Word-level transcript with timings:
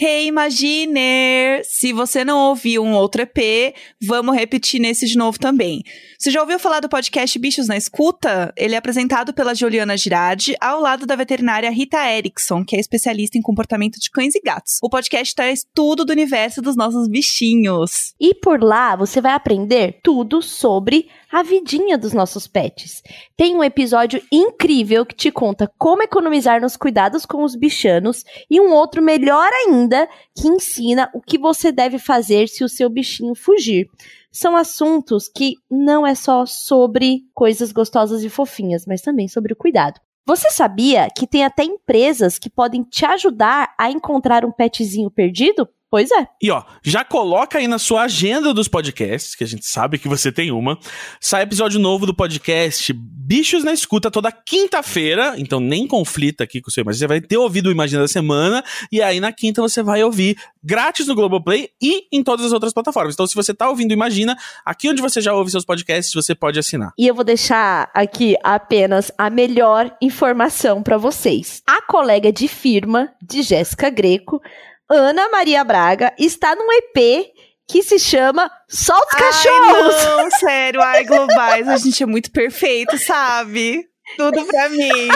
Hey 0.00 0.28
Imaginer! 0.28 1.64
Se 1.64 1.92
você 1.92 2.24
não 2.24 2.50
ouviu 2.50 2.84
um 2.84 2.92
outro 2.92 3.20
EP, 3.20 3.74
vamos 4.00 4.36
repetir 4.36 4.80
nesse 4.80 5.08
de 5.08 5.18
novo 5.18 5.40
também. 5.40 5.82
Você 6.16 6.30
já 6.30 6.40
ouviu 6.40 6.56
falar 6.56 6.78
do 6.78 6.88
podcast 6.88 7.36
Bichos 7.36 7.66
na 7.66 7.76
Escuta? 7.76 8.52
Ele 8.56 8.76
é 8.76 8.78
apresentado 8.78 9.34
pela 9.34 9.56
Juliana 9.56 9.96
Girardi, 9.96 10.54
ao 10.60 10.80
lado 10.80 11.04
da 11.04 11.16
veterinária 11.16 11.68
Rita 11.68 11.98
Erickson, 12.12 12.64
que 12.64 12.76
é 12.76 12.78
especialista 12.78 13.36
em 13.36 13.42
comportamento 13.42 13.98
de 13.98 14.08
cães 14.08 14.36
e 14.36 14.40
gatos. 14.40 14.78
O 14.80 14.88
podcast 14.88 15.34
traz 15.34 15.66
tudo 15.74 16.04
do 16.04 16.12
universo 16.12 16.62
dos 16.62 16.76
nossos 16.76 17.08
bichinhos. 17.08 18.14
E 18.20 18.36
por 18.36 18.62
lá 18.62 18.94
você 18.94 19.20
vai 19.20 19.32
aprender 19.32 19.98
tudo 20.00 20.40
sobre 20.40 21.08
a 21.30 21.42
vidinha 21.42 21.98
dos 21.98 22.12
nossos 22.12 22.46
pets. 22.46 23.02
Tem 23.36 23.54
um 23.54 23.62
episódio 23.62 24.22
incrível 24.32 25.04
que 25.04 25.14
te 25.14 25.30
conta 25.30 25.70
como 25.78 26.02
economizar 26.02 26.60
nos 26.60 26.76
cuidados 26.76 27.26
com 27.26 27.44
os 27.44 27.54
bichanos 27.54 28.24
e 28.50 28.60
um 28.60 28.72
outro 28.72 29.02
melhor 29.02 29.50
ainda 29.52 30.08
que 30.36 30.48
ensina 30.48 31.10
o 31.14 31.20
que 31.20 31.38
você 31.38 31.70
deve 31.70 31.98
fazer 31.98 32.48
se 32.48 32.64
o 32.64 32.68
seu 32.68 32.88
bichinho 32.88 33.34
fugir. 33.34 33.88
São 34.32 34.56
assuntos 34.56 35.28
que 35.28 35.54
não 35.70 36.06
é 36.06 36.14
só 36.14 36.46
sobre 36.46 37.22
coisas 37.34 37.72
gostosas 37.72 38.22
e 38.22 38.28
fofinhas, 38.28 38.86
mas 38.86 39.02
também 39.02 39.28
sobre 39.28 39.52
o 39.52 39.56
cuidado. 39.56 40.00
Você 40.26 40.50
sabia 40.50 41.08
que 41.16 41.26
tem 41.26 41.42
até 41.42 41.64
empresas 41.64 42.38
que 42.38 42.50
podem 42.50 42.82
te 42.82 43.04
ajudar 43.06 43.74
a 43.78 43.90
encontrar 43.90 44.44
um 44.44 44.52
petzinho 44.52 45.10
perdido? 45.10 45.66
Pois 45.90 46.10
é. 46.10 46.28
E 46.42 46.50
ó, 46.50 46.62
já 46.82 47.02
coloca 47.02 47.58
aí 47.58 47.66
na 47.66 47.78
sua 47.78 48.02
agenda 48.02 48.52
dos 48.52 48.68
podcasts, 48.68 49.34
que 49.34 49.42
a 49.42 49.46
gente 49.46 49.66
sabe 49.66 49.98
que 49.98 50.06
você 50.06 50.30
tem 50.30 50.50
uma. 50.50 50.78
Sai 51.18 51.42
episódio 51.42 51.80
novo 51.80 52.04
do 52.04 52.14
podcast 52.14 52.92
Bichos 52.92 53.64
na 53.64 53.72
Escuta 53.72 54.10
toda 54.10 54.30
quinta-feira, 54.30 55.34
então 55.38 55.60
nem 55.60 55.86
conflita 55.86 56.44
aqui 56.44 56.60
com 56.60 56.68
o 56.68 56.72
seu 56.72 56.82
Imagina. 56.82 56.98
Você 56.98 57.06
vai 57.06 57.20
ter 57.22 57.38
ouvido 57.38 57.68
o 57.68 57.72
Imagina 57.72 58.02
da 58.02 58.08
semana, 58.08 58.62
e 58.92 59.00
aí 59.00 59.18
na 59.18 59.32
quinta 59.32 59.62
você 59.62 59.82
vai 59.82 60.04
ouvir 60.04 60.36
grátis 60.62 61.06
no 61.06 61.14
Globoplay 61.14 61.70
e 61.80 62.06
em 62.12 62.22
todas 62.22 62.44
as 62.44 62.52
outras 62.52 62.74
plataformas. 62.74 63.14
Então 63.14 63.26
se 63.26 63.34
você 63.34 63.54
tá 63.54 63.70
ouvindo 63.70 63.92
Imagina, 63.92 64.36
aqui 64.66 64.90
onde 64.90 65.00
você 65.00 65.22
já 65.22 65.32
ouve 65.32 65.50
seus 65.50 65.64
podcasts, 65.64 66.12
você 66.12 66.34
pode 66.34 66.58
assinar. 66.58 66.92
E 66.98 67.06
eu 67.06 67.14
vou 67.14 67.24
deixar 67.24 67.90
aqui 67.94 68.36
apenas 68.44 69.10
a 69.16 69.30
melhor 69.30 69.96
informação 70.02 70.82
para 70.82 70.98
vocês. 70.98 71.62
A 71.66 71.80
colega 71.80 72.30
de 72.30 72.46
firma 72.46 73.10
de 73.22 73.40
Jéssica 73.40 73.88
Greco 73.88 74.42
Ana 74.90 75.28
Maria 75.28 75.62
Braga 75.64 76.14
está 76.18 76.56
num 76.56 76.72
EP 76.72 77.30
que 77.68 77.82
se 77.82 77.98
chama 77.98 78.50
Solta 78.66 79.04
os 79.04 79.12
Cachorros. 79.22 79.94
Ai, 79.94 80.16
não, 80.16 80.30
sério, 80.30 80.80
ai, 80.80 81.04
globais, 81.04 81.68
a 81.68 81.76
gente 81.76 82.02
é 82.02 82.06
muito 82.06 82.30
perfeito, 82.30 82.96
sabe? 82.96 83.84
Tudo 84.16 84.46
pra 84.46 84.70
mim. 84.70 85.08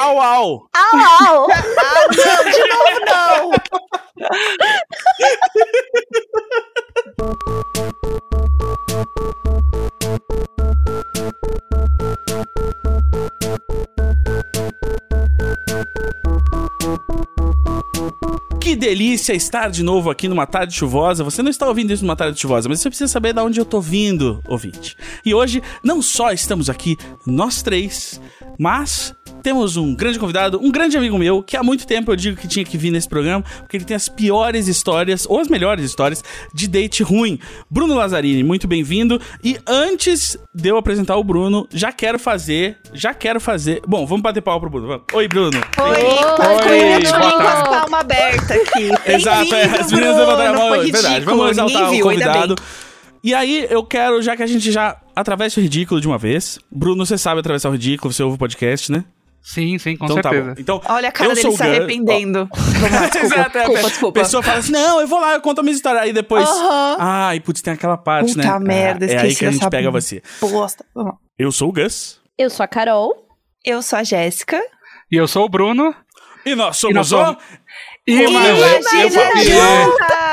au, 0.00 0.18
au. 0.18 0.66
Au, 0.74 0.96
au. 1.28 1.48
ah, 1.52 2.08
não, 2.16 2.44
de 2.50 2.58
novo 2.70 3.00
não. 3.06 3.50
Que 18.60 18.74
delícia 18.74 19.34
estar 19.34 19.70
de 19.70 19.82
novo 19.82 20.08
aqui 20.08 20.26
numa 20.26 20.46
tarde 20.46 20.74
chuvosa. 20.74 21.22
Você 21.22 21.42
não 21.42 21.50
está 21.50 21.68
ouvindo 21.68 21.92
isso 21.92 22.02
numa 22.02 22.16
tarde 22.16 22.40
chuvosa, 22.40 22.66
mas 22.66 22.80
você 22.80 22.88
precisa 22.88 23.12
saber 23.12 23.34
de 23.34 23.40
onde 23.40 23.60
eu 23.60 23.64
tô 23.64 23.78
vindo, 23.78 24.42
ouvinte. 24.48 24.96
E 25.22 25.34
hoje, 25.34 25.62
não 25.82 26.00
só 26.00 26.32
estamos 26.32 26.70
aqui 26.70 26.96
nós 27.26 27.62
três, 27.62 28.18
mas 28.58 29.14
temos 29.44 29.76
um 29.76 29.94
grande 29.94 30.18
convidado, 30.18 30.58
um 30.62 30.72
grande 30.72 30.96
amigo 30.96 31.18
meu, 31.18 31.42
que 31.42 31.54
há 31.54 31.62
muito 31.62 31.86
tempo 31.86 32.10
eu 32.10 32.16
digo 32.16 32.34
que 32.34 32.48
tinha 32.48 32.64
que 32.64 32.78
vir 32.78 32.90
nesse 32.90 33.06
programa, 33.06 33.44
porque 33.58 33.76
ele 33.76 33.84
tem 33.84 33.94
as 33.94 34.08
piores 34.08 34.68
histórias, 34.68 35.26
ou 35.28 35.38
as 35.38 35.48
melhores 35.48 35.84
histórias, 35.84 36.24
de 36.54 36.66
date 36.66 37.02
ruim. 37.02 37.38
Bruno 37.70 37.94
Lazzarini, 37.94 38.42
muito 38.42 38.66
bem-vindo. 38.66 39.20
E 39.42 39.58
antes 39.66 40.38
de 40.54 40.68
eu 40.70 40.78
apresentar 40.78 41.16
o 41.18 41.22
Bruno, 41.22 41.68
já 41.70 41.92
quero 41.92 42.18
fazer, 42.18 42.78
já 42.94 43.12
quero 43.12 43.38
fazer. 43.38 43.82
Bom, 43.86 44.06
vamos 44.06 44.22
bater 44.22 44.40
pau 44.40 44.58
pro 44.58 44.70
Bruno. 44.70 44.86
Vamos. 44.88 45.04
Oi, 45.12 45.28
Bruno. 45.28 45.60
Oi, 45.78 45.84
Oi, 45.84 45.98
Oi 46.00 47.02
boa 47.02 47.38
tarde. 47.38 47.68
com 47.68 47.74
a 47.74 47.80
palma 47.80 47.98
aberta 47.98 48.54
aqui. 48.54 48.90
Exato, 49.06 49.54
é, 49.54 49.64
as 49.78 49.92
meninas 49.92 50.16
levantaram 50.16 50.54
a 50.54 50.70
mão. 50.70 50.80
Verdade, 50.80 51.24
vamos 51.26 51.50
exaltar 51.50 51.92
o 51.92 52.00
convidado. 52.00 52.56
E 53.24 53.32
aí, 53.32 53.66
eu 53.70 53.82
quero, 53.82 54.20
já 54.20 54.36
que 54.36 54.42
a 54.42 54.46
gente 54.46 54.70
já 54.70 55.00
atravessa 55.16 55.58
o 55.58 55.62
ridículo 55.62 55.98
de 55.98 56.06
uma 56.06 56.18
vez. 56.18 56.58
Bruno, 56.70 57.06
você 57.06 57.16
sabe 57.16 57.40
atravessar 57.40 57.70
o 57.70 57.72
ridículo, 57.72 58.12
você 58.12 58.22
ouve 58.22 58.34
o 58.34 58.38
podcast, 58.38 58.92
né? 58.92 59.02
Sim, 59.40 59.78
sim, 59.78 59.96
com 59.96 60.04
então, 60.04 60.22
certeza. 60.22 60.54
Tá 60.54 60.60
então, 60.60 60.80
Olha 60.86 61.08
a 61.08 61.12
cara 61.12 61.34
dele 61.34 61.52
se 61.52 61.62
arrependendo. 61.62 62.46
Lá, 62.52 63.08
desculpa, 63.08 63.26
Exato, 63.26 63.58
desculpa, 63.58 63.88
desculpa. 63.88 64.20
A 64.20 64.22
pessoa 64.22 64.42
fala 64.42 64.58
assim, 64.58 64.72
não, 64.72 65.00
eu 65.00 65.08
vou 65.08 65.18
lá, 65.20 65.34
eu 65.34 65.40
conto 65.40 65.60
a 65.60 65.62
minha 65.62 65.74
história. 65.74 66.02
Aí 66.02 66.12
depois, 66.12 66.46
uh 66.46 66.96
ai, 66.98 67.40
putz, 67.40 67.62
tem 67.62 67.72
aquela 67.72 67.96
parte, 67.96 68.34
Puta 68.34 68.42
né? 68.42 68.44
Puta 68.44 68.60
merda, 68.60 69.06
ah, 69.06 69.10
É 69.10 69.18
aí 69.20 69.34
que 69.34 69.46
a 69.46 69.50
gente 69.50 69.70
pega 69.70 69.90
você. 69.90 70.22
Bosta. 70.40 70.84
Eu 71.38 71.50
sou 71.50 71.70
o 71.70 71.72
Gus. 71.72 72.20
Eu 72.36 72.50
sou 72.50 72.64
a 72.64 72.66
Carol. 72.66 73.26
Eu 73.64 73.80
sou 73.80 73.98
a 73.98 74.02
Jéssica. 74.02 74.60
E 75.10 75.16
eu 75.16 75.26
sou 75.26 75.46
o 75.46 75.48
Bruno. 75.48 75.94
E 76.44 76.54
nós 76.54 76.76
somos, 76.76 76.92
e 76.92 76.94
nós 76.94 77.06
somos... 77.06 77.42
Imagina, 78.06 78.54
juntas! 78.54 78.92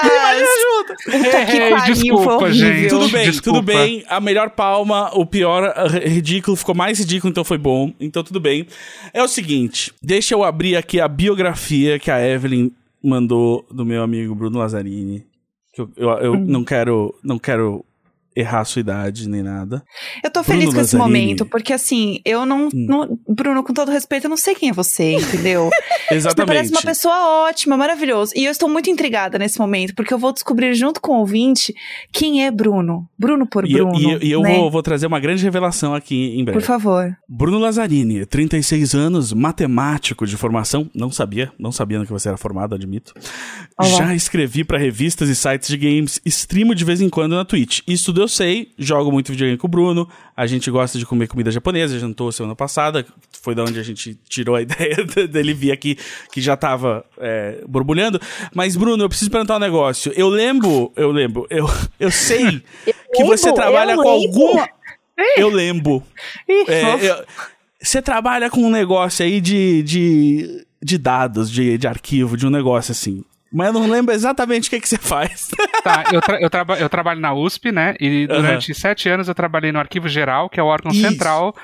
Imagina 0.04 0.48
juntas! 0.62 1.52
Que 1.52 1.70
pariu, 1.70 1.94
Desculpa, 1.94 2.52
gente. 2.52 2.90
Tudo 2.90 3.09
bem, 3.09 3.32
Desculpa. 3.32 3.59
tudo 3.59 3.66
bem. 3.66 4.04
A 4.08 4.20
melhor 4.20 4.50
palma, 4.50 5.09
o 5.14 5.26
pior 5.26 5.74
ridículo, 6.04 6.58
ficou 6.58 6.76
mais 6.76 7.00
ridículo, 7.00 7.32
então 7.32 7.44
foi 7.44 7.58
bom. 7.58 7.94
Então 8.00 8.24
tudo 8.24 8.40
bem. 8.40 8.68
É 9.14 9.24
o 9.24 9.28
seguinte, 9.28 9.94
deixa 10.02 10.34
eu 10.34 10.44
abrir 10.44 10.76
aqui 10.76 11.00
a 11.00 11.08
biografia 11.08 11.98
que 11.98 12.12
a 12.12 12.20
Evelyn 12.26 12.72
mandou 13.04 13.66
do 13.72 13.86
meu 13.86 14.03
amigo 14.03 14.36
Bruno 14.36 14.59
Lazzarini. 14.59 15.26
Eu, 15.78 15.90
eu, 15.96 16.09
eu 16.09 16.34
hum. 16.34 16.46
não 16.46 16.64
quero, 16.66 17.16
não 17.24 17.40
quero 17.40 17.86
errar 18.36 18.62
a 18.62 18.66
sua 18.66 18.80
idade 18.80 19.28
nem 19.28 19.42
nada. 19.42 19.84
Eu 20.24 20.31
tô 20.31 20.44
feliz 20.44 20.66
Bruno 20.66 20.75
com 20.75 20.81
esse 20.81 20.96
momento, 20.96 21.46
porque 21.46 21.74
assim, 21.74 22.19
eu 22.25 22.46
não, 22.46 22.68
hum. 22.68 22.69
não, 22.74 23.19
Bruno, 23.28 23.64
com 23.64 23.74
todo 23.74 23.92
respeito, 23.92 24.25
eu 24.25 24.30
não 24.30 24.38
sei 24.38 24.56
quem 24.56 24.69
é 24.69 24.74
você, 24.74 25.14
entendeu? 25.14 25.69
Exatamente. 26.09 26.41
Você 26.41 26.46
parece 26.46 26.72
uma 26.72 26.81
pessoa 26.81 27.47
ótima, 27.47 27.78
maravilhoso. 27.78 28.34
E 28.36 28.46
eu 28.46 28.52
estou 28.52 28.68
muito 28.70 28.90
intrigada 28.90 29.38
nesse 29.38 29.59
momento, 29.59 29.94
porque 29.96 30.14
eu 30.14 30.18
vou 30.18 30.34
descobrir 30.34 30.74
junto 30.74 31.02
com 31.02 31.14
o 31.14 31.20
ouvinte 31.20 31.74
quem 32.12 32.46
é 32.46 32.52
Bruno. 32.52 33.08
Bruno 33.18 33.46
por 33.46 33.66
e 33.66 33.74
Bruno. 33.74 34.00
Eu, 34.00 34.20
e, 34.22 34.28
e 34.28 34.31
eu 34.31 34.41
né? 34.41 34.56
vou, 34.56 34.72
vou, 34.72 34.81
trazer 34.81 35.08
uma 35.08 35.20
grande 35.20 35.44
revelação 35.44 35.94
aqui 35.94 36.38
em 36.38 36.44
breve. 36.44 36.59
Por 36.59 36.66
favor. 36.66 37.16
Bruno 37.28 37.59
Lazzarini, 37.59 38.25
36 38.25 38.96
anos, 38.96 39.34
matemático 39.34 40.25
de 40.25 40.38
formação. 40.38 40.90
Não 40.94 41.12
sabia, 41.12 41.52
não 41.59 41.72
sabia 41.72 42.03
que 42.06 42.12
você 42.12 42.30
era 42.30 42.38
formado, 42.38 42.75
admito. 42.75 43.14
Olá. 43.78 43.90
Já 43.90 44.16
escrevi 44.16 44.64
para 44.64 44.78
revistas 44.78 45.30
e 45.30 45.36
sites 45.36 45.70
de 45.70 45.78
games, 45.78 46.22
streamo 46.25 46.74
de 46.74 46.84
vez 46.84 47.02
em 47.02 47.09
quando 47.09 47.36
na 47.36 47.46
Twitch. 47.46 47.81
Isso 47.88 48.12
eu 48.22 48.28
sei, 48.28 48.72
jogo 48.78 49.12
muito 49.12 49.32
videogame 49.32 49.58
com 49.58 49.68
o 49.68 49.70
Bruno, 49.70 50.08
a 50.36 50.48
gente 50.48 50.70
gosta 50.72 50.98
de 50.98 51.06
comer 51.06 51.28
comida 51.28 51.52
japonesa, 51.52 52.00
jantou 52.00 52.32
semana 52.32 52.56
passada, 52.56 53.06
foi 53.42 53.54
da 53.56 53.64
onde 53.64 53.80
a 53.80 53.84
gente 53.84 54.16
tirou 54.28 54.56
a 54.56 54.62
ideia 54.64 54.96
dele 55.28 55.54
vir 55.54 55.72
aqui, 55.72 55.98
que 56.32 56.42
já 56.42 56.56
tava 56.56 57.06
é, 57.18 57.64
borbulhando. 57.68 58.20
Mas, 58.54 58.76
Bruno, 58.76 59.04
eu 59.04 59.09
preciso 59.09 59.32
perguntar 59.32 59.58
um 59.58 59.59
negócio. 59.59 60.12
Eu 60.16 60.30
lembro, 60.30 60.92
eu 60.96 61.12
lembro, 61.12 61.48
eu, 61.50 61.70
eu 62.00 62.12
sei 62.12 62.46
eu 62.88 62.94
que 63.14 63.22
lembro, 63.24 63.38
você 63.38 63.54
trabalha 63.54 63.96
com 63.96 64.09
alguma... 64.09 64.68
Eu 65.38 65.50
lembro. 65.50 66.02
É, 66.68 66.96
eu, 66.96 67.26
você 67.80 68.02
trabalha 68.02 68.50
com 68.50 68.62
um 68.62 68.70
negócio 68.72 69.24
aí 69.26 69.40
de, 69.40 69.84
de, 69.84 70.66
de 70.82 70.98
dados, 70.98 71.52
de, 71.52 71.78
de 71.78 71.88
arquivo, 71.88 72.36
de 72.36 72.48
um 72.48 72.50
negócio 72.50 72.92
assim. 72.92 73.24
Mas 73.51 73.67
eu 73.67 73.73
não 73.73 73.89
lembro 73.89 74.13
exatamente 74.13 74.67
o 74.67 74.69
que, 74.69 74.79
que 74.79 74.88
você 74.88 74.97
faz. 74.97 75.50
Tá, 75.81 76.03
eu, 76.13 76.22
tra 76.22 76.39
eu, 76.39 76.47
traba 76.47 76.78
eu 76.78 76.88
trabalho 76.88 77.19
na 77.19 77.34
USP, 77.34 77.72
né? 77.72 77.95
E 78.00 78.28
durante 78.28 78.69
uhum. 78.72 78.78
sete 78.78 79.09
anos 79.09 79.28
eu 79.28 79.34
trabalhei 79.34 79.72
no 79.72 79.79
Arquivo 79.79 80.07
Geral, 80.07 80.47
que 80.47 80.59
é 80.59 80.63
o 80.63 80.67
órgão 80.67 80.91
Isso. 80.91 81.01
central 81.01 81.56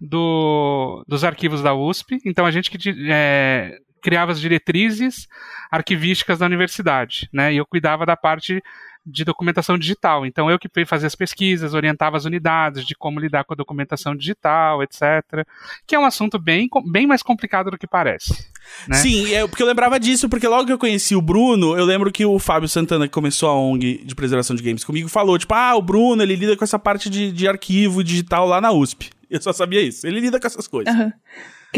do, 0.00 1.04
dos 1.08 1.24
arquivos 1.24 1.60
da 1.60 1.74
USP. 1.74 2.20
Então 2.24 2.46
a 2.46 2.52
gente 2.52 2.70
que 2.70 2.78
é, 3.10 3.76
criava 4.00 4.30
as 4.30 4.40
diretrizes 4.40 5.26
arquivísticas 5.72 6.38
da 6.38 6.46
universidade, 6.46 7.28
né? 7.32 7.52
E 7.52 7.56
eu 7.56 7.66
cuidava 7.66 8.06
da 8.06 8.16
parte 8.16 8.62
de 9.04 9.24
documentação 9.24 9.78
digital. 9.78 10.24
Então 10.24 10.50
eu 10.50 10.58
que 10.58 10.68
fazia 10.86 11.06
as 11.06 11.14
pesquisas, 11.14 11.74
orientava 11.74 12.16
as 12.16 12.24
unidades 12.24 12.86
de 12.86 12.94
como 12.94 13.20
lidar 13.20 13.44
com 13.44 13.52
a 13.52 13.56
documentação 13.56 14.16
digital, 14.16 14.82
etc. 14.82 15.46
Que 15.86 15.94
é 15.94 15.98
um 15.98 16.04
assunto 16.04 16.38
bem, 16.38 16.68
bem 16.90 17.06
mais 17.06 17.22
complicado 17.22 17.70
do 17.70 17.78
que 17.78 17.86
parece. 17.86 18.48
Né? 18.88 18.96
Sim, 18.96 19.32
é, 19.34 19.46
porque 19.46 19.62
eu 19.62 19.66
lembrava 19.66 20.00
disso, 20.00 20.28
porque 20.28 20.48
logo 20.48 20.66
que 20.66 20.72
eu 20.72 20.78
conheci 20.78 21.14
o 21.14 21.20
Bruno, 21.20 21.76
eu 21.76 21.84
lembro 21.84 22.10
que 22.10 22.24
o 22.24 22.38
Fábio 22.38 22.68
Santana, 22.68 23.06
que 23.06 23.12
começou 23.12 23.48
a 23.48 23.54
ONG 23.54 24.02
de 24.04 24.14
preservação 24.14 24.56
de 24.56 24.62
games 24.62 24.84
comigo, 24.84 25.08
falou, 25.08 25.38
tipo, 25.38 25.54
ah, 25.54 25.74
o 25.76 25.82
Bruno, 25.82 26.22
ele 26.22 26.34
lida 26.34 26.56
com 26.56 26.64
essa 26.64 26.78
parte 26.78 27.10
de, 27.10 27.30
de 27.30 27.46
arquivo 27.46 28.02
digital 28.02 28.46
lá 28.46 28.60
na 28.60 28.72
USP. 28.72 29.10
Eu 29.28 29.40
só 29.42 29.52
sabia 29.52 29.82
isso. 29.82 30.06
Ele 30.06 30.20
lida 30.20 30.38
com 30.40 30.46
essas 30.46 30.66
coisas. 30.66 30.94
Uhum. 30.94 31.12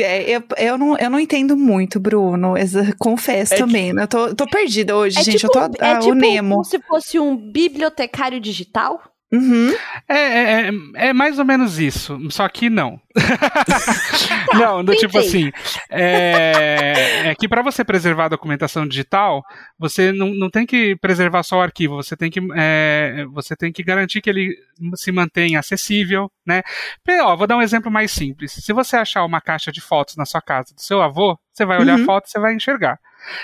Eu, 0.02 0.42
eu, 0.56 0.78
não, 0.78 0.96
eu 0.98 1.10
não 1.10 1.20
entendo 1.20 1.56
muito, 1.56 1.98
Bruno. 1.98 2.54
Confesso 2.98 3.54
é 3.54 3.56
também. 3.56 3.94
Que... 3.94 4.00
Eu 4.00 4.08
tô, 4.08 4.34
tô 4.34 4.46
perdida 4.46 4.96
hoje, 4.96 5.18
é 5.18 5.22
gente. 5.22 5.38
Tipo, 5.38 5.58
eu 5.58 5.70
tô 5.70 5.84
é 5.84 5.90
ah, 5.92 5.98
tipo 5.98 6.12
o 6.12 6.14
Nemo. 6.14 6.54
como 6.54 6.64
se 6.64 6.78
fosse 6.80 7.18
um 7.18 7.36
bibliotecário 7.36 8.40
digital? 8.40 9.00
Uhum. 9.32 9.74
É, 10.08 10.14
é, 10.18 10.68
é, 10.68 11.08
é, 11.08 11.12
mais 11.12 11.38
ou 11.40 11.44
menos 11.44 11.80
isso, 11.80 12.16
só 12.30 12.48
que 12.48 12.70
não. 12.70 13.00
não, 14.54 14.84
do 14.84 14.94
tipo 14.94 15.18
assim, 15.18 15.50
é, 15.90 17.22
é 17.30 17.34
que 17.34 17.48
para 17.48 17.60
você 17.60 17.84
preservar 17.84 18.26
a 18.26 18.28
documentação 18.28 18.86
digital, 18.86 19.42
você 19.76 20.12
não, 20.12 20.32
não 20.32 20.48
tem 20.48 20.64
que 20.64 20.94
preservar 20.96 21.42
só 21.42 21.58
o 21.58 21.62
arquivo, 21.62 21.96
você 21.96 22.16
tem 22.16 22.30
que, 22.30 22.40
é, 22.54 23.24
você 23.32 23.56
tem 23.56 23.72
que 23.72 23.82
garantir 23.82 24.20
que 24.20 24.30
ele 24.30 24.56
se 24.94 25.10
mantenha 25.10 25.58
acessível, 25.58 26.30
né? 26.46 26.62
Ó, 27.22 27.36
vou 27.36 27.48
dar 27.48 27.56
um 27.56 27.62
exemplo 27.62 27.90
mais 27.90 28.12
simples. 28.12 28.52
Se 28.52 28.72
você 28.72 28.96
achar 28.96 29.24
uma 29.24 29.40
caixa 29.40 29.72
de 29.72 29.80
fotos 29.80 30.16
na 30.16 30.24
sua 30.24 30.40
casa 30.40 30.72
do 30.72 30.80
seu 30.80 31.02
avô, 31.02 31.36
você 31.52 31.64
vai 31.64 31.80
olhar 31.80 31.96
uhum. 31.96 32.02
a 32.04 32.06
foto 32.06 32.26
e 32.26 32.30
você 32.30 32.38
vai 32.38 32.54
enxergar. 32.54 32.96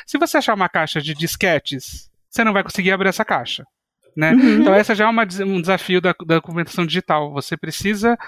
Se 0.06 0.16
você 0.16 0.36
achar 0.36 0.54
uma 0.54 0.68
caixa 0.68 1.00
de 1.00 1.12
disquetes, 1.12 2.08
você 2.30 2.44
não 2.44 2.52
vai 2.52 2.62
conseguir 2.62 2.92
abrir 2.92 3.08
essa 3.08 3.24
caixa. 3.24 3.64
Né? 4.16 4.32
Uhum. 4.32 4.60
Então, 4.60 4.74
essa 4.74 4.94
já 4.94 5.04
é 5.04 5.08
uma, 5.08 5.22
um 5.22 5.60
desafio 5.60 6.00
da, 6.00 6.14
da 6.26 6.34
documentação 6.34 6.84
digital. 6.84 7.32
Você 7.32 7.56
precisa 7.56 8.18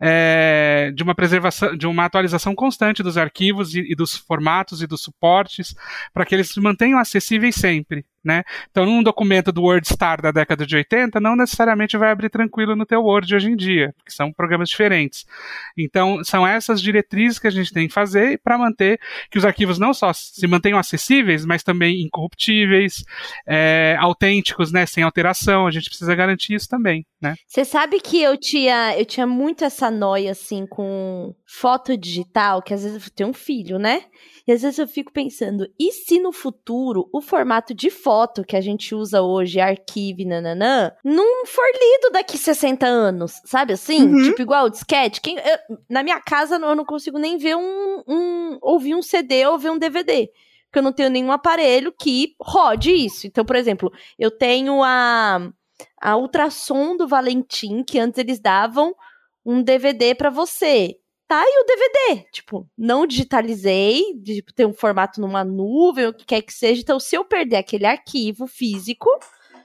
é, 0.00 0.92
de 0.94 1.02
uma 1.02 1.14
preservação, 1.14 1.76
de 1.76 1.86
uma 1.86 2.04
atualização 2.04 2.54
constante 2.54 3.02
dos 3.02 3.16
arquivos 3.16 3.74
e, 3.74 3.80
e 3.80 3.94
dos 3.94 4.16
formatos 4.16 4.82
e 4.82 4.86
dos 4.86 5.02
suportes 5.02 5.74
para 6.14 6.24
que 6.24 6.34
eles 6.34 6.50
se 6.50 6.60
mantenham 6.60 6.98
acessíveis 6.98 7.56
sempre. 7.56 8.04
Né? 8.24 8.44
Então, 8.70 8.86
num 8.86 9.02
documento 9.02 9.50
do 9.50 9.62
WordStar 9.62 10.22
da 10.22 10.30
década 10.30 10.64
de 10.64 10.76
80, 10.76 11.18
não 11.18 11.34
necessariamente 11.34 11.96
vai 11.96 12.12
abrir 12.12 12.30
tranquilo 12.30 12.76
no 12.76 12.86
teu 12.86 13.02
Word 13.02 13.34
hoje 13.34 13.50
em 13.50 13.56
dia, 13.56 13.92
porque 13.96 14.12
são 14.12 14.32
programas 14.32 14.68
diferentes. 14.68 15.26
Então, 15.76 16.22
são 16.22 16.46
essas 16.46 16.80
diretrizes 16.80 17.40
que 17.40 17.48
a 17.48 17.50
gente 17.50 17.72
tem 17.72 17.88
que 17.88 17.94
fazer 17.94 18.40
para 18.44 18.56
manter 18.56 19.00
que 19.28 19.38
os 19.38 19.44
arquivos 19.44 19.76
não 19.76 19.92
só 19.92 20.12
se 20.12 20.46
mantenham 20.46 20.78
acessíveis, 20.78 21.44
mas 21.44 21.64
também 21.64 22.02
incorruptíveis, 22.02 23.02
é, 23.44 23.96
autênticos, 23.98 24.70
né, 24.70 24.86
sem 24.86 25.02
alteração. 25.02 25.66
A 25.66 25.72
gente 25.72 25.88
precisa 25.88 26.14
garantir 26.14 26.54
isso 26.54 26.68
também, 26.68 27.04
né? 27.20 27.34
Você 27.48 27.64
sabe 27.64 28.00
que 28.00 28.22
eu 28.22 28.36
tinha, 28.36 28.96
eu 28.96 29.04
tinha 29.04 29.26
muito 29.26 29.64
essa 29.64 29.90
noia 29.90 30.30
assim 30.30 30.64
com 30.64 31.34
foto 31.44 31.96
digital, 31.96 32.62
que 32.62 32.72
às 32.72 32.84
vezes 32.84 33.04
eu 33.04 33.12
tenho 33.12 33.30
um 33.30 33.34
filho, 33.34 33.78
né? 33.80 34.04
E 34.46 34.52
às 34.52 34.62
vezes 34.62 34.78
eu 34.78 34.88
fico 34.88 35.12
pensando, 35.12 35.66
e 35.78 35.92
se 35.92 36.18
no 36.18 36.32
futuro 36.32 37.08
o 37.12 37.20
formato 37.20 37.72
de 37.74 37.90
foto 37.90 38.11
que 38.46 38.56
a 38.56 38.60
gente 38.60 38.94
usa 38.94 39.22
hoje, 39.22 39.60
arquivo, 39.60 40.24
nananã, 40.26 40.92
não 41.04 41.46
for 41.46 41.64
lido 41.72 42.12
daqui 42.12 42.36
60 42.36 42.86
anos, 42.86 43.40
sabe 43.44 43.72
assim? 43.72 44.02
Uhum. 44.06 44.22
Tipo, 44.24 44.42
igual 44.42 44.66
o 44.66 44.70
disquete. 44.70 45.20
Quem, 45.20 45.36
eu, 45.36 45.76
na 45.88 46.02
minha 46.02 46.20
casa 46.20 46.56
eu 46.56 46.74
não 46.76 46.84
consigo 46.84 47.18
nem 47.18 47.38
ver 47.38 47.56
um, 47.56 48.02
um. 48.06 48.58
ouvir 48.60 48.94
um 48.94 49.02
CD 49.02 49.46
ou 49.46 49.58
ver 49.58 49.70
um 49.70 49.78
DVD 49.78 50.30
porque 50.72 50.78
eu 50.78 50.82
não 50.82 50.92
tenho 50.92 51.10
nenhum 51.10 51.30
aparelho 51.30 51.92
que 51.92 52.34
rode 52.40 52.90
isso. 52.92 53.26
Então, 53.26 53.44
por 53.44 53.56
exemplo, 53.56 53.92
eu 54.18 54.30
tenho 54.30 54.82
a, 54.82 55.52
a 56.00 56.16
ultrassom 56.16 56.96
do 56.96 57.06
Valentim, 57.06 57.84
que 57.84 57.98
antes 57.98 58.18
eles 58.18 58.40
davam 58.40 58.94
um 59.44 59.62
DVD 59.62 60.14
para 60.14 60.30
você 60.30 60.96
tá 61.32 61.40
aí 61.40 61.54
o 61.62 61.64
DVD. 61.64 62.28
Tipo, 62.30 62.68
não 62.76 63.06
digitalizei, 63.06 64.02
tipo, 64.22 64.52
tem 64.52 64.66
um 64.66 64.74
formato 64.74 65.18
numa 65.18 65.42
nuvem, 65.42 66.06
o 66.06 66.12
que 66.12 66.26
quer 66.26 66.42
que 66.42 66.52
seja. 66.52 66.82
Então, 66.82 67.00
se 67.00 67.16
eu 67.16 67.24
perder 67.24 67.56
aquele 67.56 67.86
arquivo 67.86 68.46
físico, 68.46 69.08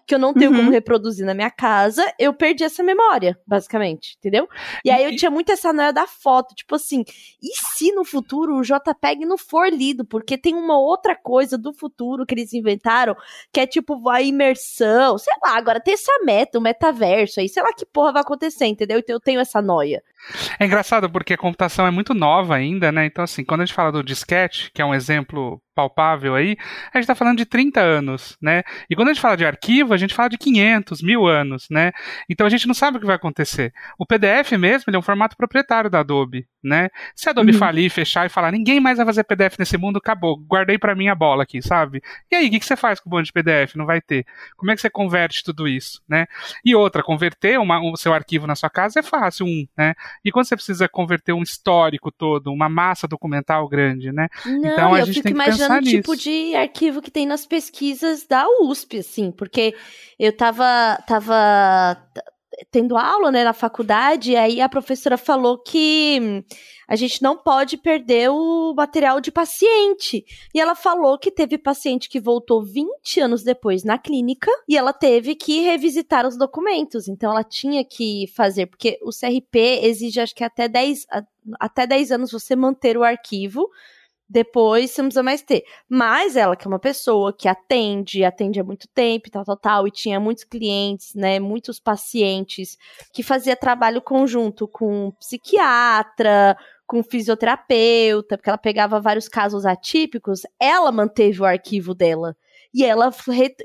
que 0.08 0.16
eu 0.16 0.20
não 0.20 0.34
tenho 0.34 0.52
uhum. 0.52 0.58
como 0.58 0.72
reproduzir 0.72 1.26
na 1.26 1.34
minha 1.34 1.52
casa, 1.52 2.02
eu 2.18 2.34
perdi 2.34 2.64
essa 2.64 2.82
memória, 2.82 3.38
basicamente, 3.46 4.16
entendeu? 4.18 4.48
E 4.86 4.90
aí 4.90 5.04
eu 5.04 5.14
tinha 5.18 5.30
muito 5.30 5.52
essa 5.52 5.74
noia 5.74 5.92
da 5.92 6.08
foto, 6.08 6.56
tipo 6.56 6.76
assim, 6.76 7.04
e 7.44 7.50
se 7.76 7.92
no 7.92 8.06
futuro 8.06 8.56
o 8.56 8.62
JPEG 8.62 9.26
não 9.26 9.38
for 9.38 9.68
lido? 9.68 10.06
Porque 10.06 10.38
tem 10.38 10.56
uma 10.56 10.80
outra 10.80 11.14
coisa 11.14 11.58
do 11.58 11.74
futuro 11.74 12.26
que 12.26 12.34
eles 12.34 12.54
inventaram, 12.54 13.18
que 13.52 13.60
é 13.60 13.68
tipo 13.68 14.08
a 14.10 14.22
imersão, 14.22 15.18
sei 15.18 15.34
lá, 15.44 15.58
agora 15.58 15.82
tem 15.82 15.96
essa 15.96 16.14
meta, 16.24 16.58
o 16.58 16.62
metaverso 16.62 17.42
aí, 17.42 17.50
sei 17.50 17.62
lá 17.62 17.74
que 17.74 17.86
porra 17.86 18.14
vai 18.14 18.22
acontecer, 18.22 18.66
entendeu? 18.66 19.00
Então 19.00 19.14
eu 19.14 19.20
tenho 19.20 19.42
essa 19.42 19.62
noia. 19.62 20.02
É 20.60 20.66
engraçado 20.66 21.10
porque 21.10 21.34
a 21.34 21.38
computação 21.38 21.86
é 21.86 21.92
muito 21.92 22.14
nova 22.14 22.56
ainda, 22.56 22.92
né? 22.92 23.06
Então, 23.06 23.24
assim, 23.24 23.44
quando 23.44 23.62
a 23.62 23.66
gente 23.66 23.76
fala 23.76 23.92
do 23.92 24.04
disquete, 24.04 24.72
que 24.74 24.82
é 24.82 24.86
um 24.86 24.94
exemplo 24.94 25.62
palpável 25.78 26.34
aí, 26.34 26.58
a 26.92 26.98
gente 26.98 27.04
está 27.04 27.14
falando 27.14 27.38
de 27.38 27.46
30 27.46 27.80
anos, 27.80 28.36
né? 28.42 28.64
E 28.90 28.96
quando 28.96 29.10
a 29.10 29.14
gente 29.14 29.22
fala 29.22 29.38
de 29.38 29.46
arquivo, 29.46 29.94
a 29.94 29.98
gente 29.98 30.16
fala 30.16 30.28
de 30.28 30.36
500, 30.36 31.04
mil 31.04 31.28
anos, 31.28 31.68
né? 31.70 31.92
Então 32.28 32.48
a 32.48 32.50
gente 32.50 32.68
não 32.68 32.74
sabe 32.74 32.98
o 32.98 33.00
que 33.00 33.06
vai 33.06 33.16
acontecer. 33.16 33.72
O 33.96 34.04
PDF 34.04 34.54
mesmo, 34.54 34.86
ele 34.88 34.98
é 34.98 35.00
um 35.00 35.04
formato 35.04 35.38
proprietário 35.38 35.88
da 35.88 36.00
Adobe, 36.00 36.48
né? 36.64 36.90
Se 37.16 37.30
a 37.30 37.32
Adobe 37.32 37.52
uhum. 37.52 37.60
falir, 37.60 37.92
fechar 37.92 38.26
e 38.26 38.30
falar, 38.30 38.52
ninguém 38.52 38.80
mais 38.80 38.98
vai 38.98 39.06
fazer 39.06 39.24
PDF 39.24 39.60
nesse 39.60 39.78
mundo, 39.78 39.98
acabou, 39.98 40.36
guardei 40.38 40.80
para 40.80 40.96
mim 40.96 41.10
a 41.10 41.16
bola 41.16 41.44
aqui, 41.44 41.62
sabe? 41.62 42.02
E 42.32 42.36
aí, 42.36 42.48
o 42.48 42.50
que, 42.50 42.60
que 42.60 42.66
você 42.66 42.76
faz 42.76 43.00
com 43.00 43.08
o 43.08 43.14
monte 43.14 43.28
de 43.28 43.34
PDF? 43.34 43.76
Não 43.76 43.86
vai 43.86 44.02
ter. 44.02 44.26
Como 44.56 44.72
é 44.72 44.76
que 44.76 44.82
você 44.82 44.90
converte 44.90 45.44
tudo 45.44 45.68
isso, 45.68 46.02
né? 46.10 46.26
E 46.66 46.74
outra, 46.74 47.04
converter 47.04 47.60
uma, 47.60 47.80
o 47.80 47.96
seu 47.96 48.14
arquivo 48.16 48.48
na 48.48 48.56
sua 48.56 48.70
casa 48.70 49.00
é 49.00 49.04
fácil, 49.04 49.46
um, 49.46 49.68
né? 49.78 49.94
E 50.24 50.32
quando 50.32 50.48
você 50.48 50.56
precisa 50.56 50.88
converter 50.88 51.34
um 51.34 51.42
histórico 51.42 52.12
todo, 52.12 52.52
uma 52.52 52.70
massa 52.70 53.08
documental 53.08 53.68
grande, 53.68 54.12
né? 54.12 54.28
Não, 54.46 54.72
então 54.72 54.94
a 54.94 55.02
gente 55.02 55.22
tem 55.22 55.34
que 55.34 55.44
pensar 55.44 55.82
no 55.82 55.88
tipo 55.88 56.16
de 56.16 56.56
arquivo 56.56 57.02
que 57.02 57.12
tem 57.12 57.26
nas 57.26 57.46
pesquisas 57.46 58.26
da 58.26 58.46
USP, 58.62 59.00
assim, 59.00 59.32
porque 59.32 59.76
eu 60.20 60.36
tava, 60.36 60.98
tava 61.08 61.98
tendo 62.72 62.98
aula, 62.98 63.32
né, 63.32 63.44
na 63.44 63.54
faculdade, 63.54 64.32
e 64.32 64.36
aí 64.36 64.62
a 64.62 64.70
professora 64.70 65.18
falou 65.18 65.58
que 65.58 66.44
a 66.88 66.96
gente 66.96 67.22
não 67.22 67.38
pode 67.38 67.78
perder 67.78 68.30
o 68.30 68.74
material 68.74 69.20
de 69.20 69.32
paciente. 69.32 70.26
E 70.54 70.60
ela 70.60 70.74
falou 70.74 71.20
que 71.20 71.30
teve 71.30 71.58
paciente 71.58 72.10
que 72.10 72.20
voltou 72.20 72.64
20 72.64 73.20
anos 73.20 73.44
depois 73.44 73.84
na 73.84 73.98
clínica 73.98 74.50
e 74.68 74.78
ela 74.78 74.94
teve 74.94 75.36
que 75.36 75.62
revisitar 75.62 76.26
os 76.26 76.38
documentos. 76.38 77.08
Então 77.08 77.32
ela 77.32 77.44
tinha 77.44 77.84
que 77.84 78.26
fazer, 78.36 78.68
porque 78.68 78.98
o 79.04 79.10
CRP 79.10 79.82
exige 79.84 80.22
acho 80.22 80.34
que 80.34 80.44
até 80.44 80.68
10, 80.68 81.06
até 81.60 81.86
10 81.86 82.12
anos 82.12 82.32
você 82.32 82.56
manter 82.56 82.98
o 82.98 83.04
arquivo 83.04 83.70
depois 84.30 84.92
você 84.92 85.02
não 85.02 85.10
precisa 85.10 85.24
mais 85.24 85.42
ter. 85.42 85.64
Mas 85.90 86.36
ela, 86.36 86.56
que 86.56 86.68
é 86.68 86.70
uma 86.70 86.80
pessoa 86.80 87.34
que 87.34 87.48
atende, 87.48 88.24
atende 88.24 88.60
há 88.60 88.64
muito 88.64 88.88
tempo, 88.90 89.30
tal, 89.32 89.46
tal, 89.46 89.58
tal, 89.58 89.88
e 89.88 89.92
tinha 89.92 90.20
muitos 90.20 90.44
clientes, 90.44 91.14
né, 91.16 91.40
muitos 91.40 91.80
pacientes, 91.80 92.78
que 93.14 93.24
fazia 93.24 93.56
trabalho 93.56 94.02
conjunto 94.02 94.68
com 94.68 95.12
psiquiatra, 95.20 96.58
com 96.86 97.04
fisioterapeuta, 97.04 98.38
porque 98.38 98.50
ela 98.50 98.58
pegava 98.58 99.00
vários 99.00 99.28
casos 99.28 99.66
atípicos, 99.66 100.42
ela 100.60 100.92
manteve 100.92 101.42
o 101.42 101.46
arquivo 101.46 101.94
dela. 101.94 102.36
E 102.74 102.84
ela 102.84 103.12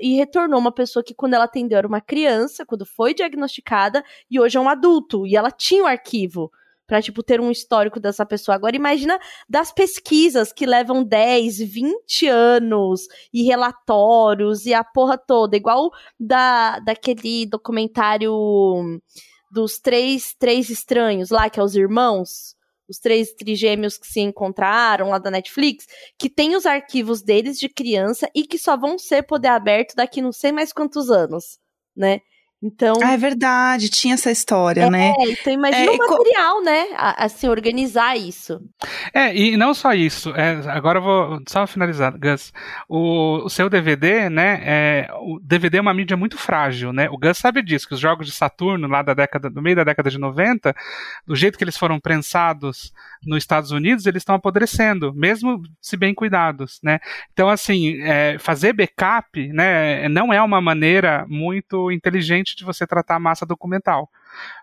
e 0.01 0.15
retornou 0.15 0.59
uma 0.59 0.71
pessoa 0.71 1.03
que, 1.03 1.13
quando 1.13 1.33
ela 1.33 1.43
atendeu, 1.43 1.77
era 1.77 1.87
uma 1.87 2.01
criança, 2.01 2.65
quando 2.65 2.85
foi 2.85 3.13
diagnosticada, 3.13 4.03
e 4.29 4.39
hoje 4.39 4.57
é 4.57 4.61
um 4.61 4.69
adulto. 4.69 5.27
E 5.27 5.35
ela 5.35 5.51
tinha 5.51 5.83
o 5.83 5.87
arquivo 5.87 6.51
para 6.87 7.01
tipo 7.01 7.23
ter 7.23 7.39
um 7.39 7.51
histórico 7.51 7.99
dessa 7.99 8.25
pessoa. 8.25 8.55
Agora 8.55 8.75
imagina 8.75 9.19
das 9.49 9.71
pesquisas 9.71 10.51
que 10.51 10.65
levam 10.65 11.03
10, 11.03 11.59
20 11.59 12.27
anos 12.27 13.01
e 13.33 13.43
relatórios 13.43 14.65
e 14.65 14.73
a 14.73 14.83
porra 14.83 15.17
toda, 15.17 15.55
igual 15.55 15.89
da 16.19 16.79
daquele 16.79 17.45
documentário 17.45 18.33
dos 19.51 19.79
três 19.79 20.35
três 20.37 20.69
estranhos 20.69 21.29
lá 21.29 21.49
que 21.49 21.59
é 21.59 21.63
os 21.63 21.75
irmãos, 21.75 22.55
os 22.89 22.99
três 22.99 23.33
trigêmeos 23.33 23.97
que 23.97 24.07
se 24.07 24.19
encontraram 24.19 25.09
lá 25.09 25.17
da 25.17 25.31
Netflix, 25.31 25.85
que 26.17 26.29
tem 26.29 26.55
os 26.55 26.65
arquivos 26.65 27.21
deles 27.21 27.57
de 27.57 27.69
criança 27.69 28.29
e 28.35 28.43
que 28.45 28.57
só 28.57 28.77
vão 28.77 28.97
ser 28.97 29.23
poder 29.23 29.49
aberto 29.49 29.95
daqui 29.95 30.21
não 30.21 30.31
sei 30.31 30.51
mais 30.51 30.73
quantos 30.73 31.09
anos, 31.09 31.59
né? 31.95 32.19
Então. 32.63 32.95
Ah, 33.03 33.11
é 33.11 33.17
verdade, 33.17 33.89
tinha 33.89 34.13
essa 34.13 34.31
história, 34.31 34.83
é, 34.83 34.89
né? 34.89 35.13
Então 35.19 35.51
imagina 35.51 35.83
é, 35.83 35.89
o 35.91 35.97
material, 35.97 36.55
co... 36.55 36.63
né? 36.63 36.85
Assim, 36.95 37.49
organizar 37.49 38.15
isso. 38.15 38.61
É, 39.13 39.35
e 39.35 39.57
não 39.57 39.73
só 39.73 39.93
isso. 39.93 40.29
É, 40.29 40.61
agora 40.71 40.99
eu 40.99 41.03
vou 41.03 41.41
só 41.45 41.67
finalizar, 41.67 42.17
Gus. 42.17 42.53
O, 42.87 43.43
o 43.43 43.49
seu 43.49 43.69
DVD, 43.69 44.29
né? 44.29 44.61
É, 44.63 45.07
o 45.19 45.41
DVD 45.41 45.79
é 45.79 45.81
uma 45.81 45.93
mídia 45.93 46.15
muito 46.15 46.37
frágil, 46.37 46.93
né? 46.93 47.09
O 47.09 47.17
Gus 47.17 47.37
sabe 47.37 47.61
disso, 47.61 47.85
que 47.85 47.95
os 47.95 47.99
jogos 47.99 48.27
de 48.27 48.31
Saturno, 48.31 48.87
lá 48.87 49.01
da 49.01 49.13
década, 49.13 49.49
no 49.49 49.61
meio 49.61 49.75
da 49.75 49.83
década 49.83 50.09
de 50.09 50.17
90, 50.17 50.73
do 51.27 51.35
jeito 51.35 51.57
que 51.57 51.65
eles 51.65 51.77
foram 51.77 51.99
prensados 51.99 52.93
nos 53.25 53.39
Estados 53.39 53.71
Unidos, 53.71 54.05
eles 54.05 54.21
estão 54.21 54.35
apodrecendo, 54.35 55.13
mesmo 55.13 55.61
se 55.81 55.97
bem 55.97 56.13
cuidados, 56.13 56.79
né? 56.81 56.99
Então, 57.33 57.49
assim, 57.49 58.01
é, 58.03 58.37
fazer 58.39 58.71
backup, 58.71 59.51
né? 59.51 60.07
Não 60.07 60.31
é 60.31 60.41
uma 60.41 60.61
maneira 60.61 61.25
muito 61.27 61.91
inteligente 61.91 62.52
de 62.55 62.63
você 62.63 62.85
tratar 62.87 63.15
a 63.15 63.19
massa 63.19 63.45
documental. 63.45 64.09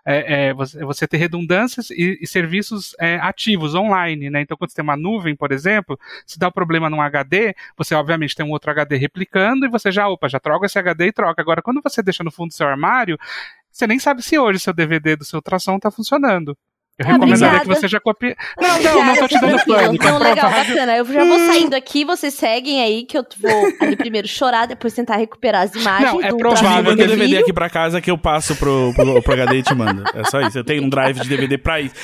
É, 0.05 0.47
é, 0.47 0.53
você, 0.53 0.83
você, 0.83 1.07
ter 1.07 1.17
redundâncias 1.17 1.89
e, 1.91 2.17
e 2.21 2.27
serviços 2.27 2.95
é, 2.99 3.15
ativos 3.17 3.73
online, 3.75 4.29
né? 4.29 4.41
Então, 4.41 4.57
quando 4.57 4.69
você 4.69 4.75
tem 4.75 4.83
uma 4.83 4.97
nuvem, 4.97 5.35
por 5.35 5.51
exemplo, 5.51 5.99
se 6.25 6.37
dá 6.37 6.49
um 6.49 6.51
problema 6.51 6.89
num 6.89 7.01
HD, 7.01 7.55
você 7.77 7.95
obviamente 7.95 8.35
tem 8.35 8.45
um 8.45 8.51
outro 8.51 8.71
HD 8.71 8.97
replicando 8.97 9.65
e 9.65 9.69
você 9.69 9.91
já, 9.91 10.07
opa, 10.07 10.27
já 10.27 10.39
troca 10.39 10.65
esse 10.65 10.77
HD 10.77 11.07
e 11.07 11.13
troca. 11.13 11.41
Agora, 11.41 11.61
quando 11.61 11.81
você 11.81 12.01
deixa 12.01 12.23
no 12.23 12.31
fundo 12.31 12.49
do 12.49 12.53
seu 12.53 12.67
armário, 12.67 13.17
você 13.71 13.87
nem 13.87 13.99
sabe 13.99 14.21
se 14.21 14.37
hoje 14.37 14.59
seu 14.59 14.73
DVD 14.73 15.15
do 15.15 15.23
seu 15.23 15.37
ultrassom 15.37 15.77
está 15.77 15.89
funcionando. 15.89 16.57
Eu 17.01 17.07
ah, 17.07 17.13
recomendaria 17.13 17.47
obrigada. 17.47 17.75
que 17.75 17.81
você 17.81 17.87
já 17.87 17.99
copie. 17.99 18.35
Não, 18.59 18.81
não, 18.81 19.05
não 19.05 19.15
tô 19.15 19.27
te 19.27 19.39
dando 19.39 19.65
pânico. 19.65 20.05
Não, 20.05 20.17
legal, 20.19 20.49
bacana. 20.49 20.97
Eu 20.97 21.05
já 21.05 21.25
vou 21.25 21.39
saindo 21.39 21.73
aqui, 21.73 22.05
vocês 22.05 22.33
seguem 22.33 22.81
aí, 22.81 23.03
que 23.03 23.17
eu 23.17 23.25
vou 23.39 23.73
ali 23.81 23.95
primeiro 23.95 24.27
chorar, 24.27 24.67
depois 24.67 24.93
tentar 24.93 25.17
recuperar 25.17 25.63
as 25.63 25.73
imagens. 25.73 26.13
Não, 26.13 26.21
é 26.21 26.33
provável 26.33 26.95
que 26.95 27.01
eu 27.01 27.07
DVD 27.07 27.37
aqui 27.37 27.53
pra 27.53 27.69
casa 27.69 27.99
que 27.99 28.11
eu 28.11 28.17
passo 28.17 28.55
pro, 28.55 28.93
pro, 28.95 29.21
pro 29.21 29.33
HD 29.33 29.57
e 29.57 29.63
te 29.63 29.73
mando. 29.73 30.03
É 30.13 30.23
só 30.25 30.41
isso. 30.41 30.57
Eu 30.57 30.63
tenho 30.63 30.83
um 30.83 30.89
drive 30.89 31.19
de 31.19 31.27
DVD 31.27 31.57
pra 31.57 31.81
isso 31.81 31.95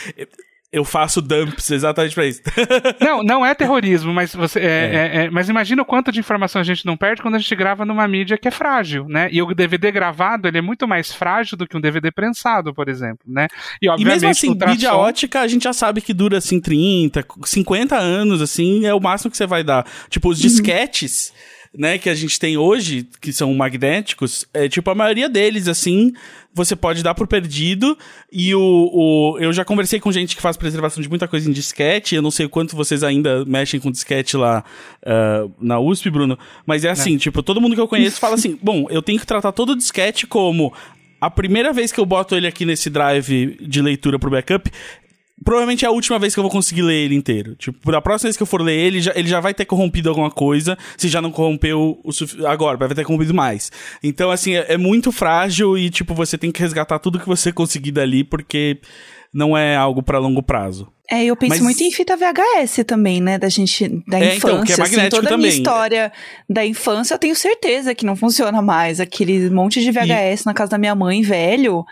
eu 0.71 0.83
faço 0.83 1.21
dumps 1.21 1.71
exatamente 1.71 2.13
pra 2.13 2.25
isso. 2.25 2.41
não, 2.99 3.23
não 3.23 3.45
é 3.45 3.55
terrorismo, 3.55 4.13
mas 4.13 4.35
você. 4.35 4.59
É, 4.59 4.63
é. 4.63 4.67
É, 4.67 5.25
é, 5.25 5.29
mas 5.29 5.47
imagina 5.47 5.81
o 5.81 5.85
quanto 5.85 6.11
de 6.11 6.19
informação 6.19 6.59
a 6.59 6.63
gente 6.63 6.85
não 6.85 6.97
perde 6.97 7.21
quando 7.21 7.35
a 7.35 7.39
gente 7.39 7.55
grava 7.55 7.85
numa 7.85 8.07
mídia 8.07 8.37
que 8.37 8.47
é 8.47 8.51
frágil, 8.51 9.05
né? 9.07 9.29
E 9.31 9.41
o 9.41 9.53
DVD 9.53 9.91
gravado 9.91 10.47
ele 10.47 10.57
é 10.57 10.61
muito 10.61 10.87
mais 10.87 11.13
frágil 11.13 11.57
do 11.57 11.65
que 11.65 11.77
um 11.77 11.81
DVD 11.81 12.11
prensado, 12.11 12.73
por 12.73 12.89
exemplo, 12.89 13.25
né? 13.25 13.47
E, 13.81 13.89
obviamente, 13.89 14.01
e 14.01 14.15
mesmo 14.15 14.29
assim, 14.29 14.49
ultrassom... 14.49 14.73
mídia 14.73 14.93
ótica 14.93 15.41
a 15.41 15.47
gente 15.47 15.63
já 15.63 15.73
sabe 15.73 16.01
que 16.01 16.13
dura 16.13 16.37
assim 16.37 16.59
30, 16.59 17.25
50 17.45 17.95
anos, 17.95 18.41
assim, 18.41 18.85
é 18.85 18.93
o 18.93 18.99
máximo 18.99 19.31
que 19.31 19.37
você 19.37 19.47
vai 19.47 19.63
dar. 19.63 19.85
Tipo, 20.09 20.29
os 20.29 20.37
uhum. 20.37 20.47
disquetes. 20.47 21.29
Uhum 21.29 21.56
né, 21.77 21.99
que 21.99 22.09
a 22.09 22.15
gente 22.15 22.39
tem 22.39 22.57
hoje, 22.57 23.07
que 23.21 23.31
são 23.31 23.53
magnéticos, 23.53 24.45
é 24.51 24.67
tipo 24.67 24.89
a 24.89 24.95
maioria 24.95 25.29
deles, 25.29 25.67
assim, 25.67 26.11
você 26.51 26.75
pode 26.75 27.03
dar 27.03 27.13
por 27.13 27.27
perdido. 27.27 27.95
E 28.31 28.53
o, 28.55 28.89
o 28.91 29.37
eu 29.39 29.53
já 29.53 29.63
conversei 29.63 29.99
com 29.99 30.11
gente 30.11 30.35
que 30.35 30.41
faz 30.41 30.57
preservação 30.57 31.01
de 31.01 31.07
muita 31.07 31.27
coisa 31.27 31.47
em 31.47 31.53
disquete. 31.53 32.15
Eu 32.15 32.21
não 32.21 32.31
sei 32.31 32.47
o 32.47 32.49
quanto 32.49 32.75
vocês 32.75 33.03
ainda 33.03 33.45
mexem 33.45 33.79
com 33.79 33.91
disquete 33.91 34.35
lá 34.35 34.63
uh, 35.03 35.53
na 35.61 35.79
USP, 35.79 36.09
Bruno. 36.09 36.37
Mas 36.65 36.83
é 36.83 36.89
assim, 36.89 37.15
é. 37.15 37.19
tipo, 37.19 37.43
todo 37.43 37.61
mundo 37.61 37.75
que 37.75 37.81
eu 37.81 37.87
conheço 37.87 38.19
fala 38.19 38.33
assim: 38.33 38.57
bom, 38.61 38.87
eu 38.89 39.03
tenho 39.03 39.19
que 39.19 39.27
tratar 39.27 39.51
todo 39.51 39.73
o 39.73 39.77
disquete 39.77 40.25
como 40.25 40.73
a 41.21 41.29
primeira 41.29 41.71
vez 41.71 41.91
que 41.91 41.99
eu 41.99 42.05
boto 42.05 42.35
ele 42.35 42.47
aqui 42.47 42.65
nesse 42.65 42.89
drive 42.89 43.57
de 43.61 43.81
leitura 43.81 44.17
pro 44.17 44.31
backup, 44.31 44.69
provavelmente 45.43 45.85
é 45.85 45.87
a 45.87 45.91
última 45.91 46.17
vez 46.17 46.33
que 46.33 46.39
eu 46.39 46.43
vou 46.43 46.51
conseguir 46.51 46.81
ler 46.81 47.05
ele 47.05 47.15
inteiro. 47.15 47.55
Tipo, 47.55 47.91
da 47.91 48.01
próxima 48.01 48.27
vez 48.27 48.37
que 48.37 48.43
eu 48.43 48.47
for 48.47 48.61
ler 48.61 48.77
ele, 48.77 49.01
já, 49.01 49.13
ele 49.15 49.27
já 49.27 49.39
vai 49.39 49.53
ter 49.53 49.65
corrompido 49.65 50.09
alguma 50.09 50.31
coisa, 50.31 50.77
se 50.97 51.07
já 51.07 51.21
não 51.21 51.31
corrompeu 51.31 51.99
o 52.03 52.47
agora, 52.47 52.77
vai 52.77 52.89
ter 52.89 53.03
corrompido 53.03 53.33
mais. 53.33 53.71
Então, 54.03 54.31
assim, 54.31 54.55
é, 54.55 54.73
é, 54.73 54.77
muito 54.77 55.11
frágil 55.11 55.77
e, 55.77 55.89
tipo, 55.89 56.13
você 56.13 56.37
tem 56.37 56.51
que 56.51 56.59
resgatar 56.59 56.99
tudo 56.99 57.19
que 57.19 57.27
você 57.27 57.51
conseguir 57.51 57.91
dali, 57.91 58.23
porque 58.23 58.79
não 59.33 59.57
é 59.57 59.75
algo 59.75 60.01
para 60.01 60.17
longo 60.17 60.41
prazo. 60.41 60.91
É, 61.09 61.23
eu 61.23 61.35
penso 61.37 61.55
Mas... 61.55 61.61
muito 61.61 61.81
em 61.81 61.91
fita 61.91 62.17
VHS 62.17 62.83
também, 62.85 63.21
né, 63.21 63.37
da 63.37 63.47
gente, 63.47 63.87
da 64.05 64.19
é, 64.19 64.35
infância. 64.35 64.47
Então, 64.47 64.63
que 64.63 64.71
é 64.71 64.73
assim, 64.73 64.81
magnético 64.81 65.05
assim, 65.05 65.09
toda 65.09 65.29
também. 65.29 65.35
a 65.35 65.37
minha 65.37 65.49
história 65.49 66.11
da 66.49 66.65
infância, 66.65 67.13
eu 67.13 67.19
tenho 67.19 67.35
certeza 67.35 67.95
que 67.95 68.05
não 68.05 68.15
funciona 68.15 68.61
mais. 68.61 68.99
Aquele 68.99 69.49
monte 69.49 69.79
de 69.79 69.91
VHS 69.91 70.41
e... 70.41 70.45
na 70.45 70.53
casa 70.53 70.71
da 70.71 70.77
minha 70.77 70.95
mãe, 70.95 71.21
velho 71.21 71.85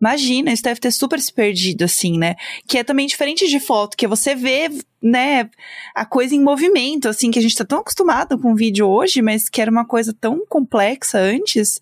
Imagina, 0.00 0.52
isso 0.52 0.62
deve 0.62 0.80
ter 0.80 0.90
super 0.90 1.20
se 1.20 1.32
perdido, 1.32 1.84
assim, 1.84 2.18
né? 2.18 2.34
Que 2.66 2.78
é 2.78 2.84
também 2.84 3.06
diferente 3.06 3.48
de 3.48 3.60
foto, 3.60 3.96
que 3.96 4.06
você 4.06 4.34
vê, 4.34 4.68
né, 5.00 5.48
a 5.94 6.04
coisa 6.04 6.34
em 6.34 6.42
movimento, 6.42 7.08
assim, 7.08 7.30
que 7.30 7.38
a 7.38 7.42
gente 7.42 7.56
tá 7.56 7.64
tão 7.64 7.78
acostumado 7.78 8.38
com 8.38 8.54
vídeo 8.54 8.88
hoje, 8.88 9.22
mas 9.22 9.48
que 9.48 9.62
era 9.62 9.70
uma 9.70 9.86
coisa 9.86 10.14
tão 10.18 10.44
complexa 10.46 11.18
antes, 11.18 11.80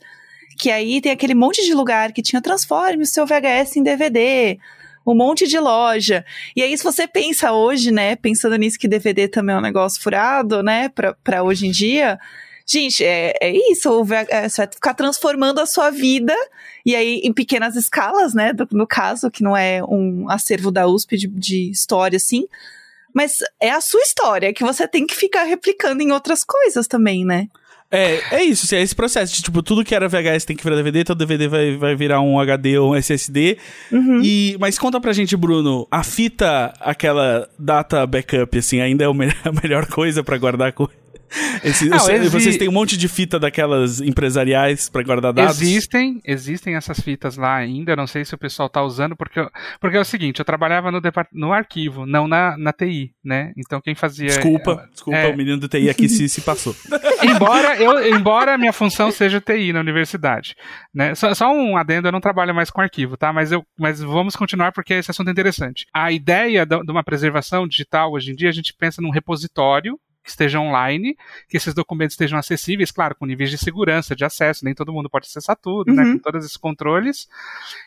que 0.59 0.71
aí 0.71 1.01
tem 1.01 1.11
aquele 1.11 1.35
monte 1.35 1.65
de 1.65 1.75
lugar 1.75 2.13
que 2.13 2.23
tinha 2.23 2.41
transforme 2.41 3.03
o 3.03 3.07
seu 3.07 3.27
VHS 3.27 3.77
em 3.77 3.83
DVD, 3.83 4.59
um 5.07 5.15
monte 5.15 5.49
de 5.49 5.59
loja. 5.59 6.25
E 6.55 6.63
aí, 6.63 6.77
se 6.77 6.85
você 6.85 7.09
pensa 7.09 7.53
hoje, 7.53 7.91
né, 7.91 8.15
pensando 8.15 8.57
nisso 8.57 8.79
que 8.79 8.87
DVD 8.87 9.27
também 9.27 9.55
é 9.55 9.59
um 9.59 9.63
negócio 9.63 10.01
furado, 10.01 10.63
né, 10.63 10.89
pra, 10.91 11.15
pra 11.25 11.43
hoje 11.43 11.67
em 11.67 11.71
dia, 11.71 12.21
Gente, 12.73 13.05
é, 13.05 13.35
é 13.39 13.71
isso. 13.71 13.91
É, 14.31 14.49
você 14.49 14.63
vai 14.63 14.73
ficar 14.73 14.95
transformando 14.95 15.61
a 15.61 15.67
sua 15.67 15.91
vida, 15.91 16.35
e 16.87 16.97
aí 16.97 17.21
em 17.23 17.31
pequenas 17.31 17.77
escalas, 17.77 18.33
né? 18.33 18.55
Do, 18.55 18.67
no 18.73 18.87
caso, 18.87 19.31
que 19.31 19.43
não 19.43 19.55
é 19.55 19.85
um 19.85 20.31
acervo 20.31 20.71
da 20.71 20.87
USP 20.87 21.19
de, 21.19 21.27
de 21.27 21.71
história, 21.71 22.17
assim. 22.17 22.47
Mas 23.13 23.41
é 23.61 23.71
a 23.71 23.81
sua 23.83 24.01
história 24.01 24.55
que 24.55 24.65
você 24.65 24.89
tem 24.89 25.07
que 25.07 25.15
ficar 25.15 25.45
replicando 25.45 26.03
em 26.03 26.13
outras 26.13 26.43
coisas 26.45 26.87
também, 26.87 27.27
né? 27.27 27.49
É, 27.91 28.37
é 28.37 28.43
isso, 28.43 28.65
assim, 28.65 28.77
é 28.77 28.81
esse 28.81 28.97
processo 28.97 29.37
de, 29.37 29.43
tipo, 29.43 29.63
tudo 29.63 29.85
que 29.85 29.95
era 29.95 30.09
VHS 30.09 30.47
tem 30.47 30.57
que 30.57 30.65
virar 30.65 30.77
DVD, 30.77 31.05
todo 31.05 31.19
DVD 31.19 31.47
vai, 31.47 31.77
vai 31.77 31.95
virar 31.95 32.23
um 32.23 32.41
HD 32.41 32.79
ou 32.79 32.93
um 32.93 32.97
SSD. 32.97 33.59
Uhum. 33.93 34.23
E, 34.25 34.57
mas 34.59 34.79
conta 34.79 34.99
pra 34.99 35.13
gente, 35.13 35.37
Bruno, 35.37 35.87
a 35.91 36.03
fita, 36.03 36.73
aquela 36.81 37.47
data 37.59 38.07
backup, 38.07 38.57
assim, 38.57 38.81
ainda 38.81 39.05
é 39.05 39.09
a 39.45 39.53
melhor 39.63 39.87
coisa 39.89 40.25
para 40.25 40.39
guardar 40.39 40.73
coisa? 40.73 41.02
Esse, 41.65 41.89
não, 41.89 41.97
exi... 42.11 42.29
Vocês 42.29 42.57
têm 42.57 42.69
um 42.69 42.73
monte 42.73 42.97
de 42.97 43.09
fita 43.09 43.39
daquelas 43.39 44.01
empresariais 44.01 44.89
para 44.89 45.03
guardar 45.03 45.33
dados? 45.33 45.61
Existem, 45.61 46.21
existem 46.25 46.75
essas 46.75 47.01
fitas 47.01 47.37
lá 47.37 47.57
ainda. 47.57 47.97
Não 47.97 48.07
sei 48.07 48.25
se 48.25 48.35
o 48.35 48.39
pessoal 48.39 48.69
tá 48.69 48.83
usando, 48.83 49.17
porque, 49.17 49.41
porque 49.81 49.97
é 49.97 50.01
o 50.01 50.05
seguinte: 50.05 50.39
eu 50.39 50.45
trabalhava 50.45 50.91
no, 50.91 51.01
no 51.33 51.53
arquivo, 51.53 52.07
não 52.07 52.29
na, 52.29 52.57
na 52.59 52.73
TI, 52.73 53.13
né? 53.25 53.53
Então 53.57 53.81
quem 53.81 53.95
fazia. 53.95 54.29
Desculpa, 54.29 54.85
é, 54.85 54.91
desculpa, 54.91 55.19
é... 55.19 55.33
o 55.33 55.37
menino 55.37 55.59
do 55.59 55.69
TI 55.69 55.89
aqui 55.89 56.09
se, 56.09 56.29
se 56.29 56.41
passou. 56.41 56.75
embora, 57.23 57.77
eu, 57.77 58.15
embora 58.15 58.55
a 58.55 58.59
minha 58.59 58.73
função 58.73 59.11
seja 59.11 59.41
TI 59.41 59.73
na 59.73 59.81
universidade. 59.81 60.55
Né? 60.95 61.15
Só, 61.15 61.35
só, 61.35 61.53
um 61.53 61.77
adendo, 61.77 62.09
eu 62.09 62.13
não 62.13 62.21
trabalho 62.21 62.55
mais 62.55 62.71
com 62.71 62.81
arquivo, 62.81 63.17
tá? 63.17 63.33
Mas, 63.33 63.53
eu, 63.53 63.65
mas 63.79 64.01
vamos 64.01 64.37
continuar 64.37 64.73
porque 64.73 64.95
esse 64.95 65.11
assunto 65.11 65.29
é 65.29 65.31
interessante. 65.31 65.87
A 65.93 66.13
ideia 66.13 66.67
de 66.67 66.91
uma 66.91 67.05
preservação 67.05 67.67
digital 67.67 68.13
hoje 68.13 68.33
em 68.33 68.35
dia, 68.35 68.49
a 68.49 68.53
gente 68.53 68.75
pensa 68.75 69.01
num 69.01 69.11
repositório 69.11 69.99
que 70.23 70.31
esteja 70.31 70.61
online, 70.61 71.17
que 71.49 71.57
esses 71.57 71.75
documentos 71.75 72.15
estejam 72.15 72.39
acessíveis, 72.39 72.91
claro, 72.91 73.15
com 73.17 73.27
níveis 73.27 73.51
de 73.51 73.59
segurança, 73.59 74.15
de 74.15 74.25
acesso, 74.25 74.65
nem 74.65 74.75
todo 74.75 74.93
mundo 74.93 75.11
pode 75.11 75.27
acessar 75.27 75.57
tudo, 75.57 75.93
né, 75.93 76.03
uhum. 76.03 76.09
né, 76.09 76.15
com 76.15 76.23
todos 76.23 76.45
esses 76.45 76.57
controles, 76.57 77.29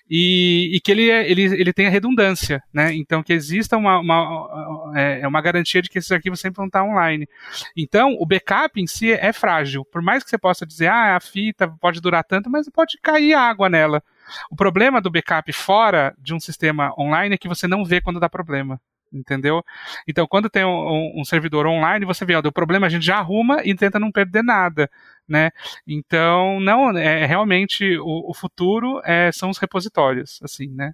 e, 0.10 0.76
e 0.76 0.82
que 0.82 0.92
ele, 0.92 1.10
é, 1.10 1.30
ele, 1.30 1.44
ele 1.44 1.74
tenha 1.74 1.90
redundância, 1.90 2.62
né, 2.74 2.94
então 2.94 3.24
que 3.24 3.32
exista 3.32 3.78
uma, 3.78 4.00
uma, 4.00 4.94
é, 4.96 5.22
é, 5.22 5.28
uma 5.28 5.42
garantia 5.42 5.82
de 5.82 5.90
que 5.90 5.98
esses 5.98 6.12
arquivos 6.12 6.40
sempre 6.40 6.58
vão 6.58 6.68
estar 6.68 6.84
online. 6.84 7.28
Então, 7.76 8.16
o 8.20 8.26
backup 8.26 8.80
em 8.80 8.88
si 8.88 9.12
é 9.12 9.32
frágil, 9.32 9.86
por 9.86 10.02
mais 10.02 10.24
que 10.24 10.30
você 10.30 10.38
possa 10.38 10.66
dizer, 10.66 10.88
ah, 10.88 11.16
a 11.16 11.20
fita 11.20 11.68
pode 11.80 12.02
durar 12.02 12.24
tanto, 12.24 12.50
mas 12.50 12.70
pode 12.70 12.98
cair 13.02 13.34
água 13.34 13.70
nela. 13.70 14.04
O 14.52 14.56
problema 14.56 15.00
do 15.00 15.12
backup 15.12 15.52
fora 15.54 16.14
de 16.18 16.34
um 16.34 16.40
sistema 16.40 16.94
online 16.98 17.36
é 17.36 17.38
que 17.38 17.48
você 17.48 17.68
não 17.68 17.86
vê 17.86 18.02
quando 18.02 18.20
dá 18.20 18.28
problema 18.28 18.80
entendeu? 19.12 19.64
Então, 20.08 20.28
quando 20.28 20.50
tem 20.50 20.66
um, 20.66 21.20
um, 21.20 21.26
servidor 21.26 21.66
online, 21.66 22.06
você 22.06 22.26
vê, 22.26 22.36
ó, 22.36 22.42
deu 22.42 22.52
problema, 22.52 22.88
a 22.88 22.90
gente 22.90 23.06
já 23.06 23.18
arruma 23.18 23.62
e 23.64 23.74
tenta 23.76 24.00
não 24.00 24.12
perder 24.12 24.44
nada, 24.44 24.90
né? 25.28 25.52
Então, 25.88 26.60
não, 26.60 26.98
é 26.98 27.26
realmente 27.26 27.98
o, 27.98 28.30
o 28.30 28.34
futuro 28.34 29.02
é, 29.04 29.32
são 29.32 29.50
os 29.50 29.58
repositórios, 29.58 30.40
assim, 30.44 30.68
né? 30.68 30.94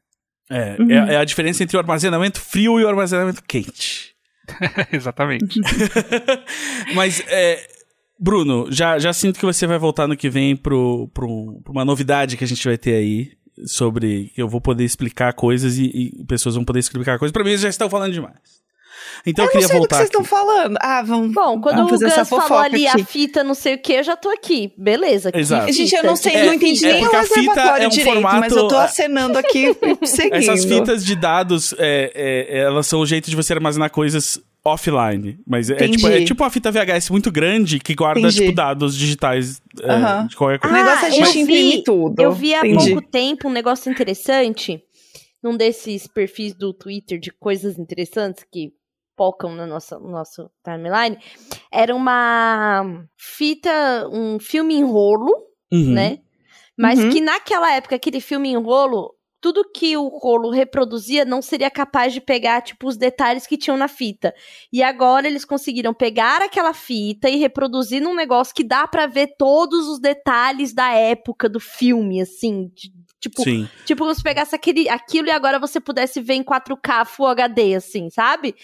É, 0.50 0.76
uhum. 0.80 0.92
é, 0.92 1.14
é, 1.14 1.18
a 1.18 1.24
diferença 1.24 1.64
entre 1.64 1.78
o 1.78 1.80
armazenamento 1.80 2.40
frio 2.40 2.80
e 2.80 2.84
o 2.84 2.88
armazenamento 2.88 3.42
quente. 3.44 4.14
Exatamente. 4.92 5.60
Mas, 6.94 7.24
é, 7.28 7.66
Bruno, 8.20 8.68
já, 8.70 9.00
já 9.00 9.14
sinto 9.14 9.40
que 9.40 9.46
você 9.46 9.66
vai 9.66 9.78
voltar 9.78 10.08
no 10.08 10.18
que 10.18 10.30
vem 10.30 10.56
para 10.56 10.72
pro, 10.72 11.10
pro 11.14 11.72
uma 11.72 11.86
novidade 11.86 12.36
que 12.36 12.44
a 12.44 12.48
gente 12.48 12.64
vai 12.68 12.78
ter 12.78 12.96
aí 12.96 13.32
sobre 13.66 14.32
eu 14.38 14.48
vou 14.48 14.62
poder 14.62 14.84
explicar 14.84 15.34
coisas 15.34 15.78
e, 15.78 15.86
e 15.86 16.26
pessoas 16.26 16.56
vão 16.56 16.64
poder 16.64 16.80
explicar 16.80 17.20
coisas. 17.20 17.32
Para 17.32 17.44
mim, 17.44 17.52
eles 17.52 17.62
já 17.62 17.70
estão 17.70 17.90
falando 17.90 18.14
demais. 18.14 18.62
Então 19.26 19.46
eu, 19.46 19.48
eu 19.48 19.52
queria 19.52 19.68
não 19.68 19.70
sei 19.70 19.78
voltar. 19.78 19.96
Vocês 19.98 20.08
estão 20.08 20.24
falando? 20.24 20.78
Ah, 20.80 21.02
vamos. 21.02 21.34
Bom, 21.34 21.62
quando 21.62 21.78
vamos 21.78 22.02
o 22.02 22.06
Gus 22.06 22.30
falou 22.30 22.60
ali 22.60 22.88
aqui. 22.88 23.02
a 23.02 23.06
fita, 23.06 23.44
não 23.44 23.54
sei 23.54 23.76
o 23.76 23.78
que, 23.78 23.94
eu 23.94 24.04
já 24.04 24.16
tô 24.16 24.30
aqui. 24.30 24.74
Beleza. 24.78 25.32
Exato. 25.34 25.72
Gente, 25.72 25.96
eu 25.96 26.04
não 26.04 26.16
sei, 26.16 26.34
é, 26.34 26.46
não 26.46 26.54
entendi 26.54 26.86
é, 26.86 26.94
nem 26.94 27.08
o 27.08 27.12
reservatório 27.12 27.84
é 27.84 27.88
um 27.88 27.90
direito, 27.90 28.14
formato... 28.14 28.40
mas 28.40 28.56
eu 28.56 28.68
tô 28.68 28.78
acenando 28.78 29.38
aqui 29.38 29.76
seguindo. 30.06 30.36
Essas 30.36 30.66
fitas 30.66 31.06
de 31.06 31.16
dados, 31.16 31.74
é, 31.78 32.12
é, 32.14 32.60
elas 32.62 32.88
são 32.88 33.00
o 33.00 33.06
jeito 33.06 33.30
de 33.30 33.36
você 33.36 33.54
armazenar 33.54 33.92
coisas 33.92 34.40
offline. 34.64 35.40
Mas 35.46 35.70
é, 35.70 35.88
tipo, 35.88 36.08
é 36.08 36.24
tipo 36.24 36.44
uma 36.44 36.50
fita 36.50 36.72
VHS 36.72 37.10
muito 37.10 37.32
grande 37.32 37.80
que 37.80 37.94
guarda, 37.94 38.30
tipo, 38.30 38.54
dados 38.54 38.96
digitais 38.96 39.62
é, 39.82 40.28
de 40.28 40.36
qualquer 40.36 40.60
coisa. 40.60 40.76
Ah, 40.76 40.80
o 40.80 40.84
negócio 40.84 41.06
é 41.06 41.08
a 41.08 41.12
gente 41.12 41.40
imprimir 41.40 41.84
tudo. 41.84 42.22
Eu 42.22 42.32
vi 42.32 42.54
há 42.54 42.60
Entendi. 42.60 42.92
pouco 42.94 43.08
tempo 43.10 43.48
um 43.48 43.52
negócio 43.52 43.92
interessante 43.92 44.82
num 45.44 45.58
desses 45.58 46.08
perfis 46.08 46.54
do 46.54 46.74
Twitter 46.74 47.20
de 47.20 47.32
coisas 47.32 47.80
interessantes 47.80 48.46
que 48.50 48.74
pocam 49.16 49.56
no 49.56 49.66
nosso, 49.66 50.00
no 50.00 50.12
nosso 50.12 50.50
timeline. 50.64 51.18
Era 51.72 51.96
uma 51.96 53.06
fita, 53.18 54.08
um 54.12 54.40
filme 54.40 54.76
em 54.76 54.84
rolo, 54.84 55.32
uhum. 55.72 55.94
né? 55.94 56.20
Mas 56.78 57.00
uhum. 57.00 57.10
que 57.10 57.22
naquela 57.22 57.74
época, 57.74 57.96
aquele 57.96 58.20
filme 58.20 58.50
em 58.50 58.58
rolo, 58.58 59.14
tudo 59.42 59.70
que 59.70 59.98
o 59.98 60.08
rolo 60.08 60.52
reproduzia 60.52 61.26
não 61.26 61.42
seria 61.42 61.72
capaz 61.72 62.14
de 62.14 62.22
pegar, 62.22 62.62
tipo, 62.62 62.88
os 62.88 62.96
detalhes 62.96 63.48
que 63.48 63.58
tinham 63.58 63.76
na 63.76 63.88
fita. 63.88 64.34
E 64.72 64.84
agora 64.84 65.28
eles 65.28 65.44
conseguiram 65.44 65.94
pegar 65.94 66.44
aquela 66.44 66.74
fita 66.74 67.28
e 67.28 67.38
reproduzir 67.38 68.02
num 68.02 68.14
negócio 68.14 68.54
que 68.54 68.64
dá 68.64 68.88
para 68.88 69.08
ver 69.08 69.36
todos 69.38 69.88
os 69.88 70.00
detalhes 70.00 70.74
da 70.74 70.94
época 70.94 71.50
do 71.50 71.60
filme, 71.60 72.22
assim. 72.22 72.72
Tipo, 73.20 73.44
Sim. 73.44 73.68
tipo, 73.86 74.02
como 74.04 74.16
se 74.16 74.24
pegasse 74.24 74.56
aquele, 74.56 74.88
aquilo 74.90 75.28
e 75.28 75.32
agora 75.32 75.60
você 75.60 75.80
pudesse 75.80 76.22
ver 76.22 76.36
em 76.36 76.44
4K 76.44 77.06
Full 77.06 77.28
HD, 77.28 77.76
assim, 77.76 78.10
sabe? 78.10 78.56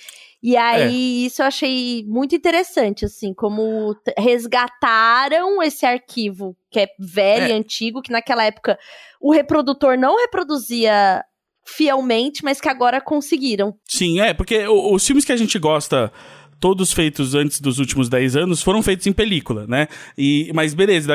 E 0.48 0.56
aí, 0.56 1.24
é. 1.24 1.26
isso 1.26 1.42
eu 1.42 1.46
achei 1.46 2.06
muito 2.08 2.34
interessante, 2.34 3.04
assim, 3.04 3.34
como 3.34 3.94
resgataram 4.18 5.62
esse 5.62 5.86
arquivo 5.86 6.56
que 6.72 6.80
é 6.80 6.88
velho 6.98 7.48
é. 7.48 7.50
e 7.50 7.52
antigo, 7.52 8.02
que 8.02 8.14
naquela 8.14 8.46
época 8.46 8.80
o 9.20 9.34
reprodutor 9.34 9.98
não 9.98 10.16
reproduzia 10.16 11.22
fielmente, 11.66 12.46
mas 12.46 12.62
que 12.62 12.70
agora 12.70 13.02
conseguiram. 13.02 13.76
Sim, 13.84 14.22
é, 14.22 14.34
porque 14.34 14.66
os 14.66 15.06
filmes 15.06 15.26
que 15.26 15.34
a 15.34 15.36
gente 15.36 15.60
gosta 15.60 16.14
todos 16.60 16.92
feitos 16.92 17.36
antes 17.36 17.62
dos 17.62 17.80
últimos 17.80 18.10
10 18.10 18.36
anos, 18.36 18.62
foram 18.62 18.82
feitos 18.82 19.06
em 19.08 19.14
película, 19.14 19.66
né? 19.68 19.88
E, 20.18 20.52
mas 20.54 20.74
beleza, 20.74 21.14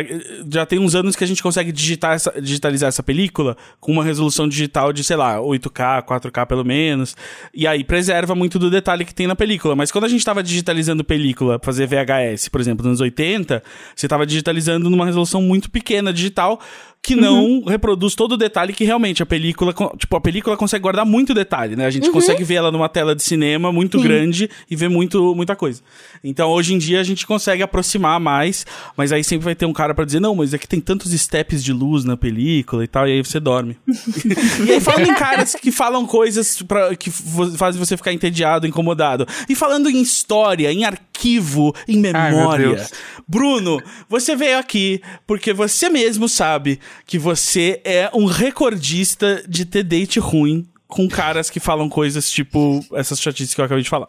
já 0.50 0.64
tem 0.64 0.78
uns 0.78 0.94
anos 0.94 1.16
que 1.16 1.24
a 1.24 1.26
gente 1.26 1.42
consegue 1.42 1.72
digitar 1.72 2.14
essa, 2.14 2.40
digitalizar 2.40 2.88
essa 2.88 3.02
película 3.02 3.56
com 3.80 3.92
uma 3.92 4.04
resolução 4.04 4.48
digital 4.48 4.92
de, 4.92 5.02
sei 5.02 5.16
lá, 5.16 5.38
8K, 5.38 6.04
4K 6.04 6.46
pelo 6.46 6.64
menos. 6.64 7.16
E 7.52 7.66
aí 7.66 7.82
preserva 7.82 8.34
muito 8.34 8.58
do 8.58 8.70
detalhe 8.70 9.04
que 9.04 9.14
tem 9.14 9.26
na 9.26 9.36
película. 9.36 9.74
Mas 9.74 9.90
quando 9.90 10.04
a 10.04 10.08
gente 10.08 10.20
estava 10.20 10.42
digitalizando 10.42 11.04
película, 11.04 11.58
fazer 11.62 11.86
VHS, 11.86 12.48
por 12.48 12.60
exemplo, 12.60 12.84
nos 12.84 12.92
anos 12.92 13.00
80, 13.00 13.62
você 13.94 14.06
estava 14.06 14.26
digitalizando 14.26 14.88
numa 14.88 15.06
resolução 15.06 15.42
muito 15.42 15.70
pequena 15.70 16.12
digital 16.12 16.60
que 17.02 17.16
não 17.16 17.44
uhum. 17.44 17.64
reproduz 17.64 18.14
todo 18.14 18.32
o 18.32 18.36
detalhe 18.36 18.72
que 18.72 18.84
realmente 18.84 19.24
a 19.24 19.26
película, 19.26 19.74
tipo, 19.98 20.16
a 20.16 20.20
película 20.20 20.56
consegue 20.56 20.82
guardar 20.82 21.04
muito 21.04 21.34
detalhe, 21.34 21.74
né? 21.74 21.84
A 21.84 21.90
gente 21.90 22.06
uhum. 22.06 22.12
consegue 22.12 22.44
ver 22.44 22.54
ela 22.54 22.70
numa 22.70 22.88
tela 22.88 23.12
de 23.12 23.24
cinema 23.24 23.72
muito 23.72 23.98
Sim. 23.98 24.04
grande 24.04 24.48
e 24.70 24.76
ver 24.76 24.88
muito, 24.88 25.31
muita 25.34 25.56
coisa. 25.56 25.82
Então, 26.22 26.50
hoje 26.50 26.74
em 26.74 26.78
dia 26.78 27.00
a 27.00 27.04
gente 27.04 27.26
consegue 27.26 27.62
aproximar 27.62 28.18
mais, 28.20 28.66
mas 28.96 29.12
aí 29.12 29.22
sempre 29.24 29.44
vai 29.44 29.54
ter 29.54 29.66
um 29.66 29.72
cara 29.72 29.94
para 29.94 30.04
dizer: 30.04 30.20
"Não, 30.20 30.34
mas 30.34 30.54
é 30.54 30.58
que 30.58 30.68
tem 30.68 30.80
tantos 30.80 31.12
steps 31.12 31.62
de 31.62 31.72
luz 31.72 32.04
na 32.04 32.16
película 32.16 32.84
e 32.84 32.86
tal", 32.86 33.06
e 33.08 33.12
aí 33.12 33.24
você 33.24 33.40
dorme. 33.40 33.76
e 34.66 34.72
aí 34.72 34.80
falando 34.80 35.08
em 35.08 35.14
caras 35.14 35.54
que 35.54 35.70
falam 35.70 36.06
coisas 36.06 36.62
para 36.62 36.94
que 36.96 37.10
fazem 37.10 37.78
você 37.78 37.96
ficar 37.96 38.12
entediado, 38.12 38.66
incomodado. 38.66 39.26
E 39.48 39.54
falando 39.54 39.88
em 39.88 40.00
história, 40.00 40.72
em 40.72 40.84
arquivo, 40.84 41.74
em 41.86 41.98
memória. 41.98 42.76
Ai, 42.78 42.86
Bruno, 43.26 43.80
você 44.08 44.34
veio 44.36 44.58
aqui 44.58 45.00
porque 45.26 45.52
você 45.52 45.88
mesmo 45.88 46.28
sabe 46.28 46.78
que 47.06 47.18
você 47.18 47.80
é 47.84 48.10
um 48.12 48.24
recordista 48.24 49.42
de 49.48 49.64
ter 49.64 49.82
date 49.82 50.18
ruim 50.18 50.66
com 50.92 51.08
caras 51.08 51.48
que 51.48 51.58
falam 51.58 51.88
coisas 51.88 52.30
tipo 52.30 52.84
essas 52.92 53.18
chatices 53.18 53.54
que 53.54 53.60
eu 53.60 53.64
acabei 53.64 53.82
de 53.82 53.88
falar. 53.88 54.08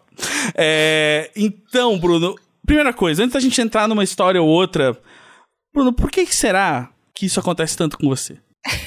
É, 0.53 1.31
então, 1.33 1.97
Bruno, 1.97 2.35
primeira 2.65 2.91
coisa, 2.91 3.23
antes 3.23 3.33
da 3.33 3.39
gente 3.39 3.59
entrar 3.61 3.87
numa 3.87 4.03
história 4.03 4.41
ou 4.41 4.49
outra, 4.49 4.97
Bruno, 5.73 5.93
por 5.93 6.11
que, 6.11 6.25
que 6.25 6.35
será 6.35 6.89
que 7.15 7.25
isso 7.25 7.39
acontece 7.39 7.77
tanto 7.77 7.97
com 7.97 8.09
você? 8.09 8.33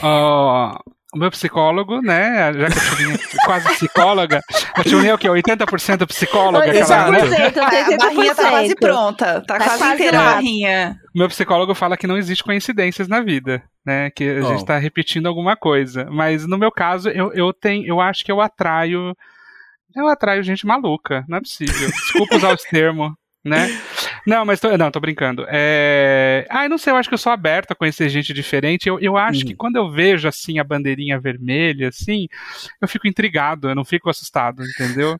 Uh, 0.02 0.78
o 1.14 1.18
meu 1.18 1.30
psicólogo, 1.30 2.02
né? 2.02 2.52
Já 2.52 2.66
que 2.66 2.90
Turinha 2.90 3.14
é 3.14 3.46
quase 3.46 3.68
psicóloga. 3.76 4.40
A 4.74 4.84
Turinha 4.84 5.12
é 5.12 5.14
o 5.14 5.18
quê? 5.18 5.28
80% 5.28 6.06
psicóloga? 6.06 6.76
Exato. 6.76 7.12
Aquela, 7.12 7.30
né? 7.30 7.46
A 7.46 7.96
barrinha 7.96 8.34
tá 8.34 8.50
quase 8.50 8.74
pronta. 8.74 9.40
Tá, 9.40 9.40
tá 9.40 9.56
quase, 9.56 9.78
quase 9.78 9.94
inteira 9.94 10.20
a 10.20 10.24
barrinha. 10.34 11.00
Meu 11.14 11.28
psicólogo 11.28 11.74
fala 11.74 11.96
que 11.96 12.06
não 12.06 12.18
existe 12.18 12.44
coincidências 12.44 13.08
na 13.08 13.22
vida, 13.22 13.62
né? 13.86 14.10
Que 14.10 14.28
a 14.28 14.44
oh. 14.44 14.48
gente 14.48 14.64
tá 14.64 14.76
repetindo 14.76 15.26
alguma 15.26 15.56
coisa. 15.56 16.06
Mas 16.10 16.46
no 16.46 16.58
meu 16.58 16.72
caso, 16.72 17.08
eu, 17.08 17.32
eu 17.32 17.52
tenho. 17.52 17.86
Eu 17.86 18.00
acho 18.00 18.24
que 18.24 18.32
eu 18.32 18.40
atraio. 18.40 19.16
Eu 19.94 20.08
atraio 20.08 20.42
gente 20.42 20.66
maluca. 20.66 21.24
Não 21.28 21.38
é 21.38 21.40
possível. 21.40 21.88
Desculpa 21.88 22.36
usar 22.36 22.52
os 22.52 22.62
termos 22.62 23.12
né? 23.46 23.68
Não, 24.26 24.44
mas 24.44 24.58
tô, 24.58 24.76
não, 24.76 24.90
tô 24.90 24.98
brincando. 24.98 25.46
É... 25.48 26.44
Ah, 26.50 26.68
não 26.68 26.76
sei, 26.76 26.92
eu 26.92 26.96
acho 26.96 27.08
que 27.08 27.14
eu 27.14 27.18
sou 27.18 27.32
aberto 27.32 27.70
a 27.70 27.76
conhecer 27.76 28.08
gente 28.08 28.34
diferente. 28.34 28.88
Eu, 28.88 28.98
eu 28.98 29.16
acho 29.16 29.40
uhum. 29.40 29.46
que 29.46 29.54
quando 29.54 29.76
eu 29.76 29.88
vejo, 29.88 30.26
assim, 30.26 30.58
a 30.58 30.64
bandeirinha 30.64 31.18
vermelha, 31.18 31.88
assim, 31.88 32.26
eu 32.82 32.88
fico 32.88 33.06
intrigado, 33.06 33.68
eu 33.68 33.74
não 33.74 33.84
fico 33.84 34.10
assustado, 34.10 34.64
entendeu? 34.64 35.16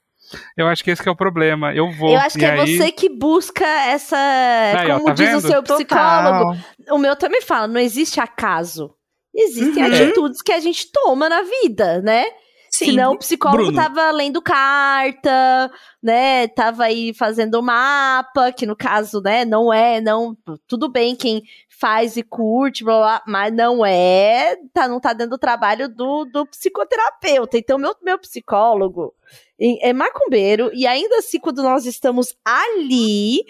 Eu 0.56 0.66
acho 0.66 0.82
que 0.82 0.90
esse 0.90 1.02
que 1.02 1.08
é 1.08 1.12
o 1.12 1.16
problema. 1.16 1.74
Eu 1.74 1.90
vou. 1.92 2.10
Eu 2.10 2.18
acho 2.18 2.38
que 2.38 2.44
é 2.44 2.50
aí... 2.50 2.76
você 2.76 2.90
que 2.92 3.08
busca 3.08 3.64
essa. 3.64 4.16
Aí, 4.16 4.88
como 4.88 5.04
ó, 5.04 5.06
tá 5.06 5.12
diz 5.14 5.26
vendo? 5.26 5.38
o 5.38 5.40
seu 5.40 5.62
psicólogo. 5.62 6.54
Total. 6.54 6.96
O 6.96 6.98
meu 6.98 7.16
também 7.16 7.40
fala: 7.42 7.66
não 7.68 7.80
existe 7.80 8.20
acaso. 8.20 8.94
Existem 9.34 9.84
uhum. 9.84 9.92
atitudes 9.92 10.42
que 10.42 10.52
a 10.52 10.60
gente 10.60 10.90
toma 10.90 11.28
na 11.28 11.42
vida, 11.42 12.00
né? 12.00 12.24
Sim. 12.70 12.86
Senão 12.86 13.12
o 13.12 13.18
psicólogo 13.18 13.64
Bruno. 13.64 13.76
tava 13.76 14.10
lendo 14.10 14.42
carta, 14.42 15.70
né? 16.02 16.48
Tava 16.48 16.84
aí 16.84 17.14
fazendo 17.14 17.62
mapa, 17.62 18.52
que 18.52 18.66
no 18.66 18.76
caso, 18.76 19.20
né, 19.22 19.44
não 19.44 19.72
é, 19.72 20.00
não. 20.00 20.36
Tudo 20.66 20.90
bem 20.90 21.16
quem 21.16 21.42
faz 21.78 22.16
e 22.16 22.22
curte, 22.22 22.82
blá, 22.82 22.98
blá, 22.98 23.22
mas 23.26 23.52
não 23.52 23.84
é, 23.84 24.56
tá, 24.72 24.88
não 24.88 24.98
tá 24.98 25.12
dando 25.12 25.34
o 25.34 25.38
trabalho 25.38 25.88
do, 25.88 26.24
do 26.24 26.46
psicoterapeuta. 26.46 27.58
Então, 27.58 27.78
meu, 27.78 27.94
meu 28.02 28.18
psicólogo 28.18 29.14
é 29.58 29.92
macumbeiro, 29.92 30.70
e 30.74 30.86
ainda 30.86 31.18
assim, 31.18 31.38
quando 31.38 31.62
nós 31.62 31.86
estamos 31.86 32.34
ali 32.44 33.44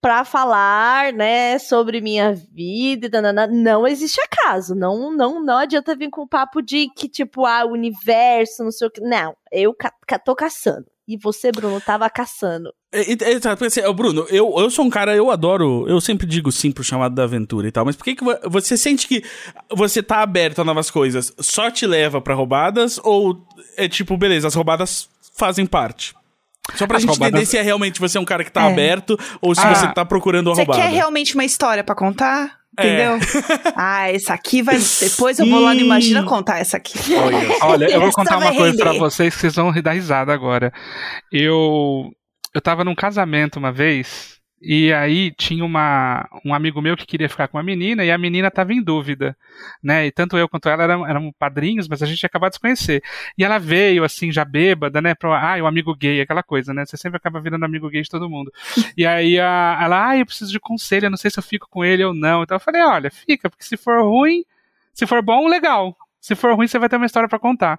para 0.00 0.24
falar, 0.24 1.12
né, 1.12 1.58
sobre 1.58 2.00
minha 2.00 2.32
vida, 2.32 3.08
danana, 3.08 3.46
não 3.46 3.86
existe 3.86 4.20
acaso. 4.20 4.74
Não, 4.74 5.14
não, 5.14 5.44
não 5.44 5.58
adianta 5.58 5.94
vir 5.94 6.08
com 6.08 6.22
o 6.22 6.28
papo 6.28 6.62
de 6.62 6.88
que 6.96 7.08
tipo, 7.08 7.44
ah, 7.44 7.66
universo, 7.66 8.64
não 8.64 8.72
sei 8.72 8.88
o 8.88 8.90
que. 8.90 9.00
Não, 9.02 9.36
eu 9.52 9.74
ca 9.74 9.92
tô 10.24 10.34
caçando. 10.34 10.86
E 11.10 11.16
você, 11.16 11.50
Bruno, 11.50 11.80
tava 11.80 12.08
caçando. 12.08 12.72
Exato, 12.92 13.64
é, 13.64 13.92
Bruno, 13.92 14.24
eu, 14.30 14.54
eu 14.56 14.70
sou 14.70 14.84
um 14.84 14.90
cara, 14.90 15.12
eu 15.12 15.28
adoro, 15.28 15.88
eu 15.88 16.00
sempre 16.00 16.24
digo 16.24 16.52
sim 16.52 16.70
pro 16.70 16.84
chamado 16.84 17.16
da 17.16 17.24
aventura 17.24 17.66
e 17.66 17.72
tal, 17.72 17.84
mas 17.84 17.96
por 17.96 18.04
que, 18.04 18.14
que 18.14 18.24
você 18.48 18.76
sente 18.76 19.08
que 19.08 19.24
você 19.68 20.04
tá 20.04 20.22
aberto 20.22 20.60
a 20.60 20.64
novas 20.64 20.88
coisas 20.88 21.34
só 21.40 21.68
te 21.68 21.84
leva 21.84 22.20
para 22.20 22.32
roubadas 22.32 23.00
ou 23.02 23.44
é 23.76 23.88
tipo, 23.88 24.16
beleza, 24.16 24.46
as 24.46 24.54
roubadas 24.54 25.08
fazem 25.36 25.66
parte? 25.66 26.14
Só 26.76 26.86
pra 26.86 26.98
As 26.98 27.02
gente 27.02 27.10
roubadas... 27.10 27.32
entender 27.32 27.46
se 27.46 27.58
é 27.58 27.62
realmente 27.62 27.98
você 27.98 28.16
é 28.16 28.20
um 28.20 28.24
cara 28.24 28.44
que 28.44 28.52
tá 28.52 28.68
é. 28.68 28.72
aberto 28.72 29.18
ou 29.40 29.52
se 29.52 29.60
ah, 29.60 29.74
você 29.74 29.92
tá 29.92 30.04
procurando 30.04 30.46
uma 30.46 30.54
roubada. 30.54 30.80
Você 30.80 30.88
quer 30.88 30.94
realmente 30.94 31.34
uma 31.34 31.44
história 31.44 31.82
para 31.82 31.96
contar? 31.96 32.59
É. 32.78 32.86
Entendeu? 32.86 33.14
É. 33.14 33.72
ah, 33.76 34.10
essa 34.10 34.34
aqui 34.34 34.62
vai. 34.62 34.76
Depois 35.00 35.38
eu 35.38 35.46
vou 35.46 35.60
lá 35.60 35.74
no 35.74 35.80
Imagina 35.80 36.22
contar 36.24 36.58
essa 36.58 36.76
aqui. 36.76 36.98
Olha, 37.14 37.38
Olha 37.62 37.90
eu 37.90 38.00
vou 38.00 38.12
contar 38.12 38.38
uma 38.38 38.54
coisa 38.54 38.76
para 38.76 38.92
vocês 38.92 39.34
que 39.34 39.40
vocês 39.40 39.54
vão 39.54 39.72
dar 39.82 39.92
risada 39.92 40.32
agora. 40.32 40.72
Eu. 41.32 42.10
Eu 42.52 42.60
tava 42.60 42.82
num 42.82 42.96
casamento 42.96 43.60
uma 43.60 43.70
vez 43.70 44.39
e 44.62 44.92
aí 44.92 45.30
tinha 45.30 45.64
uma, 45.64 46.28
um 46.44 46.52
amigo 46.52 46.82
meu 46.82 46.94
que 46.94 47.06
queria 47.06 47.30
ficar 47.30 47.48
com 47.48 47.56
uma 47.56 47.62
menina 47.62 48.04
e 48.04 48.10
a 48.10 48.18
menina 48.18 48.48
estava 48.48 48.74
em 48.74 48.82
dúvida, 48.82 49.34
né? 49.82 50.06
E 50.06 50.12
tanto 50.12 50.36
eu 50.36 50.46
quanto 50.46 50.68
ela 50.68 50.82
eram, 50.82 51.06
eram 51.06 51.32
padrinhos, 51.38 51.88
mas 51.88 52.02
a 52.02 52.06
gente 52.06 52.22
ia 52.22 52.26
acabar 52.26 52.50
de 52.50 52.56
se 52.56 52.60
conhecer. 52.60 53.02
E 53.38 53.44
ela 53.44 53.58
veio 53.58 54.04
assim 54.04 54.30
já 54.30 54.44
bêbada, 54.44 55.00
né? 55.00 55.14
Pro, 55.14 55.32
ah, 55.32 55.56
o 55.62 55.66
amigo 55.66 55.94
gay, 55.96 56.20
aquela 56.20 56.42
coisa, 56.42 56.74
né? 56.74 56.84
Você 56.84 56.98
sempre 56.98 57.16
acaba 57.16 57.40
virando 57.40 57.64
amigo 57.64 57.88
gay 57.88 58.02
de 58.02 58.10
todo 58.10 58.28
mundo. 58.28 58.52
e 58.96 59.06
aí 59.06 59.40
a, 59.40 59.78
ela, 59.80 60.10
ah, 60.10 60.18
eu 60.18 60.26
preciso 60.26 60.52
de 60.52 60.60
conselho, 60.60 61.06
eu 61.06 61.10
não 61.10 61.16
sei 61.16 61.30
se 61.30 61.38
eu 61.38 61.42
fico 61.42 61.66
com 61.70 61.82
ele 61.82 62.04
ou 62.04 62.12
não. 62.12 62.42
Então 62.42 62.56
eu 62.56 62.60
falei, 62.60 62.82
olha, 62.82 63.10
fica, 63.10 63.48
porque 63.48 63.64
se 63.64 63.78
for 63.78 64.02
ruim, 64.02 64.44
se 64.92 65.06
for 65.06 65.22
bom, 65.22 65.48
legal. 65.48 65.96
Se 66.20 66.34
for 66.34 66.54
ruim, 66.54 66.68
você 66.68 66.78
vai 66.78 66.90
ter 66.90 66.96
uma 66.96 67.06
história 67.06 67.26
para 67.26 67.38
contar. 67.38 67.78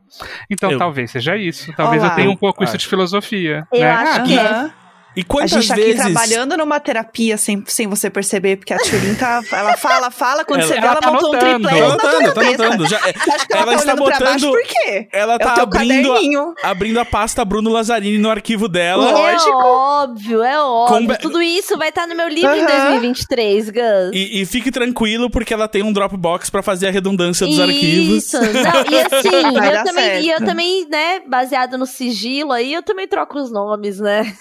Então, 0.50 0.72
eu... 0.72 0.80
talvez 0.80 1.12
seja 1.12 1.38
isso. 1.38 1.72
Talvez 1.74 2.02
Olá. 2.02 2.12
eu 2.12 2.16
tenha 2.16 2.32
um 2.32 2.36
pouco 2.36 2.64
isso 2.64 2.76
de 2.76 2.88
filosofia. 2.88 3.68
Eu 3.72 3.82
né? 3.82 3.92
acho 3.92 4.24
que 4.24 4.40
é. 4.40 4.81
E 5.16 5.24
quantas 5.24 5.54
a 5.54 5.60
gente 5.60 5.68
tá 5.68 5.76
vezes... 5.76 6.00
aqui 6.00 6.14
trabalhando 6.14 6.56
numa 6.56 6.80
terapia 6.80 7.38
sem, 7.38 7.62
sem 7.68 7.88
você 7.88 8.10
perceber, 8.10 8.58
porque 8.58 8.74
a 8.74 8.78
Turin 8.78 9.14
tá. 9.16 9.42
Ela 9.52 9.76
fala, 9.76 10.10
fala, 10.10 10.46
quando 10.46 10.62
ela, 10.62 10.70
você 10.70 10.80
vê, 10.80 10.88
ela, 10.88 10.96
tá 10.96 11.12
montou 11.12 11.34
notando, 11.34 11.46
um 11.46 11.60
triplete. 11.60 11.80
Tá 11.80 11.90
notando, 11.90 12.34
tá 12.34 12.44
notando. 12.44 12.88
Já, 12.88 12.98
é, 13.08 13.14
ela, 13.52 13.62
ela 13.62 13.66
tá 13.66 13.76
está 13.76 13.96
botando. 13.96 14.52
por 14.52 14.64
quê? 14.64 15.08
Ela 15.12 15.38
tá 15.38 15.62
abrindo 15.62 16.56
a, 16.64 16.70
abrindo 16.70 17.00
a 17.00 17.06
pasta 17.06 17.44
Bruno 17.44 17.70
Lazzarini 17.70 18.18
no 18.18 18.30
arquivo 18.30 18.70
dela. 18.70 19.10
É 19.10 19.12
Lógico. 19.12 19.52
óbvio, 19.52 20.44
é 20.44 20.60
óbvio. 20.60 21.08
Com... 21.08 21.16
Tudo 21.16 21.42
isso 21.42 21.78
vai 21.78 21.90
estar 21.90 22.04
tá 22.04 22.08
no 22.08 22.16
meu 22.16 22.30
livro 22.30 22.56
em 22.56 22.66
2023, 22.66 23.70
Gus. 23.70 23.82
E, 24.14 24.42
e, 24.42 24.46
fique 24.46 24.72
tranquilo, 24.72 25.30
porque 25.30 25.54
ela 25.54 25.68
tem 25.68 25.84
um 25.84 25.92
Dropbox 25.92 26.50
pra 26.50 26.64
fazer 26.64 26.88
a 26.88 26.92
redundância 26.92 27.46
dos 27.46 27.56
isso. 27.56 27.64
arquivos. 27.64 28.32
Não, 28.32 28.42
e 28.90 29.00
assim, 29.14 29.76
eu 29.76 29.84
também, 29.84 30.22
e 30.22 30.30
eu 30.32 30.40
também, 30.40 30.88
né, 30.90 31.20
baseado 31.28 31.78
no 31.78 31.86
sigilo 31.86 32.54
aí, 32.54 32.74
eu 32.74 32.82
também 32.82 33.08
troco 33.08 33.38
os 33.38 33.52
nomes, 33.52 34.00
né? 34.00 34.34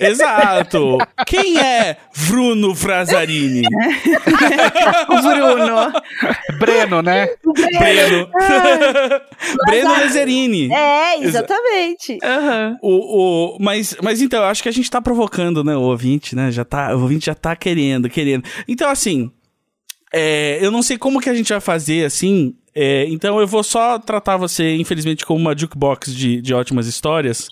Exato. 0.00 0.98
Quem 1.26 1.58
é 1.58 1.96
Bruno 2.28 2.74
Frazarini? 2.74 3.62
Bruno. 5.22 5.92
Breno, 6.58 7.02
né? 7.02 7.28
Breno. 7.78 8.28
Breno 9.66 9.96
Lezerini. 9.98 10.72
É, 10.72 11.22
exatamente. 11.22 12.18
Uhum. 12.22 12.76
O, 12.82 13.54
o, 13.54 13.58
mas, 13.60 13.96
mas 14.02 14.20
então, 14.20 14.40
eu 14.40 14.46
acho 14.46 14.62
que 14.62 14.68
a 14.68 14.72
gente 14.72 14.90
tá 14.90 15.00
provocando, 15.00 15.62
né, 15.64 15.76
o 15.76 15.82
ouvinte, 15.82 16.34
né? 16.34 16.50
Já 16.50 16.64
tá, 16.64 16.94
o 16.94 17.02
ouvinte 17.02 17.26
já 17.26 17.34
tá 17.34 17.54
querendo, 17.56 18.08
querendo. 18.08 18.44
Então, 18.66 18.90
assim, 18.90 19.30
é, 20.12 20.58
eu 20.60 20.70
não 20.70 20.82
sei 20.82 20.98
como 20.98 21.20
que 21.20 21.28
a 21.28 21.34
gente 21.34 21.50
vai 21.50 21.60
fazer, 21.60 22.04
assim, 22.04 22.54
é, 22.74 23.06
então 23.08 23.40
eu 23.40 23.46
vou 23.46 23.62
só 23.62 23.98
tratar 23.98 24.36
você, 24.36 24.76
infelizmente, 24.76 25.26
como 25.26 25.40
uma 25.40 25.56
jukebox 25.56 26.14
de, 26.14 26.40
de 26.40 26.54
ótimas 26.54 26.86
histórias. 26.86 27.48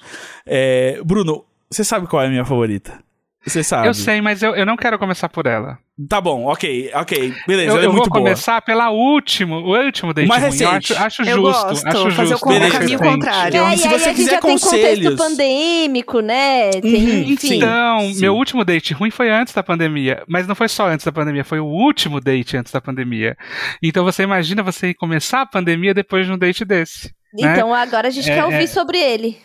É, 0.46 1.00
Bruno, 1.04 1.44
você 1.70 1.84
sabe 1.84 2.06
qual 2.06 2.22
é 2.22 2.26
a 2.26 2.30
minha 2.30 2.44
favorita? 2.44 3.04
Você 3.46 3.62
sabe. 3.62 3.86
Eu 3.86 3.94
sei, 3.94 4.20
mas 4.20 4.42
eu, 4.42 4.56
eu 4.56 4.66
não 4.66 4.76
quero 4.76 4.98
começar 4.98 5.28
por 5.28 5.46
ela. 5.46 5.78
Tá 6.08 6.20
bom, 6.20 6.46
ok, 6.46 6.90
ok. 6.92 7.32
Beleza, 7.46 7.72
eu, 7.72 7.78
é 7.80 7.86
eu 7.86 7.92
muito 7.92 8.10
vou 8.10 8.20
começar 8.20 8.60
pela 8.60 8.90
último, 8.90 9.54
o 9.60 9.78
último 9.84 10.12
date 10.12 10.26
Mais 10.26 10.42
recente. 10.42 10.64
Eu 10.64 10.70
acho, 10.70 11.22
acho 11.22 11.22
eu 11.22 11.36
justo, 11.36 11.62
gosto, 11.62 11.86
acho 11.86 12.10
fazer 12.10 12.30
justo. 12.30 12.48
o 12.48 12.70
caminho 12.72 12.98
contrário. 12.98 13.62
É, 13.62 13.76
se 13.76 13.88
você 13.88 14.08
a 14.10 14.14
quiser 14.14 14.30
já 14.32 14.40
conselhos. 14.40 14.82
tem 14.82 15.04
contexto 15.04 15.16
pandêmico, 15.16 16.20
né? 16.20 16.70
Tem, 16.72 16.82
uhum, 16.92 17.32
enfim. 17.32 17.54
Então, 17.54 18.00
Sim. 18.12 18.20
meu 18.20 18.34
último 18.34 18.64
date 18.64 18.92
ruim 18.92 19.12
foi 19.12 19.30
antes 19.30 19.54
da 19.54 19.62
pandemia, 19.62 20.24
mas 20.26 20.46
não 20.48 20.56
foi 20.56 20.68
só 20.68 20.88
antes 20.88 21.06
da 21.06 21.12
pandemia, 21.12 21.44
foi 21.44 21.60
o 21.60 21.66
último 21.66 22.20
date 22.20 22.56
antes 22.56 22.72
da 22.72 22.80
pandemia. 22.80 23.36
Então 23.80 24.04
você 24.04 24.24
imagina 24.24 24.60
você 24.62 24.92
começar 24.92 25.42
a 25.42 25.46
pandemia 25.46 25.94
depois 25.94 26.26
de 26.26 26.32
um 26.32 26.36
date 26.36 26.64
desse. 26.64 27.12
né? 27.32 27.52
Então 27.52 27.72
agora 27.72 28.08
a 28.08 28.10
gente 28.10 28.28
É, 28.28 28.34
quer 28.34 28.44
ouvir 28.44 28.64
é. 28.64 28.66
sobre 28.66 28.98
ele. 28.98 29.38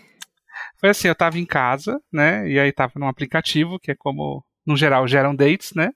Foi 0.82 0.90
assim, 0.90 1.08
eu 1.08 1.16
tava 1.16 1.38
em 1.38 1.46
casa, 1.46 2.02
né? 2.12 2.50
E 2.50 2.60
aí 2.60 2.72
tava 2.72 2.94
num 2.96 3.08
aplicativo, 3.08 3.80
que 3.80 3.92
é 3.92 3.96
como, 3.96 4.44
no 4.66 4.76
geral, 4.76 5.08
geram 5.08 5.36
dates, 5.36 5.74
né? 5.76 5.92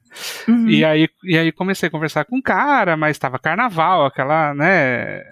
Uhum. 0.48 0.70
E 0.70 0.86
aí, 0.86 1.10
e 1.24 1.38
aí 1.38 1.52
comecei 1.52 1.88
a 1.88 1.92
conversar 1.92 2.24
com 2.24 2.38
um 2.38 2.42
cara, 2.42 2.96
mas 2.96 3.18
tava 3.18 3.40
carnaval, 3.40 4.06
aquela, 4.06 4.54
né? 4.54 5.24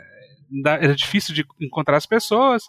Era 0.65 0.95
difícil 0.95 1.33
de 1.35 1.45
encontrar 1.61 1.97
as 1.97 2.05
pessoas. 2.05 2.63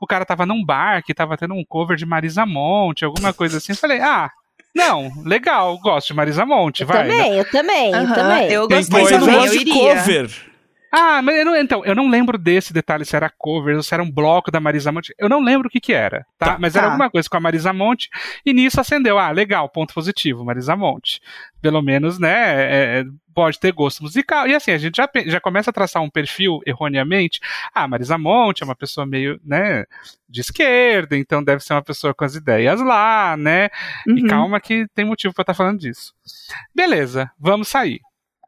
O 0.00 0.06
cara 0.06 0.24
tava 0.24 0.46
num 0.46 0.64
bar 0.64 1.02
que 1.02 1.14
tava 1.14 1.36
tendo 1.36 1.54
um 1.54 1.64
cover 1.64 1.96
de 1.96 2.06
Marisa 2.06 2.44
Monte, 2.46 3.04
alguma 3.04 3.32
coisa 3.34 3.58
assim. 3.58 3.72
Eu 3.72 3.76
falei, 3.76 4.00
ah, 4.00 4.30
não, 4.74 5.10
legal, 5.24 5.78
gosto 5.80 6.08
de 6.08 6.14
Marisa 6.14 6.46
Monte, 6.46 6.82
Eu 6.82 6.86
vai. 6.86 7.06
também, 7.08 7.36
eu 7.36 7.50
também, 7.50 7.92
eu 7.92 7.98
Aham, 8.00 8.14
também. 8.14 8.52
Eu 8.52 8.68
Tem 8.68 8.78
gostei 8.78 9.02
Mas 9.02 9.10
eu 9.10 9.18
não 9.18 9.26
também, 9.26 9.40
eu 9.40 9.42
gosto 9.46 9.64
de 9.64 9.72
cover. 9.72 10.50
Ah, 10.92 11.22
mas 11.22 11.36
eu 11.36 11.44
não, 11.44 11.56
então, 11.56 11.84
eu 11.84 11.94
não 11.94 12.08
lembro 12.08 12.36
desse 12.36 12.72
detalhe, 12.72 13.04
se 13.04 13.14
era 13.14 13.30
cover, 13.30 13.76
ou 13.76 13.82
se 13.82 13.94
era 13.94 14.02
um 14.02 14.10
bloco 14.10 14.50
da 14.50 14.58
Marisa 14.60 14.90
Monte. 14.90 15.14
Eu 15.18 15.28
não 15.28 15.40
lembro 15.40 15.68
o 15.68 15.70
que 15.70 15.80
que 15.80 15.92
era, 15.92 16.26
tá? 16.38 16.46
Tá. 16.54 16.58
mas 16.58 16.74
era 16.74 16.86
Tá. 16.86 16.92
alguma 16.92 17.08
coisa 17.10 17.28
com 17.28 17.36
a 17.36 17.40
Marisa 17.40 17.72
Monte, 17.72 18.08
e 18.44 18.52
nisso 18.52 18.80
acendeu. 18.80 19.18
Ah, 19.18 19.30
legal, 19.30 19.68
ponto 19.68 19.94
positivo, 19.94 20.44
Marisa 20.44 20.74
Monte. 20.74 21.20
Pelo 21.62 21.80
menos, 21.80 22.18
né, 22.18 22.30
é, 22.64 23.00
é, 23.00 23.04
pode 23.34 23.60
ter 23.60 23.72
gosto 23.72 24.02
musical. 24.02 24.48
E 24.48 24.54
assim, 24.54 24.72
a 24.72 24.78
gente 24.78 24.96
já, 24.96 25.08
já 25.26 25.40
começa 25.40 25.70
a 25.70 25.72
traçar 25.72 26.02
um 26.02 26.10
perfil 26.10 26.58
erroneamente. 26.66 27.38
Ah, 27.72 27.86
Marisa 27.86 28.18
Monte 28.18 28.62
é 28.62 28.64
uma 28.64 28.74
pessoa 28.74 29.06
meio, 29.06 29.38
né, 29.44 29.84
de 30.28 30.40
esquerda, 30.40 31.16
então 31.16 31.42
deve 31.44 31.62
ser 31.62 31.74
uma 31.74 31.82
pessoa 31.82 32.12
com 32.12 32.24
as 32.24 32.34
ideias 32.34 32.80
lá, 32.80 33.36
né? 33.36 33.68
E 34.08 34.22
Uhum. 34.22 34.26
calma 34.28 34.60
que 34.60 34.86
tem 34.94 35.04
motivo 35.04 35.32
pra 35.34 35.42
eu 35.42 35.44
estar 35.44 35.54
falando 35.54 35.78
disso. 35.78 36.12
Beleza, 36.74 37.30
vamos 37.38 37.68
sair. 37.68 38.00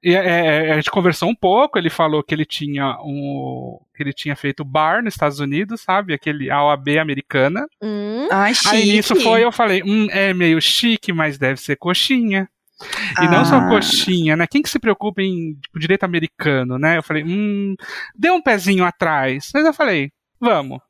E, 0.03 0.15
é, 0.15 0.67
é, 0.69 0.73
a 0.73 0.77
gente 0.77 0.91
conversou 0.91 1.29
um 1.29 1.35
pouco, 1.35 1.79
ele 1.79 1.89
falou 1.89 2.23
que 2.25 2.35
ele 2.35 2.45
tinha 2.45 2.97
um. 3.05 3.79
que 3.95 4.03
ele 4.03 4.13
tinha 4.13 4.35
feito 4.35 4.65
bar 4.65 5.03
nos 5.03 5.15
Estados 5.15 5.39
Unidos, 5.39 5.81
sabe? 5.83 6.13
Aquele 6.13 6.51
a 6.51 6.63
OAB 6.65 6.99
americana. 6.99 7.67
Hum, 7.81 8.27
Ai, 8.31 8.53
chique. 8.53 8.69
Aí 8.75 8.93
nisso 8.93 9.15
foi, 9.17 9.45
eu 9.45 9.53
falei, 9.53 9.83
hum, 9.85 10.09
é 10.11 10.35
meio 10.35 10.61
chique, 10.61 11.13
mas 11.13 11.39
deve 11.39 11.61
ser 11.61 11.77
coxinha. 11.77 12.49
E 13.23 13.29
não 13.29 13.45
só 13.45 13.59
Ah. 13.59 13.69
coxinha, 13.69 14.35
né? 14.35 14.45
Quem 14.51 14.61
que 14.61 14.69
se 14.69 14.81
preocupa 14.81 15.23
em 15.23 15.55
tipo, 15.55 15.79
direito 15.79 16.03
americano, 16.03 16.79
né? 16.81 16.97
Eu 16.99 17.03
falei, 17.05 17.23
hum, 17.23 17.77
deu 18.17 18.35
um 18.35 18.43
pezinho 18.43 18.85
atrás. 18.85 19.51
Mas 19.55 19.65
eu 19.65 19.73
falei, 19.73 20.11
vamos. 20.41 20.81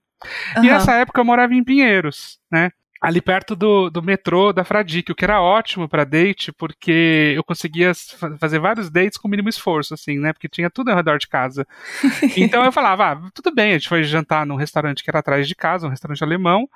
E 0.55 0.59
Aham. 0.61 0.63
nessa 0.69 0.95
época 0.95 1.21
eu 1.21 1.25
morava 1.25 1.53
em 1.53 1.63
Pinheiros, 1.63 2.39
né? 2.51 2.71
Ali 3.03 3.21
perto 3.21 3.57
do, 3.57 3.91
do 3.91 4.01
metrô 4.01 4.53
da 4.53 4.63
Fradique, 4.63 5.11
o 5.11 5.15
que 5.15 5.25
era 5.25 5.43
ótimo 5.43 5.89
pra 5.89 6.05
date, 6.05 6.53
porque 6.53 7.33
eu 7.37 7.43
conseguia 7.43 7.93
fa- 7.95 8.37
fazer 8.39 8.61
vários 8.61 8.89
dates 8.89 9.19
com 9.19 9.27
mínimo 9.27 9.49
esforço, 9.49 9.93
assim, 9.93 10.21
né? 10.21 10.33
Porque 10.33 10.49
tinha 10.49 10.71
tudo 10.71 10.91
ao 10.91 10.97
redor 10.97 11.19
de 11.19 11.27
casa. 11.27 11.67
Então 12.37 12.65
eu 12.65 12.71
falava, 12.71 13.13
ah, 13.13 13.31
tudo 13.35 13.53
bem, 13.53 13.71
a 13.71 13.79
gente 13.79 13.89
foi 13.89 14.05
jantar 14.05 14.47
num 14.47 14.55
restaurante 14.55 15.03
que 15.03 15.11
era 15.11 15.19
atrás 15.19 15.49
de 15.49 15.55
casa, 15.57 15.89
um 15.89 15.91
restaurante 15.91 16.23
alemão. 16.23 16.69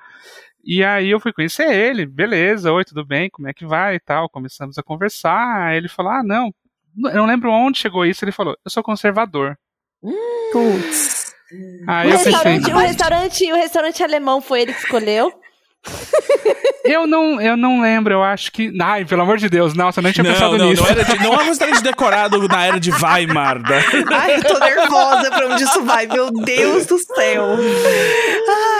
E 0.65 0.83
aí 0.83 1.09
eu 1.09 1.19
fui 1.19 1.31
conhecer 1.31 1.71
ele, 1.71 2.05
beleza, 2.05 2.73
oi, 2.73 2.83
tudo 2.83 3.05
bem, 3.05 3.29
como 3.29 3.47
é 3.47 3.53
que 3.53 3.65
vai 3.65 3.95
e 3.95 3.99
tal. 4.01 4.27
Começamos 4.29 4.77
a 4.77 4.83
conversar. 4.83 5.67
Aí 5.67 5.77
ele 5.77 5.87
falou, 5.87 6.11
ah, 6.11 6.23
não, 6.23 6.53
eu 7.05 7.13
não 7.15 7.25
lembro 7.25 7.49
onde 7.49 7.79
chegou 7.79 8.05
isso. 8.05 8.25
Ele 8.25 8.33
falou, 8.33 8.53
eu 8.65 8.69
sou 8.69 8.83
conservador. 8.83 9.57
Putz. 10.51 11.33
Aí 11.87 12.09
o, 12.09 12.11
eu 12.11 12.17
pensei, 12.17 12.31
restaurante, 12.33 12.71
o, 12.73 12.77
restaurante, 12.77 13.51
o 13.53 13.55
restaurante 13.55 14.03
alemão 14.03 14.41
foi 14.41 14.63
ele 14.63 14.73
que 14.73 14.79
escolheu. 14.79 15.31
Eu 16.83 17.05
não, 17.05 17.41
eu 17.41 17.57
não 17.57 17.81
lembro, 17.81 18.13
eu 18.13 18.23
acho 18.23 18.49
que. 18.49 18.71
Ai, 18.81 19.03
pelo 19.03 19.21
amor 19.21 19.37
de 19.37 19.49
Deus, 19.49 19.73
nossa, 19.73 19.99
eu 19.99 20.03
nem 20.03 20.13
tinha 20.13 20.23
Não, 20.23 20.31
pensado 20.31 20.57
não, 20.57 20.69
nisso. 20.69 20.81
não, 20.83 20.89
era 20.89 21.03
de, 21.03 21.19
não 21.21 21.33
é 21.33 21.37
um 21.43 21.45
restaurante 21.45 21.83
decorado 21.83 22.47
na 22.47 22.65
era 22.65 22.79
de 22.79 22.91
Weimar. 22.91 23.59
né? 23.61 23.83
Ai, 24.13 24.35
eu 24.37 24.43
tô 24.43 24.57
nervosa 24.57 25.29
pra 25.29 25.47
onde 25.47 25.63
isso 25.63 25.83
vai. 25.83 26.07
Meu 26.07 26.31
Deus 26.31 26.85
do 26.85 26.97
céu. 26.97 27.57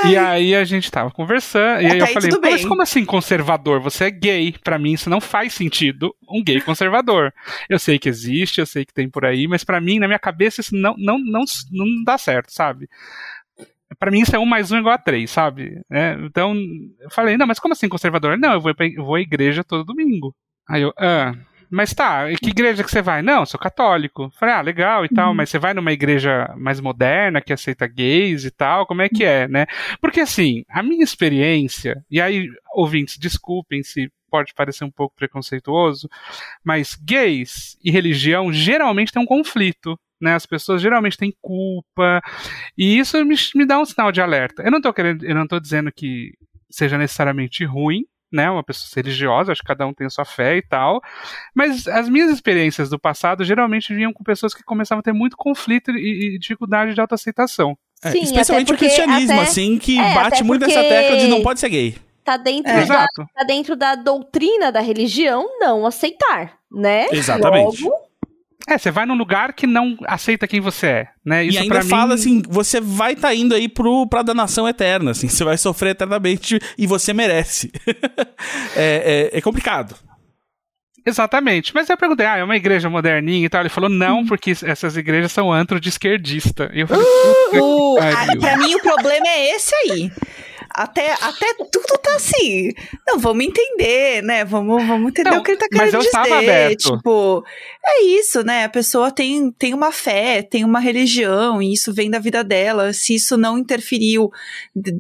E 0.09 0.15
aí 0.15 0.55
a 0.55 0.63
gente 0.63 0.89
tava 0.89 1.11
conversando, 1.11 1.81
e 1.81 1.85
aí 1.87 1.87
Até 1.87 1.99
eu 1.99 2.05
aí 2.05 2.13
falei, 2.13 2.31
mas 2.41 2.65
como 2.65 2.81
assim 2.81 3.03
conservador? 3.03 3.81
Você 3.81 4.05
é 4.05 4.11
gay. 4.11 4.55
Pra 4.63 4.79
mim 4.79 4.93
isso 4.93 5.09
não 5.09 5.19
faz 5.19 5.53
sentido, 5.53 6.15
um 6.29 6.41
gay 6.41 6.61
conservador. 6.61 7.33
Eu 7.69 7.77
sei 7.77 7.99
que 7.99 8.07
existe, 8.07 8.59
eu 8.61 8.65
sei 8.65 8.85
que 8.85 8.93
tem 8.93 9.09
por 9.09 9.25
aí, 9.25 9.47
mas 9.49 9.65
pra 9.65 9.81
mim, 9.81 9.99
na 9.99 10.07
minha 10.07 10.19
cabeça, 10.19 10.61
isso 10.61 10.73
não, 10.75 10.95
não, 10.97 11.17
não, 11.19 11.43
não 11.71 12.03
dá 12.05 12.17
certo, 12.17 12.53
sabe? 12.53 12.87
Pra 13.99 14.11
mim 14.11 14.19
isso 14.21 14.35
é 14.35 14.39
um 14.39 14.45
mais 14.45 14.71
um 14.71 14.77
igual 14.77 14.95
a 14.95 14.97
três, 14.97 15.31
sabe? 15.31 15.81
É, 15.91 16.13
então, 16.21 16.55
eu 16.99 17.09
falei, 17.11 17.35
não, 17.37 17.47
mas 17.47 17.59
como 17.59 17.73
assim 17.73 17.89
conservador? 17.89 18.37
Não, 18.37 18.53
eu 18.53 18.61
vou, 18.61 18.73
pra- 18.75 18.87
eu 18.87 19.03
vou 19.03 19.15
à 19.15 19.21
igreja 19.21 19.63
todo 19.63 19.83
domingo. 19.83 20.35
Aí 20.69 20.81
eu, 20.83 20.93
ah, 20.99 21.33
mas 21.69 21.93
tá, 21.93 22.31
e 22.31 22.37
que 22.37 22.49
igreja 22.49 22.83
que 22.83 22.89
você 22.91 23.01
vai? 23.01 23.21
Não, 23.21 23.39
eu 23.41 23.45
sou 23.45 23.59
católico. 23.59 24.29
Falei, 24.39 24.55
ah, 24.55 24.61
legal 24.61 25.03
e 25.03 25.09
tal, 25.09 25.33
mas 25.33 25.49
você 25.49 25.57
vai 25.59 25.73
numa 25.73 25.91
igreja 25.91 26.53
mais 26.57 26.79
moderna, 26.79 27.41
que 27.41 27.51
aceita 27.51 27.87
gays 27.87 28.45
e 28.45 28.51
tal, 28.51 28.85
como 28.85 29.01
é 29.01 29.09
que 29.09 29.23
é, 29.23 29.47
né? 29.47 29.65
Porque 29.99 30.19
assim, 30.21 30.63
a 30.69 30.83
minha 30.83 31.03
experiência, 31.03 32.03
e 32.09 32.21
aí, 32.21 32.47
ouvintes, 32.73 33.17
desculpem 33.17 33.81
se 33.83 34.09
pode 34.29 34.53
parecer 34.53 34.83
um 34.83 34.91
pouco 34.91 35.15
preconceituoso, 35.15 36.07
mas 36.63 36.95
gays 36.95 37.77
e 37.83 37.89
religião 37.91 38.51
geralmente 38.51 39.11
tem 39.11 39.21
um 39.21 39.25
conflito. 39.25 39.97
Né, 40.19 40.33
as 40.33 40.45
pessoas 40.47 40.81
geralmente 40.81 41.15
têm 41.15 41.31
culpa 41.41 42.21
e 42.75 42.97
isso 42.97 43.23
me, 43.23 43.35
me 43.53 43.65
dá 43.67 43.79
um 43.79 43.85
sinal 43.85 44.11
de 44.11 44.19
alerta. 44.19 44.63
Eu 44.63 44.71
não 44.71 44.81
tô 44.81 44.91
querendo, 44.91 45.23
eu 45.23 45.35
não 45.35 45.45
tô 45.45 45.59
dizendo 45.59 45.91
que 45.95 46.31
seja 46.71 46.97
necessariamente 46.97 47.63
ruim, 47.63 48.03
né, 48.33 48.49
uma 48.49 48.63
pessoa 48.63 48.89
ser 48.89 49.05
religiosa, 49.05 49.51
acho 49.51 49.61
que 49.61 49.67
cada 49.67 49.85
um 49.85 49.93
tem 49.93 50.07
a 50.07 50.09
sua 50.09 50.25
fé 50.25 50.57
e 50.57 50.61
tal, 50.61 50.99
mas 51.55 51.87
as 51.87 52.09
minhas 52.09 52.31
experiências 52.31 52.89
do 52.89 52.99
passado 52.99 53.43
geralmente 53.45 53.93
vinham 53.93 54.11
com 54.11 54.23
pessoas 54.23 54.53
que 54.55 54.63
começavam 54.63 54.99
a 54.99 55.03
ter 55.03 55.13
muito 55.13 55.37
conflito 55.37 55.91
e, 55.91 56.35
e 56.35 56.39
dificuldade 56.39 56.93
de 56.95 56.99
autoaceitação. 56.99 57.77
É, 58.03 58.11
Sim, 58.11 58.21
especialmente 58.23 58.65
até 58.65 58.73
o 58.73 58.75
porque- 58.77 58.85
cristianismo, 58.85 59.33
até- 59.39 59.43
assim, 59.43 59.77
que 59.77 59.99
é, 59.99 60.13
bate 60.15 60.43
muito 60.43 60.65
nessa 60.65 60.79
porque- 60.81 60.89
tecla 60.95 61.17
de 61.17 61.27
não 61.27 61.41
pode 61.43 61.59
ser 61.59 61.69
gay. 61.69 61.95
Tá 62.23 62.35
dentro, 62.37 62.71
É. 62.71 62.85
da, 62.85 63.05
tá 63.07 63.43
dentro 63.45 63.75
da 63.75 63.95
doutrina 63.95 64.71
da 64.71 64.81
religião 64.81 65.47
não 65.59 65.85
aceitar, 65.85 66.57
né? 66.69 67.07
Exatamente. 67.11 67.81
Logo, 67.83 68.06
É, 68.69 68.77
você 68.77 68.91
vai 68.91 69.05
num 69.05 69.15
lugar 69.15 69.53
que 69.53 69.65
não 69.65 69.95
aceita 70.05 70.45
quem 70.47 70.59
você 70.59 70.87
é, 70.87 71.07
né? 71.25 71.45
Isso 71.45 71.57
e 71.57 71.61
ainda 71.61 71.75
pra 71.75 71.83
mim- 71.83 71.89
fala 71.89 72.13
assim, 72.15 72.41
você 72.49 72.81
vai 72.81 73.13
estar 73.13 73.29
tá 73.29 73.33
indo 73.33 73.55
aí 73.55 73.69
pro, 73.69 74.05
pra 74.07 74.21
danação 74.21 74.67
eterna, 74.67 75.11
assim, 75.11 75.27
você 75.29 75.43
vai 75.45 75.57
sofrer 75.57 75.91
eternamente 75.91 76.59
e 76.77 76.85
você 76.85 77.13
merece. 77.13 77.71
é, 78.75 79.29
é, 79.33 79.37
é 79.37 79.41
complicado. 79.41 79.95
Exatamente. 81.05 81.73
Mas 81.73 81.89
eu 81.89 81.95
perguntei, 81.95 82.25
ah, 82.25 82.37
é 82.37 82.43
uma 82.43 82.57
igreja 82.57 82.89
moderninha 82.89 83.45
e 83.45 83.49
tal. 83.49 83.61
Ele 83.61 83.69
falou, 83.69 83.89
não, 83.89 84.17
Uhum. 84.19 84.25
porque 84.25 84.51
essas 84.51 84.97
igrejas 84.97 85.31
são 85.31 85.53
antro 85.53 85.79
de 85.79 85.87
esquerdista. 85.87 86.69
E 86.73 86.81
eu 86.81 86.87
falei, 86.87 87.05
O, 87.05 87.95
puta 87.95 88.25
que 88.25 88.31
a, 88.31 88.35
pra 88.41 88.57
mim, 88.57 88.75
o 88.75 88.81
problema 88.81 89.25
é 89.25 89.55
esse 89.55 89.73
aí. 89.73 90.11
Até, 90.77 91.11
até 91.13 91.55
tudo 91.55 91.97
tá 92.03 92.15
assim. 92.17 92.71
Não, 93.07 93.17
vamos 93.17 93.43
entender, 93.43 94.21
né? 94.21 94.45
Vamos, 94.45 94.85
vamos 94.85 95.09
entender 95.09 95.31
Não, 95.31 95.39
o 95.39 95.43
que 95.43 95.49
ele 95.51 95.57
tá 95.57 95.65
mas 95.71 95.79
querendo 95.79 95.93
eu 95.95 95.99
dizer. 96.01 96.09
estava 96.09 96.37
aberto. 96.37 96.97
Tipo, 96.97 97.43
é 97.83 98.03
isso, 98.03 98.43
né? 98.43 98.65
A 98.65 98.69
pessoa 98.69 99.09
tem, 99.09 99.51
tem 99.53 99.73
uma 99.73 99.91
fé, 99.91 100.43
tem 100.43 100.63
uma 100.63 100.79
religião, 100.79 101.59
e 101.59 101.73
isso 101.73 101.91
vem 101.91 102.11
da 102.11 102.19
vida 102.19 102.43
dela. 102.43 102.93
Se 102.93 103.15
isso 103.15 103.35
não 103.35 103.57
interferiu 103.57 104.29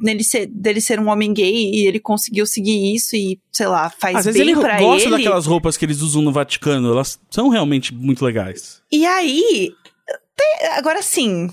nele 0.01 0.23
ser, 0.23 0.47
dele 0.47 0.81
ser 0.81 0.99
um 0.99 1.09
homem 1.09 1.31
gay 1.31 1.69
e 1.71 1.85
ele 1.85 1.99
conseguiu 1.99 2.47
seguir 2.47 2.95
isso 2.95 3.15
e, 3.15 3.39
sei 3.51 3.67
lá, 3.67 3.91
faz 3.91 4.15
Às 4.17 4.25
vezes 4.25 4.41
bem 4.41 4.49
ele 4.49 4.59
pra 4.59 4.79
gosta 4.79 5.07
ele. 5.07 5.17
daquelas 5.17 5.45
roupas 5.45 5.77
que 5.77 5.85
eles 5.85 6.01
usam 6.01 6.23
no 6.23 6.31
Vaticano, 6.31 6.91
elas 6.91 7.19
são 7.29 7.49
realmente 7.49 7.93
muito 7.93 8.25
legais. 8.25 8.81
E 8.91 9.05
aí, 9.05 9.69
agora 10.75 11.03
sim, 11.03 11.49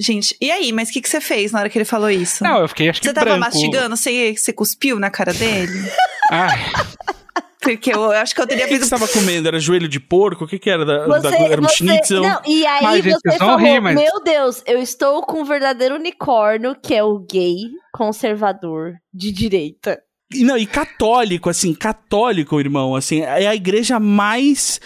gente, 0.00 0.36
e 0.40 0.50
aí? 0.50 0.72
Mas 0.72 0.88
o 0.88 0.92
que, 0.92 1.00
que 1.00 1.08
você 1.08 1.20
fez 1.20 1.52
na 1.52 1.60
hora 1.60 1.68
que 1.70 1.78
ele 1.78 1.84
falou 1.84 2.10
isso? 2.10 2.42
Não, 2.44 2.60
eu 2.60 2.68
fiquei 2.68 2.88
acho 2.88 3.00
que 3.00 3.06
Você 3.08 3.14
tava 3.14 3.26
branco. 3.26 3.40
mastigando? 3.40 3.96
Você, 3.96 4.34
você 4.36 4.52
cuspiu 4.52 4.98
na 4.98 5.10
cara 5.10 5.32
dele? 5.32 5.72
Ai, 6.30 6.58
Porque 7.60 7.92
eu 7.92 8.12
acho 8.12 8.34
que 8.34 8.40
eu 8.40 8.46
teria 8.46 8.64
O 8.64 8.68
que, 8.68 8.74
feito. 8.76 8.86
você 8.86 8.94
estava 8.94 9.08
comendo? 9.10 9.48
Era 9.48 9.58
joelho 9.58 9.88
de 9.88 9.98
porco? 9.98 10.44
O 10.44 10.46
que, 10.48 10.58
que 10.58 10.70
era? 10.70 10.84
Da, 10.84 11.06
Você, 11.06 11.30
da, 11.30 11.36
era 11.38 11.60
um 11.60 11.64
você- 11.64 11.76
schnitzel? 11.76 12.22
não, 12.22 12.40
e 12.46 12.64
aí 12.66 12.84
Ai, 12.84 13.02
gente, 13.02 13.18
você 13.24 13.38
falou, 13.38 13.56
rir, 13.58 13.80
mas- 13.80 13.96
meu 13.96 14.22
Deus, 14.22 14.62
eu 14.66 14.80
estou 14.80 15.22
com 15.22 15.40
um 15.40 15.44
verdadeiro 15.44 15.96
unicórnio, 15.96 16.76
que 16.80 16.94
é 16.94 17.02
o 17.02 17.18
gay 17.18 17.56
conservador 17.92 18.94
de 19.12 19.32
direita. 19.32 20.00
E 20.32 20.42
Não, 20.44 20.56
e 20.56 20.66
católico, 20.66 21.48
assim, 21.50 21.74
católico, 21.74 22.58
irmão, 22.60 22.94
assim, 22.96 23.20
é 23.22 23.46
a 23.46 23.54
igreja 23.54 23.98
mais. 24.00 24.80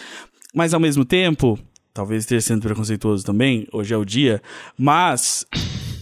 Mas 0.54 0.74
ao 0.74 0.80
mesmo 0.80 1.04
tempo, 1.04 1.58
talvez 1.92 2.22
esteja 2.22 2.40
sendo 2.40 2.62
preconceituoso 2.62 3.24
também, 3.24 3.66
hoje 3.72 3.92
é 3.94 3.96
o 3.96 4.04
dia, 4.04 4.42
mas 4.78 5.46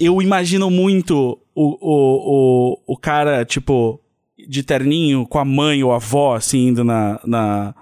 eu 0.00 0.20
imagino 0.22 0.70
muito 0.70 1.38
o, 1.54 1.64
o, 1.80 2.76
o, 2.84 2.94
o 2.94 2.96
cara, 2.96 3.44
tipo, 3.44 4.00
de 4.48 4.62
terninho 4.62 5.26
com 5.26 5.38
a 5.38 5.44
mãe 5.44 5.82
ou 5.82 5.92
a 5.92 5.96
avó, 5.96 6.36
assim, 6.36 6.68
indo 6.68 6.84
na, 6.84 7.20
na, 7.24 7.74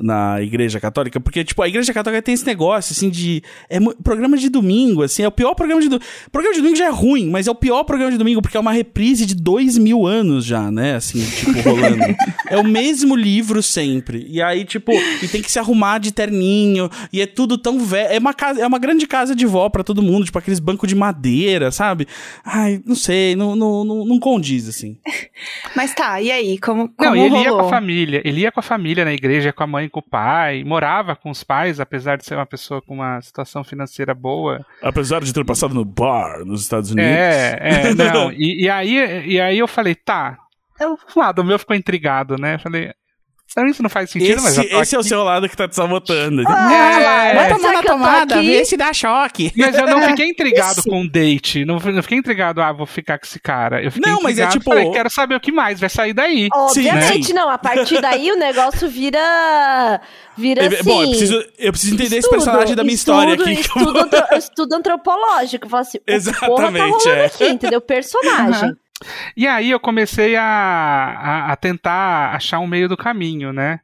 na 0.00 0.42
igreja 0.42 0.80
católica, 0.80 1.20
porque, 1.20 1.44
tipo, 1.44 1.62
a 1.62 1.68
igreja 1.68 1.92
católica 1.92 2.20
tem 2.20 2.34
esse 2.34 2.46
negócio, 2.46 2.92
assim, 2.92 3.08
de. 3.08 3.42
É 3.70 3.78
programa 4.02 4.36
de 4.36 4.48
domingo, 4.48 5.02
assim, 5.02 5.22
é 5.22 5.28
o 5.28 5.32
pior 5.32 5.54
programa 5.54 5.80
de 5.80 5.88
domingo. 5.88 6.04
Programa 6.32 6.54
de 6.54 6.60
domingo 6.60 6.76
já 6.76 6.86
é 6.86 6.90
ruim, 6.90 7.30
mas 7.30 7.46
é 7.46 7.50
o 7.50 7.54
pior 7.54 7.84
programa 7.84 8.10
de 8.10 8.18
domingo, 8.18 8.42
porque 8.42 8.56
é 8.56 8.60
uma 8.60 8.72
reprise 8.72 9.24
de 9.24 9.34
dois 9.34 9.78
mil 9.78 10.04
anos 10.06 10.44
já, 10.44 10.70
né? 10.70 10.96
Assim, 10.96 11.24
tipo, 11.24 11.60
rolando. 11.60 12.16
é 12.50 12.58
o 12.58 12.64
mesmo 12.64 13.14
livro 13.14 13.62
sempre. 13.62 14.26
E 14.28 14.42
aí, 14.42 14.64
tipo, 14.64 14.92
e 15.22 15.28
tem 15.28 15.40
que 15.40 15.50
se 15.50 15.60
arrumar 15.60 15.98
de 15.98 16.12
terninho, 16.12 16.90
e 17.12 17.20
é 17.20 17.26
tudo 17.26 17.56
tão 17.56 17.78
velho. 17.78 18.12
É 18.12 18.18
uma, 18.18 18.34
casa, 18.34 18.60
é 18.60 18.66
uma 18.66 18.78
grande 18.78 19.06
casa 19.06 19.34
de 19.34 19.46
vó 19.46 19.68
para 19.68 19.84
todo 19.84 20.02
mundo, 20.02 20.24
tipo, 20.24 20.38
aqueles 20.38 20.58
bancos 20.58 20.88
de 20.88 20.96
madeira, 20.96 21.70
sabe? 21.70 22.08
Ai, 22.44 22.82
não 22.84 22.96
sei, 22.96 23.36
não, 23.36 23.54
não, 23.54 23.84
não, 23.84 24.04
não 24.04 24.18
condiz, 24.18 24.68
assim. 24.68 24.98
mas 25.76 25.94
tá, 25.94 26.20
e 26.20 26.32
aí? 26.32 26.58
Como, 26.58 26.88
como 26.88 27.10
não, 27.10 27.16
ele 27.16 27.28
rolou? 27.28 27.44
ia 27.44 27.52
com 27.52 27.60
a 27.60 27.70
família, 27.70 28.22
ele 28.24 28.40
ia 28.40 28.50
com 28.50 28.60
a 28.60 28.62
família 28.62 29.04
na 29.04 29.12
igreja, 29.12 29.52
com 29.52 29.62
a 29.62 29.66
mãe 29.66 29.83
mãe 29.84 29.88
com 29.88 30.00
o 30.00 30.02
pai, 30.02 30.64
morava 30.64 31.14
com 31.14 31.30
os 31.30 31.44
pais, 31.44 31.78
apesar 31.78 32.16
de 32.16 32.24
ser 32.24 32.34
uma 32.34 32.46
pessoa 32.46 32.80
com 32.82 32.94
uma 32.94 33.20
situação 33.20 33.62
financeira 33.62 34.14
boa. 34.14 34.64
Apesar 34.82 35.20
de 35.20 35.32
ter 35.32 35.44
passado 35.44 35.74
no 35.74 35.84
bar 35.84 36.44
nos 36.44 36.62
Estados 36.62 36.90
Unidos. 36.90 37.10
É, 37.10 37.58
é, 37.60 37.94
não. 37.94 38.32
e, 38.32 38.64
e, 38.64 38.70
aí, 38.70 39.26
e 39.26 39.40
aí 39.40 39.58
eu 39.58 39.68
falei, 39.68 39.94
tá. 39.94 40.38
Eu, 40.80 40.98
lado 41.14 41.40
o 41.40 41.44
meu 41.44 41.58
ficou 41.58 41.76
intrigado, 41.76 42.36
né? 42.36 42.54
Eu 42.54 42.58
falei, 42.58 42.92
isso 43.68 43.82
não 43.82 43.90
faz 43.90 44.10
sentido, 44.10 44.38
esse, 44.38 44.42
mas 44.42 44.58
Esse 44.58 44.96
é 44.96 44.98
o 44.98 45.02
seu 45.02 45.22
lado 45.22 45.48
que 45.48 45.56
tá 45.56 45.68
te 45.68 45.76
sabotando. 45.76 46.42
Ah, 46.46 47.28
é, 47.28 47.34
vai 47.34 47.48
tomar 47.48 47.72
na 47.72 47.82
tomada, 47.82 48.42
vê 48.42 48.64
se 48.64 48.76
dá 48.76 48.92
choque. 48.92 49.52
Mas 49.56 49.76
eu 49.76 49.86
não 49.86 50.02
fiquei 50.02 50.28
intrigado 50.28 50.82
com 50.82 51.02
o 51.02 51.08
date. 51.08 51.64
Não, 51.64 51.78
não 51.78 52.02
fiquei 52.02 52.18
intrigado, 52.18 52.60
ah, 52.60 52.72
vou 52.72 52.86
ficar 52.86 53.18
com 53.18 53.26
esse 53.26 53.38
cara. 53.38 53.82
Eu 53.82 53.92
fiquei 53.92 54.10
não, 54.10 54.20
mas 54.22 54.38
é 54.38 54.46
tipo. 54.48 54.64
Falei, 54.64 54.90
quero 54.90 55.08
saber 55.08 55.36
o 55.36 55.40
que 55.40 55.52
mais 55.52 55.78
vai 55.78 55.88
sair 55.88 56.12
daí. 56.12 56.48
Obviamente, 56.52 57.26
Sim, 57.26 57.32
né? 57.32 57.40
não. 57.40 57.48
A 57.48 57.58
partir 57.58 58.00
daí 58.00 58.32
o 58.32 58.36
negócio 58.36 58.88
vira. 58.88 60.00
Vira 60.36 60.66
assim. 60.66 60.82
Bom, 60.82 61.02
eu 61.02 61.08
preciso, 61.10 61.44
eu 61.56 61.72
preciso 61.72 61.94
entender 61.94 62.18
estudo, 62.18 62.36
esse 62.36 62.44
personagem 62.44 62.74
da 62.74 62.82
minha 62.82 62.94
estudo, 62.94 63.20
história 63.20 63.34
aqui. 63.34 63.52
Estudo, 63.52 63.98
antro, 63.98 64.36
estudo 64.36 64.74
antropológico. 64.74 65.68
Falo 65.68 65.82
assim, 65.82 65.98
Exatamente. 66.06 67.04
Tá 67.04 67.10
é. 67.10 67.26
aqui, 67.26 67.48
entendeu? 67.48 67.80
Personagem. 67.80 68.70
Uhum. 68.70 68.76
E 69.36 69.46
aí 69.46 69.70
eu 69.70 69.80
comecei 69.80 70.36
a, 70.36 70.44
a, 70.44 71.52
a 71.52 71.56
tentar 71.56 72.34
achar 72.34 72.60
um 72.60 72.66
meio 72.66 72.88
do 72.88 72.96
caminho, 72.96 73.52
né? 73.52 73.80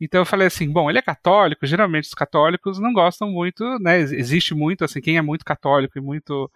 Então 0.00 0.20
eu 0.20 0.26
falei 0.26 0.46
assim, 0.46 0.70
bom, 0.70 0.88
ele 0.88 0.98
é 0.98 1.02
católico, 1.02 1.66
geralmente 1.66 2.04
os 2.04 2.14
católicos 2.14 2.78
não 2.78 2.92
gostam 2.92 3.30
muito, 3.30 3.64
né? 3.80 3.98
Existe 3.98 4.54
muito, 4.54 4.84
assim, 4.84 5.00
quem 5.00 5.16
é 5.16 5.22
muito 5.22 5.44
católico 5.44 5.98
e 5.98 6.02
muito 6.02 6.50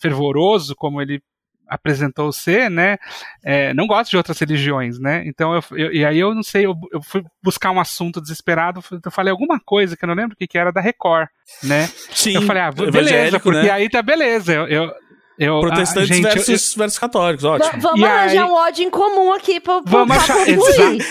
fervoroso, 0.00 0.74
como 0.76 1.00
ele 1.00 1.22
apresentou 1.66 2.30
ser, 2.30 2.70
né? 2.70 2.98
É, 3.42 3.72
não 3.74 3.86
gosta 3.86 4.10
de 4.10 4.16
outras 4.16 4.38
religiões, 4.38 4.98
né? 4.98 5.22
Então, 5.26 5.54
eu, 5.54 5.62
eu, 5.72 5.92
e 5.92 6.04
aí 6.04 6.18
eu 6.18 6.34
não 6.34 6.42
sei, 6.42 6.66
eu, 6.66 6.74
eu, 6.92 7.02
fui 7.02 7.24
buscar 7.42 7.70
um 7.70 7.80
assunto 7.80 8.20
desesperado, 8.20 8.82
eu 9.04 9.10
falei 9.10 9.30
alguma 9.30 9.58
coisa 9.58 9.96
que 9.96 10.04
eu 10.04 10.06
não 10.06 10.14
lembro 10.14 10.34
o 10.34 10.36
que, 10.36 10.46
que 10.46 10.58
era 10.58 10.70
da 10.72 10.80
Record, 10.80 11.28
né? 11.62 11.86
Sim. 12.12 12.34
Eu 12.34 12.42
falei, 12.42 12.62
ah, 12.62 12.70
beleza, 12.70 13.40
porque 13.40 13.62
né? 13.62 13.70
aí 13.70 13.88
tá 13.88 14.02
beleza. 14.02 14.52
Eu, 14.52 14.66
eu, 14.66 14.92
eu, 15.38 15.60
Protestantes 15.60 16.08
gente, 16.08 16.22
versus, 16.22 16.74
versus 16.74 16.98
católicos, 16.98 17.44
ótimo. 17.44 17.80
vamos 17.80 18.00
E 18.00 18.04
arranjar 18.04 18.44
aí- 18.44 18.50
um 18.50 18.54
ódio 18.54 18.84
em 18.84 18.90
comum 18.90 19.32
aqui 19.32 19.60
pra, 19.60 19.82
pra 19.82 19.90
Vamos 19.90 20.16
achar- 20.16 20.36
concluir. 20.46 21.04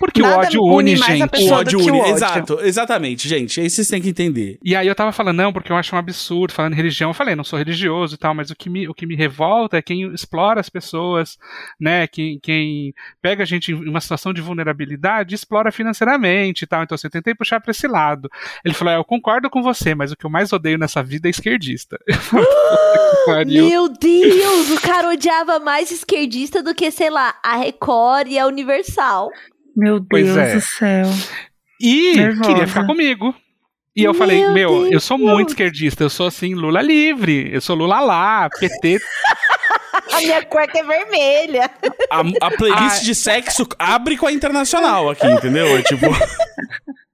Porque 0.00 0.22
Nada 0.22 0.36
o 0.36 0.40
ódio 0.40 0.62
une 0.64 0.92
une, 0.94 0.96
gente. 0.96 1.42
O 1.42 1.52
ódio 1.52 1.78
do 1.78 1.84
que 1.84 1.90
o 1.90 1.92
une. 1.94 2.00
ódio. 2.00 2.14
Exato, 2.14 2.58
exatamente, 2.62 3.28
gente. 3.28 3.60
Aí 3.60 3.68
vocês 3.68 3.86
têm 3.86 4.00
que 4.00 4.08
entender. 4.08 4.58
E 4.64 4.74
aí 4.74 4.86
eu 4.86 4.94
tava 4.94 5.12
falando, 5.12 5.36
não, 5.36 5.52
porque 5.52 5.70
eu 5.70 5.76
acho 5.76 5.94
um 5.94 5.98
absurdo, 5.98 6.54
falando 6.54 6.72
em 6.72 6.76
religião, 6.76 7.10
eu 7.10 7.14
falei, 7.14 7.36
não 7.36 7.44
sou 7.44 7.58
religioso 7.58 8.14
e 8.14 8.16
tal, 8.18 8.34
mas 8.34 8.48
o 8.50 8.56
que 8.56 8.70
me, 8.70 8.88
o 8.88 8.94
que 8.94 9.04
me 9.04 9.14
revolta 9.14 9.76
é 9.76 9.82
quem 9.82 10.10
explora 10.14 10.58
as 10.58 10.70
pessoas, 10.70 11.36
né, 11.78 12.06
quem, 12.06 12.38
quem 12.42 12.94
pega 13.20 13.42
a 13.42 13.46
gente 13.46 13.72
em 13.72 13.88
uma 13.90 14.00
situação 14.00 14.32
de 14.32 14.40
vulnerabilidade 14.40 15.34
e 15.34 15.36
explora 15.36 15.70
financeiramente 15.70 16.62
e 16.64 16.66
tal, 16.66 16.82
então 16.82 16.94
assim, 16.94 17.06
eu 17.06 17.10
tentei 17.10 17.34
puxar 17.34 17.60
pra 17.60 17.70
esse 17.70 17.86
lado. 17.86 18.30
Ele 18.64 18.72
falou, 18.72 18.94
é, 18.94 18.96
eu 18.96 19.04
concordo 19.04 19.50
com 19.50 19.62
você, 19.62 19.94
mas 19.94 20.10
o 20.10 20.16
que 20.16 20.24
eu 20.24 20.30
mais 20.30 20.50
odeio 20.50 20.78
nessa 20.78 21.02
vida 21.02 21.28
é 21.28 21.30
esquerdista. 21.30 21.98
Eu 22.08 22.14
falei, 22.16 22.46
"Puta 22.46 23.10
que 23.10 23.24
pariu." 23.26 23.69
Meu 23.70 23.88
Deus, 23.88 24.70
o 24.70 24.80
cara 24.80 25.10
odiava 25.10 25.60
mais 25.60 25.92
esquerdista 25.92 26.60
do 26.60 26.74
que, 26.74 26.90
sei 26.90 27.08
lá, 27.08 27.36
a 27.40 27.56
Record 27.56 28.26
e 28.26 28.36
a 28.36 28.44
Universal. 28.44 29.30
Meu 29.76 30.00
Deus 30.00 30.36
é. 30.36 30.54
do 30.56 30.60
céu. 30.60 31.06
E 31.80 32.16
Nervosa. 32.16 32.48
queria 32.50 32.66
ficar 32.66 32.84
comigo. 32.84 33.32
E 33.94 34.02
eu 34.02 34.10
Meu 34.12 34.18
falei, 34.18 34.48
meu, 34.48 34.86
eu 34.92 34.98
sou 34.98 35.16
muito 35.16 35.50
esquerdista, 35.50 36.02
eu 36.02 36.10
sou 36.10 36.26
assim, 36.26 36.52
Lula 36.52 36.82
livre, 36.82 37.48
eu 37.52 37.60
sou 37.60 37.76
Lula 37.76 38.00
lá, 38.00 38.48
PT 38.50 38.98
A 40.12 40.20
minha 40.20 40.44
cueca 40.44 40.78
é 40.80 40.82
vermelha. 40.82 41.70
A, 42.10 42.20
a 42.46 42.50
playlist 42.50 43.02
Ah. 43.02 43.04
de 43.04 43.14
sexo 43.14 43.68
abre 43.78 44.16
com 44.16 44.26
a 44.26 44.32
internacional 44.32 45.10
aqui, 45.10 45.26
entendeu? 45.28 45.66
É 45.66 45.82
tipo. 45.82 46.06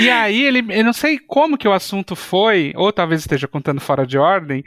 E 0.00 0.10
aí 0.10 0.42
ele, 0.44 0.64
eu 0.70 0.84
não 0.84 0.92
sei 0.92 1.18
como 1.18 1.56
que 1.58 1.68
o 1.68 1.72
assunto 1.72 2.16
foi, 2.16 2.72
ou 2.76 2.92
talvez 2.92 3.20
esteja 3.20 3.46
contando 3.46 3.80
fora 3.80 4.06
de 4.06 4.16
ordem, 4.18 4.64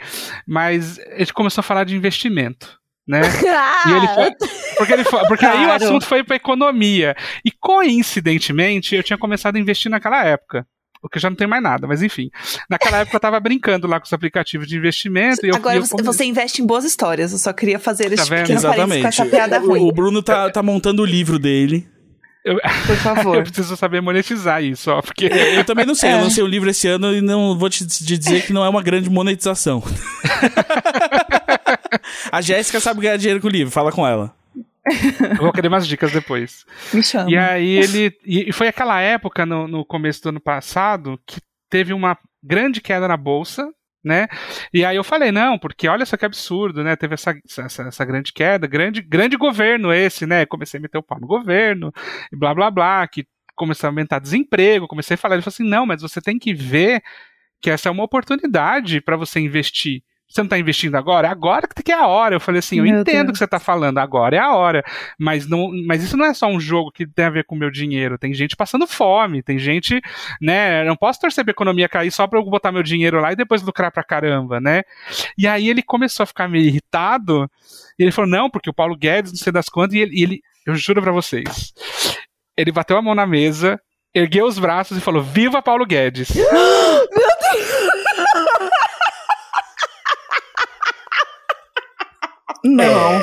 mas 0.47 0.97
ele 1.11 1.31
começou 1.33 1.61
a 1.61 1.63
falar 1.63 1.83
de 1.83 1.95
investimento, 1.95 2.77
né? 3.07 3.21
E 3.87 3.91
ele 3.93 4.07
foi, 4.09 4.31
porque 4.77 4.93
ele 4.93 5.03
foi, 5.03 5.19
porque 5.27 5.45
aí 5.45 5.61
o 5.61 5.65
Claro. 5.65 5.83
assunto 5.83 6.05
foi 6.05 6.23
para 6.23 6.35
economia. 6.35 7.15
E 7.43 7.51
coincidentemente, 7.51 8.95
eu 8.95 9.03
tinha 9.03 9.17
começado 9.17 9.55
a 9.55 9.59
investir 9.59 9.89
naquela 9.89 10.23
época. 10.25 10.65
Porque 11.01 11.19
já 11.19 11.31
não 11.31 11.35
tem 11.35 11.47
mais 11.47 11.63
nada, 11.63 11.87
mas 11.87 12.03
enfim. 12.03 12.29
Naquela 12.69 12.99
época 12.99 13.15
eu 13.17 13.19
tava 13.19 13.39
brincando 13.39 13.87
lá 13.87 13.99
com 13.99 14.05
os 14.05 14.13
aplicativos 14.13 14.67
de 14.67 14.77
investimento. 14.77 15.43
E 15.43 15.49
eu, 15.49 15.55
Agora 15.55 15.73
e 15.75 15.79
eu 15.79 16.05
você, 16.05 16.23
investe 16.25 16.61
em 16.61 16.65
boas 16.65 16.85
histórias. 16.85 17.31
Eu 17.31 17.39
só 17.39 17.51
queria 17.51 17.79
fazer 17.79 18.07
Tá 18.09 18.13
esse 18.21 18.29
vendo? 18.29 18.41
pequeno 18.45 18.61
com 19.01 19.07
essa 19.07 19.25
piada 19.25 19.59
O, 19.59 19.65
ruim. 19.67 19.81
o 19.81 19.91
Bruno 19.91 20.21
tá, 20.21 20.51
tá 20.51 20.61
montando 20.61 21.01
o 21.01 21.05
livro 21.05 21.39
dele. 21.39 21.87
Eu, 22.43 22.59
Por 22.87 22.95
favor. 22.97 23.35
eu 23.37 23.43
preciso 23.43 23.77
saber 23.77 24.01
monetizar 24.01 24.63
isso, 24.63 24.91
ó, 24.91 25.01
porque 25.01 25.27
É, 25.27 25.57
Eu 25.59 25.63
também 25.63 25.85
não 25.85 25.95
sei, 25.95 26.11
eu 26.11 26.17
É. 26.17 26.21
lancei 26.21 26.43
o 26.43 26.47
livro 26.47 26.69
esse 26.69 26.87
ano 26.87 27.13
e 27.13 27.21
não 27.21 27.57
vou 27.57 27.69
te, 27.69 27.85
te 27.85 28.03
dizer 28.03 28.45
que 28.45 28.53
não 28.53 28.65
é 28.65 28.69
uma 28.69 28.81
grande 28.81 29.09
monetização. 29.09 29.83
a 32.31 32.41
Jéssica 32.41 32.79
sabe 32.79 33.01
ganhar 33.01 33.17
dinheiro 33.17 33.41
com 33.41 33.47
o 33.47 33.51
livro, 33.51 33.71
fala 33.71 33.91
com 33.91 34.05
ela. 34.07 34.33
eu 35.31 35.37
vou 35.43 35.53
querer 35.53 35.67
umas 35.67 35.87
dicas 35.87 36.11
depois. 36.11 36.65
Me 36.93 37.03
chama. 37.03 37.29
E 37.29 37.37
aí 37.37 37.67
ele. 37.77 38.13
E 38.25 38.49
e 38.49 38.53
foi 38.53 38.67
aquela 38.67 38.99
época, 38.99 39.45
no, 39.45 39.67
no 39.67 39.85
começo 39.85 40.21
do 40.23 40.29
ano 40.29 40.39
passado, 40.39 41.19
que 41.25 41.39
teve 41.69 41.93
uma 41.93 42.17
grande 42.43 42.81
queda 42.81 43.07
na 43.07 43.17
bolsa. 43.17 43.69
Né? 44.03 44.27
E 44.73 44.83
aí 44.83 44.95
eu 44.95 45.03
falei, 45.03 45.31
não, 45.31 45.59
porque 45.59 45.87
olha 45.87 46.05
só 46.07 46.17
que 46.17 46.25
absurdo, 46.25 46.83
né? 46.83 46.95
Teve 46.95 47.13
essa, 47.13 47.35
essa, 47.47 47.83
essa 47.83 48.05
grande 48.05 48.33
queda, 48.33 48.65
grande, 48.65 48.99
grande 49.01 49.37
governo 49.37 49.93
esse, 49.93 50.25
né? 50.25 50.43
Comecei 50.45 50.79
a 50.79 50.81
meter 50.81 50.97
o 50.97 51.03
pau 51.03 51.19
no 51.19 51.27
governo, 51.27 51.93
e 52.33 52.35
blá 52.35 52.53
blá 52.55 52.71
blá, 52.71 53.07
que 53.07 53.27
começou 53.55 53.87
a 53.87 53.91
aumentar 53.91 54.17
desemprego, 54.17 54.87
comecei 54.87 55.13
a 55.13 55.17
falar, 55.17 55.35
ele 55.35 55.43
falou 55.43 55.53
assim, 55.53 55.69
não, 55.69 55.85
mas 55.85 56.01
você 56.01 56.19
tem 56.19 56.39
que 56.39 56.51
ver 56.51 57.03
que 57.61 57.69
essa 57.69 57.89
é 57.89 57.91
uma 57.91 58.03
oportunidade 58.03 58.99
para 59.01 59.15
você 59.15 59.39
investir. 59.39 60.01
Você 60.31 60.39
não 60.39 60.45
está 60.45 60.57
investindo 60.57 60.95
agora? 60.95 61.29
Agora 61.29 61.67
que 61.67 61.91
é 61.91 61.95
a 61.95 62.07
hora. 62.07 62.35
Eu 62.35 62.39
falei 62.39 62.59
assim, 62.59 62.77
eu 62.77 62.85
Meu 62.85 63.01
entendo 63.01 63.29
o 63.29 63.31
que 63.33 63.37
você 63.37 63.43
está 63.43 63.59
falando, 63.59 63.97
agora 63.97 64.37
é 64.37 64.39
a 64.39 64.55
hora. 64.55 64.81
Mas, 65.19 65.45
não, 65.45 65.69
mas 65.85 66.01
isso 66.01 66.15
não 66.15 66.25
é 66.25 66.33
só 66.33 66.47
um 66.47 66.59
jogo 66.59 66.89
que 66.89 67.05
tem 67.05 67.25
a 67.25 67.29
ver 67.29 67.43
com 67.43 67.53
o 67.53 67.57
meu 67.57 67.69
dinheiro. 67.69 68.17
Tem 68.17 68.33
gente 68.33 68.55
passando 68.55 68.87
fome, 68.87 69.43
tem 69.43 69.59
gente, 69.59 69.99
né? 70.39 70.83
Eu 70.83 70.85
não 70.85 70.95
posso 70.95 71.19
torcer 71.19 71.43
pra 71.43 71.51
economia 71.51 71.89
cair 71.89 72.11
só 72.11 72.25
pra 72.27 72.39
eu 72.39 72.45
botar 72.45 72.71
meu 72.71 72.81
dinheiro 72.81 73.19
lá 73.19 73.33
e 73.33 73.35
depois 73.35 73.61
lucrar 73.61 73.91
pra 73.91 74.03
caramba, 74.03 74.61
né? 74.61 74.83
E 75.37 75.45
aí 75.45 75.67
ele 75.69 75.81
começou 75.81 76.23
a 76.23 76.27
ficar 76.27 76.47
meio 76.47 76.65
irritado. 76.65 77.49
E 77.99 78.03
ele 78.03 78.11
falou: 78.11 78.31
não, 78.31 78.49
porque 78.49 78.69
o 78.69 78.73
Paulo 78.73 78.95
Guedes, 78.95 79.33
não 79.33 79.39
sei 79.39 79.51
das 79.51 79.67
quantas, 79.67 79.95
e 79.95 79.99
ele, 79.99 80.17
e 80.17 80.23
ele 80.23 80.41
eu 80.65 80.75
juro 80.75 81.01
pra 81.01 81.11
vocês, 81.11 81.73
ele 82.55 82.71
bateu 82.71 82.95
a 82.95 83.01
mão 83.01 83.15
na 83.15 83.25
mesa, 83.25 83.81
ergueu 84.13 84.45
os 84.45 84.57
braços 84.57 84.97
e 84.97 85.01
falou: 85.01 85.21
Viva 85.21 85.61
Paulo 85.61 85.85
Guedes! 85.85 86.31
Não. 92.63 93.21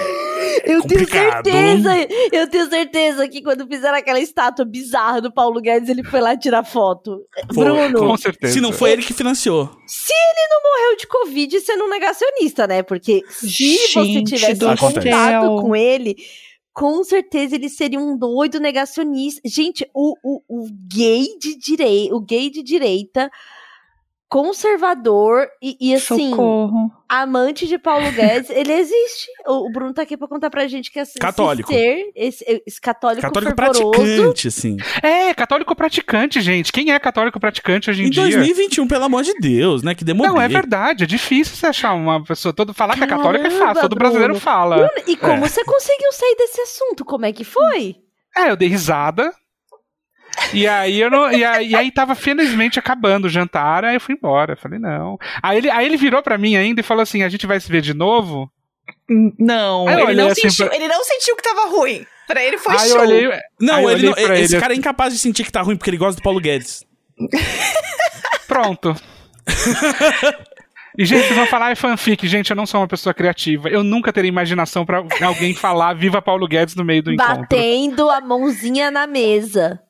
Eu 0.64 0.83
tenho 0.83 1.01
Complicado. 1.07 1.44
certeza, 1.51 1.90
eu 2.33 2.48
tenho 2.48 2.68
certeza 2.68 3.29
que 3.29 3.42
quando 3.42 3.66
fizeram 3.66 3.96
aquela 3.96 4.20
estátua 4.20 4.64
bizarra 4.64 5.20
do 5.20 5.33
Paulo 5.33 5.61
Guedes, 5.61 5.88
ele 5.88 6.03
foi 6.05 6.20
lá 6.20 6.37
tirar 6.37 6.64
foto. 6.64 7.20
Foi, 7.55 7.64
Bruno, 7.64 7.98
Com 7.98 8.16
certeza. 8.16 8.53
Se 8.53 8.61
não 8.61 8.72
foi 8.72 8.92
ele 8.92 9.03
que 9.03 9.12
financiou. 9.14 9.66
se 9.87 10.12
ele 10.12 10.48
não 10.51 10.62
morreu 10.62 10.96
de 10.96 11.07
Covid 11.07 11.61
sendo 11.61 11.85
um 11.85 11.88
negacionista, 11.88 12.66
né? 12.66 12.83
Porque 12.83 13.22
se 13.29 13.48
você 13.92 14.05
Gente 14.05 14.24
tivesse 14.24 14.55
do 14.55 14.68
Acontece. 14.68 15.07
contato 15.09 15.42
céu. 15.42 15.57
com 15.62 15.77
ele, 15.77 16.16
com 16.72 17.03
certeza 17.05 17.55
ele 17.55 17.68
seria 17.68 17.98
um 18.01 18.16
doido 18.16 18.61
negacionista. 18.61 19.40
Gente, 19.44 19.88
o, 19.94 20.14
o, 20.22 20.42
o 20.48 20.68
gay 20.92 21.27
de 21.40 21.57
direita, 21.57 22.14
o 22.14 22.20
gay 22.20 22.51
de 22.51 22.62
direita, 22.62 23.31
conservador 24.28 25.46
e, 25.62 25.76
e 25.80 25.94
assim, 25.94 26.30
Socorro. 26.30 26.90
amante 27.08 27.66
de 27.66 27.78
Paulo 27.78 28.10
Guedes, 28.12 28.50
ele 28.50 28.72
existe. 28.72 29.26
O, 29.46 29.66
o 29.68 29.72
Bruno 29.72 29.92
tá 29.94 30.02
aqui 30.02 30.16
pra 30.16 30.28
contar 30.28 30.50
pra 30.50 30.66
gente 30.66 30.90
que 30.92 30.98
esse, 30.98 31.18
Católico. 31.18 31.72
esse 31.72 31.80
ser, 31.82 32.12
esse, 32.14 32.62
esse 32.66 32.80
católico, 32.80 33.22
Católico 33.22 33.54
fervoroso, 33.56 33.90
praticante, 33.90 34.48
assim. 34.48 34.76
É, 35.02 35.32
católico 35.34 35.74
praticante, 35.74 36.40
gente. 36.40 36.72
Quem 36.72 36.92
é 36.92 36.98
católico 36.98 37.40
praticante 37.40 37.90
hoje 37.90 38.02
em, 38.02 38.06
Em 38.06 38.10
dia? 38.10 38.22
2021, 38.24 38.86
pelo 38.86 39.04
amor 39.04 39.22
de 39.22 39.34
Deus, 39.34 39.82
né? 39.82 39.94
Que 39.94 40.04
demorou. 40.04 40.34
Não, 40.34 40.40
é 40.42 40.48
verdade. 40.48 41.04
É 41.04 41.06
difícil 41.06 41.56
você 41.56 41.66
achar 41.66 41.94
uma 41.94 42.22
pessoa. 42.22 42.52
Todo, 42.52 42.74
falar 42.74 42.96
que 42.96 43.04
é 43.04 43.06
católica 43.06 43.46
é 43.46 43.50
Caramba, 43.50 43.66
fácil. 43.66 43.82
Todo 43.82 43.96
brasileiro 43.96 44.34
Bruno. 44.34 44.40
fala. 44.40 44.76
Bruno, 44.76 44.92
e 45.06 45.16
como 45.16 45.44
É. 45.44 45.48
você 45.48 45.64
conseguiu 45.64 46.12
sair 46.12 46.36
desse 46.36 46.60
assunto? 46.60 47.04
Como 47.04 47.24
é 47.26 47.32
que 47.32 47.44
foi? 47.44 47.96
É, 48.36 48.50
eu 48.50 48.56
dei 48.56 48.68
risada. 48.68 49.32
E 50.53 50.66
aí 50.66 51.01
eu 51.01 51.11
não. 51.11 51.31
E 51.33 51.44
aí, 51.44 51.68
e 51.70 51.77
aí 51.77 51.90
tava 51.90 52.14
felizmente 52.14 52.79
acabando 52.79 53.27
o 53.27 53.31
jantar, 53.31 53.85
aí 53.85 53.94
eu 53.96 54.01
fui 54.01 54.14
embora. 54.14 54.57
Falei, 54.57 54.79
não. 54.79 55.18
Aí 55.42 55.59
ele, 55.59 55.70
aí 55.70 55.87
ele 55.87 55.96
virou 55.96 56.22
pra 56.22 56.38
mim 56.38 56.57
ainda 56.57 56.81
e 56.81 56.85
falou 56.85 57.03
assim: 57.03 57.22
a 57.22 57.29
gente 57.29 57.46
vai 57.46 57.59
se 57.61 57.70
ver 57.70 57.81
de 57.83 57.94
novo? 57.94 58.51
Não, 59.38 59.88
ele 59.88 60.14
não, 60.14 60.29
assim 60.29 60.48
sentiu, 60.48 60.66
pra- 60.66 60.77
ele 60.77 60.88
não 60.88 61.03
sentiu 61.05 61.37
que 61.37 61.42
tava 61.42 61.68
ruim. 61.68 62.07
Pra 62.27 62.42
ele 62.42 62.59
foi 62.59 62.74
aí 62.74 62.88
eu 62.90 62.94
show. 62.96 63.01
olhei. 63.01 63.31
Não, 63.61 63.74
aí 63.77 63.85
eu 63.85 63.90
ele 63.90 64.09
olhei 64.09 64.27
não- 64.27 64.35
esse 64.35 64.55
ele, 64.55 64.61
cara 64.61 64.74
é 64.74 64.77
incapaz 64.77 65.12
de 65.12 65.18
sentir 65.18 65.44
que 65.44 65.53
tá 65.53 65.62
ruim 65.62 65.77
porque 65.77 65.90
ele 65.90 65.96
gosta 65.96 66.20
do 66.20 66.22
Paulo 66.22 66.40
Guedes. 66.40 66.85
Pronto. 68.46 68.94
E, 70.96 71.05
gente, 71.05 71.24
vocês 71.27 71.37
vão 71.37 71.46
falar 71.46 71.70
é 71.70 71.74
fanfic. 71.74 72.27
Gente, 72.27 72.51
eu 72.51 72.57
não 72.57 72.66
sou 72.66 72.81
uma 72.81 72.88
pessoa 72.88 73.14
criativa. 73.14 73.68
Eu 73.68 73.85
nunca 73.85 74.12
teria 74.12 74.29
imaginação 74.29 74.85
pra 74.85 75.05
alguém 75.22 75.55
falar 75.55 75.94
Viva 75.94 76.20
Paulo 76.20 76.46
Guedes 76.48 76.74
no 76.74 76.85
meio 76.85 77.03
do 77.03 77.12
encontro. 77.12 77.37
Batendo 77.42 78.11
a 78.11 78.20
mãozinha 78.20 78.90
na 78.90 79.07
mesa. 79.07 79.81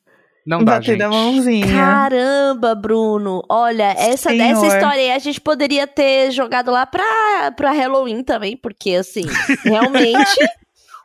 Não 0.45 0.63
dá, 0.63 0.73
Bater 0.73 0.85
gente. 0.85 0.99
da 0.99 1.09
mãozinha. 1.09 1.67
Caramba, 1.67 2.73
Bruno. 2.73 3.43
Olha, 3.49 3.91
essa, 3.97 4.29
Senhor. 4.29 4.43
essa 4.43 4.67
história 4.67 5.01
aí 5.01 5.11
a 5.11 5.19
gente 5.19 5.39
poderia 5.39 5.85
ter 5.85 6.31
jogado 6.31 6.71
lá 6.71 6.85
pra, 6.85 7.51
pra 7.55 7.71
Halloween 7.71 8.23
também, 8.23 8.57
porque, 8.57 8.91
assim, 8.91 9.25
realmente 9.63 10.37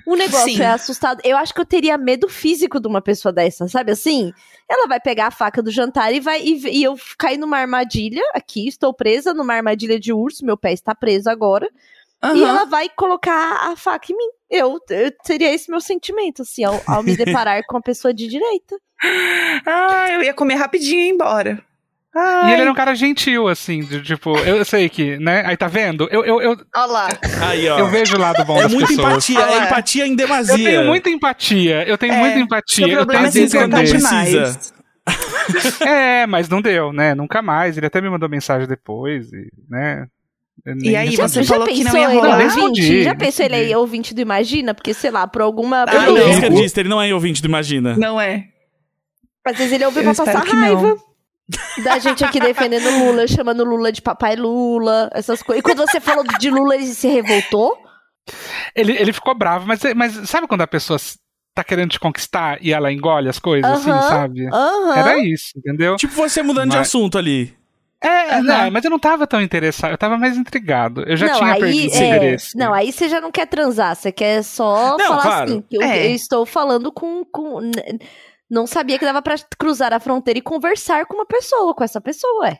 o 0.06 0.14
negócio 0.16 0.54
Sim. 0.54 0.62
é 0.62 0.66
assustado. 0.66 1.20
Eu 1.24 1.36
acho 1.36 1.52
que 1.52 1.60
eu 1.60 1.64
teria 1.64 1.96
medo 1.96 2.28
físico 2.28 2.78
de 2.78 2.86
uma 2.86 3.00
pessoa 3.00 3.32
dessa, 3.32 3.66
sabe 3.68 3.92
assim? 3.92 4.32
Ela 4.68 4.86
vai 4.86 5.00
pegar 5.00 5.28
a 5.28 5.30
faca 5.30 5.62
do 5.62 5.70
jantar 5.70 6.12
e 6.12 6.20
vai 6.20 6.42
e, 6.42 6.78
e 6.78 6.82
eu 6.82 6.94
cair 7.18 7.38
numa 7.38 7.58
armadilha 7.58 8.22
aqui, 8.34 8.68
estou 8.68 8.92
presa 8.94 9.32
numa 9.32 9.54
armadilha 9.54 9.98
de 9.98 10.12
urso, 10.12 10.44
meu 10.44 10.56
pé 10.56 10.72
está 10.72 10.94
preso 10.94 11.28
agora, 11.30 11.68
e 12.36 12.42
Aham. 12.42 12.48
ela 12.48 12.64
vai 12.64 12.88
colocar 12.88 13.70
a 13.70 13.76
faca 13.76 14.12
em 14.12 14.16
mim. 14.16 14.28
Eu, 14.50 14.78
eu 14.90 15.12
seria 15.24 15.52
esse 15.52 15.70
meu 15.70 15.80
sentimento, 15.80 16.42
assim, 16.42 16.64
ao, 16.64 16.80
ao 16.86 17.02
me 17.02 17.16
deparar 17.16 17.62
com 17.66 17.76
a 17.76 17.82
pessoa 17.82 18.14
de 18.14 18.26
direita. 18.28 18.76
Ah, 19.66 20.06
eu 20.12 20.22
ia 20.22 20.32
comer 20.34 20.54
rapidinho 20.54 21.00
e 21.00 21.08
ir 21.08 21.10
embora. 21.10 21.62
E 22.14 22.18
Ai, 22.18 22.52
ele 22.52 22.62
era 22.62 22.70
um 22.70 22.74
cara 22.76 22.94
gentil, 22.94 23.48
assim, 23.48 23.80
de, 23.80 24.00
tipo, 24.00 24.38
eu 24.38 24.64
sei 24.64 24.88
que, 24.88 25.18
né? 25.18 25.42
Aí 25.44 25.56
tá 25.56 25.66
vendo? 25.66 26.06
Eu, 26.12 26.24
eu, 26.24 26.40
eu, 26.40 26.50
Olha 26.76 26.86
lá. 26.86 27.08
Aí, 27.48 27.68
ó. 27.68 27.76
eu 27.80 27.88
vejo 27.88 28.16
o 28.16 28.20
lado 28.20 28.44
bom 28.44 28.56
é 28.56 28.62
das 28.62 28.72
muita 28.72 28.86
pessoas. 28.86 29.28
empatia, 29.28 29.40
é 29.40 29.52
é. 29.58 29.64
empatia 29.66 30.06
em 30.06 30.10
Eu 30.10 30.16
demasia. 30.16 30.56
tenho 30.70 30.84
muita 30.84 31.10
empatia, 31.10 31.88
eu 31.88 31.98
tenho 31.98 32.12
É, 32.12 32.18
muita 32.18 32.38
empatia. 32.38 32.86
Eu 32.86 32.96
problema 32.98 33.26
é 33.26 33.28
importar 33.30 33.64
entender. 33.80 33.84
demais. 33.98 34.30
Precisa. 34.30 35.86
É, 35.86 36.26
mas 36.26 36.48
não 36.48 36.62
deu, 36.62 36.92
né? 36.92 37.14
Nunca 37.16 37.42
mais. 37.42 37.76
Ele 37.76 37.86
até 37.86 38.00
me 38.00 38.08
mandou 38.08 38.28
mensagem 38.28 38.68
depois, 38.68 39.32
e, 39.32 39.50
né? 39.68 40.06
Eu 40.66 40.76
nem 40.76 40.90
E 40.92 40.96
aí, 40.96 41.08
respondi. 41.10 41.32
você 41.32 41.44
falou 41.44 41.66
que 41.66 41.84
não 41.84 41.96
ia 41.96 42.04
ele 42.04 42.14
rolar? 42.14 42.36
Respondi, 42.38 42.82
ouvinte? 42.82 43.02
Já 43.04 43.14
pensou 43.14 43.44
ele 43.44 43.54
respondi. 43.54 43.72
é 43.72 43.78
ouvinte 43.78 44.14
do 44.14 44.20
Imagina? 44.20 44.74
Porque, 44.74 44.94
sei 44.94 45.10
lá, 45.10 45.26
por 45.26 45.42
alguma... 45.42 45.84
Ah, 45.84 46.04
algum 46.06 46.18
não, 46.18 46.30
isso 46.30 46.40
que 46.40 46.46
eu 46.46 46.50
disse, 46.50 46.80
ele 46.80 46.88
não 46.88 47.00
é 47.02 47.12
ouvinte 47.12 47.42
do 47.42 47.48
Imagina. 47.48 47.96
Não 47.96 48.20
é. 48.20 48.44
Às 49.46 49.56
vezes 49.58 49.72
ele 49.72 49.84
ouve 49.84 49.98
Eu 49.98 50.04
pra 50.04 50.14
passar 50.14 50.42
raiva. 50.44 50.96
Da 51.84 51.98
gente 51.98 52.24
aqui 52.24 52.40
defendendo 52.40 52.88
Lula, 53.04 53.28
chamando 53.28 53.62
Lula 53.64 53.92
de 53.92 54.00
papai 54.00 54.34
Lula, 54.36 55.10
essas 55.12 55.42
coisas. 55.42 55.60
E 55.60 55.62
quando 55.62 55.78
você 55.86 56.00
falou 56.00 56.24
de 56.38 56.48
Lula, 56.48 56.74
ele 56.76 56.86
se 56.86 57.06
revoltou? 57.08 57.76
Ele, 58.74 58.92
ele 58.96 59.12
ficou 59.12 59.34
bravo, 59.36 59.66
mas, 59.66 59.80
mas 59.94 60.30
sabe 60.30 60.46
quando 60.46 60.62
a 60.62 60.66
pessoa 60.66 60.98
tá 61.54 61.62
querendo 61.62 61.90
te 61.90 62.00
conquistar 62.00 62.56
e 62.62 62.72
ela 62.72 62.90
engole 62.90 63.28
as 63.28 63.38
coisas, 63.38 63.70
assim, 63.70 63.90
Aham. 63.90 64.08
sabe? 64.08 64.46
Aham. 64.46 64.96
Era 64.96 65.18
isso, 65.18 65.50
entendeu? 65.58 65.96
Tipo 65.96 66.14
você 66.14 66.42
mudando 66.42 66.70
de 66.70 66.76
Mas- 66.78 66.88
assunto 66.88 67.18
ali. 67.18 67.54
É, 68.04 68.34
Aham. 68.34 68.42
não, 68.42 68.70
mas 68.70 68.84
eu 68.84 68.90
não 68.90 68.98
tava 68.98 69.26
tão 69.26 69.40
interessado, 69.40 69.92
eu 69.92 69.98
tava 69.98 70.18
mais 70.18 70.36
intrigado. 70.36 71.02
Eu 71.06 71.16
já 71.16 71.28
não, 71.28 71.34
tinha 71.38 71.52
aí, 71.54 71.60
perdido 71.60 71.94
é, 71.94 72.06
interesse. 72.08 72.58
Não, 72.58 72.74
aí 72.74 72.92
você 72.92 73.08
já 73.08 73.20
não 73.20 73.30
quer 73.32 73.46
transar, 73.46 73.96
você 73.96 74.12
quer 74.12 74.42
só 74.42 74.98
Não, 74.98 75.06
falar 75.06 75.22
claro. 75.22 75.50
assim, 75.50 75.62
que 75.62 75.76
eu, 75.76 75.82
É. 75.82 76.06
eu 76.06 76.10
estou 76.14 76.44
falando 76.44 76.92
com... 76.92 77.24
com 77.24 77.60
não 78.50 78.66
sabia 78.66 78.98
que 78.98 79.04
dava 79.04 79.22
pra 79.22 79.36
cruzar 79.58 79.92
a 79.92 79.98
fronteira 79.98 80.38
e 80.38 80.42
conversar 80.42 81.06
com 81.06 81.14
uma 81.14 81.26
pessoa, 81.26 81.74
com 81.74 81.82
essa 81.82 82.00
pessoa, 82.00 82.48
é. 82.48 82.58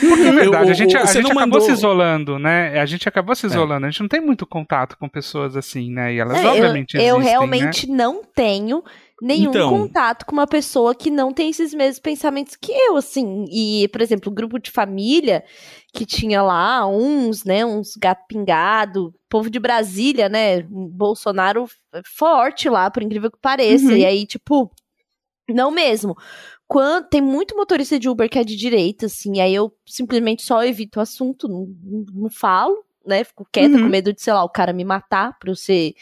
Porque 0.00 0.22
é 0.22 0.32
verdade, 0.32 0.66
Eu- 0.66 0.70
a 0.70 0.74
gente, 0.74 0.96
o- 0.96 1.00
a 1.00 1.04
gente 1.06 1.22
não 1.22 1.30
acabou 1.30 1.40
mandou- 1.40 1.60
se 1.62 1.70
isolando, 1.72 2.38
né? 2.38 2.78
A 2.80 2.84
gente 2.86 3.08
acabou 3.08 3.32
É. 3.32 3.36
se 3.36 3.46
isolando, 3.46 3.86
a 3.86 3.90
gente 3.90 4.00
não 4.00 4.08
tem 4.08 4.20
muito 4.20 4.46
contato 4.46 4.96
com 4.98 5.08
pessoas 5.08 5.56
assim, 5.56 5.90
né? 5.90 6.12
E 6.14 6.18
elas 6.18 6.36
É, 6.38 6.44
eu, 6.44 6.50
obviamente 6.50 6.94
eu 6.96 7.00
existem, 7.00 7.18
né? 7.20 7.30
realmente 7.30 7.88
não 7.90 8.22
tenho 8.22 8.82
nenhum 9.22 9.50
Então. 9.50 9.70
contato 9.70 10.26
com 10.26 10.32
uma 10.32 10.46
pessoa 10.46 10.94
que 10.94 11.10
não 11.10 11.32
tem 11.32 11.50
esses 11.50 11.72
mesmos 11.72 11.98
pensamentos 12.00 12.54
que 12.54 12.70
eu, 12.70 12.96
assim. 12.96 13.46
E, 13.50 13.88
por 13.88 14.00
exemplo, 14.02 14.30
o 14.30 14.34
grupo 14.34 14.58
de 14.58 14.70
família 14.70 15.42
que 15.94 16.04
tinha 16.04 16.42
lá 16.42 16.86
uns, 16.86 17.44
né, 17.44 17.64
uns 17.64 17.92
gato 18.00 18.24
pingado, 18.28 19.12
povo 19.28 19.48
de 19.50 19.58
Brasília, 19.58 20.28
né, 20.28 20.62
Bolsonaro 20.68 21.66
forte 22.16 22.68
lá, 22.68 22.90
por 22.90 23.02
incrível 23.02 23.30
que 23.30 23.38
pareça. 23.40 23.86
Uhum. 23.86 23.96
E 23.96 24.04
aí, 24.04 24.26
tipo, 24.26 24.70
não 25.48 25.70
mesmo. 25.70 26.14
Quando, 26.68 27.08
tem 27.08 27.20
muito 27.22 27.56
motorista 27.56 27.98
de 27.98 28.08
Uber 28.10 28.28
que 28.28 28.38
é 28.38 28.44
de 28.44 28.54
direita, 28.54 29.06
assim, 29.06 29.40
aí 29.40 29.54
eu 29.54 29.74
simplesmente 29.86 30.42
só 30.42 30.62
evito 30.62 30.98
o 30.98 31.02
assunto, 31.02 31.48
não, 31.48 31.66
não, 31.82 32.04
não 32.24 32.30
falo, 32.30 32.84
né? 33.06 33.24
Fico 33.24 33.48
quieta 33.50 33.76
Uhum. 33.76 33.84
com 33.84 33.88
medo 33.88 34.12
de, 34.12 34.20
sei 34.20 34.34
lá, 34.34 34.44
o 34.44 34.50
cara 34.50 34.72
me 34.72 34.84
matar 34.84 35.36
pra 35.38 35.50
eu 35.50 35.56
ser 35.56 35.94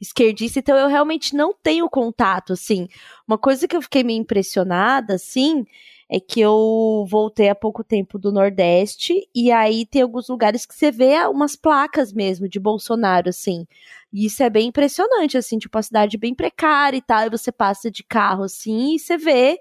esquerdista, 0.00 0.58
então 0.58 0.76
eu 0.76 0.88
realmente 0.88 1.34
não 1.36 1.54
tenho 1.62 1.88
contato, 1.88 2.52
assim. 2.52 2.88
Uma 3.26 3.38
coisa 3.38 3.66
que 3.68 3.76
eu 3.76 3.82
fiquei 3.82 4.02
meio 4.02 4.20
impressionada, 4.20 5.14
assim, 5.14 5.64
é 6.10 6.18
que 6.18 6.40
eu 6.40 7.06
voltei 7.08 7.48
há 7.48 7.54
pouco 7.54 7.84
tempo 7.84 8.18
do 8.18 8.32
Nordeste 8.32 9.28
e 9.34 9.52
aí 9.52 9.86
tem 9.86 10.02
alguns 10.02 10.28
lugares 10.28 10.64
que 10.66 10.74
você 10.74 10.90
vê 10.90 11.16
umas 11.28 11.54
placas 11.54 12.12
mesmo 12.12 12.48
de 12.48 12.58
Bolsonaro, 12.58 13.28
assim. 13.28 13.66
E 14.12 14.26
isso 14.26 14.42
é 14.42 14.50
bem 14.50 14.68
impressionante, 14.68 15.36
assim, 15.38 15.58
tipo, 15.58 15.76
a 15.78 15.82
cidade 15.82 16.16
bem 16.16 16.34
precária 16.34 16.96
e 16.96 17.02
tal, 17.02 17.26
e 17.26 17.30
você 17.30 17.52
passa 17.52 17.88
de 17.90 18.02
carro, 18.02 18.42
assim, 18.44 18.94
e 18.94 18.98
você 18.98 19.16
vê 19.18 19.60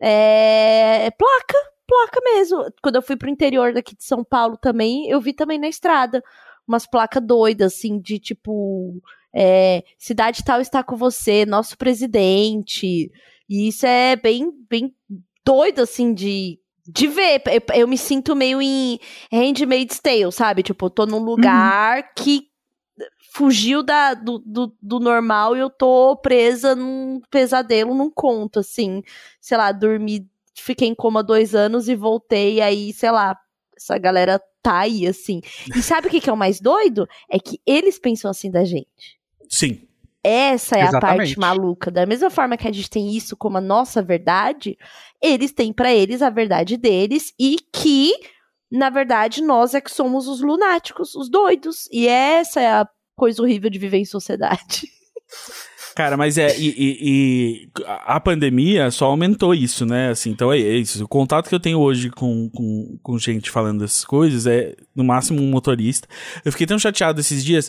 é, 0.00 1.10
placa, 1.10 1.58
placa 1.86 2.20
mesmo. 2.22 2.64
Quando 2.82 2.96
eu 2.96 3.02
fui 3.02 3.16
pro 3.16 3.30
interior 3.30 3.72
daqui 3.72 3.96
de 3.96 4.04
São 4.04 4.22
Paulo 4.24 4.56
também, 4.56 5.08
eu 5.08 5.20
vi 5.20 5.32
também 5.32 5.58
na 5.58 5.68
estrada 5.68 6.22
umas 6.66 6.86
placas 6.86 7.22
doidas, 7.24 7.74
assim, 7.74 7.98
de 7.98 8.18
tipo, 8.18 9.00
é, 9.34 9.82
cidade 9.98 10.44
tal 10.44 10.60
está 10.60 10.82
com 10.82 10.96
você, 10.96 11.46
nosso 11.46 11.78
presidente. 11.78 13.10
E 13.48 13.68
isso 13.68 13.86
é 13.86 14.14
bem, 14.16 14.52
bem 14.68 14.94
doido, 15.44 15.80
assim, 15.80 16.12
de, 16.12 16.58
de 16.86 17.06
ver. 17.06 17.42
Eu, 17.46 17.80
eu 17.80 17.88
me 17.88 17.96
sinto 17.96 18.36
meio 18.36 18.60
em 18.60 18.98
Handmaid's 19.32 19.98
Tale, 19.98 20.30
sabe? 20.30 20.62
Tipo, 20.62 20.86
eu 20.86 20.90
tô 20.90 21.06
num 21.06 21.24
lugar 21.24 22.12
que 22.14 22.48
fugiu 23.32 23.82
da, 23.82 24.14
do, 24.14 24.38
do, 24.44 24.76
do 24.80 25.00
normal 25.00 25.56
e 25.56 25.60
eu 25.60 25.70
tô 25.70 26.16
presa 26.16 26.74
num 26.74 27.20
pesadelo, 27.30 27.94
num 27.94 28.10
conto, 28.10 28.60
assim. 28.60 29.02
Sei 29.40 29.56
lá, 29.56 29.72
dormi, 29.72 30.28
fiquei 30.54 30.88
em 30.88 30.94
coma 30.94 31.22
dois 31.22 31.54
anos 31.54 31.88
e 31.88 31.94
voltei, 31.94 32.54
e 32.54 32.60
aí, 32.60 32.92
sei 32.92 33.10
lá, 33.10 33.38
essa 33.76 33.96
galera 33.98 34.40
tá 34.62 34.80
aí, 34.80 35.06
assim. 35.06 35.40
E 35.74 35.82
sabe 35.82 36.08
o 36.08 36.10
que, 36.10 36.20
que 36.20 36.28
é 36.28 36.32
o 36.32 36.36
mais 36.36 36.60
doido? 36.60 37.08
É 37.30 37.38
que 37.38 37.60
eles 37.66 37.98
pensam 37.98 38.30
assim 38.30 38.50
da 38.50 38.64
gente. 38.64 39.18
Sim. 39.48 39.80
Essa 40.22 40.76
é 40.76 40.82
a 40.82 40.88
Exatamente. 40.88 41.16
parte 41.16 41.38
maluca. 41.38 41.90
Da 41.90 42.04
mesma 42.04 42.28
forma 42.28 42.56
que 42.56 42.66
a 42.66 42.72
gente 42.72 42.90
tem 42.90 43.16
isso 43.16 43.36
como 43.36 43.58
a 43.58 43.62
nossa 43.62 44.02
verdade, 44.02 44.76
eles 45.22 45.52
têm 45.52 45.72
pra 45.72 45.94
eles 45.94 46.22
a 46.22 46.28
verdade 46.28 46.76
deles 46.76 47.32
e 47.38 47.56
que, 47.72 48.12
na 48.70 48.90
verdade, 48.90 49.42
nós 49.42 49.74
é 49.74 49.80
que 49.80 49.90
somos 49.90 50.26
os 50.26 50.40
lunáticos, 50.40 51.14
os 51.14 51.30
doidos. 51.30 51.88
E 51.92 52.08
essa 52.08 52.60
é 52.60 52.68
a 52.68 52.88
coisa 53.18 53.42
horrível 53.42 53.68
de 53.68 53.78
viver 53.78 53.98
em 53.98 54.04
sociedade. 54.06 54.88
Cara, 55.94 56.16
mas 56.16 56.38
é. 56.38 56.56
E, 56.56 56.68
e- 56.68 56.98
e 57.02 57.68
a 58.06 58.20
pandemia 58.20 58.88
só 58.90 59.06
aumentou 59.06 59.52
isso, 59.52 59.84
né? 59.84 60.10
Assim, 60.10 60.30
então 60.30 60.52
é 60.52 60.56
isso. 60.58 61.02
O 61.04 61.08
contato 61.08 61.48
que 61.48 61.54
eu 61.54 61.58
tenho 61.58 61.80
hoje 61.80 62.08
com, 62.08 62.48
com, 62.50 62.98
com 63.02 63.18
gente 63.18 63.50
falando 63.50 63.80
dessas 63.80 64.04
coisas 64.04 64.46
é, 64.46 64.76
no 64.94 65.02
máximo, 65.02 65.42
um 65.42 65.50
motorista. 65.50 66.06
Eu 66.44 66.52
fiquei 66.52 66.68
tão 66.68 66.78
chateado 66.78 67.18
esses 67.20 67.44
dias. 67.44 67.68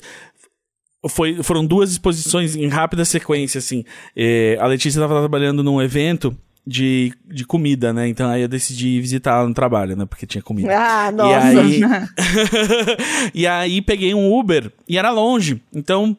Foi, 1.09 1.41
foram 1.41 1.65
duas 1.65 1.91
exposições 1.91 2.55
em 2.55 2.67
rápida 2.67 3.03
sequência, 3.03 3.57
assim. 3.57 3.83
É, 4.15 4.57
a 4.59 4.67
Letícia 4.67 4.99
estava 4.99 5.17
trabalhando 5.19 5.63
num 5.63 5.81
evento 5.81 6.37
de, 6.65 7.13
de 7.25 7.45
comida, 7.45 7.91
né? 7.91 8.07
Então 8.07 8.29
aí 8.29 8.41
eu 8.41 8.47
decidi 8.47 8.99
visitá-la 9.01 9.47
no 9.47 9.53
trabalho, 9.53 9.95
né? 9.95 10.05
Porque 10.05 10.27
tinha 10.27 10.41
comida. 10.41 10.69
Ah, 10.77 11.11
E 11.29 11.33
aí, 11.33 11.81
e 13.33 13.47
aí 13.47 13.81
peguei 13.81 14.13
um 14.13 14.31
Uber 14.37 14.71
e 14.87 14.97
era 14.97 15.09
longe. 15.11 15.61
Então, 15.73 16.15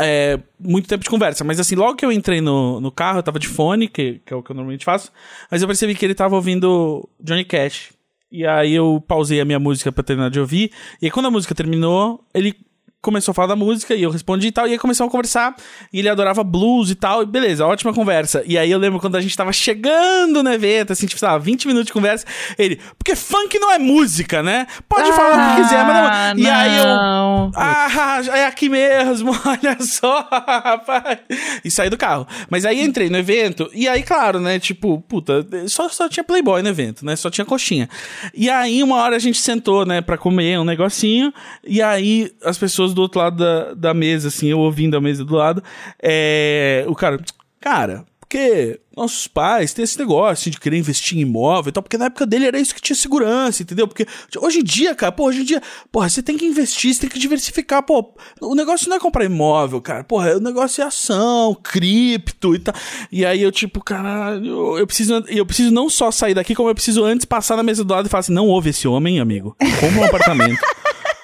é, 0.00 0.38
muito 0.58 0.88
tempo 0.88 1.02
de 1.04 1.10
conversa. 1.10 1.44
Mas 1.44 1.58
assim, 1.58 1.74
logo 1.74 1.96
que 1.96 2.04
eu 2.04 2.12
entrei 2.12 2.40
no, 2.40 2.80
no 2.80 2.90
carro, 2.90 3.18
eu 3.18 3.22
tava 3.22 3.38
de 3.38 3.48
fone, 3.48 3.88
que, 3.88 4.20
que 4.24 4.32
é 4.32 4.36
o 4.36 4.42
que 4.42 4.50
eu 4.50 4.56
normalmente 4.56 4.84
faço. 4.84 5.10
Mas 5.50 5.62
eu 5.62 5.68
percebi 5.68 5.94
que 5.94 6.04
ele 6.04 6.14
tava 6.14 6.34
ouvindo 6.36 7.08
Johnny 7.20 7.44
Cash. 7.44 7.90
E 8.30 8.46
aí 8.46 8.72
eu 8.72 9.02
pausei 9.06 9.40
a 9.40 9.44
minha 9.44 9.58
música 9.58 9.92
pra 9.92 10.02
terminar 10.02 10.30
de 10.30 10.40
ouvir. 10.40 10.70
E 11.00 11.06
aí 11.06 11.10
quando 11.10 11.26
a 11.26 11.30
música 11.30 11.54
terminou, 11.54 12.24
ele 12.32 12.54
começou 13.02 13.32
a 13.32 13.34
falar 13.34 13.48
da 13.48 13.56
música 13.56 13.94
e 13.94 14.02
eu 14.02 14.10
respondi 14.10 14.46
e 14.46 14.52
tal. 14.52 14.66
E 14.68 14.72
aí 14.72 14.78
começamos 14.78 15.10
a 15.10 15.12
conversar. 15.12 15.54
E 15.92 15.98
ele 15.98 16.08
adorava 16.08 16.42
blues 16.44 16.88
e 16.90 16.94
tal. 16.94 17.22
E 17.24 17.26
beleza, 17.26 17.66
ótima 17.66 17.92
conversa. 17.92 18.42
E 18.46 18.56
aí 18.56 18.70
eu 18.70 18.78
lembro 18.78 19.00
quando 19.00 19.16
a 19.16 19.20
gente 19.20 19.36
tava 19.36 19.52
chegando 19.52 20.42
no 20.42 20.52
evento, 20.52 20.92
assim, 20.92 21.06
tipo, 21.06 21.18
sei 21.18 21.28
lá, 21.28 21.36
20 21.36 21.66
minutos 21.66 21.86
de 21.88 21.92
conversa. 21.92 22.24
Ele, 22.56 22.78
porque 22.96 23.16
funk 23.16 23.58
não 23.58 23.70
é 23.72 23.78
música, 23.78 24.42
né? 24.42 24.66
Pode 24.88 25.10
Ah, 25.10 25.12
falar 25.14 25.52
o 25.52 25.56
que 25.56 25.62
quiser, 25.62 25.84
mas 25.84 26.36
não. 26.36 26.42
E 26.44 26.48
aí 26.48 26.78
eu. 26.78 26.84
não. 26.84 27.50
Ah, 27.56 28.20
é 28.34 28.46
aqui 28.46 28.68
mesmo, 28.68 29.32
olha 29.44 29.76
só, 29.80 30.28
rapaz. 30.30 31.18
E 31.64 31.70
saí 31.70 31.90
do 31.90 31.96
carro. 31.96 32.26
Mas 32.48 32.64
aí 32.64 32.80
entrei 32.82 33.10
no 33.10 33.18
evento, 33.18 33.68
e 33.74 33.88
aí, 33.88 34.02
claro, 34.02 34.38
né? 34.38 34.58
Tipo, 34.58 35.00
puta, 35.08 35.44
só, 35.66 35.88
só 35.88 36.08
tinha 36.08 36.22
Playboy 36.22 36.62
no 36.62 36.68
evento, 36.68 37.04
né? 37.04 37.16
Só 37.16 37.28
tinha 37.30 37.44
coxinha. 37.44 37.88
E 38.32 38.48
aí, 38.48 38.82
uma 38.82 38.96
hora 38.96 39.16
a 39.16 39.18
gente 39.18 39.40
sentou, 39.40 39.84
né, 39.84 40.00
pra 40.00 40.16
comer 40.16 40.58
um 40.58 40.64
negocinho, 40.64 41.32
e 41.66 41.82
aí 41.82 42.30
as 42.44 42.56
pessoas 42.58 42.91
do 42.94 43.02
outro 43.02 43.20
lado 43.20 43.36
da, 43.36 43.74
da 43.74 43.94
mesa, 43.94 44.28
assim, 44.28 44.48
eu 44.48 44.58
ouvindo 44.58 44.96
a 44.96 45.00
mesa 45.00 45.24
do 45.24 45.34
lado, 45.34 45.62
é, 46.02 46.84
o 46.86 46.94
cara, 46.94 47.18
cara, 47.60 48.04
porque 48.32 48.80
nossos 48.96 49.26
pais 49.26 49.74
têm 49.74 49.82
esse 49.82 49.98
negócio 49.98 50.50
de 50.50 50.58
querer 50.58 50.78
investir 50.78 51.18
em 51.18 51.20
imóvel 51.20 51.68
e 51.68 51.72
tal, 51.72 51.82
porque 51.82 51.98
na 51.98 52.06
época 52.06 52.24
dele 52.24 52.46
era 52.46 52.58
isso 52.58 52.74
que 52.74 52.80
tinha 52.80 52.96
segurança, 52.96 53.62
entendeu? 53.62 53.86
Porque 53.86 54.06
hoje 54.38 54.60
em 54.60 54.64
dia, 54.64 54.94
cara, 54.94 55.12
pô, 55.12 55.26
hoje 55.26 55.42
em 55.42 55.44
dia, 55.44 55.60
porra, 55.90 56.08
você 56.08 56.22
tem 56.22 56.38
que 56.38 56.46
investir, 56.46 56.94
você 56.94 57.02
tem 57.02 57.10
que 57.10 57.18
diversificar, 57.18 57.82
pô, 57.82 58.14
o 58.40 58.54
negócio 58.54 58.88
não 58.88 58.96
é 58.96 59.00
comprar 59.00 59.26
imóvel, 59.26 59.82
cara, 59.82 60.02
porra, 60.02 60.38
o 60.38 60.40
negócio 60.40 60.80
é 60.80 60.86
ação, 60.86 61.54
cripto 61.62 62.54
e 62.54 62.58
tal. 62.58 62.74
E 63.10 63.26
aí 63.26 63.42
eu, 63.42 63.52
tipo, 63.52 63.84
caralho, 63.84 64.78
eu 64.78 64.86
preciso, 64.86 65.22
eu 65.28 65.44
preciso 65.44 65.70
não 65.70 65.90
só 65.90 66.10
sair 66.10 66.32
daqui, 66.32 66.54
como 66.54 66.70
eu 66.70 66.74
preciso 66.74 67.04
antes 67.04 67.26
passar 67.26 67.58
na 67.58 67.62
mesa 67.62 67.84
do 67.84 67.92
lado 67.92 68.06
e 68.06 68.08
falar 68.08 68.20
assim, 68.20 68.32
não 68.32 68.48
ouve 68.48 68.70
esse 68.70 68.88
homem, 68.88 69.20
amigo, 69.20 69.54
compra 69.78 70.00
um 70.00 70.04
apartamento. 70.04 70.60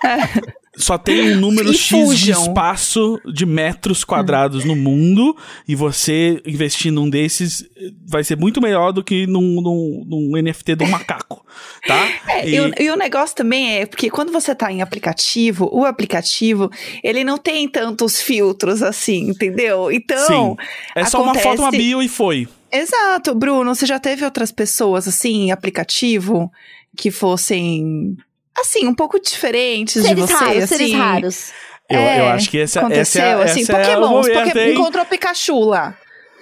Só 0.79 0.97
tem 0.97 1.33
um 1.33 1.41
número 1.41 1.71
E 1.71 1.75
X 1.75 1.89
de 1.89 2.05
fujam. 2.05 2.43
espaço 2.43 3.21
de 3.35 3.45
metros 3.45 4.05
quadrados 4.05 4.65
no 4.65 4.77
mundo 4.77 5.37
e 5.67 5.75
você 5.75 6.41
investir 6.47 6.93
num 6.93 7.11
desses 7.11 7.69
eh, 7.77 7.91
vai 8.07 8.23
ser 8.23 8.37
muito 8.37 8.61
melhor 8.61 8.93
do 8.93 9.03
que 9.03 9.27
num, 9.27 9.61
num, 9.61 10.05
num 10.07 10.43
NFT 10.43 10.77
do 10.77 10.87
macaco, 10.87 11.45
tá? 11.87 11.99
É, 12.29 12.49
e, 12.49 12.61
o, 12.61 12.73
e 12.79 12.91
o 12.91 12.97
negócio 12.97 13.35
também 13.35 13.79
é 13.79 13.87
porque 13.87 14.09
quando 14.11 14.31
você 14.31 14.55
tá 14.55 14.71
em 14.71 14.81
aplicativo, 14.81 15.69
o 15.73 15.85
aplicativo, 15.85 16.71
ele 17.03 17.25
não 17.25 17.37
tem 17.37 17.69
tantos 17.69 18.21
filtros 18.21 18.83
assim, 18.83 19.31
entendeu? 19.31 19.91
Então. 19.91 20.27
Sim. 20.27 20.57
É 20.95 21.05
só 21.05 21.23
uma 21.23 21.35
foto, 21.35 21.63
uma 21.63 21.71
bio 21.71 22.03
e 22.03 22.09
foi. 22.09 22.47
Exato, 22.71 23.35
Bruno. 23.35 23.75
Você 23.75 23.87
já 23.87 23.99
teve 23.99 24.25
outras 24.25 24.53
pessoas 24.53 25.09
assim 25.09 25.45
em 25.45 25.53
aplicativo 25.53 26.51
que 26.97 27.11
fossem. 27.11 28.17
Assim, 28.61 28.87
um 28.87 28.95
pouco 28.95 29.21
diferentes 29.21 30.03
de 30.03 30.09
Seres 30.09 30.25
você, 30.25 30.33
raros, 30.33 30.63
assim. 30.65 30.67
seres 30.77 30.93
raros. 30.95 31.53
Eu, 31.91 31.99
É, 31.99 32.21
eu 32.21 32.27
acho 32.29 32.51
que 32.51 32.59
essa, 32.61 32.81
Aconteceu, 32.81 33.23
essa 33.23 33.41
é, 33.41 33.45
assim, 33.45 33.63
essa 33.63 33.73
é 33.73 33.77
o 33.97 34.01
Pokémons, 34.01 34.29
momento, 34.29 34.47
Poké- 34.49 34.67
hein? 34.69 34.75
encontrou 34.75 35.05
Pikachu 35.07 35.61
lá. 35.65 35.95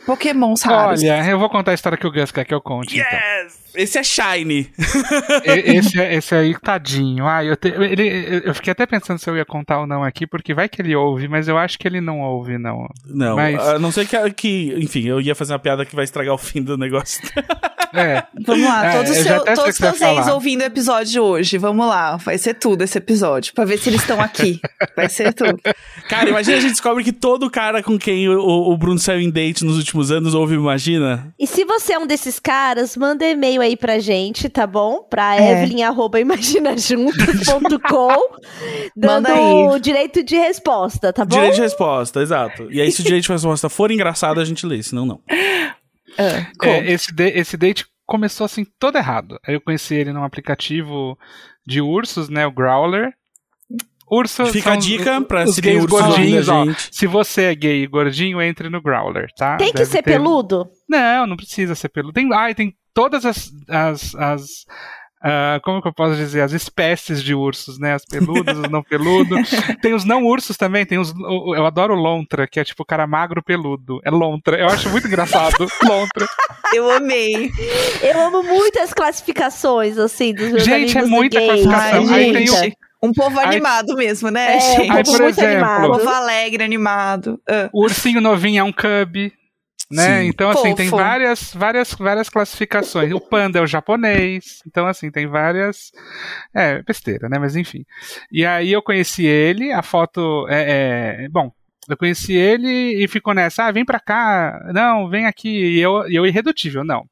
Pokémons 0.04 0.62
raros. 0.62 1.02
Olha, 1.02 1.24
eu 1.28 1.38
vou 1.38 1.48
contar 1.50 1.72
a 1.72 1.74
história 1.74 1.98
que 1.98 2.06
o 2.06 2.12
Gus 2.12 2.30
quer 2.30 2.44
que 2.44 2.54
eu 2.54 2.60
conte. 2.60 2.96
então. 2.98 3.10
Yes! 3.18 3.58
Esse 3.74 3.98
é 3.98 4.02
Shiny. 4.04 4.70
Esse, 5.44 6.00
esse 6.00 6.34
aí, 6.34 6.54
tadinho. 6.58 7.26
Ah, 7.26 7.44
eu, 7.44 7.56
te- 7.56 7.68
ele- 7.68 8.42
eu 8.44 8.54
fiquei 8.54 8.70
até 8.70 8.86
pensando 8.86 9.18
se 9.18 9.28
eu 9.28 9.36
ia 9.36 9.44
contar 9.44 9.80
ou 9.80 9.86
não 9.86 10.02
aqui, 10.04 10.26
porque 10.26 10.54
vai 10.54 10.68
que 10.68 10.80
ele 10.80 10.94
ouve, 10.96 11.28
mas 11.28 11.46
eu 11.48 11.58
acho 11.58 11.76
que 11.78 11.86
ele 11.86 12.00
não 12.00 12.20
ouve, 12.20 12.56
não. 12.56 12.88
Não, 13.04 13.36
Mas- 13.36 13.58
a 13.58 13.78
não 13.78 13.90
ser 13.92 14.06
que, 14.06 14.30
que, 14.30 14.74
enfim, 14.78 15.06
eu 15.06 15.20
ia 15.20 15.34
fazer 15.34 15.52
uma 15.52 15.58
piada 15.58 15.84
que 15.84 15.94
vai 15.94 16.04
estragar 16.04 16.32
o 16.34 16.38
fim 16.38 16.62
do 16.62 16.78
negócio. 16.78 17.20
É. 17.97 18.24
Vamos 18.44 18.64
lá, 18.64 18.86
É, 18.86 18.92
todos 18.97 19.16
já 19.16 19.22
seu- 19.22 19.44
todos 19.44 19.64
o 19.64 19.68
os 19.68 19.76
que 19.76 19.82
você 19.82 19.86
seus 19.88 19.99
vai 19.99 20.11
ex 20.11 20.18
falar. 20.20 20.34
ouvindo 20.34 20.61
o 20.61 20.64
episódio 20.64 21.22
hoje. 21.22 21.59
Vamos 21.59 21.86
lá, 21.86 22.16
vai 22.16 22.38
ser 22.38 22.55
tudo 22.55 22.82
esse 22.84 22.99
episódio, 22.99 23.53
pra 23.55 23.64
ver 23.64 23.78
se 23.78 23.88
eles 23.90 24.01
estão 24.01 24.20
aqui. 24.20 24.61
Vai 24.97 25.09
ser 25.09 25.32
tudo. 25.32 25.59
Cara, 26.09 26.28
imagina 26.30 26.57
a 26.57 26.61
gente 26.61 26.70
descobre 26.72 27.03
que 27.05 27.12
todo 27.12 27.51
cara 27.51 27.82
com 27.82 27.99
quem 27.99 28.28
o, 28.28 28.38
o 28.40 28.76
Bruno 28.76 28.99
saiu 28.99 29.20
em 29.20 29.30
date 29.30 29.64
nos 29.64 29.76
últimos 29.76 30.11
anos 30.11 30.34
ouve 30.34 30.55
Imagina. 30.55 31.32
E 31.38 31.47
se 31.47 31.64
você 31.64 31.92
é 31.94 31.99
um 31.99 32.07
desses 32.07 32.38
caras, 32.38 32.97
manda 32.97 33.24
e-mail 33.26 33.61
aí 33.61 33.76
pra 33.76 33.99
gente, 33.99 34.49
tá 34.49 34.66
bom? 34.66 35.03
Pra 35.09 35.36
É. 35.36 35.62
evelyn.imaginajuntos.com 35.64 38.16
dando 38.97 39.28
Manda 39.28 39.32
aí. 39.74 39.80
direito 39.80 40.22
de 40.22 40.36
resposta, 40.36 41.12
tá 41.12 41.24
bom? 41.24 41.36
Direito 41.36 41.55
de 41.57 41.61
resposta, 41.62 42.20
exato. 42.20 42.68
E 42.70 42.80
aí, 42.80 42.90
se 42.90 43.01
o 43.01 43.05
direito 43.05 43.24
de 43.24 43.32
resposta 43.32 43.68
for 43.68 43.90
engraçado, 43.90 44.40
a 44.40 44.44
gente 44.44 44.66
lê, 44.66 44.82
senão 44.82 45.07
não. 45.07 45.20
É, 46.62 46.90
esse, 46.92 47.12
de- 47.12 47.30
esse 47.38 47.56
date 47.56 47.86
começou 48.06 48.44
assim 48.44 48.64
todo 48.78 48.96
errado. 48.96 49.38
Aí 49.46 49.54
eu 49.54 49.60
conheci 49.60 49.94
ele 49.94 50.12
num 50.12 50.24
aplicativo 50.24 51.18
de 51.66 51.80
ursos, 51.80 52.28
né? 52.28 52.46
O 52.46 52.52
Growler. 52.52 53.12
Urso 54.08 54.46
Fica 54.46 54.64
são 54.70 54.72
a 54.74 54.76
dica 54.76 55.18
os- 55.20 55.26
pra 55.26 55.44
os 55.44 55.54
se 55.56 55.60
gays 55.60 55.84
gordinhos, 55.84 56.48
ó. 56.48 56.64
gente. 56.64 56.88
Se 56.94 57.08
você 57.08 57.42
é 57.42 57.54
gay 57.56 57.82
e 57.82 57.86
gordinho, 57.88 58.40
entre 58.40 58.68
no 58.70 58.80
Growler, 58.80 59.26
tá? 59.36 59.56
Tem 59.56 59.68
que 59.72 59.78
Deve 59.78 59.90
ser 59.90 60.02
ter- 60.02 60.12
peludo? 60.12 60.68
Não, 60.88 61.26
não 61.26 61.36
precisa 61.36 61.74
ser 61.74 61.88
peludo. 61.88 62.12
Tem, 62.12 62.32
ai, 62.32 62.54
tem 62.54 62.72
todas 62.94 63.24
as. 63.24 63.50
as, 63.68 64.14
as 64.14 64.46
ah, 65.28 65.60
como 65.62 65.82
que 65.82 65.88
eu 65.88 65.92
posso 65.92 66.14
dizer? 66.16 66.40
As 66.42 66.52
espécies 66.52 67.22
de 67.22 67.34
ursos, 67.34 67.78
né? 67.78 67.94
As 67.94 68.04
peludas, 68.04 68.56
os 68.56 68.68
não 68.70 68.82
peludos. 68.82 69.50
Tem 69.82 69.92
os 69.94 70.04
não 70.04 70.24
ursos 70.24 70.56
também. 70.56 70.86
Tem 70.86 70.98
os. 70.98 71.12
o- 71.12 71.54
Eu 71.56 71.66
adoro 71.66 71.94
o 71.94 71.96
Lontra, 71.96 72.46
que 72.46 72.60
é 72.60 72.64
tipo 72.64 72.82
o 72.82 72.86
cara 72.86 73.06
magro 73.06 73.42
peludo. 73.42 74.00
É 74.04 74.10
Lontra. 74.10 74.56
Eu 74.58 74.66
acho 74.68 74.88
muito 74.90 75.06
engraçado. 75.06 75.66
Lontra. 75.84 76.26
Eu 76.72 76.90
amei. 76.90 77.50
Eu 78.02 78.20
amo 78.20 78.42
muito 78.42 78.78
as 78.80 78.92
classificações, 78.92 79.98
assim, 79.98 80.32
dos 80.34 80.50
meus 80.50 80.64
Gente, 80.64 80.96
é 80.98 81.02
muita 81.04 81.38
gays. 81.38 81.64
classificação. 81.64 82.14
Ai, 82.14 82.24
Aí 82.24 82.32
tem 82.32 82.46
gente. 82.46 82.76
Um 83.02 83.12
povo 83.12 83.38
Aí- 83.38 83.46
animado 83.46 83.94
mesmo, 83.94 84.30
né, 84.30 84.56
É, 84.56 84.60
gente? 84.60 84.88
um 84.90 84.92
Aí, 84.92 85.04
povo 85.04 85.16
por 85.16 85.22
muito 85.24 85.38
exemplo, 85.40 85.52
animado. 85.66 85.84
Um 85.84 85.98
povo 85.98 86.08
alegre, 86.08 86.64
animado. 86.64 87.40
Ah, 87.48 87.68
O 87.72 87.82
ursinho 87.84 88.20
novinho 88.20 88.60
é 88.60 88.64
um 88.64 88.72
cub. 88.72 89.32
Né? 89.91 90.22
Sim. 90.22 90.28
Então, 90.28 90.51
assim, 90.51 90.74
tem 90.74 90.89
Fofo. 90.89 91.03
várias, 91.03 91.53
várias, 91.55 91.93
várias 91.93 92.28
classificações. 92.28 93.12
O 93.12 93.20
panda 93.20 93.59
é 93.61 93.62
o 93.62 93.66
japonês. 93.66 94.61
Então, 94.66 94.87
assim, 94.87 95.11
tem 95.11 95.26
várias. 95.26 95.93
É, 96.55 96.82
besteira, 96.82 97.28
né? 97.28 97.39
Mas 97.39 97.55
enfim. 97.55 97.84
E 98.32 98.45
aí 98.45 98.72
eu 98.72 98.82
conheci 98.82 99.24
ele, 99.24 99.72
a 99.72 99.82
foto. 99.82 100.47
É, 100.49 101.24
é- 101.24 101.28
Bom, 101.28 101.53
eu 101.89 101.97
conheci 101.97 102.32
ele 102.34 103.03
e 103.03 103.07
ficou 103.07 103.32
nessa. 103.32 103.64
Ah, 103.64 103.70
vem 103.70 103.84
pra 103.84 104.01
cá. 104.01 104.61
Não, 104.74 105.09
vem 105.09 105.26
aqui. 105.26 105.49
E 105.49 105.80
eu, 105.80 106.09
e 106.09 106.16
eu 106.16 106.26
irredutível. 106.26 106.82
Não. 106.84 107.05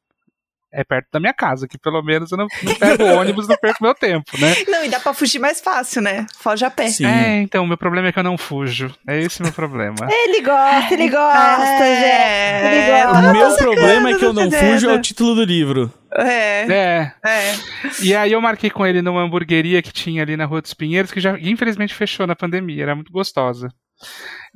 É 0.77 0.83
perto 0.83 1.07
da 1.13 1.21
minha 1.21 1.33
casa, 1.33 1.69
que 1.69 1.79
pelo 1.79 2.03
menos 2.03 2.33
eu 2.33 2.37
não, 2.39 2.47
não 2.65 2.75
pego 2.75 3.05
o 3.05 3.15
ônibus, 3.21 3.47
não 3.47 3.57
perco 3.57 3.83
meu 3.85 3.95
tempo, 3.95 4.37
né? 4.41 4.53
Não, 4.67 4.85
e 4.85 4.89
dá 4.89 4.99
pra 4.99 5.15
fugir 5.15 5.39
mais 5.39 5.61
fácil, 5.61 6.03
né? 6.03 6.27
Foge 6.37 6.65
a 6.65 6.71
pé. 6.71 6.89
Sim. 6.89 7.07
É, 7.07 7.41
então, 7.43 7.65
meu 7.67 7.77
problema 7.79 8.09
é 8.09 8.13
que 8.13 8.19
eu 8.19 8.25
não 8.25 8.37
fujo. 8.37 8.93
É 9.07 9.21
esse 9.21 9.41
o 9.41 9.45
meu 9.45 9.53
problema. 9.53 9.95
Ele 10.11 10.41
gosta, 10.43 10.95
ele 10.95 11.09
gosta, 11.09 11.85
É, 11.85 12.61
gente. 12.61 12.91
Ele 12.91 13.05
O 13.05 13.13
gosta. 13.13 13.33
meu 13.33 13.49
tô 13.51 13.57
problema 13.57 14.11
é 14.11 14.19
que 14.19 14.25
eu 14.25 14.33
não 14.33 14.51
fujo 14.51 14.91
é 14.91 14.95
o 14.95 15.01
título 15.01 15.35
do 15.37 15.45
livro. 15.45 15.93
É, 16.17 16.63
É. 16.73 17.13
é. 17.25 17.55
E 18.03 18.15
aí 18.15 18.33
eu 18.33 18.41
marquei 18.41 18.71
com 18.71 18.85
ele 18.87 19.01
numa 19.03 19.23
hamburgueria 19.23 19.81
que 19.83 19.93
tinha 19.93 20.23
ali 20.23 20.37
na 20.37 20.45
Rua 20.45 20.61
dos 20.63 20.75
Pinheiros, 20.75 21.11
que 21.13 21.21
já 21.21 21.39
infelizmente 21.39 21.95
fechou 21.95 22.27
na 22.27 22.35
pandemia, 22.37 22.83
era 22.83 22.95
muito 22.97 23.13
gostosa. 23.13 23.69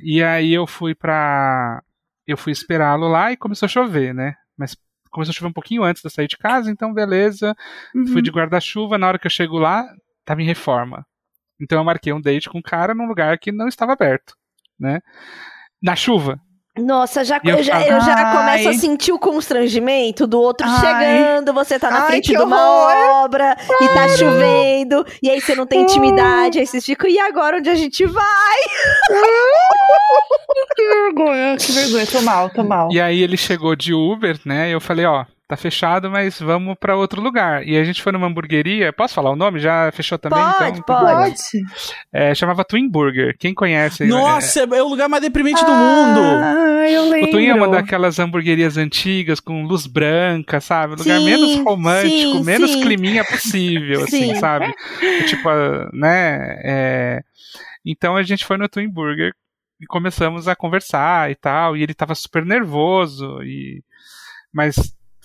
E 0.02 0.22
aí 0.22 0.52
eu 0.52 0.66
fui 0.66 0.94
pra. 0.94 1.80
Eu 2.26 2.36
fui 2.36 2.52
esperá-lo 2.52 3.08
lá 3.08 3.30
e 3.32 3.36
começou 3.36 3.66
a 3.66 3.70
chover, 3.70 4.12
né? 4.14 4.34
Mas 4.58 4.76
começou 5.18 5.32
a 5.32 5.34
chover 5.34 5.50
um 5.50 5.52
pouquinho 5.52 5.82
antes 5.82 6.00
de 6.00 6.06
eu 6.06 6.10
sair 6.10 6.28
de 6.28 6.38
casa, 6.38 6.70
então 6.70 6.94
beleza. 6.94 7.56
Fui 8.12 8.22
de 8.22 8.30
guarda-chuva, 8.30 8.96
na 8.96 9.08
hora 9.08 9.18
que 9.18 9.26
eu 9.26 9.30
chego 9.30 9.58
lá, 9.58 9.84
tava 10.24 10.40
em 10.40 10.44
reforma. 10.44 11.04
Então 11.60 11.78
eu 11.78 11.84
marquei 11.84 12.12
um 12.12 12.20
date 12.20 12.48
com 12.48 12.58
um 12.58 12.62
cara 12.62 12.94
num 12.94 13.06
lugar 13.06 13.36
que 13.38 13.50
não 13.50 13.66
estava 13.66 13.92
aberto, 13.92 14.34
né? 14.78 15.00
Na 15.82 15.96
chuva. 15.96 16.40
Nossa, 16.78 17.24
já, 17.24 17.40
eu 17.44 17.56
eu, 17.56 17.62
já, 17.62 17.80
eu 17.82 18.00
já 18.00 18.32
começo 18.36 18.68
a 18.68 18.72
sentir 18.74 19.12
o 19.12 19.18
constrangimento 19.18 20.26
do 20.26 20.40
outro 20.40 20.66
Ai. 20.68 20.80
chegando, 20.80 21.52
você 21.52 21.78
tá 21.78 21.90
na 21.90 22.02
Ai, 22.02 22.06
frente 22.06 22.30
de 22.30 22.38
uma 22.38 22.56
horror. 22.56 23.24
obra 23.24 23.56
e 23.80 23.88
tá 23.88 24.08
chovendo, 24.16 25.04
e 25.22 25.28
aí 25.30 25.40
você 25.40 25.54
não 25.54 25.66
tem 25.66 25.82
intimidade, 25.82 26.58
aí 26.58 26.66
vocês 26.66 26.84
ficam, 26.84 27.08
e 27.10 27.18
agora 27.18 27.58
onde 27.58 27.68
a 27.70 27.74
gente 27.74 28.04
vai? 28.06 28.24
Que 30.74 30.82
vergonha, 30.88 31.56
que 31.56 31.72
vergonha. 31.72 32.06
Tô 32.06 32.20
mal, 32.22 32.50
tô 32.50 32.62
mal. 32.62 32.88
E 32.92 33.00
aí 33.00 33.20
ele 33.20 33.36
chegou 33.36 33.74
de 33.74 33.92
Uber, 33.92 34.38
né? 34.44 34.68
E 34.68 34.72
eu 34.72 34.80
falei, 34.80 35.04
ó, 35.06 35.24
tá 35.48 35.56
fechado, 35.56 36.10
mas 36.10 36.38
vamos 36.38 36.76
pra 36.78 36.94
outro 36.94 37.22
lugar. 37.22 37.66
E 37.66 37.76
a 37.78 37.82
gente 37.82 38.02
foi 38.02 38.12
numa 38.12 38.26
hamburgueria. 38.26 38.92
Posso 38.92 39.14
falar 39.14 39.30
o 39.30 39.36
nome? 39.36 39.58
Já 39.58 39.90
fechou 39.92 40.18
também? 40.18 40.38
Pode, 40.58 40.78
então, 40.80 40.96
pode. 41.00 41.34
É, 42.12 42.34
chamava 42.34 42.64
Twin 42.64 42.86
Burger. 42.88 43.34
Quem 43.38 43.54
conhece? 43.54 44.04
Nossa, 44.04 44.60
é 44.60 44.82
o 44.82 44.88
lugar 44.88 45.08
mais 45.08 45.22
deprimente 45.22 45.64
do 45.64 45.70
mundo. 45.70 46.20
Ah, 46.20 46.86
eu 46.90 47.04
É, 47.04 47.08
lembro. 47.08 47.28
o 47.28 47.30
Twin 47.30 47.46
é 47.46 47.54
uma 47.54 47.68
daquelas 47.68 48.18
hamburguerias 48.18 48.76
antigas 48.76 49.40
com 49.40 49.64
luz 49.64 49.86
branca, 49.86 50.60
sabe? 50.60 50.92
Um 50.92 50.96
lugar 50.98 51.18
Sim, 51.18 51.24
menos 51.24 51.56
romântico, 51.64 52.12
sim, 52.38 52.44
menos 52.44 52.70
sim. 52.72 52.80
climinha 52.82 53.24
possível, 53.24 54.04
assim, 54.04 54.34
Sim. 54.34 54.40
sabe? 54.40 54.70
Tipo, 55.28 55.48
ah, 55.48 55.88
né? 55.94 56.60
é, 56.62 57.20
Então 57.86 58.16
a 58.16 58.22
gente 58.22 58.44
foi 58.44 58.58
no 58.58 58.68
Twin 58.68 58.90
Burger 58.90 59.32
e 59.80 59.86
começamos 59.86 60.46
a 60.46 60.54
conversar 60.54 61.30
e 61.30 61.34
tal. 61.34 61.74
E 61.74 61.82
ele 61.82 61.94
tava 61.94 62.14
super 62.14 62.44
nervoso, 62.44 63.42
e... 63.42 63.82
mas 64.52 64.76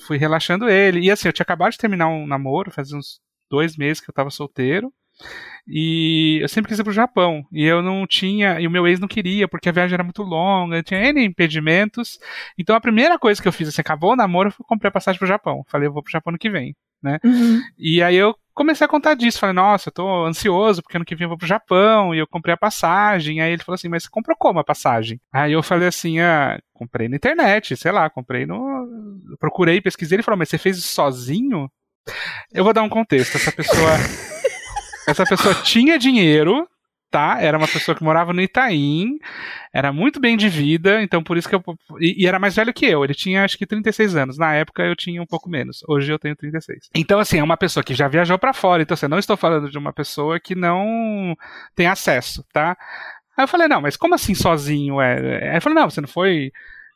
fui 0.06 0.18
relaxando 0.18 0.70
ele. 0.70 1.02
E 1.02 1.12
assim, 1.12 1.28
eu 1.28 1.34
tinha 1.34 1.44
acabado 1.44 1.72
de 1.72 1.78
terminar 1.78 2.08
um 2.08 2.28
namoro, 2.28 2.72
fazia 2.72 2.98
uns 2.98 3.20
dois 3.50 3.78
meses 3.78 4.02
que 4.02 4.10
eu 4.10 4.14
tava 4.14 4.30
solteiro. 4.30 4.92
E 5.68 6.40
eu 6.42 6.50
sempre 6.50 6.70
quis 6.70 6.80
ir 6.80 6.84
pro 6.84 6.92
Japão. 6.92 7.46
E 7.52 7.64
eu 7.64 7.82
não 7.82 8.06
tinha. 8.08 8.60
E 8.60 8.68
o 8.68 8.72
meu 8.72 8.88
ex 8.88 9.00
não 9.00 9.08
queria, 9.08 9.48
porque 9.48 9.70
a 9.70 9.72
viagem 9.72 9.94
era 9.94 10.04
muito 10.04 10.24
longa, 10.24 10.84
tinha 10.84 11.00
N 11.10 11.24
impedimentos. 11.24 12.20
Então 12.58 12.76
a 12.76 12.82
primeira 12.82 13.18
coisa 13.18 13.42
que 13.42 13.48
eu 13.48 13.54
fiz, 13.54 13.68
assim, 13.70 13.82
acabou 13.82 14.14
o 14.14 14.16
namoro, 14.16 14.50
eu 14.50 14.54
fui 14.54 14.66
comprar 14.68 14.92
passagem 14.92 15.20
pro 15.20 15.28
Japão. 15.28 15.64
Falei, 15.68 15.88
eu 15.88 15.94
vou 15.94 16.04
pro 16.04 16.12
Japão 16.12 16.32
no 16.32 16.40
que 16.40 16.50
vem, 16.50 16.76
né? 17.04 17.20
Uhum. 17.24 17.62
E 17.78 18.02
aí 18.02 18.16
eu 18.16 18.36
comecei 18.54 18.86
a 18.86 18.88
contar 18.88 19.16
disso. 19.16 19.40
Falei, 19.40 19.54
nossa, 19.56 19.90
eu 19.90 19.94
tô 19.94 20.26
ansioso, 20.26 20.82
porque 20.82 20.98
ano 20.98 21.06
que 21.06 21.16
vem 21.16 21.26
eu 21.26 21.30
vou 21.30 21.38
pro 21.38 21.48
Japão. 21.48 22.14
E 22.14 22.20
eu 22.20 22.28
comprei 22.28 22.54
a 22.54 22.58
passagem. 22.58 23.42
Aí 23.42 23.52
ele 23.52 23.64
falou 23.64 23.76
assim, 23.76 23.90
mas 23.90 24.04
você 24.04 24.10
comprou 24.10 24.36
como 24.38 24.60
a 24.60 24.64
passagem? 24.64 25.20
Aí 25.32 25.52
eu 25.52 25.64
falei 25.64 25.88
assim, 25.88 26.20
ah, 26.20 26.60
comprei 26.74 27.08
na 27.08 27.16
internet, 27.16 27.76
sei 27.76 27.92
lá, 27.92 28.10
comprei 28.10 28.46
no. 28.46 28.88
Procurei, 29.40 29.82
pesquisei. 29.82 30.16
Ele 30.16 30.24
falou, 30.24 30.38
mas 30.38 30.50
você 30.50 30.58
fez 30.58 30.78
isso 30.78 30.94
sozinho? 30.94 31.70
Eu 32.52 32.64
vou 32.64 32.74
dar 32.74 32.84
um 32.84 32.90
contexto. 32.90 33.36
Essa 33.36 33.52
pessoa. 33.52 33.92
Essa 35.06 35.26
pessoa 35.26 35.54
tinha 35.56 36.00
dinheiro, 36.00 36.66
tá? 37.14 37.38
Era 37.40 37.60
uma 37.60 37.68
pessoa 37.68 37.96
que 37.96 38.04
morava 38.04 38.34
no 38.34 38.42
Itaim, 38.42 39.20
era 39.72 39.94
muito 39.94 40.20
bem 40.20 40.36
de 40.36 40.50
vida, 40.50 41.00
então 41.04 41.24
por 41.24 41.38
isso 41.38 41.48
que 41.48 41.54
eu. 41.54 41.64
E, 42.00 42.24
e, 42.24 42.28
era 42.28 42.40
mais 42.40 42.56
velho 42.56 42.74
que 42.74 42.88
eu, 42.88 43.04
ele 43.04 43.14
tinha 43.14 43.46
acho 43.46 43.56
que 43.56 43.68
36 43.68 44.16
anos. 44.16 44.38
Na 44.40 44.56
época 44.56 44.82
eu 44.82 44.96
tinha 44.96 45.22
um 45.22 45.26
pouco 45.28 45.48
menos, 45.48 45.84
hoje 45.88 46.12
eu 46.12 46.18
tenho 46.18 46.36
36. 46.36 46.90
Então, 46.96 47.20
assim, 47.20 47.38
é 47.38 47.44
uma 47.44 47.56
pessoa 47.56 47.84
que 47.84 47.94
já 47.94 48.08
viajou 48.08 48.40
para 48.40 48.52
fora, 48.52 48.82
então 48.82 48.96
assim, 48.96 49.08
não 49.08 49.20
estou 49.20 49.38
falando 49.38 49.70
de 49.70 49.78
uma 49.78 49.94
pessoa 49.94 50.40
que 50.40 50.56
não 50.56 51.36
tem 51.76 51.86
acesso, 51.86 52.44
tá? 52.52 52.76
Aí 53.38 53.44
eu 53.44 53.48
falei, 53.48 53.68
não, 53.68 53.80
mas 53.80 53.96
como 53.96 54.16
assim 54.16 54.34
sozinho? 54.34 55.00
É? 55.00 55.50
Aí 55.50 55.50
ele 55.52 55.62
falou, 55.62 55.80
não, 55.80 55.90
você 55.92 56.02
não 56.02 56.08
foi 56.08 56.52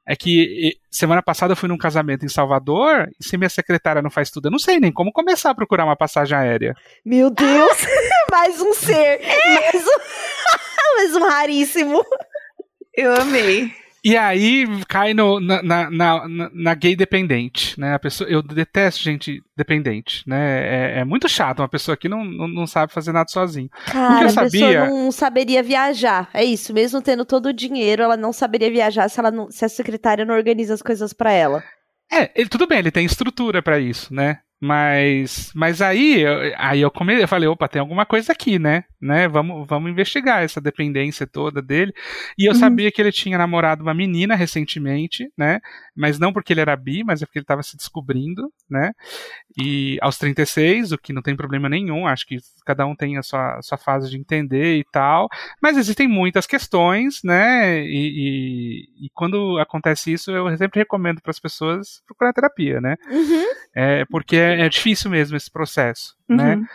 é 0.07 0.15
que 0.15 0.77
semana 0.89 1.21
passada 1.21 1.51
eu 1.51 1.57
fui 1.57 1.67
num 1.67 1.77
casamento 1.77 2.25
em 2.25 2.29
Salvador 2.29 3.09
e 3.19 3.23
se 3.23 3.37
minha 3.37 3.49
secretária 3.49 4.01
não 4.01 4.09
faz 4.09 4.31
tudo, 4.31 4.47
eu 4.47 4.51
não 4.51 4.57
sei 4.57 4.79
nem 4.79 4.91
como 4.91 5.11
começar 5.11 5.49
a 5.51 5.55
procurar 5.55 5.83
uma 5.83 5.97
passagem 5.97 6.37
aérea. 6.37 6.73
Meu 7.05 7.29
Deus! 7.29 7.77
mais 8.31 8.61
um 8.61 8.73
ser! 8.73 9.19
mais, 9.21 9.85
um... 9.85 9.99
mais 10.95 11.15
um 11.15 11.27
raríssimo! 11.27 12.05
Eu 12.95 13.13
amei. 13.15 13.71
E 14.07 14.15
aí 14.15 14.65
cai 14.87 15.13
no, 15.13 15.37
na, 15.37 15.61
na, 15.61 15.89
na, 15.91 16.49
na, 16.53 16.73
gay 16.75 16.95
dependente, 16.95 17.77
né? 17.77 17.93
A 17.93 17.99
pessoa, 17.99 18.29
eu 18.29 18.41
detesto 18.41 19.03
gente 19.03 19.43
dependente, 19.53 20.23
né? 20.25 20.95
É, 20.95 20.99
é 20.99 21.03
muito 21.03 21.27
chato 21.27 21.59
uma 21.59 21.67
pessoa 21.67 21.97
que 21.97 22.07
não, 22.07 22.23
não, 22.23 22.47
não, 22.47 22.65
sabe 22.65 22.93
fazer 22.93 23.11
nada 23.11 23.29
sozinho. 23.29 23.69
Cara, 23.85 24.27
eu 24.27 24.29
sabia... 24.29 24.45
a 24.45 24.83
pessoa 24.83 25.01
não 25.01 25.11
saberia 25.11 25.61
viajar. 25.61 26.29
É 26.33 26.41
isso, 26.41 26.73
mesmo 26.73 27.01
tendo 27.01 27.25
todo 27.25 27.47
o 27.47 27.53
dinheiro, 27.53 28.01
ela 28.01 28.15
não 28.15 28.31
saberia 28.31 28.71
viajar 28.71 29.09
se, 29.09 29.19
ela 29.19 29.29
não, 29.29 29.51
se 29.51 29.65
a 29.65 29.69
secretária 29.69 30.23
não 30.23 30.35
organiza 30.35 30.73
as 30.73 30.81
coisas 30.81 31.11
para 31.11 31.33
ela. 31.33 31.61
É, 32.09 32.31
ele, 32.33 32.47
tudo 32.47 32.65
bem, 32.65 32.79
ele 32.79 32.91
tem 32.91 33.05
estrutura 33.05 33.61
para 33.61 33.77
isso, 33.77 34.13
né? 34.13 34.39
Mas, 34.59 35.51
mas 35.53 35.81
aí, 35.81 36.23
aí 36.57 36.81
eu, 36.81 36.89
come, 36.89 37.21
eu 37.21 37.27
falei, 37.27 37.47
opa, 37.47 37.67
tem 37.67 37.79
alguma 37.79 38.05
coisa 38.05 38.31
aqui, 38.31 38.57
né? 38.57 38.85
né? 38.99 39.27
Vamos, 39.27 39.67
vamos 39.67 39.91
investigar 39.91 40.43
essa 40.43 40.59
dependência 40.59 41.27
toda 41.27 41.61
dele. 41.61 41.93
E 42.37 42.45
eu 42.45 42.53
uhum. 42.53 42.59
sabia 42.59 42.91
que 42.91 43.01
ele 43.01 43.11
tinha 43.11 43.37
namorado 43.37 43.83
uma 43.83 43.93
menina 43.93 44.35
recentemente, 44.35 45.31
né? 45.37 45.59
Mas 45.95 46.17
não 46.19 46.33
porque 46.33 46.53
ele 46.53 46.61
era 46.61 46.75
bi, 46.75 47.03
mas 47.03 47.21
é 47.21 47.25
porque 47.25 47.39
ele 47.39 47.43
estava 47.43 47.61
se 47.63 47.77
descobrindo, 47.77 48.51
né? 48.69 48.91
E 49.59 49.97
aos 50.01 50.17
36, 50.17 50.91
o 50.91 50.97
que 50.97 51.13
não 51.13 51.21
tem 51.21 51.35
problema 51.35 51.69
nenhum, 51.69 52.07
acho 52.07 52.25
que 52.25 52.37
cada 52.65 52.85
um 52.85 52.95
tem 52.95 53.17
a 53.17 53.23
sua, 53.23 53.57
a 53.57 53.61
sua 53.61 53.77
fase 53.77 54.09
de 54.09 54.17
entender 54.17 54.77
e 54.77 54.83
tal. 54.91 55.27
Mas 55.61 55.77
existem 55.77 56.07
muitas 56.07 56.47
questões, 56.47 57.21
né? 57.23 57.81
E, 57.83 57.85
e, 59.01 59.05
e 59.05 59.09
quando 59.13 59.59
acontece 59.59 60.11
isso, 60.11 60.31
eu 60.31 60.57
sempre 60.57 60.79
recomendo 60.79 61.21
para 61.21 61.31
as 61.31 61.39
pessoas 61.39 62.01
procurar 62.05 62.33
terapia, 62.33 62.81
né? 62.81 62.95
Uhum. 63.09 63.45
É, 63.75 64.05
porque 64.05 64.35
é, 64.47 64.65
é 64.65 64.69
difícil 64.69 65.09
mesmo 65.11 65.35
esse 65.35 65.51
processo, 65.51 66.15
né? 66.27 66.55
uhum. 66.55 66.61
né? 66.61 66.67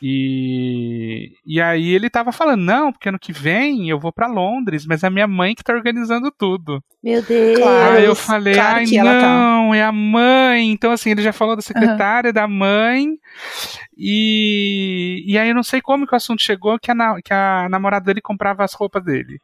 E, 0.00 1.32
e 1.44 1.60
aí 1.60 1.92
ele 1.92 2.08
tava 2.08 2.30
falando, 2.30 2.62
não, 2.62 2.92
porque 2.92 3.08
ano 3.08 3.18
que 3.18 3.32
vem 3.32 3.88
eu 3.88 3.98
vou 3.98 4.12
para 4.12 4.26
Londres, 4.26 4.86
mas 4.86 5.02
é 5.02 5.08
a 5.08 5.10
minha 5.10 5.26
mãe 5.26 5.54
que 5.54 5.62
tá 5.62 5.72
organizando 5.72 6.30
tudo. 6.30 6.82
Meu 7.02 7.20
Deus. 7.22 7.58
Claro, 7.58 7.96
aí 7.96 8.04
eu 8.04 8.14
falei, 8.14 8.54
claro 8.54 8.76
ai 8.76 8.86
tá. 8.86 9.04
não, 9.04 9.70
tá. 9.70 9.76
é 9.76 9.82
a 9.82 9.92
mãe. 9.92 10.70
Então 10.70 10.92
assim, 10.92 11.10
ele 11.10 11.22
já 11.22 11.32
falou 11.32 11.56
da 11.56 11.62
secretária, 11.62 12.28
uhum. 12.28 12.34
da 12.34 12.46
mãe. 12.48 13.18
E, 13.96 15.24
e 15.26 15.36
aí 15.36 15.48
eu 15.48 15.54
não 15.54 15.64
sei 15.64 15.80
como 15.80 16.06
que 16.06 16.14
o 16.14 16.16
assunto 16.16 16.42
chegou 16.42 16.78
que 16.78 16.90
a, 16.90 16.94
que 17.22 17.32
a 17.32 17.68
namorada 17.68 18.06
dele 18.06 18.20
comprava 18.20 18.64
as 18.64 18.72
roupas 18.72 19.04
dele. 19.04 19.40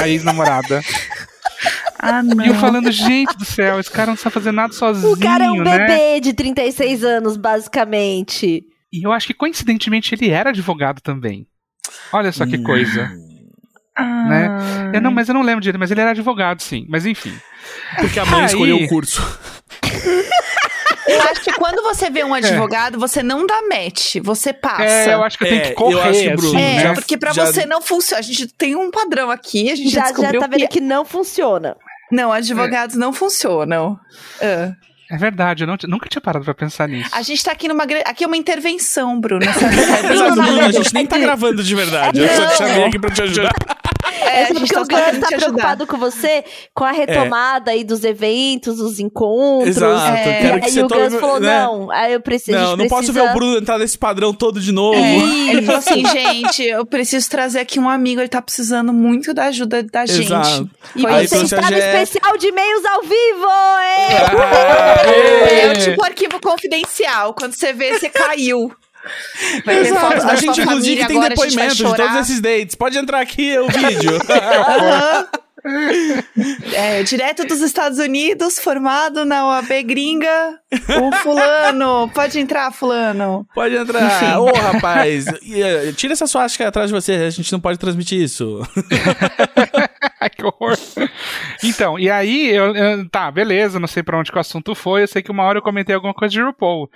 A 0.00 0.08
ex-namorada. 0.08 0.80
Ah, 1.98 2.22
não. 2.22 2.44
E 2.44 2.48
eu 2.48 2.54
falando, 2.54 2.90
gente 2.90 3.36
do 3.36 3.44
céu, 3.44 3.80
esse 3.80 3.90
cara 3.90 4.10
não 4.10 4.16
sabe 4.16 4.34
fazer 4.34 4.52
nada 4.52 4.72
sozinho. 4.72 5.12
O 5.12 5.18
cara 5.18 5.44
é 5.46 5.50
um 5.50 5.62
né? 5.62 5.78
bebê 5.78 6.20
de 6.20 6.32
36 6.32 7.04
anos, 7.04 7.36
basicamente. 7.36 8.64
E 8.92 9.06
eu 9.06 9.12
acho 9.12 9.26
que 9.26 9.34
coincidentemente 9.34 10.14
ele 10.14 10.30
era 10.30 10.50
advogado 10.50 11.00
também. 11.00 11.46
Olha 12.12 12.32
só 12.32 12.46
que 12.46 12.58
coisa. 12.58 13.10
Ah. 13.96 14.24
Né? 14.28 14.48
Eu 14.94 15.00
não, 15.00 15.10
mas 15.10 15.28
eu 15.28 15.34
não 15.34 15.42
lembro 15.42 15.60
direito, 15.60 15.80
mas 15.80 15.90
ele 15.90 16.00
era 16.00 16.10
advogado, 16.10 16.60
sim. 16.60 16.86
Mas 16.88 17.06
enfim. 17.06 17.32
Porque 17.98 18.20
a 18.20 18.26
mãe 18.26 18.40
Aí... 18.40 18.46
escolheu 18.46 18.76
o 18.76 18.88
curso. 18.88 19.22
Eu 21.06 21.22
acho 21.22 21.40
que 21.40 21.52
quando 21.52 21.82
você 21.82 22.10
vê 22.10 22.24
um 22.24 22.34
é. 22.34 22.38
advogado, 22.38 22.96
é. 22.96 22.98
você 22.98 23.22
não 23.22 23.46
dá 23.46 23.62
match, 23.62 24.16
você 24.22 24.52
passa. 24.52 24.82
É, 24.82 25.14
eu 25.14 25.22
acho 25.22 25.38
que 25.38 25.44
eu 25.44 25.48
tenho 25.48 25.62
é, 25.62 25.68
que 25.68 25.74
correr, 25.74 25.94
eu 25.94 26.02
acho, 26.02 26.36
Bruno, 26.36 26.58
assim, 26.58 26.64
É, 26.64 26.80
já, 26.80 26.94
porque 26.94 27.16
pra 27.16 27.32
já... 27.32 27.46
você 27.46 27.64
não 27.64 27.80
funciona. 27.80 28.18
A 28.18 28.22
gente 28.22 28.48
tem 28.48 28.74
um 28.74 28.90
padrão 28.90 29.30
aqui, 29.30 29.70
a 29.70 29.76
gente 29.76 29.90
já, 29.90 30.00
já 30.00 30.06
descobriu 30.06 30.40
já 30.40 30.40
tá 30.40 30.46
vendo 30.48 30.68
que... 30.68 30.68
que 30.68 30.80
não 30.80 31.04
funciona. 31.04 31.76
Não, 32.10 32.32
advogados 32.32 32.96
é. 32.96 32.98
não 32.98 33.12
funcionam. 33.12 33.98
Uh. 34.40 34.74
É 35.08 35.16
verdade, 35.16 35.62
eu 35.62 35.68
não, 35.68 35.76
nunca 35.86 36.08
tinha 36.08 36.20
parado 36.20 36.44
pra 36.44 36.54
pensar 36.54 36.88
nisso. 36.88 37.10
A 37.12 37.22
gente 37.22 37.42
tá 37.42 37.52
aqui 37.52 37.68
numa. 37.68 37.84
Aqui 38.04 38.24
é 38.24 38.26
uma 38.26 38.36
intervenção, 38.36 39.20
Bruno. 39.20 39.44
Exato, 39.44 40.34
Bruno, 40.34 40.60
a 40.62 40.72
gente 40.72 40.92
nem 40.92 41.06
tá 41.06 41.16
gravando 41.16 41.62
de 41.62 41.74
verdade. 41.74 42.18
Eu 42.20 42.28
só 42.28 42.46
te 42.48 42.58
chamei 42.58 42.84
aqui 42.84 42.98
pra 42.98 43.10
te 43.10 43.22
ajudar. 43.22 43.52
É, 44.20 44.42
é 44.42 44.46
porque 44.46 44.76
o 44.76 44.84
Gus 44.84 45.18
tá 45.20 45.28
preocupado 45.28 45.86
com 45.86 45.98
você, 45.98 46.44
com 46.74 46.84
a 46.84 46.92
retomada 46.92 47.70
é. 47.70 47.74
aí 47.74 47.84
dos 47.84 48.04
eventos, 48.04 48.78
dos 48.78 48.98
encontros. 48.98 49.76
Exato, 49.76 50.16
é. 50.16 50.40
quero 50.40 50.60
que 50.60 50.66
aí 50.66 50.72
você 50.72 50.82
o 50.82 50.88
Gus 50.88 51.14
falou, 51.14 51.40
né? 51.40 51.60
não, 51.60 51.90
aí 51.90 52.12
eu 52.12 52.20
preciso. 52.20 52.56
Não, 52.56 52.70
não 52.70 52.76
precisa... 52.76 52.94
posso 52.94 53.12
ver 53.12 53.22
o 53.22 53.32
Bruno 53.32 53.58
entrar 53.58 53.78
nesse 53.78 53.98
padrão 53.98 54.32
todo 54.32 54.60
de 54.60 54.72
novo. 54.72 54.98
É. 54.98 55.50
Ele 55.50 55.62
falou 55.62 55.78
assim, 55.78 56.04
gente, 56.06 56.62
eu 56.62 56.84
preciso 56.84 57.28
trazer 57.28 57.60
aqui 57.60 57.78
um 57.78 57.88
amigo, 57.88 58.20
ele 58.20 58.28
tá 58.28 58.42
precisando 58.42 58.92
muito 58.92 59.32
da 59.32 59.46
ajuda 59.46 59.82
da 59.82 60.06
gente. 60.06 60.32
Exato. 60.32 60.70
E 60.94 61.06
aí 61.06 61.26
você 61.26 61.42
está 61.42 61.70
no 61.70 61.76
especial 61.76 62.36
de 62.36 62.46
e-mails 62.48 62.84
ao 62.84 63.02
vivo! 63.02 63.46
É, 65.06 65.66
é 65.66 65.72
o 65.72 65.78
tipo 65.78 66.04
arquivo 66.04 66.40
confidencial. 66.40 67.34
Quando 67.34 67.54
você 67.54 67.72
vê, 67.72 67.98
você 67.98 68.08
caiu. 68.08 68.72
A 70.28 70.36
gente, 70.36 70.60
inclusive, 70.60 71.06
tem 71.06 71.20
depoimento 71.20 71.74
de 71.74 71.82
todos 71.82 72.16
esses 72.16 72.40
dates. 72.40 72.74
Pode 72.74 72.98
entrar 72.98 73.20
aqui 73.20 73.58
o 73.58 73.68
vídeo. 73.70 74.18
é, 76.74 77.02
direto 77.02 77.44
dos 77.44 77.60
Estados 77.60 77.98
Unidos, 77.98 78.58
formado 78.58 79.24
na 79.24 79.46
OAB 79.48 79.82
gringa, 79.84 80.58
o 81.00 81.12
fulano. 81.16 82.10
Pode 82.14 82.38
entrar, 82.38 82.70
fulano. 82.72 83.46
Pode 83.54 83.74
entrar. 83.74 84.40
Ô, 84.40 84.44
oh, 84.44 84.52
rapaz, 84.52 85.26
eh, 85.26 85.92
tira 85.96 86.12
essa 86.12 86.26
suástica 86.26 86.68
atrás 86.68 86.88
de 86.88 86.94
você, 86.94 87.12
a 87.12 87.30
gente 87.30 87.50
não 87.52 87.60
pode 87.60 87.78
transmitir 87.78 88.20
isso. 88.20 88.60
que 90.36 90.44
horror. 90.44 90.76
Então, 91.62 91.98
e 91.98 92.10
aí, 92.10 92.48
eu, 92.48 92.74
eu, 92.74 93.08
tá, 93.08 93.30
beleza, 93.30 93.80
não 93.80 93.86
sei 93.86 94.02
pra 94.02 94.18
onde 94.18 94.30
que 94.30 94.36
o 94.36 94.40
assunto 94.40 94.74
foi, 94.74 95.02
eu 95.02 95.08
sei 95.08 95.22
que 95.22 95.30
uma 95.30 95.44
hora 95.44 95.58
eu 95.58 95.62
comentei 95.62 95.94
alguma 95.94 96.14
coisa 96.14 96.32
de 96.32 96.40
RuPaul. 96.40 96.90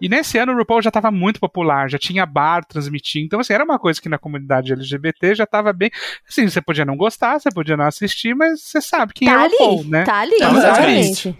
E 0.00 0.08
nesse 0.08 0.38
ano 0.38 0.52
o 0.52 0.56
RuPaul 0.56 0.82
já 0.82 0.90
tava 0.90 1.10
muito 1.10 1.40
popular, 1.40 1.88
já 1.88 1.98
tinha 1.98 2.26
bar 2.26 2.64
transmitindo, 2.64 3.26
então 3.26 3.40
assim, 3.40 3.52
era 3.52 3.64
uma 3.64 3.78
coisa 3.78 4.00
que 4.00 4.08
na 4.08 4.18
comunidade 4.18 4.72
LGBT 4.72 5.34
já 5.34 5.46
tava 5.46 5.72
bem, 5.72 5.90
assim, 6.28 6.48
você 6.48 6.60
podia 6.60 6.84
não 6.84 6.96
gostar, 6.96 7.38
você 7.38 7.50
podia 7.50 7.76
não 7.76 7.86
assistir, 7.86 8.34
mas 8.34 8.62
você 8.62 8.80
sabe 8.80 9.12
quem 9.14 9.28
tá 9.28 9.34
é 9.34 9.38
o 9.38 9.50
RuPaul, 9.50 9.80
ali, 9.80 9.88
né? 9.88 10.04
Tá 10.04 10.20
ali, 10.20 10.38
tá 10.38 10.50
exatamente. 10.50 11.38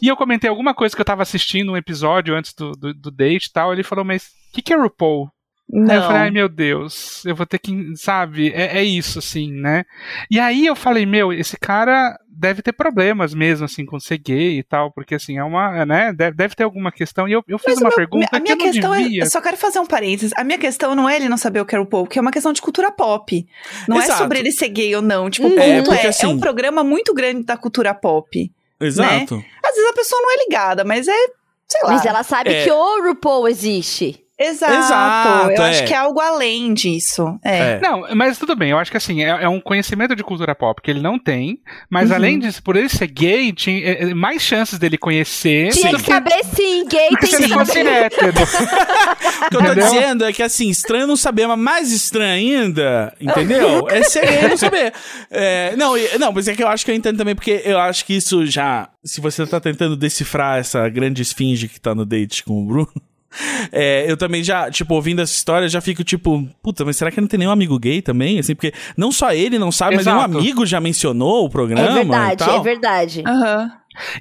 E 0.00 0.06
eu 0.06 0.16
comentei 0.16 0.48
alguma 0.48 0.72
coisa 0.72 0.94
que 0.94 1.00
eu 1.00 1.04
tava 1.04 1.22
assistindo 1.22 1.72
um 1.72 1.76
episódio 1.76 2.34
antes 2.34 2.52
do, 2.54 2.72
do, 2.72 2.94
do 2.94 3.10
date 3.10 3.46
e 3.46 3.52
tal, 3.52 3.72
ele 3.72 3.82
falou, 3.82 4.04
mas 4.04 4.24
o 4.24 4.52
que, 4.52 4.62
que 4.62 4.72
é 4.72 4.76
RuPaul? 4.76 5.28
Não. 5.74 5.90
Aí 5.90 5.96
eu 5.96 6.02
falei, 6.02 6.22
ai 6.22 6.30
meu 6.30 6.48
Deus, 6.48 7.24
eu 7.26 7.34
vou 7.34 7.44
ter 7.44 7.58
que, 7.58 7.96
sabe, 7.96 8.52
é, 8.52 8.78
é, 8.78 8.84
isso, 8.84 9.18
assim, 9.18 9.50
né? 9.50 9.82
E 10.30 10.38
aí 10.38 10.64
eu 10.64 10.76
falei, 10.76 11.04
meu, 11.04 11.32
esse 11.32 11.58
cara 11.58 12.16
deve 12.28 12.62
ter 12.62 12.72
problemas 12.72 13.34
mesmo, 13.34 13.64
assim, 13.64 13.84
com 13.84 13.98
ser 13.98 14.18
gay 14.18 14.56
e 14.56 14.62
tal, 14.62 14.92
porque, 14.92 15.16
assim, 15.16 15.36
é 15.36 15.42
uma, 15.42 15.84
né, 15.84 16.12
deve, 16.12 16.36
deve 16.36 16.54
ter 16.54 16.62
alguma 16.62 16.92
questão. 16.92 17.26
E 17.26 17.32
eu, 17.32 17.42
eu 17.48 17.58
fiz 17.58 17.76
uma 17.78 17.88
meu, 17.88 17.96
pergunta 17.96 18.28
a 18.30 18.38
minha 18.38 18.56
que 18.56 18.70
questão 18.70 18.94
É, 18.94 19.08
eu 19.16 19.26
só 19.26 19.40
quero 19.40 19.56
fazer 19.56 19.80
um 19.80 19.86
parênteses. 19.86 20.32
A 20.36 20.44
minha 20.44 20.58
questão 20.58 20.94
não 20.94 21.08
é 21.08 21.16
ele 21.16 21.28
não 21.28 21.36
saber 21.36 21.60
o 21.60 21.66
que 21.66 21.74
era 21.74 21.82
o 21.82 21.86
povo, 21.86 22.08
que 22.08 22.20
é 22.20 22.22
uma 22.22 22.30
questão 22.30 22.52
de 22.52 22.62
cultura 22.62 22.92
pop. 22.92 23.44
Não 23.88 23.96
é 23.96 24.04
Exato. 24.04 24.20
é 24.20 24.22
sobre 24.22 24.38
ele 24.38 24.52
ser 24.52 24.68
gay 24.68 24.94
ou 24.94 25.02
não. 25.02 25.28
Tipo, 25.28 25.48
o 25.48 25.58
é, 25.58 25.82
ponto 25.82 25.92
é, 25.92 26.06
assim, 26.06 26.26
é 26.26 26.28
um 26.28 26.38
programa 26.38 26.84
muito 26.84 27.12
grande 27.12 27.44
da 27.44 27.56
cultura 27.56 27.92
pop. 27.92 28.52
Exato. 28.80 29.36
Né? 29.38 29.44
Às 29.64 29.74
vezes 29.74 29.90
a 29.90 29.94
pessoa 29.94 30.22
não 30.22 30.30
é 30.30 30.44
ligada, 30.44 30.84
mas 30.84 31.08
é, 31.08 31.26
sei 31.66 31.82
lá. 31.82 31.90
Mas 31.90 32.06
ela 32.06 32.22
sabe 32.22 32.52
é. 32.52 32.64
que 32.64 32.70
o 32.70 33.08
RuPaul 33.08 33.48
existe. 33.48 34.23
Exato. 34.46 34.72
Exato, 34.74 35.50
eu 35.52 35.62
é. 35.62 35.70
acho 35.70 35.84
que 35.84 35.94
é 35.94 35.96
algo 35.96 36.20
além 36.20 36.74
disso. 36.74 37.38
É. 37.44 37.54
É. 37.54 37.80
Não, 37.80 38.04
mas 38.14 38.38
tudo 38.38 38.54
bem, 38.56 38.70
eu 38.70 38.78
acho 38.78 38.90
que 38.90 38.96
assim, 38.96 39.22
é, 39.22 39.28
é 39.28 39.48
um 39.48 39.60
conhecimento 39.60 40.14
de 40.14 40.22
cultura 40.22 40.54
pop 40.54 40.80
que 40.82 40.90
ele 40.90 41.00
não 41.00 41.18
tem, 41.18 41.58
mas 41.88 42.10
Uhum. 42.10 42.16
além 42.16 42.38
disso, 42.38 42.62
por 42.62 42.76
ele 42.76 42.88
ser 42.88 43.06
gay, 43.06 43.52
tinha 43.52 43.78
é, 43.78 44.02
é, 44.10 44.14
mais 44.14 44.42
chances 44.42 44.78
dele 44.78 44.98
conhecer 44.98 45.70
Tinha 45.70 45.90
que 45.90 46.02
que 46.02 46.10
saber 46.10 46.44
sim, 46.44 46.86
gay 46.88 47.08
tem 47.20 47.28
se 47.30 47.36
ele 47.36 47.48
fosse 47.48 47.78
hétero. 47.78 48.30
O 48.30 49.50
que 49.50 49.56
eu 49.56 49.60
tô 49.60 49.60
Entendeu? 49.60 49.84
dizendo 49.84 50.24
é 50.24 50.32
que, 50.32 50.42
assim, 50.42 50.68
estranho 50.68 51.06
não 51.06 51.16
saber, 51.16 51.46
mas 51.46 51.58
mais 51.58 51.92
estranho 51.92 52.32
ainda, 52.64 53.14
entendeu? 53.20 53.88
É 53.88 54.02
ser 54.02 54.26
gay 54.26 54.48
não 54.48 54.56
saber. 54.56 54.92
É, 55.30 55.74
não, 55.76 55.94
não, 56.18 56.32
mas 56.32 56.48
é 56.48 56.54
que 56.54 56.62
eu 56.62 56.68
acho 56.68 56.84
que 56.84 56.90
eu 56.90 56.94
entendo 56.94 57.16
também, 57.18 57.34
porque 57.34 57.62
eu 57.64 57.78
acho 57.78 58.04
que 58.04 58.14
isso 58.14 58.44
já. 58.46 58.88
Se 59.04 59.20
você 59.20 59.46
tá 59.46 59.60
tentando 59.60 59.96
decifrar 59.96 60.58
essa 60.58 60.88
grande 60.88 61.22
esfinge 61.22 61.68
que 61.68 61.80
tá 61.80 61.94
no 61.94 62.04
date 62.04 62.44
com 62.44 62.62
o 62.62 62.66
Bruno. 62.66 62.92
é, 63.72 64.10
eu 64.10 64.16
também 64.16 64.42
já, 64.42 64.70
tipo, 64.70 64.94
ouvindo 64.94 65.20
essa 65.22 65.32
história, 65.32 65.68
já 65.68 65.80
fico 65.80 66.04
tipo, 66.04 66.48
puta, 66.62 66.84
mas 66.84 66.96
será 66.96 67.10
que 67.10 67.20
não 67.20 67.28
tem 67.28 67.38
nenhum 67.38 67.50
amigo 67.50 67.78
gay 67.78 68.00
também? 68.02 68.38
Assim, 68.38 68.54
porque 68.54 68.72
não 68.96 69.10
só 69.12 69.32
ele 69.32 69.58
não 69.58 69.72
sabe, 69.72 69.96
mas 69.96 70.06
Exato. 70.06 70.28
nenhum 70.28 70.38
amigo 70.40 70.66
já 70.66 70.80
mencionou 70.80 71.44
o 71.44 71.50
programa. 71.50 71.86
É 71.86 71.90
e 71.90 71.94
verdade, 71.94 72.44
tal. 72.44 72.60
é 72.60 72.62
verdade. 72.62 73.22
Aham. 73.26 73.72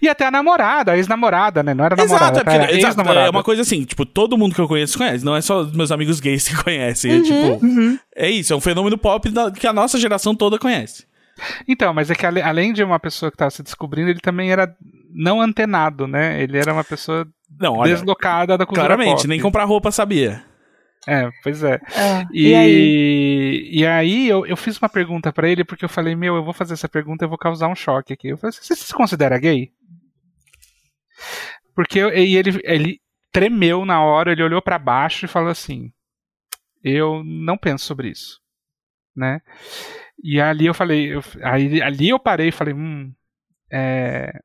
E 0.01 0.07
até 0.07 0.28
a 0.28 0.30
namorada, 0.32 0.91
a 0.91 0.97
ex-namorada, 0.97 1.64
né? 1.64 1.74
Não 1.74 1.84
era 1.84 1.95
namorada, 1.95 2.26
Exato, 2.26 2.39
é, 2.39 2.43
porque- 2.43 2.55
era 2.57 2.72
exato, 2.72 2.88
ex-namorada. 2.88 3.28
é 3.28 3.30
uma 3.32 3.43
coisa 3.43 3.64
assim, 3.64 3.84
tipo, 3.84 4.05
todo 4.05 4.38
mundo 4.38 4.53
que 4.53 4.61
eu 4.61 4.68
conheço 4.68 4.97
conhece, 4.99 5.26
não 5.26 5.36
é 5.36 5.41
só 5.41 5.61
os 5.61 5.72
meus 5.72 5.91
amigos 5.91 6.20
gays 6.20 6.47
que 6.47 6.55
conhecem, 6.64 7.11
é 7.11 7.22
tipo, 7.22 7.66
Uhum. 7.66 7.97
é 8.16 8.30
isso, 8.30 8.53
é 8.53 8.55
um 8.55 8.61
fenômeno 8.61 8.99
pop 8.99 9.28
que 9.59 9.66
a 9.66 9.74
nossa 9.74 9.97
geração 9.99 10.36
toda 10.36 10.59
conhece. 10.59 11.05
Então, 11.68 11.91
mas 11.91 12.11
é 12.11 12.16
que 12.16 12.24
além 12.26 12.72
de 12.72 12.84
uma 12.84 12.99
pessoa 12.99 13.32
que 13.32 13.36
estava 13.36 13.49
se 13.49 13.64
descobrindo, 13.64 14.11
ele 14.11 14.20
também 14.20 14.51
era 14.51 14.72
não 15.11 15.41
antenado, 15.41 16.05
né? 16.07 16.39
Ele 16.41 16.57
era 16.59 16.72
uma 16.72 16.84
pessoa 16.84 17.28
Não, 17.60 17.76
olha, 17.76 17.93
deslocada 17.95 18.58
da 18.58 18.66
cultura 18.66 18.88
claramente, 18.88 19.16
pop. 19.18 19.28
nem 19.28 19.39
comprar 19.41 19.64
roupa 19.66 19.91
sabia. 19.91 20.43
É, 21.08 21.30
pois 21.43 21.62
é. 21.64 21.80
Ah, 21.97 22.26
E, 22.34 22.47
e 22.49 22.56
aí? 22.56 23.70
e 23.74 23.86
aí 23.86 24.28
eu, 24.30 24.45
eu 24.45 24.56
fiz 24.56 24.78
uma 24.80 24.88
pergunta 24.89 25.34
pra 25.34 25.49
ele, 25.49 25.64
porque 25.66 25.84
eu 25.84 25.89
falei, 25.89 26.16
meu, 26.16 26.36
eu 26.36 26.43
vou 26.43 26.54
fazer 26.54 26.74
essa 26.74 26.88
pergunta, 26.88 27.26
eu 27.26 27.30
vou 27.30 27.38
causar 27.38 27.68
um 27.68 27.76
choque 27.76 28.14
aqui. 28.14 28.30
Eu 28.30 28.38
falei, 28.38 28.54
você 28.54 28.74
se 28.76 28.93
considera 28.93 29.38
gay? 29.38 29.72
Porque 31.76 31.99
eu- 31.99 32.10
e 32.16 32.36
ele, 32.38 32.60
ele 32.64 33.01
tremeu 33.32 33.84
na 33.86 34.01
hora, 34.04 34.32
ele 34.32 34.43
olhou 34.43 34.62
pra 34.62 34.78
baixo 34.80 35.26
e 35.26 35.30
falou 35.30 35.49
assim: 35.49 35.91
Eu 36.84 37.24
não 37.24 37.58
penso 37.58 37.86
sobre 37.86 38.10
isso, 38.10 38.39
né? 39.16 39.41
E 40.24 40.39
ali 40.39 40.66
eu 40.68 40.74
falei, 40.74 41.14
eu- 41.16 41.22
aí, 41.43 41.82
ali 41.82 42.10
eu 42.10 42.20
parei 42.20 42.49
e 42.49 42.51
falei, 42.51 42.74
hum, 42.74 43.12
é, 43.72 44.39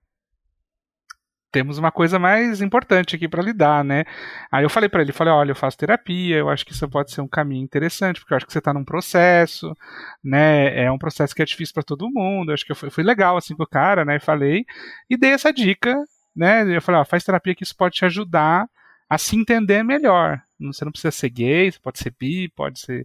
temos 1.51 1.79
uma 1.79 1.91
coisa 1.91 2.19
mais 2.19 2.61
importante 2.61 3.17
aqui 3.17 3.27
pra 3.29 3.43
lidar, 3.43 3.83
né? 3.85 4.05
Aí 4.53 4.65
eu 4.65 4.71
falei 4.71 4.89
pra 4.89 5.03
ele, 5.03 5.13
falei, 5.13 5.33
olha, 5.33 5.53
eu 5.53 5.57
faço 5.57 5.79
terapia, 5.79 6.37
eu 6.37 6.49
acho 6.49 6.65
que 6.65 6.73
isso 6.73 6.89
pode 6.89 7.11
ser 7.11 7.21
um 7.21 7.29
caminho 7.29 7.65
interessante, 7.65 8.21
porque 8.21 8.35
eu 8.35 8.37
acho 8.37 8.47
que 8.47 8.53
você 8.53 8.61
tá 8.61 8.73
num 8.75 8.85
processo, 8.85 9.75
né? 10.23 10.85
É 10.85 10.91
um 10.91 10.99
processo 10.99 11.35
que 11.35 11.43
é 11.43 11.45
difícil 11.45 11.75
pra 11.75 11.83
todo 11.83 12.11
mundo. 12.11 12.51
Eu 12.51 12.55
acho 12.55 12.65
que 12.65 12.73
eu 12.73 12.77
fui, 12.77 12.91
fui 12.91 13.05
legal 13.05 13.37
assim 13.37 13.55
com 13.57 13.63
o 13.63 13.69
cara, 13.69 14.05
né? 14.05 14.17
E 14.17 14.21
falei 14.21 14.65
e 15.09 15.17
dei 15.17 15.31
essa 15.31 15.53
dica, 15.53 15.97
né? 16.37 16.65
Eu 16.77 16.83
falei, 16.83 17.01
ó, 17.01 17.05
faz 17.05 17.25
terapia 17.25 17.55
que 17.55 17.63
isso 17.63 17.77
pode 17.77 17.97
te 17.97 18.05
ajudar 18.05 18.69
a 19.09 19.17
se 19.17 19.37
entender 19.37 19.83
melhor. 19.83 20.41
Você 20.61 20.85
não 20.85 20.93
precisa 20.93 21.11
ser 21.11 21.31
gay, 21.31 21.71
você 21.71 21.79
pode 21.79 21.99
ser 21.99 22.15
bi, 22.19 22.49
pode 22.51 22.81
ser 22.81 23.05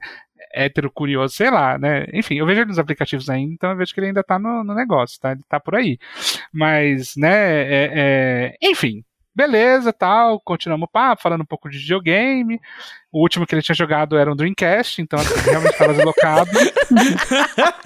hétero 0.53 0.91
curioso, 0.91 1.35
sei 1.35 1.49
lá, 1.51 1.77
né? 1.77 2.05
Enfim, 2.13 2.35
eu 2.37 2.45
vejo 2.45 2.61
ele 2.61 2.69
nos 2.69 2.79
aplicativos 2.79 3.29
ainda, 3.29 3.53
então 3.53 3.69
eu 3.71 3.77
vejo 3.77 3.93
que 3.93 3.99
ele 3.99 4.07
ainda 4.07 4.23
tá 4.23 4.39
no, 4.39 4.63
no 4.63 4.73
negócio, 4.73 5.19
tá? 5.19 5.31
Ele 5.31 5.41
tá 5.47 5.59
por 5.59 5.75
aí. 5.75 5.97
Mas, 6.51 7.13
né, 7.17 7.29
é- 7.31 7.91
é- 7.95 8.69
enfim, 8.69 9.03
beleza, 9.35 9.91
tal, 9.93 10.39
continuamos 10.39 10.87
o 10.87 10.91
papo, 10.91 11.21
falando 11.21 11.41
um 11.41 11.45
pouco 11.45 11.69
de 11.69 11.77
videogame. 11.77 12.59
O 13.11 13.21
último 13.21 13.45
que 13.45 13.53
ele 13.53 13.61
tinha 13.61 13.75
jogado 13.75 14.17
era 14.17 14.31
um 14.31 14.35
Dreamcast, 14.35 15.01
então 15.01 15.19
assim, 15.19 15.33
realmente 15.49 15.73
estava 15.73 15.93
deslocado. 15.93 16.49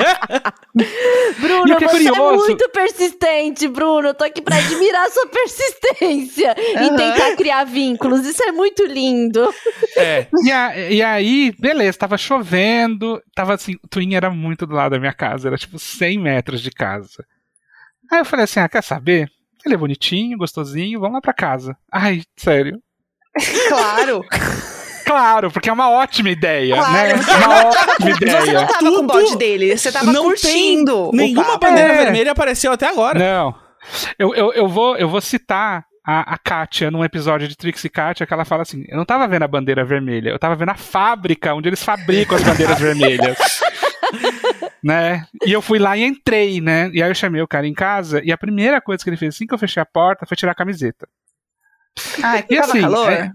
Bruno, 1.39 1.67
E 1.67 1.73
o 1.73 1.77
que 1.77 1.85
é 1.85 1.87
você 1.87 2.07
é 2.07 2.11
curioso- 2.11 2.45
muito 2.47 2.69
persistente, 2.69 3.67
Bruno. 3.67 4.09
Eu 4.09 4.13
tô 4.13 4.23
aqui 4.23 4.41
pra 4.41 4.55
admirar 4.57 5.05
a 5.05 5.09
sua 5.09 5.27
persistência 5.27 6.55
em 6.81 6.87
Aham. 6.89 6.95
tentar 6.95 7.35
criar 7.35 7.63
vínculos. 7.65 8.25
Isso 8.25 8.41
é 8.43 8.51
muito 8.51 8.85
lindo. 8.85 9.53
É. 9.97 10.27
E, 10.43 10.51
a- 10.51 10.77
e 10.77 11.01
aí, 11.03 11.53
beleza, 11.59 11.97
tava 11.97 12.17
chovendo, 12.17 13.21
tava 13.35 13.53
assim, 13.55 13.75
o 13.83 13.87
Twin 13.87 14.15
era 14.15 14.29
muito 14.29 14.65
do 14.65 14.75
lado 14.75 14.91
da 14.93 14.99
minha 14.99 15.13
casa, 15.13 15.49
era 15.49 15.57
tipo 15.57 15.77
100 15.79 16.19
metros 16.19 16.61
de 16.61 16.71
casa. 16.71 17.25
Aí 18.11 18.19
eu 18.19 18.25
falei 18.25 18.45
assim, 18.45 18.59
ah, 18.61 18.69
quer 18.69 18.83
saber? 18.83 19.29
Ele 19.67 19.75
é 19.75 19.77
bonitinho, 19.77 20.37
gostosinho, 20.37 20.99
vamos 20.99 21.15
lá 21.15 21.21
pra 21.21 21.33
casa. 21.33 21.75
Ai, 21.91 22.23
sério. 22.35 22.79
Claro. 23.69 24.25
Claro, 25.05 25.51
porque 25.51 25.69
é 25.69 25.73
uma 25.73 25.89
ótima 25.89 26.29
ideia, 26.29 26.75
Claro. 26.75 26.91
né? 26.91 27.13
Uma 27.13 27.65
ótima 27.65 27.93
Você 27.99 28.25
não 28.25 28.41
ideia. 28.43 28.67
tava 28.67 28.79
com 28.91 28.99
o 28.99 29.03
bode 29.07 29.37
dele, 29.37 29.77
você 29.77 29.89
tava 29.91 30.11
Não 30.11 30.23
curtindo. 30.23 31.11
Nenhuma 31.13 31.43
papo. 31.45 31.59
bandeira 31.59 31.93
É. 31.93 31.97
vermelha 32.03 32.31
apareceu 32.33 32.73
até 32.73 32.87
agora. 32.89 33.17
Não. 33.17 33.55
Eu, 34.19 34.35
eu, 34.35 34.51
eu, 34.53 34.67
vou, 34.67 34.97
eu 34.97 35.07
vou 35.07 35.21
citar 35.21 35.85
a, 36.05 36.33
a 36.33 36.37
Kátia 36.37 36.91
num 36.91 37.05
episódio 37.05 37.47
de 37.47 37.55
Trixie 37.55 37.89
Kátia 37.89 38.25
que 38.27 38.33
ela 38.33 38.43
fala 38.43 38.63
assim: 38.63 38.83
Eu 38.89 38.97
não 38.97 39.05
tava 39.05 39.25
vendo 39.29 39.43
a 39.43 39.47
bandeira 39.47 39.85
vermelha, 39.85 40.29
eu 40.29 40.39
tava 40.39 40.55
vendo 40.55 40.69
a 40.71 40.75
fábrica 40.75 41.53
onde 41.53 41.69
eles 41.69 41.81
fabricam 41.83 42.35
as 42.35 42.43
bandeiras 42.43 42.77
vermelhas. 42.79 43.37
né? 44.83 45.25
E 45.45 45.51
eu 45.51 45.61
fui 45.61 45.79
lá 45.79 45.97
e 45.97 46.03
entrei, 46.03 46.61
né? 46.61 46.89
E 46.93 47.01
aí 47.03 47.09
eu 47.09 47.15
chamei 47.15 47.41
o 47.41 47.47
cara 47.47 47.67
em 47.67 47.73
casa 47.73 48.21
e 48.23 48.31
a 48.31 48.37
primeira 48.37 48.79
coisa 48.81 49.03
que 49.03 49.09
ele 49.09 49.17
fez 49.17 49.35
assim 49.35 49.45
que 49.47 49.53
eu 49.53 49.57
fechei 49.59 49.81
a 49.81 49.85
porta 49.85 50.25
foi 50.25 50.37
tirar 50.37 50.51
a 50.51 50.55
camiseta. 50.55 51.07
Ai, 52.23 52.45
E 52.49 52.55
tava 52.55 52.67
assim, 52.71 52.81
calor? 52.81 53.11
é- 53.11 53.31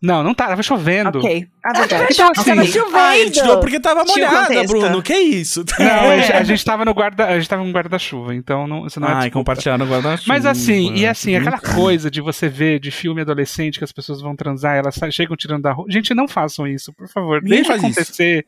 Não, 0.00 0.22
não 0.22 0.34
tava, 0.34 0.50
tava 0.50 0.62
chovendo. 0.62 1.18
Ok. 1.18 1.46
A 1.64 1.78
verdade. 1.78 2.06
Então, 2.12 2.30
assim, 2.34 2.44
Tava 2.44 2.60
Ah, 2.60 3.16
ele 3.16 3.26
chovendo. 3.26 3.30
tirou 3.32 3.60
porque 3.60 3.78
tava 3.80 4.04
molhada. 4.04 4.64
Bruno. 4.64 5.02
Que 5.02 5.14
isso? 5.14 5.64
Não, 5.78 5.86
a 5.86 6.14
É. 6.14 6.22
gente- 6.22 6.32
a 6.32 6.42
gente 6.44 6.64
tava 6.64 6.84
no 6.84 6.94
guarda, 6.94 7.26
a 7.26 7.38
gente 7.38 7.48
tava 7.48 7.62
no 7.64 7.70
guarda-chuva, 7.72 8.34
então 8.34 8.66
não, 8.66 8.86
isso 8.86 8.98
não 9.00 9.08
é 9.08 9.12
Ai, 9.12 9.16
desculpa. 9.24 9.38
compartilhar 9.52 9.76
no 9.78 9.84
guarda-chuva. 9.86 10.28
Mas 10.32 10.46
assim, 10.46 10.94
e 10.94 11.06
assim, 11.06 11.30
que 11.32 11.36
aquela 11.36 11.58
coisa 11.60 12.10
de 12.10 12.20
você 12.22 12.48
ver 12.48 12.78
de 12.78 12.90
filme 12.90 13.20
adolescente 13.20 13.78
que 13.78 13.84
as 13.84 13.92
pessoas 13.92 14.20
vão 14.22 14.34
transar, 14.34 14.76
elas 14.76 14.98
chegam 15.12 15.36
tirando 15.36 15.62
da 15.62 15.72
roupa. 15.72 15.90
Gente, 15.92 16.14
não 16.14 16.26
façam 16.28 16.66
isso, 16.66 16.92
por 16.94 17.08
favor. 17.08 17.42
Nem 17.42 17.62
Deixa 17.62 17.68
faz 17.68 17.82
isso. 17.82 18.00
acontecer. 18.00 18.46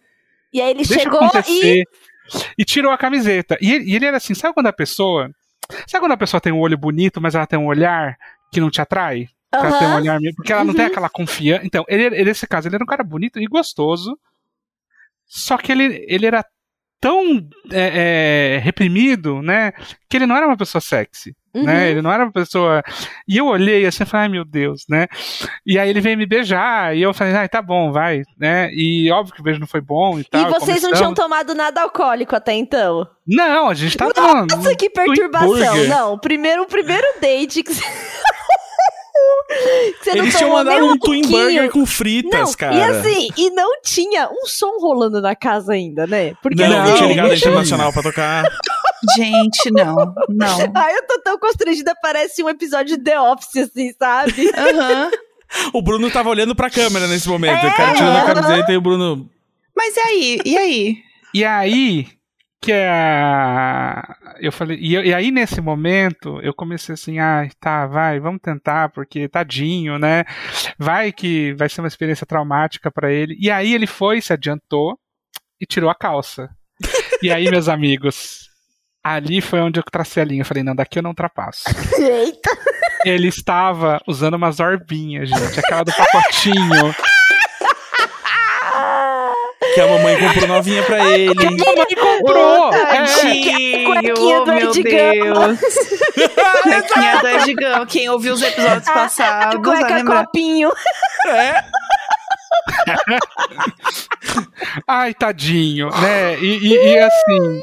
E 0.53 0.63
aí 0.63 0.71
ele 0.71 0.83
Deixa 0.83 0.95
chegou 1.01 1.21
acontecer. 1.21 1.81
E... 1.81 1.85
tirou 2.65 2.93
a 2.93 2.99
camiseta. 2.99 3.57
E 3.61 3.73
ele, 3.73 3.85
e 3.91 3.97
ele 3.97 4.07
era 4.07 4.17
assim, 4.17 4.35
sabe 4.35 4.55
quando 4.55 4.67
a 4.67 4.73
pessoa. 4.73 5.31
Sabe 5.87 6.03
quando 6.03 6.13
a 6.13 6.17
pessoa 6.17 6.41
tem 6.41 6.53
um 6.53 6.61
olho 6.61 6.79
bonito, 6.79 7.21
mas 7.21 7.35
ela 7.35 7.47
tem 7.47 7.59
um 7.59 7.67
olhar 7.67 8.17
que 8.53 8.61
não 8.61 8.71
te 8.71 8.81
atrai? 8.81 9.29
e. 9.51 9.67
Ela 9.67 9.79
tem 9.79 9.89
um 9.89 9.95
olhar 9.97 10.21
meio- 10.21 10.35
Porque 10.35 10.53
ela 10.53 10.65
não 10.65 10.75
tem 10.75 10.85
Uhum. 10.87 10.91
aquela 10.91 11.09
confiança. 11.09 11.65
Então, 11.67 11.85
ele, 11.89 12.05
ele, 12.05 12.25
nesse 12.25 12.47
caso, 12.47 12.69
ele 12.69 12.75
era 12.77 12.85
um 12.85 12.87
cara 12.87 13.03
bonito 13.05 13.39
e 13.39 13.47
gostoso. 13.47 14.19
Só 15.27 15.57
que 15.59 15.71
ele, 15.73 16.05
ele 16.09 16.27
era 16.27 16.45
tão 17.01 17.49
é, 17.71 18.57
é, 18.57 18.59
reprimido, 18.59 19.43
né? 19.43 19.73
Que 20.09 20.17
ele 20.17 20.27
não 20.27 20.37
era 20.37 20.47
uma 20.47 20.57
pessoa 20.57 20.81
sexy. 20.81 21.37
Uhum. 21.59 21.65
Né? 21.65 21.91
Ele 21.91 22.03
não 22.03 22.13
era 22.13 22.25
uma 22.25 22.33
pessoa. 22.33 22.83
E 23.27 23.37
eu 23.37 23.47
olhei 23.47 23.87
assim 23.87 24.03
e 24.03 24.07
falei, 24.07 24.27
ai 24.27 24.29
meu 24.29 24.45
Deus, 24.45 24.85
né? 24.89 25.07
E 25.67 25.79
aí 25.79 25.89
ele 25.91 26.01
veio 26.01 26.17
me 26.19 26.27
beijar, 26.27 26.97
e 26.97 27.03
eu 27.03 27.13
falei, 27.15 27.35
ai, 27.35 27.49
tá 27.49 27.61
bom, 27.63 27.93
vai, 27.93 28.23
né? 28.39 28.71
E 28.73 29.11
óbvio 29.11 29.35
que 29.35 29.41
o 29.41 29.45
beijo 29.45 29.61
não 29.61 29.67
foi 29.67 29.81
bom 29.81 30.19
e 30.19 30.23
E 30.23 30.25
tal. 30.25 30.51
vocês 30.51 30.83
não 30.83 30.93
tinham 30.93 31.15
tomado 31.15 31.55
nada 31.55 31.83
alcoólico 31.83 32.35
até 32.37 32.53
então? 32.55 33.07
Não, 33.27 33.69
a 33.69 33.75
gente 33.75 33.97
tava. 33.97 34.13
Nossa, 34.47 34.75
que 34.75 34.89
perturbação. 34.89 35.49
burger. 35.49 35.89
Não, 35.89 36.19
primeiro, 36.19 36.63
o 36.63 36.67
primeiro 36.67 37.07
date 37.21 37.63
que 37.63 37.73
Eles 40.07 40.37
tinham 40.37 40.53
mandado 40.53 40.81
nem 40.81 40.91
um 40.91 40.99
Twin 40.99 41.23
pouquinho. 41.23 41.43
Burger 41.45 41.71
com 41.71 41.87
fritas, 41.87 42.41
não, 42.41 42.53
cara. 42.53 42.75
E 42.75 42.83
assim, 42.83 43.29
e 43.37 43.51
não 43.51 43.81
tinha 43.83 44.29
um 44.31 44.47
som 44.47 44.79
rolando 44.79 45.21
na 45.21 45.35
casa 45.35 45.73
ainda, 45.73 46.07
né? 46.07 46.35
Porque 46.43 46.67
Não, 46.67 46.85
não 46.85 46.95
tinha 46.95 47.09
ligado 47.09 47.35
internacional 47.35 47.93
pra 47.93 48.03
tocar. 48.03 48.45
Gente, 49.17 49.71
não. 49.71 49.95
Não. 50.29 50.59
Ai, 50.75 50.97
eu 50.97 51.07
tô 51.07 51.21
tão 51.23 51.39
constrangida, 51.39 51.95
parece 52.03 52.43
um 52.43 52.49
episódio 52.49 52.97
de 52.97 53.03
The 53.03 53.21
Office, 53.21 53.57
assim, 53.57 53.93
sabe? 53.99 54.51
Aham. 54.57 55.11
O 55.73 55.81
Bruno 55.81 56.11
tava 56.11 56.29
olhando 56.29 56.55
pra 56.55 56.69
câmera 56.69 57.07
nesse 57.07 57.27
momento. 57.27 57.65
É, 57.65 57.69
o 57.71 57.75
cara 57.75 57.95
tirando 57.95 58.17
a 58.19 58.35
camiseta 58.35 58.71
e 58.71 58.77
o 58.77 58.83
Bruno. 58.83 59.31
Mas 59.75 59.97
e 59.97 60.01
aí? 60.01 60.39
E 60.45 60.59
aí? 60.59 60.97
E 61.33 61.43
aí 61.43 62.07
que 62.61 62.71
a 62.73 64.17
eu 64.41 64.53
falei 64.53 64.77
e, 64.79 64.93
e 64.93 65.15
aí 65.15 65.31
nesse 65.31 65.59
momento 65.61 66.39
eu 66.43 66.53
comecei 66.53 66.93
assim, 66.93 67.19
ah, 67.19 67.49
tá, 67.59 67.87
vai, 67.87 68.21
vamos 68.21 68.41
tentar 68.43 68.91
porque 68.91 69.27
tadinho, 69.27 69.99
né? 69.99 70.25
Vai 70.79 71.13
que 71.13 71.55
vai 71.55 71.69
ser 71.69 71.81
uma 71.81 71.89
experiência 71.89 72.27
traumática 72.27 72.91
pra 72.91 73.11
ele. 73.11 73.35
E 73.41 73.51
aí 73.51 73.73
ele 73.73 73.87
foi, 73.87 74.21
se 74.21 74.35
adiantou 74.35 74.99
e 75.61 75.65
tirou 75.65 75.89
a 75.89 75.95
calça. 75.95 76.51
E 77.23 77.33
aí, 77.33 77.51
meus 77.51 77.69
amigos, 77.69 78.49
ali 79.15 79.41
foi 79.41 79.61
onde 79.61 79.79
eu 79.79 79.85
tracei 79.85 80.23
a 80.23 80.27
linha. 80.27 80.43
Eu 80.43 80.47
falei, 80.47 80.63
não, 80.63 80.75
daqui 80.75 80.99
eu 80.99 81.03
não 81.03 81.11
ultrapasso. 81.11 81.65
Eita. 81.99 82.51
Ele 83.05 83.29
estava 83.29 84.01
usando 84.07 84.35
umas 84.35 84.61
orbinhas, 84.61 85.29
gente, 85.29 85.61
aquela 85.61 85.85
do 85.85 85.93
pacotinho. 85.93 86.95
Que 89.75 89.81
a 89.81 89.87
mamãe 89.87 90.19
comprou 90.19 90.49
novinha 90.49 90.83
pra 90.83 91.05
ele. 91.11 91.35
Mamãe 91.35 91.95
comprou! 92.01 92.73
É, 92.73 93.05
Tadinho, 93.05 93.85
cuequinha 93.85 94.41
oh, 94.41 94.45
do. 94.45 94.83
Deus. 94.83 95.59
Cuequinha 96.63 97.21
do 97.21 97.29
Edgão. 97.29 97.87
Quem 97.87 98.09
ouviu 98.09 98.35
os 98.35 98.43
episódios 98.43 98.89
passados 98.89 99.63
Cueca 99.63 100.05
copinho. 100.05 100.73
É. 101.27 101.65
Ai, 104.87 105.15
tadinho, 105.15 105.91
né? 105.91 106.39
E, 106.39 106.59
e, 106.59 106.75
e, 106.75 106.99
assim. 106.99 107.63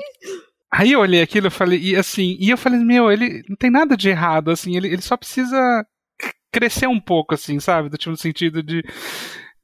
Aí 0.71 0.91
eu 0.91 0.99
olhei 0.99 1.21
aquilo 1.21 1.47
e 1.47 1.51
falei, 1.51 1.79
e 1.79 1.95
assim, 1.95 2.37
e 2.39 2.49
eu 2.49 2.57
falei, 2.57 2.79
meu, 2.79 3.11
ele 3.11 3.43
não 3.47 3.55
tem 3.55 3.71
nada 3.71 3.95
de 3.95 4.09
errado, 4.09 4.51
assim, 4.51 4.75
ele, 4.75 4.87
ele 4.87 5.01
só 5.01 5.15
precisa 5.15 5.85
crescer 6.51 6.87
um 6.87 6.99
pouco, 6.99 7.33
assim, 7.33 7.59
sabe? 7.59 7.89
Do 7.89 7.97
tipo, 7.97 8.11
no 8.11 8.17
sentido 8.17 8.63
de. 8.63 8.83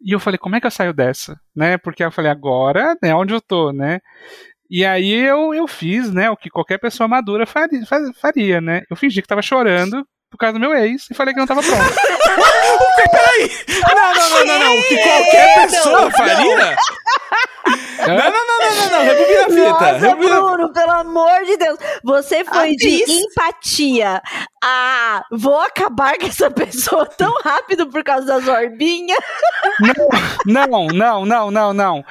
E 0.01 0.13
eu 0.13 0.19
falei, 0.19 0.37
como 0.37 0.55
é 0.55 0.61
que 0.61 0.67
eu 0.67 0.71
saio 0.71 0.93
dessa? 0.93 1.39
Né? 1.55 1.77
Porque 1.77 2.03
eu 2.03 2.11
falei, 2.11 2.31
agora, 2.31 2.95
né, 3.03 3.13
onde 3.15 3.33
eu 3.33 3.41
tô, 3.41 3.71
né? 3.71 3.99
E 4.69 4.85
aí 4.85 5.11
eu, 5.11 5.53
eu 5.53 5.67
fiz, 5.67 6.13
né, 6.13 6.29
o 6.29 6.37
que 6.37 6.49
qualquer 6.49 6.79
pessoa 6.79 7.07
madura 7.07 7.45
faria, 7.45 7.81
faria, 8.15 8.61
né? 8.61 8.83
Eu 8.89 8.95
fingi 8.95 9.21
que 9.21 9.27
tava 9.27 9.41
chorando 9.41 10.05
por 10.31 10.37
causa 10.37 10.53
do 10.53 10.59
meu 10.59 10.73
ex 10.73 11.07
e 11.11 11.13
falei 11.13 11.33
que 11.33 11.39
não 11.39 11.45
tava 11.45 11.61
pronto. 11.61 11.83
Peraí! 13.11 13.51
Não, 13.67 14.13
não, 14.13 14.29
não, 14.29 14.45
não, 14.45 14.59
não. 14.59 14.79
O 14.79 14.83
que 14.83 14.97
qualquer 14.97 15.67
pessoa 15.67 16.11
faria? 16.11 16.77
Não, 17.99 18.15
não, 18.15 18.31
não, 18.31 18.59
não, 18.59 18.75
não, 18.75 18.91
não. 18.91 19.03
Rebobina 19.03 19.41
a 19.41 19.49
fita. 19.49 19.99
Nossa, 19.99 20.15
Bruno, 20.15 20.73
pelo 20.73 20.91
amor 20.91 21.45
de 21.45 21.57
Deus. 21.57 21.77
Você 22.03 22.45
foi 22.45 22.75
de 22.77 23.03
empatia 23.11 24.21
a 24.63 25.25
vou 25.31 25.59
acabar 25.59 26.17
com 26.17 26.25
essa 26.25 26.49
pessoa 26.49 27.05
tão 27.05 27.33
rápido 27.43 27.87
por 27.87 28.01
causa 28.03 28.25
das 28.25 28.47
orbinhas. 28.47 29.19
Não, 30.45 30.87
não, 30.87 31.25
não, 31.25 31.51
não, 31.51 31.73
não. 31.73 32.05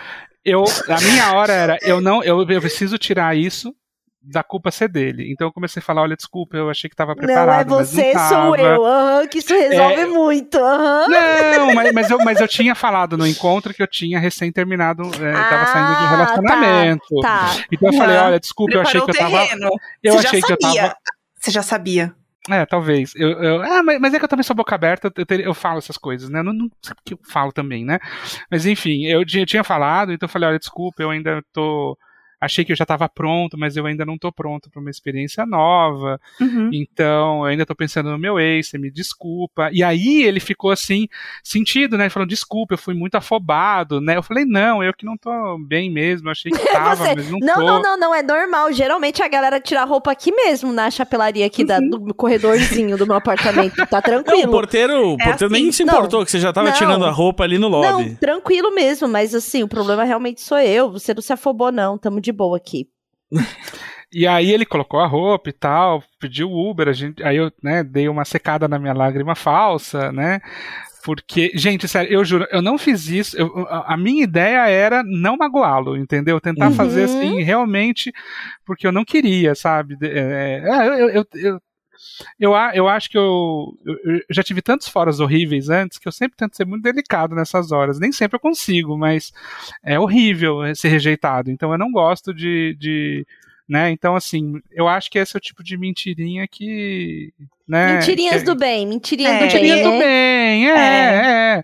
Eu, 0.44 0.64
a 0.88 1.00
minha 1.00 1.32
hora 1.32 1.52
era, 1.52 1.78
eu 1.82 2.00
não, 2.00 2.22
eu, 2.22 2.38
eu 2.48 2.60
preciso 2.60 2.98
tirar 2.98 3.36
isso 3.36 3.74
da 4.22 4.42
culpa 4.42 4.70
ser 4.70 4.88
dele. 4.88 5.32
Então 5.32 5.48
eu 5.48 5.52
comecei 5.52 5.80
a 5.80 5.82
falar, 5.82 6.02
olha, 6.02 6.16
desculpa, 6.16 6.56
eu 6.56 6.68
achei 6.68 6.88
que 6.88 6.94
estava 6.94 7.16
preparado, 7.16 7.70
Não 7.70 7.80
é 7.80 7.84
você, 7.84 8.12
não 8.12 8.28
sou 8.28 8.56
eu. 8.56 8.82
Uhum, 8.82 9.28
que 9.28 9.38
isso 9.38 9.54
resolve 9.54 10.00
é... 10.00 10.06
muito. 10.06 10.58
Uhum. 10.58 11.08
Não, 11.08 11.74
mas, 11.74 11.92
mas, 11.92 12.10
eu, 12.10 12.18
mas 12.18 12.40
eu 12.40 12.48
tinha 12.48 12.74
falado 12.74 13.16
no 13.16 13.26
encontro 13.26 13.72
que 13.72 13.82
eu 13.82 13.86
tinha 13.86 14.18
recém 14.18 14.52
terminado, 14.52 15.02
é, 15.02 15.34
ah, 15.34 15.44
tava 15.44 15.66
saindo 15.66 15.98
de 15.98 16.04
um 16.04 16.08
relacionamento. 16.08 17.20
Tá, 17.22 17.46
tá. 17.46 17.64
Então 17.72 17.90
eu 17.90 17.98
falei, 17.98 18.16
olha, 18.18 18.40
desculpa, 18.40 18.74
eu 18.74 18.80
achei 18.82 19.00
que 19.00 19.10
eu 19.10 19.14
tava. 19.14 19.48
Eu 20.02 20.12
você 20.14 20.26
achei 20.26 20.42
que 20.42 20.52
eu 20.52 20.58
tava. 20.58 20.96
Você 21.38 21.50
já 21.50 21.62
sabia. 21.62 22.14
É, 22.48 22.64
talvez. 22.66 23.14
Eu, 23.16 23.30
eu, 23.42 23.62
ah, 23.62 23.82
mas, 23.82 24.00
mas, 24.00 24.14
é 24.14 24.18
que 24.18 24.24
eu 24.24 24.28
também 24.28 24.42
sou 24.42 24.56
boca 24.56 24.74
aberta, 24.74 25.12
eu, 25.14 25.24
eu, 25.28 25.40
eu 25.40 25.54
falo 25.54 25.78
essas 25.78 25.96
coisas, 25.96 26.28
né? 26.28 26.42
Não, 26.42 26.52
não 26.52 26.70
sei 26.82 26.94
porque 26.94 27.14
eu 27.14 27.18
falo 27.30 27.52
também, 27.52 27.84
né? 27.84 27.98
Mas 28.50 28.66
enfim, 28.66 29.04
eu, 29.04 29.20
eu 29.20 29.46
tinha 29.46 29.62
falado, 29.62 30.12
então 30.12 30.26
eu 30.26 30.30
falei, 30.30 30.48
olha, 30.48 30.58
desculpa, 30.58 31.02
eu 31.02 31.10
ainda 31.10 31.42
tô 31.52 31.96
achei 32.40 32.64
que 32.64 32.72
eu 32.72 32.76
já 32.76 32.84
estava 32.84 33.08
pronto, 33.08 33.58
mas 33.58 33.76
eu 33.76 33.84
ainda 33.86 34.04
não 34.04 34.14
estou 34.14 34.32
pronto 34.32 34.70
para 34.70 34.80
uma 34.80 34.90
experiência 34.90 35.44
nova. 35.44 36.18
Uhum. 36.40 36.70
Então, 36.72 37.40
eu 37.40 37.44
ainda 37.44 37.62
estou 37.62 37.76
pensando 37.76 38.10
no 38.10 38.18
meu 38.18 38.40
ex, 38.40 38.68
você 38.68 38.78
me 38.78 38.90
desculpa. 38.90 39.68
E 39.72 39.82
aí 39.82 40.22
ele 40.22 40.40
ficou 40.40 40.70
assim, 40.70 41.06
sentido, 41.44 41.98
né? 41.98 42.04
Ele 42.04 42.10
falou, 42.10 42.26
desculpa, 42.26 42.74
eu 42.74 42.78
fui 42.78 42.94
muito 42.94 43.16
afobado, 43.16 44.00
né? 44.00 44.16
Eu 44.16 44.22
falei, 44.22 44.44
não, 44.44 44.82
eu 44.82 44.94
que 44.94 45.04
não 45.04 45.16
tô 45.16 45.30
bem 45.66 45.90
mesmo, 45.90 46.30
achei 46.30 46.50
que 46.50 46.58
tava, 46.72 46.96
você... 46.96 47.14
mas 47.14 47.30
não, 47.30 47.38
não 47.38 47.54
tô. 47.54 47.60
Não, 47.60 47.82
não, 47.82 47.98
não, 47.98 48.14
é 48.14 48.22
normal. 48.22 48.72
Geralmente 48.72 49.22
a 49.22 49.28
galera 49.28 49.60
tira 49.60 49.82
a 49.82 49.84
roupa 49.84 50.10
aqui 50.10 50.32
mesmo, 50.32 50.72
na 50.72 50.90
chapelaria 50.90 51.44
aqui 51.44 51.62
uhum. 51.62 51.66
da, 51.66 51.78
do 51.80 52.14
corredorzinho 52.14 52.96
do 52.96 53.06
meu 53.06 53.16
apartamento. 53.16 53.86
Tá 53.86 54.00
tranquilo. 54.02 54.42
Não, 54.42 54.48
o 54.48 54.52
porteiro, 54.52 54.92
o 54.92 55.14
é 55.20 55.24
porteiro 55.24 55.54
assim, 55.54 55.62
nem 55.62 55.72
se 55.72 55.82
importou 55.82 56.20
não, 56.20 56.24
que 56.24 56.30
você 56.30 56.40
já 56.40 56.52
tava 56.52 56.68
não, 56.68 56.76
tirando 56.76 57.04
a 57.04 57.10
roupa 57.10 57.44
ali 57.44 57.58
no 57.58 57.68
lobby. 57.68 58.10
Não, 58.10 58.14
tranquilo 58.14 58.74
mesmo, 58.74 59.06
mas 59.06 59.34
assim, 59.34 59.62
o 59.62 59.68
problema 59.68 60.04
realmente 60.04 60.40
sou 60.40 60.58
eu. 60.58 60.90
Você 60.90 61.12
não 61.12 61.22
se 61.22 61.32
afobou, 61.32 61.70
não. 61.70 61.98
Tamo 61.98 62.20
de 62.20 62.29
de 62.30 62.36
boa 62.36 62.56
aqui. 62.56 62.88
E 64.12 64.26
aí 64.26 64.50
ele 64.50 64.66
colocou 64.66 64.98
a 64.98 65.06
roupa 65.06 65.50
e 65.50 65.52
tal, 65.52 66.02
pediu 66.18 66.50
Uber, 66.50 66.88
a 66.88 66.92
gente, 66.92 67.22
aí 67.22 67.36
eu, 67.36 67.52
né, 67.62 67.84
dei 67.84 68.08
uma 68.08 68.24
secada 68.24 68.66
na 68.66 68.76
minha 68.76 68.92
lágrima 68.92 69.36
falsa, 69.36 70.10
né? 70.10 70.40
Porque, 71.04 71.52
gente, 71.54 71.88
sério, 71.88 72.12
eu 72.12 72.24
juro, 72.24 72.46
eu 72.50 72.60
não 72.60 72.76
fiz 72.76 73.08
isso. 73.08 73.36
Eu, 73.38 73.66
a 73.68 73.96
minha 73.96 74.22
ideia 74.22 74.68
era 74.68 75.02
não 75.02 75.36
magoá-lo, 75.36 75.96
entendeu? 75.96 76.40
Tentar 76.40 76.68
uhum. 76.68 76.74
fazer 76.74 77.04
assim, 77.04 77.40
realmente, 77.42 78.12
porque 78.66 78.86
eu 78.86 78.92
não 78.92 79.04
queria, 79.04 79.54
sabe? 79.54 79.96
É, 80.02 80.60
é 80.62 80.86
eu, 80.88 81.08
eu, 81.08 81.26
eu, 81.34 81.60
eu, 82.38 82.52
eu 82.74 82.88
acho 82.88 83.10
que 83.10 83.18
eu, 83.18 83.76
eu, 83.84 84.20
já 84.30 84.42
tive 84.42 84.62
tantos 84.62 84.88
foras 84.88 85.20
horríveis 85.20 85.68
antes 85.68 85.98
que 85.98 86.06
eu 86.06 86.12
sempre 86.12 86.36
tento 86.36 86.56
ser 86.56 86.66
muito 86.66 86.82
delicado 86.82 87.34
nessas 87.34 87.72
horas. 87.72 87.98
Nem 87.98 88.12
sempre 88.12 88.36
eu 88.36 88.40
consigo, 88.40 88.96
mas 88.96 89.32
é 89.82 89.98
horrível 89.98 90.74
ser 90.74 90.88
rejeitado. 90.88 91.50
Então 91.50 91.72
eu 91.72 91.78
não 91.78 91.90
gosto 91.90 92.34
de, 92.34 92.76
de 92.78 93.26
né? 93.70 93.88
Então, 93.92 94.16
assim, 94.16 94.60
eu 94.72 94.88
acho 94.88 95.08
que 95.08 95.16
esse 95.16 95.36
é 95.36 95.38
o 95.38 95.40
tipo 95.40 95.62
de 95.62 95.78
mentirinha 95.78 96.44
que. 96.48 97.32
Né, 97.68 97.94
mentirinhas 97.94 98.40
que... 98.40 98.44
do 98.44 98.56
bem, 98.56 98.84
mentirinha 98.84 99.28
é. 99.28 99.32
do 99.34 99.38
bem. 99.38 99.46
Mentirinha 99.46 99.84
do 99.84 99.90
bem, 99.90 100.02
é, 100.02 100.29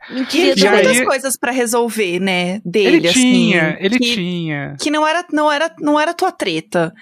é. 0.03 0.13
é. 0.13 0.15
Mentirinha 0.15 0.55
tinha 0.55 0.73
muitas 0.73 1.01
coisas 1.01 1.37
para 1.39 1.53
resolver, 1.53 2.21
né, 2.21 2.61
dele, 2.65 2.97
ele 2.97 3.09
assim. 3.09 3.21
Tinha, 3.21 3.77
ele 3.81 3.99
que, 3.99 4.15
tinha. 4.15 4.77
Que 4.81 4.91
não 4.91 5.07
era, 5.07 5.25
não, 5.33 5.51
era, 5.51 5.71
não 5.81 5.99
era 6.01 6.15
tua 6.15 6.33
treta. 6.33 6.95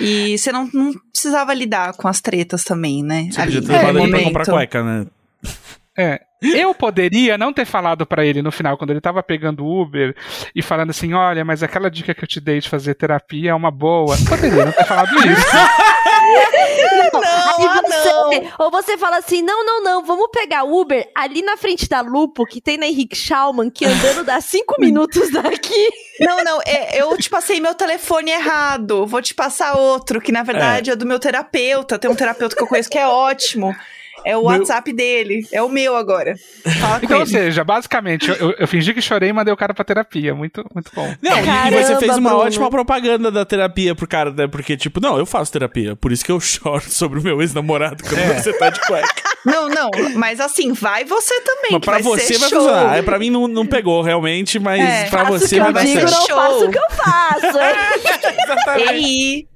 E 0.00 0.36
você 0.36 0.52
não, 0.52 0.68
não 0.72 0.92
precisava 1.12 1.54
lidar 1.54 1.94
com 1.94 2.08
as 2.08 2.20
tretas 2.20 2.64
também, 2.64 3.02
né? 3.02 3.28
Você 3.30 3.42
podia 3.42 3.62
ter 3.62 3.72
levado 3.72 3.98
ele 3.98 4.10
pra 4.10 4.22
comprar 4.22 4.44
cueca, 4.46 4.82
né? 4.82 5.06
É. 5.98 6.20
Eu 6.40 6.72
poderia 6.72 7.36
não 7.36 7.52
ter 7.52 7.64
falado 7.64 8.06
para 8.06 8.24
ele 8.24 8.40
no 8.40 8.52
final, 8.52 8.78
quando 8.78 8.90
ele 8.90 9.00
tava 9.00 9.20
pegando 9.24 9.64
o 9.64 9.82
Uber 9.82 10.14
e 10.54 10.62
falando 10.62 10.90
assim: 10.90 11.12
olha, 11.12 11.44
mas 11.44 11.64
aquela 11.64 11.90
dica 11.90 12.14
que 12.14 12.22
eu 12.22 12.28
te 12.28 12.40
dei 12.40 12.60
de 12.60 12.68
fazer 12.68 12.94
terapia 12.94 13.50
é 13.50 13.54
uma 13.54 13.72
boa. 13.72 14.16
Poderia 14.28 14.66
não 14.66 14.72
ter 14.72 14.84
falado 14.84 15.10
isso. 15.16 15.46
Não, 16.28 17.20
não, 17.20 17.82
você, 17.82 18.10
não. 18.10 18.52
Ou 18.58 18.70
você 18.70 18.96
fala 18.98 19.18
assim: 19.18 19.42
não, 19.42 19.64
não, 19.64 19.82
não, 19.82 20.04
vamos 20.04 20.28
pegar 20.32 20.64
Uber 20.64 21.10
ali 21.14 21.42
na 21.42 21.56
frente 21.56 21.88
da 21.88 22.00
Lupo, 22.00 22.44
que 22.44 22.60
tem 22.60 22.76
na 22.76 22.86
Henrique 22.86 23.16
Schaumann, 23.16 23.70
que 23.70 23.84
andando 23.84 24.24
dá 24.24 24.40
cinco 24.40 24.74
minutos 24.80 25.30
daqui. 25.30 25.90
Não, 26.20 26.42
não, 26.44 26.60
é, 26.64 27.00
eu 27.00 27.16
te 27.16 27.30
passei 27.30 27.60
meu 27.60 27.74
telefone 27.74 28.30
errado. 28.30 29.06
Vou 29.06 29.22
te 29.22 29.34
passar 29.34 29.76
outro, 29.76 30.20
que 30.20 30.32
na 30.32 30.42
verdade 30.42 30.90
é, 30.90 30.92
é 30.92 30.96
do 30.96 31.06
meu 31.06 31.18
terapeuta. 31.18 31.98
Tem 31.98 32.10
um 32.10 32.14
terapeuta 32.14 32.56
que 32.56 32.62
eu 32.62 32.66
conheço 32.66 32.90
que 32.90 32.98
é 32.98 33.06
ótimo. 33.06 33.74
É 34.24 34.36
o 34.36 34.40
meu... 34.40 34.50
WhatsApp 34.50 34.92
dele. 34.92 35.46
É 35.52 35.62
o 35.62 35.68
meu 35.68 35.96
agora. 35.96 36.34
Fala 36.80 37.00
então, 37.02 37.20
ou 37.20 37.26
seja, 37.26 37.64
basicamente, 37.64 38.28
eu, 38.28 38.54
eu, 38.58 38.68
fingi 38.68 38.92
que 38.94 39.00
chorei 39.00 39.30
e 39.30 39.32
mandei 39.32 39.52
o 39.52 39.56
cara 39.56 39.72
pra 39.74 39.84
terapia. 39.84 40.34
Muito, 40.34 40.64
muito 40.74 40.90
bom. 40.94 41.14
Não, 41.22 41.42
Caramba, 41.42 41.80
e 41.80 41.84
você 41.84 41.96
fez 41.96 42.16
uma 42.16 42.30
Bruno. 42.30 42.44
ótima 42.44 42.70
propaganda 42.70 43.30
da 43.30 43.44
terapia 43.44 43.94
pro 43.94 44.06
cara, 44.06 44.30
né? 44.32 44.46
Porque, 44.46 44.76
tipo, 44.76 45.00
não, 45.00 45.18
eu 45.18 45.26
faço 45.26 45.52
terapia. 45.52 45.96
Por 45.96 46.12
isso 46.12 46.24
que 46.24 46.32
eu 46.32 46.40
choro 46.40 46.84
sobre 46.88 47.18
o 47.18 47.22
meu 47.22 47.40
ex-namorado 47.40 48.02
quando 48.02 48.18
é. 48.18 48.40
você 48.40 48.52
tá 48.52 48.70
de 48.70 48.80
cueca. 48.80 49.28
Não, 49.44 49.68
não, 49.68 49.90
mas 50.16 50.40
assim, 50.40 50.72
vai 50.72 51.04
você 51.04 51.40
também. 51.40 51.72
Mas 51.72 51.80
pra 51.80 51.98
você 51.98 52.38
vai 52.38 52.48
show. 52.48 52.60
funcionar. 52.60 52.98
É, 52.98 53.02
pra 53.02 53.18
mim 53.18 53.30
não, 53.30 53.46
não 53.46 53.66
pegou 53.66 54.02
realmente, 54.02 54.58
mas 54.58 54.80
é, 54.82 55.04
pra 55.08 55.24
você 55.24 55.58
vai 55.58 55.72
dar 55.72 55.84
digo, 55.84 56.08
certo. 56.08 56.12
Não 56.12 56.36
faço 56.36 56.66
o 56.66 56.70
que 56.70 56.78
eu 56.78 56.90
faço. 56.90 57.58
Ei, 58.92 59.46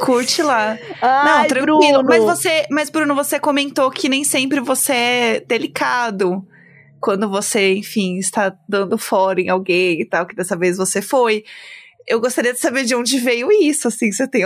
curte 0.00 0.42
lá. 0.42 0.78
Ai, 1.00 1.24
não, 1.24 1.46
tranquilo. 1.46 2.02
Bruno. 2.02 2.08
Mas 2.08 2.24
você, 2.24 2.66
mas 2.70 2.90
Bruno, 2.90 3.14
você 3.14 3.38
comentou 3.38 3.90
que 3.90 4.08
nem 4.08 4.24
sempre 4.24 4.60
você 4.60 4.92
é 4.92 5.40
delicado 5.40 6.46
quando 7.00 7.28
você, 7.28 7.74
enfim, 7.74 8.18
está 8.18 8.52
dando 8.68 8.98
fora 8.98 9.40
em 9.40 9.48
alguém 9.48 10.00
e 10.00 10.04
tal, 10.04 10.26
que 10.26 10.34
dessa 10.34 10.56
vez 10.56 10.76
você 10.76 11.00
foi. 11.00 11.44
Eu 12.06 12.20
gostaria 12.20 12.52
de 12.52 12.60
saber 12.60 12.84
de 12.84 12.94
onde 12.94 13.18
veio 13.18 13.50
isso, 13.52 13.88
assim, 13.88 14.10
você 14.10 14.26
tem 14.28 14.44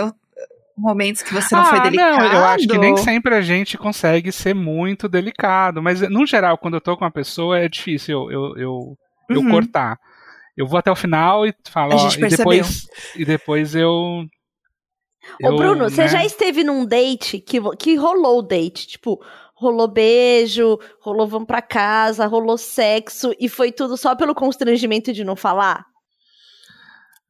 momentos 0.77 1.21
que 1.21 1.33
você 1.33 1.55
não 1.55 1.61
ah, 1.61 1.65
foi 1.65 1.81
delicado? 1.81 2.17
Não, 2.17 2.33
eu 2.33 2.45
acho 2.45 2.67
que 2.67 2.77
nem 2.77 2.97
sempre 2.97 3.35
a 3.35 3.41
gente 3.41 3.77
consegue 3.77 4.31
ser 4.31 4.55
muito 4.55 5.07
delicado, 5.07 5.81
mas 5.81 6.01
no 6.01 6.25
geral, 6.25 6.57
quando 6.57 6.75
eu 6.75 6.81
tô 6.81 6.97
com 6.97 7.05
uma 7.05 7.11
pessoa, 7.11 7.59
é 7.59 7.69
difícil 7.69 8.29
eu, 8.29 8.31
eu, 8.31 8.57
eu, 8.57 8.71
uhum. 9.29 9.45
eu 9.45 9.49
cortar. 9.49 9.97
Eu 10.57 10.67
vou 10.67 10.77
até 10.77 10.91
o 10.91 10.95
final 10.95 11.45
e 11.45 11.53
falo, 11.69 11.95
ó, 11.95 12.09
e 12.11 12.27
depois, 12.27 12.87
e 13.15 13.23
depois 13.23 13.73
eu 13.73 14.25
Ô, 15.43 15.55
Bruno, 15.55 15.83
né? 15.83 15.89
você 15.89 16.07
já 16.07 16.25
esteve 16.25 16.63
num 16.63 16.85
date 16.85 17.39
que, 17.39 17.59
que 17.77 17.95
rolou 17.95 18.39
o 18.39 18.41
date? 18.41 18.87
Tipo, 18.87 19.23
rolou 19.53 19.87
beijo, 19.87 20.79
rolou 20.99 21.27
vamos 21.27 21.47
pra 21.47 21.61
casa, 21.61 22.25
rolou 22.25 22.57
sexo 22.57 23.33
e 23.39 23.47
foi 23.47 23.71
tudo 23.71 23.95
só 23.95 24.15
pelo 24.15 24.33
constrangimento 24.33 25.13
de 25.13 25.23
não 25.23 25.35
falar? 25.35 25.85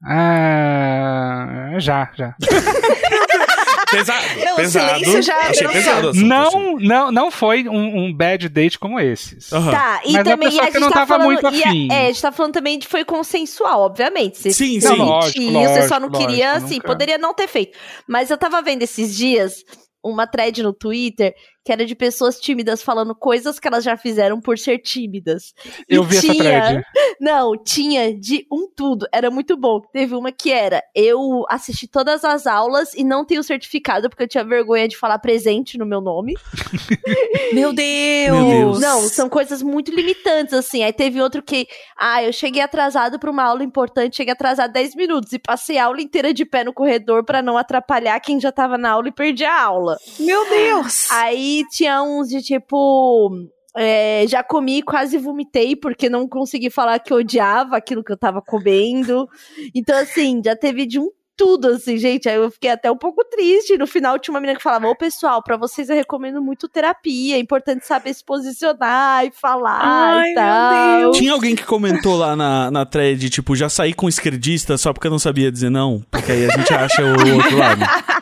Ah, 0.04 1.76
já, 1.78 2.10
já. 2.16 2.36
pesado. 3.92 4.26
Não, 4.44 4.56
pesado. 4.56 5.00
silêncio 5.00 5.22
já 5.22 5.38
Achei 5.38 5.68
pesado. 5.68 6.14
Não, 6.14 6.80
não, 6.80 7.12
não 7.12 7.32
foi 7.32 7.68
um, 7.68 8.06
um 8.06 8.14
bad 8.14 8.48
date 8.50 8.80
como 8.80 9.00
esses. 9.00 9.52
Uhum. 9.52 9.72
Tá, 9.72 10.02
e 10.06 10.14
Mas 10.14 10.24
também 10.24 10.60
a, 10.60 10.64
a 10.64 10.66
gente 10.66 10.80
não 10.80 10.90
tá 10.90 11.06
falando, 11.06 11.26
muito 11.26 11.46
afim. 11.46 11.92
A, 11.92 11.94
é, 11.94 12.04
a 12.06 12.08
gente 12.08 12.22
tá 12.22 12.32
falando 12.32 12.54
também 12.54 12.80
de 12.80 12.88
foi 12.88 13.06
consensual, 13.06 13.82
obviamente. 13.82 14.38
Você 14.38 14.52
sim, 14.52 14.80
sim. 14.80 14.96
Lógico, 14.96 15.44
lógico, 15.52 15.74
você 15.74 15.88
só 15.88 16.00
não 16.00 16.08
lógico, 16.10 16.28
queria, 16.28 16.54
assim, 16.54 16.76
nunca. 16.76 16.88
poderia 16.88 17.18
não 17.18 17.34
ter 17.34 17.48
feito. 17.48 17.78
Mas 18.08 18.32
eu 18.32 18.38
tava 18.38 18.62
vendo 18.62 18.82
esses 18.82 19.16
dias 19.16 19.64
uma 20.04 20.26
thread 20.26 20.64
no 20.64 20.74
Twitter 20.74 21.34
que 21.64 21.72
era 21.72 21.86
de 21.86 21.96
pessoas 21.96 22.40
tímidas 22.40 22.82
falando 22.82 23.14
coisas 23.14 23.60
que 23.60 23.68
elas 23.68 23.84
já 23.84 23.96
fizeram 23.96 24.40
por 24.42 24.58
ser 24.58 24.80
tímidas. 24.80 25.54
E 25.90 25.96
Eu 25.96 26.04
vi 26.04 26.18
essa 26.18 26.28
tinha- 26.34 26.44
thread. 26.44 26.84
Não, 27.20 27.52
tinha 27.56 28.18
de 28.18 28.48
um 28.52 28.68
tudo. 28.76 29.06
Era 29.14 29.30
muito 29.30 29.56
bom. 29.56 29.80
Teve 29.80 30.16
uma 30.16 30.32
que 30.32 30.52
era: 30.52 30.82
eu 30.96 31.46
assisti 31.50 31.88
todas 31.88 32.24
as 32.26 32.48
aulas 32.48 32.94
e 32.96 33.04
não 33.04 33.24
tenho 33.26 33.44
certificado 33.44 34.10
porque 34.10 34.24
eu 34.24 34.28
tinha 34.28 34.44
vergonha 34.44 34.88
de 34.88 34.98
falar 34.98 35.20
presente 35.20 35.78
no 35.78 35.86
meu 35.86 36.02
nome. 36.02 36.34
Meu 37.54 37.74
Deus! 37.74 38.38
Meu 38.38 38.46
Deus. 38.46 38.80
Não, 38.80 39.02
são 39.10 39.30
coisas 39.30 39.62
muito 39.62 39.92
limitantes, 39.94 40.54
assim. 40.54 40.84
Aí 40.84 40.94
teve 40.94 41.22
outro 41.22 41.42
que, 41.44 41.68
ah, 41.98 42.24
eu 42.24 42.32
cheguei 42.32 42.62
atrasado 42.62 43.20
pra 43.20 43.30
uma 43.30 43.44
aula 43.44 43.64
importante, 43.64 44.16
cheguei 44.18 44.32
atrasado 44.34 44.72
10 44.72 44.96
minutos 44.96 45.34
e 45.34 45.40
passei 45.40 45.78
a 45.78 45.86
aula 45.86 46.02
inteira 46.02 46.34
de 46.34 46.46
pé 46.46 46.64
no 46.64 46.74
corredor 46.74 47.24
pra 47.26 47.42
não 47.42 47.58
atrapalhar 47.58 48.20
quem 48.20 48.40
já 48.40 48.52
tava 48.52 48.78
na 48.78 48.92
aula 48.92 49.10
e 49.10 49.12
perdi 49.12 49.44
a 49.44 49.62
aula. 49.62 49.98
Meu 50.20 50.48
Deus! 50.50 51.10
Aí 51.12 51.51
tinha 51.72 52.02
uns 52.04 52.30
de 52.30 52.42
tipo. 52.42 53.32
é, 53.76 54.26
já 54.28 54.44
comi 54.44 54.80
e 54.80 54.84
quase 54.84 55.18
vomitei 55.18 55.76
porque 55.76 56.10
não 56.10 56.28
consegui 56.28 56.70
falar 56.70 57.00
que 57.00 57.14
eu 57.14 57.18
odiava 57.18 57.78
aquilo 57.78 58.04
que 58.04 58.12
eu 58.12 58.18
tava 58.18 58.42
comendo. 58.42 59.28
Então, 59.74 59.98
assim, 59.98 60.42
já 60.44 60.56
teve 60.56 60.86
de 60.86 61.00
um 61.00 61.10
tudo, 61.42 61.70
assim, 61.70 61.98
gente. 61.98 62.30
Aí 62.30 62.36
eu 62.36 62.52
fiquei 62.52 62.70
até 62.70 62.92
um 62.92 62.98
pouco 62.98 63.24
triste. 63.26 63.76
No 63.76 63.88
final 63.88 64.20
tinha 64.20 64.32
uma 64.32 64.40
menina 64.40 64.58
que 64.58 64.64
falava: 64.64 64.88
Ô, 64.88 64.96
pessoal, 64.96 65.42
pra 65.42 65.58
vocês 65.58 65.90
eu 65.90 65.96
recomendo 65.96 66.40
muito 66.40 66.70
terapia. 66.70 67.36
É 67.36 67.40
importante 67.40 67.84
saber 67.86 68.14
se 68.14 68.24
posicionar 68.24 69.26
e 69.26 69.32
falar 69.32 69.80
Ai, 69.82 70.20
e 70.20 70.34
meu 70.34 70.36
tal. 70.36 71.00
Deus. 71.00 71.18
Tinha 71.18 71.34
alguém 71.34 71.56
que 71.56 71.66
comentou 71.66 72.16
lá 72.16 72.36
na, 72.36 72.70
na 72.70 72.86
thread, 72.86 73.28
tipo, 73.32 73.56
já 73.56 73.70
saí 73.70 73.92
com 73.92 74.08
esquerdista 74.08 74.78
só 74.78 74.94
porque 74.94 75.08
eu 75.08 75.12
não 75.12 75.18
sabia 75.18 75.52
dizer 75.52 75.72
não. 75.72 76.04
Porque 76.12 76.32
aí 76.32 76.46
a 76.46 76.58
gente 76.58 76.72
acha 76.74 77.02
o 77.02 77.36
outro 77.36 77.58
lado. 77.58 77.82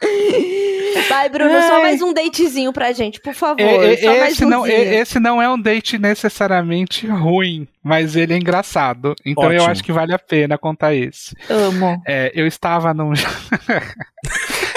Vai, 1.08 1.28
Bruno, 1.28 1.50
só 1.62 1.74
Ai. 1.76 1.82
mais 1.82 2.02
um 2.02 2.12
datezinho 2.12 2.72
pra 2.72 2.92
gente, 2.92 3.20
por 3.20 3.34
favor. 3.34 3.60
É, 3.60 3.94
é, 3.94 3.96
só 3.98 4.06
mais 4.18 4.32
esse, 4.32 4.44
não, 4.44 4.66
é, 4.66 4.94
esse 4.96 5.20
não 5.20 5.40
é 5.42 5.48
um 5.48 5.60
date 5.60 5.98
necessariamente 5.98 7.06
ruim, 7.06 7.68
mas 7.82 8.16
ele 8.16 8.34
é 8.34 8.36
engraçado. 8.36 9.14
Então 9.24 9.44
eu 9.52 9.58
Ótimo. 9.58 9.70
acho 9.70 9.84
que 9.84 9.92
vale 9.92 10.14
a 10.14 10.18
pena 10.18 10.58
contar 10.58 10.94
esse. 10.94 11.34
Amo. 11.48 12.02
É, 12.06 12.32
eu 12.34 12.46
estava 12.46 12.92
num. 12.94 13.12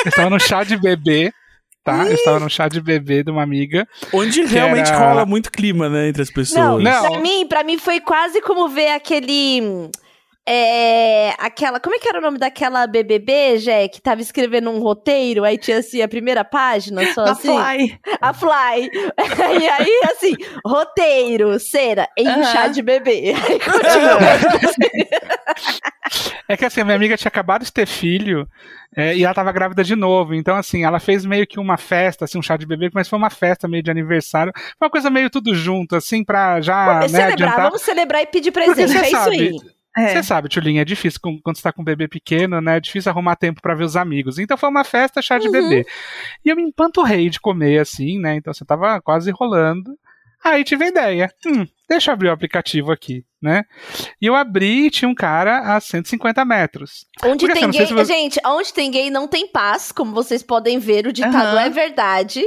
eu 0.06 0.10
estava 0.10 0.30
num 0.30 0.40
chá 0.40 0.64
de 0.64 0.78
bebê, 0.78 1.32
tá? 1.84 2.06
Eu 2.06 2.14
estava 2.16 2.40
num 2.40 2.50
chá 2.50 2.68
de 2.68 2.82
bebê 2.82 3.24
de 3.24 3.32
uma 3.32 3.42
amiga. 3.44 3.88
Onde 4.14 4.44
realmente 4.46 4.90
era- 4.92 5.00
rola 5.00 5.26
muito 5.26 5.52
clima, 5.52 5.90
né, 5.90 6.10
entre 6.10 6.22
as 6.22 6.30
pessoas. 6.32 6.60
Não, 6.60 6.80
Não. 6.80 7.10
Pra 7.12 7.20
mim, 7.20 7.48
pra 7.48 7.64
mim 7.64 7.78
foi 7.78 8.00
quase 8.00 8.42
como 8.42 8.68
ver 8.70 8.90
aquele. 8.92 9.90
Hum, 10.50 10.54
É, 10.54 11.36
aquela. 11.38 11.80
Como 11.80 11.96
é 11.96 12.00
que 12.00 12.08
era 12.10 12.20
o 12.20 12.22
nome 12.22 12.38
daquela 12.38 12.88
BBB, 12.88 13.58
Jé, 13.60 13.88
que 13.88 14.02
tava 14.02 14.22
escrevendo 14.22 14.70
um 14.70 14.80
roteiro, 14.80 15.44
aí 15.44 15.58
tinha 15.58 15.78
assim 15.78 16.02
a 16.02 16.08
primeira 16.08 16.44
página, 16.44 17.06
só 17.14 17.22
A 17.22 17.32
assim. 17.32 17.48
Fly. 17.48 18.00
A 18.22 18.34
Fly. 18.34 18.90
e 19.62 19.70
aí, 19.70 20.02
assim, 20.12 20.34
roteiro, 20.66 21.60
cera, 21.60 22.08
em 22.18 22.28
Aham. 22.28 22.44
chá 22.44 22.68
de 22.68 22.82
bebê. 22.82 23.34
Aí 23.50 23.60
continua. 23.60 24.20
É 26.48 26.58
que 26.58 26.66
assim, 26.66 26.82
a 26.82 26.86
minha 26.86 26.96
amiga 26.96 27.16
tinha 27.16 27.30
acabado 27.30 27.64
de 27.64 27.72
ter 27.72 27.86
filho 27.86 28.48
é, 28.96 29.16
e 29.16 29.22
ela 29.24 29.32
estava 29.32 29.52
grávida 29.52 29.84
de 29.84 29.96
novo. 29.96 30.34
Então, 30.34 30.56
assim, 30.56 30.84
ela 30.84 31.00
fez 31.00 31.24
meio 31.26 31.46
que 31.46 31.60
uma 31.60 31.78
festa, 31.78 32.26
assim, 32.26 32.40
um 32.40 32.42
chá 32.42 32.58
de 32.58 32.66
bebê, 32.66 32.90
mas 32.94 33.08
foi 33.08 33.20
uma 33.20 33.30
festa 33.30 33.68
meio 33.68 33.84
de 33.84 33.92
aniversário. 33.92 34.52
Foi 34.56 34.88
uma 34.88 34.90
coisa 34.90 35.10
meio 35.10 35.30
tudo 35.30 35.54
junto, 35.54 35.96
assim, 35.96 36.24
pra 36.24 36.60
já 36.62 37.02
né, 37.02 37.08
celebrar, 37.08 37.34
adiantar. 37.34 37.66
vamos 37.66 37.82
celebrar 37.82 38.22
e 38.24 38.26
pedir 38.26 38.52
presente. 38.52 38.98
É 38.98 39.02
isso 39.02 39.12
sabe, 39.12 39.52
É. 39.98 40.10
Você 40.10 40.24
sabe, 40.24 40.48
Tchulinha, 40.50 40.82
é 40.82 40.86
difícil 40.86 41.20
com- 41.22 41.40
quando 41.42 41.58
você 41.58 41.64
tá 41.64 41.74
com 41.74 41.82
um 41.82 41.86
bebê 41.86 42.08
pequeno, 42.08 42.62
né? 42.62 42.78
É 42.78 42.80
difícil 42.80 43.12
arrumar 43.12 43.36
tempo 43.36 43.62
pra 43.62 43.74
ver 43.76 43.84
os 43.84 43.96
amigos. 43.96 44.38
Então 44.40 44.56
foi 44.58 44.70
uma 44.70 44.84
festa 44.84 45.22
chá 45.22 45.38
de 45.40 45.48
Uhum. 45.48 45.52
bebê. 45.52 45.86
E 46.46 46.50
eu 46.50 46.56
me 46.56 46.62
empanturrei 46.64 47.30
de 47.30 47.40
comer 47.40 47.80
assim, 47.80 48.20
né? 48.20 48.36
Então 48.36 48.54
você 48.54 48.64
tava 48.64 49.02
quase 49.02 49.32
rolando. 49.32 49.92
Aí 50.42 50.64
tive 50.64 50.86
a 50.86 50.88
ideia. 50.88 51.30
Hum, 51.46 51.66
deixa 51.90 52.12
eu 52.12 52.14
abrir 52.14 52.30
o 52.30 52.32
aplicativo 52.32 52.94
aqui, 52.94 53.26
né? 53.42 53.64
E 54.22 54.26
eu 54.28 54.36
abri 54.36 54.86
e 54.86 54.90
tinha 54.90 55.10
um 55.10 55.14
cara 55.16 55.76
a 55.76 55.82
150 55.82 56.46
metros. 56.46 57.06
Onde 57.26 57.46
Porque, 57.46 57.52
assim, 57.60 57.72
tem 57.72 57.74
sei 57.74 57.86
gay. 57.88 58.06
você- 58.06 58.14
Gente, 58.14 58.40
onde 58.46 58.74
tem 58.74 58.90
gay 58.90 59.10
não 59.10 59.28
tem 59.28 59.52
paz, 59.52 59.92
como 59.92 60.14
vocês 60.14 60.42
podem 60.42 60.80
ver, 60.80 61.06
o 61.08 61.12
ditado 61.12 61.36
Aham. 61.58 61.60
é 61.62 61.70
verdade. 61.70 62.42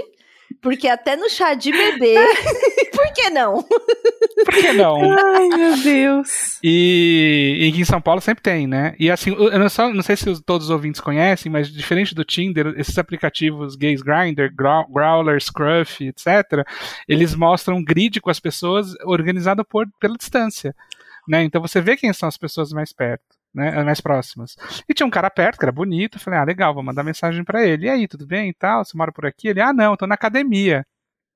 Porque 0.62 0.86
até 0.88 1.16
no 1.16 1.28
chá 1.28 1.52
de 1.54 1.70
bebê. 1.72 2.14
Por 2.92 3.12
que 3.12 3.30
não? 3.30 3.62
Por 3.62 4.54
que 4.54 4.72
não? 4.72 4.96
Ai, 5.12 5.48
meu 5.48 5.76
Deus. 5.82 6.58
E, 6.62 7.70
e 7.74 7.80
em 7.80 7.84
São 7.84 8.00
Paulo 8.00 8.20
sempre 8.20 8.42
tem, 8.42 8.66
né? 8.66 8.94
E 8.98 9.10
assim, 9.10 9.34
eu 9.34 9.58
não, 9.58 9.68
só- 9.68 9.92
não 9.92 10.02
sei 10.02 10.16
se 10.16 10.30
os- 10.30 10.40
todos 10.40 10.66
os 10.68 10.70
ouvintes 10.70 11.00
conhecem, 11.00 11.50
mas 11.50 11.68
diferente 11.68 12.14
do 12.14 12.24
Tinder, 12.24 12.74
esses 12.76 12.96
aplicativos 12.96 13.74
gays 13.74 14.02
Grindr, 14.02 14.50
Grow- 14.54 14.86
Growler, 14.88 15.40
Scruff, 15.42 16.06
etc., 16.06 16.64
eles 17.08 17.34
mostram 17.34 17.76
um 17.78 17.84
grid 17.84 18.20
com 18.20 18.30
as 18.30 18.38
pessoas 18.38 18.94
organizado 19.04 19.64
por, 19.64 19.86
pela 19.98 20.16
distância. 20.16 20.74
Né? 21.26 21.42
Então 21.44 21.60
você 21.60 21.80
vê 21.80 21.96
quem 21.96 22.12
são 22.12 22.28
as 22.28 22.36
pessoas 22.36 22.72
mais 22.72 22.92
perto. 22.92 23.24
Né, 23.55 23.82
mais 23.84 24.00
próximas. 24.00 24.57
E 24.88 24.94
tinha 24.94 25.07
um 25.07 25.11
cara 25.11 25.28
perto, 25.28 25.59
que 25.59 25.64
era 25.64 25.72
bonito. 25.72 26.16
Eu 26.16 26.20
falei, 26.22 26.38
ah, 26.38 26.44
legal, 26.44 26.72
vou 26.72 26.82
mandar 26.82 27.03
mensagem 27.05 27.44
pra 27.44 27.62
ele. 27.66 27.86
E 27.86 27.90
aí, 27.90 28.09
tudo 28.09 28.26
bem 28.26 28.48
e 28.48 28.55
tal? 28.55 28.82
Você 28.84 28.96
mora 28.96 29.12
por 29.12 29.26
aqui? 29.26 29.48
Ele, 29.48 29.61
ah, 29.61 29.72
não, 29.74 29.90
eu 29.92 29.96
tô 29.96 30.07
na 30.07 30.14
academia. 30.14 30.86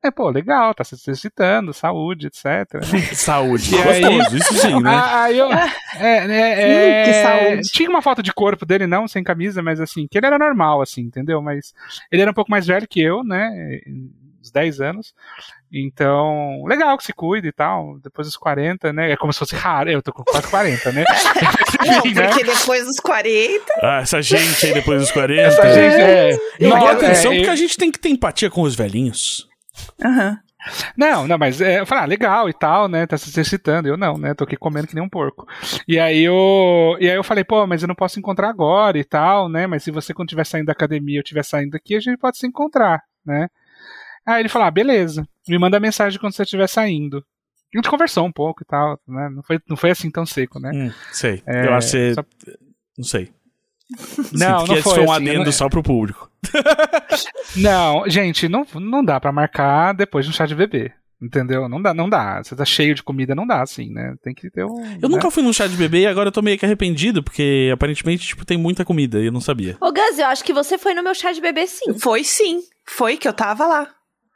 É, 0.03 0.11
pô, 0.11 0.31
legal, 0.31 0.73
tá 0.75 0.85
se 0.85 0.95
exercitando, 0.95 1.75
saúde, 1.75 2.29
etc. 2.29 2.45
Saúde. 3.14 3.75
E 3.75 3.79
aí- 3.83 4.03
Gostoso, 4.03 4.37
isso 4.37 4.55
sim, 4.55 4.81
né? 4.81 4.91
Ah, 4.95 5.23
aí 5.25 5.37
eu. 5.39 5.53
É, 5.53 5.67
é, 6.01 7.03
Hum, 7.03 7.05
que 7.07 7.12
saúde. 7.23 7.69
Tinha 7.73 7.91
uma 7.91 8.01
foto 8.03 8.23
de 8.23 8.33
corpo 8.33 8.64
dele, 8.64 8.87
não, 8.87 9.09
sem 9.09 9.25
camisa, 9.25 9.62
mas 9.62 9.81
assim, 9.81 10.07
que 10.11 10.17
ele 10.17 10.27
era 10.27 10.39
normal, 10.39 10.81
assim, 10.81 11.03
entendeu? 11.03 11.43
Mas 11.43 11.73
ele 12.11 12.23
era 12.23 12.31
um 12.31 12.35
pouco 12.35 12.51
mais 12.51 12.67
velho 12.67 12.87
que 12.89 13.01
eu, 13.01 13.25
né? 13.25 13.51
Uns 14.41 14.51
10 14.51 14.81
anos. 14.81 15.12
Então, 15.73 16.62
legal 16.67 16.97
que 16.97 17.05
se 17.05 17.12
cuida 17.12 17.47
e 17.47 17.53
tal. 17.53 17.99
Depois 18.03 18.27
dos 18.29 18.37
40, 18.37 18.93
né? 18.93 19.11
É 19.12 19.17
como 19.17 19.33
se 19.33 19.39
fosse 19.39 19.55
raro. 19.57 19.91
Eu 19.91 20.01
tô 20.03 20.12
com 20.12 20.23
quase 20.25 20.49
40, 20.49 20.93
né? 20.93 21.05
Não, 21.87 22.12
né? 22.12 22.29
porque 22.29 22.45
depois 22.45 22.85
dos 22.87 22.99
40. 23.01 23.64
Ah, 23.83 24.01
essa 24.01 24.23
gente 24.23 24.67
aí 24.67 24.73
depois 24.75 25.01
dos 25.01 25.11
40. 25.12 25.41
Essa 25.43 25.62
gente 25.73 25.97
é. 26.01 26.35
Eu 26.59 26.71
Não, 26.71 26.79
dou 26.79 26.89
é, 26.89 26.93
atenção 26.93 27.33
eu- 27.33 27.39
porque 27.39 27.51
a 27.51 27.57
gente 27.57 27.77
tem 27.77 27.91
que 27.93 27.99
ter 27.99 28.09
empatia 28.09 28.51
com 28.51 28.62
os 28.62 28.75
velhinhos. 28.75 29.47
Aham. 30.05 30.39
Não, 30.97 31.29
não, 31.29 31.39
mas 31.39 31.61
é, 31.61 31.79
eu 31.79 31.87
falei, 31.87 32.03
ah, 32.03 32.07
legal 32.09 32.49
e 32.49 32.53
tal, 32.53 32.89
né? 32.89 33.07
Tá 33.07 33.17
se 33.17 33.29
exercitando. 33.29 33.87
Eu 33.87 33.97
não, 33.97 34.19
né? 34.19 34.35
Tô 34.35 34.43
aqui 34.43 34.57
comendo 34.57 34.89
que 34.89 34.97
nem 34.97 35.05
um 35.05 35.09
porco. 35.09 35.47
E 35.87 35.97
aí 35.97 36.25
eu, 36.25 36.97
e 36.99 37.09
aí 37.09 37.14
eu 37.17 37.23
falei, 37.23 37.45
pô, 37.45 37.64
mas 37.69 37.83
eu 37.83 37.89
não 37.89 37.95
posso 37.95 38.19
encontrar 38.19 38.49
agora 38.49 38.99
e 38.99 39.05
tal, 39.05 39.49
né? 39.49 39.67
Mas 39.69 39.85
se 39.85 39.93
você 39.93 40.12
quando 40.12 40.29
estiver 40.29 40.45
saindo 40.45 40.67
da 40.67 40.73
academia 40.73 41.21
ou 41.21 41.23
estiver 41.23 41.45
saindo 41.45 41.77
aqui, 41.77 41.95
a 41.95 42.01
gente 42.01 42.17
pode 42.19 42.37
se 42.39 42.47
encontrar, 42.49 43.01
né? 43.25 43.47
Aí 44.27 44.41
ele 44.43 44.49
falou, 44.49 44.66
ah, 44.68 44.70
beleza. 44.70 45.27
Me 45.49 45.59
manda 45.59 45.79
mensagem 45.79 46.18
quando 46.18 46.33
você 46.35 46.43
estiver 46.43 46.66
saindo. 46.66 47.24
E 47.72 47.79
a 47.79 47.79
gente 47.79 47.91
conversou 47.91 48.24
um 48.27 48.33
pouco 48.33 48.62
e 48.62 48.66
tal, 48.66 48.99
né? 49.07 49.29
Não 49.29 49.43
foi, 49.43 49.61
não 49.68 49.77
foi 49.77 49.91
assim 49.91 50.11
tão 50.11 50.27
seco, 50.27 50.59
né? 50.59 50.70
Hum, 50.74 50.91
sei. 51.12 51.43
É, 51.47 51.66
eu 51.66 51.74
acho 51.74 51.87
que 51.87 51.93
você... 51.93 52.14
só- 52.14 52.24
Não 52.99 53.05
sei. 53.05 53.31
Não, 54.33 54.33
Sinto 54.33 54.41
não 54.41 54.64
que 54.66 54.72
esse 54.74 54.83
foi 54.83 54.95
foi 54.95 55.05
um 55.07 55.12
assim, 55.12 55.29
adendo 55.29 55.45
não- 55.45 55.53
só 55.53 55.68
pro 55.68 55.83
público. 55.83 56.29
Não, 57.57 58.09
gente, 58.09 58.49
não, 58.49 58.66
não 58.74 59.05
dá 59.05 59.20
pra 59.20 59.31
marcar 59.31 59.93
depois 59.95 60.24
de 60.24 60.31
um 60.31 60.35
chá 60.35 60.45
de 60.45 60.55
bebê. 60.57 60.93
Entendeu? 61.22 61.66
Não 61.66 61.81
dá, 61.81 61.95
não 61.95 62.11
dá. 62.11 62.43
Você 62.43 62.55
tá 62.55 62.64
cheio 62.64 62.95
de 62.95 63.03
comida, 63.03 63.35
não 63.35 63.47
dá, 63.47 63.62
assim, 63.62 63.91
né? 63.91 64.14
Tem 64.22 64.35
que 64.35 64.51
ter 64.51 64.64
um. 64.66 64.85
Eu 65.01 65.09
né? 65.09 65.16
nunca 65.16 65.31
fui 65.31 65.43
num 65.43 65.53
chá 65.53 65.66
de 65.66 65.74
bebê 65.77 66.01
e 66.01 66.07
agora 66.07 66.29
eu 66.29 66.33
tô 66.33 66.43
meio 66.43 66.59
que 66.59 66.66
arrependido, 66.66 67.22
porque 67.22 67.70
aparentemente, 67.72 68.27
tipo, 68.27 68.45
tem 68.45 68.59
muita 68.59 68.85
comida 68.85 69.18
e 69.20 69.27
eu 69.27 69.33
não 69.33 69.41
sabia. 69.41 69.79
Ô, 69.81 69.91
Gus, 69.91 70.18
eu 70.18 70.27
acho 70.27 70.45
que 70.45 70.53
você 70.53 70.77
foi 70.77 70.93
no 70.93 71.03
meu 71.03 71.14
chá 71.14 71.33
de 71.33 71.41
bebê 71.41 71.66
sim. 71.66 71.99
Foi 71.99 72.22
sim. 72.22 72.61
Foi 72.87 73.16
que 73.16 73.27
eu 73.27 73.33
tava 73.33 73.66
lá. 73.66 73.89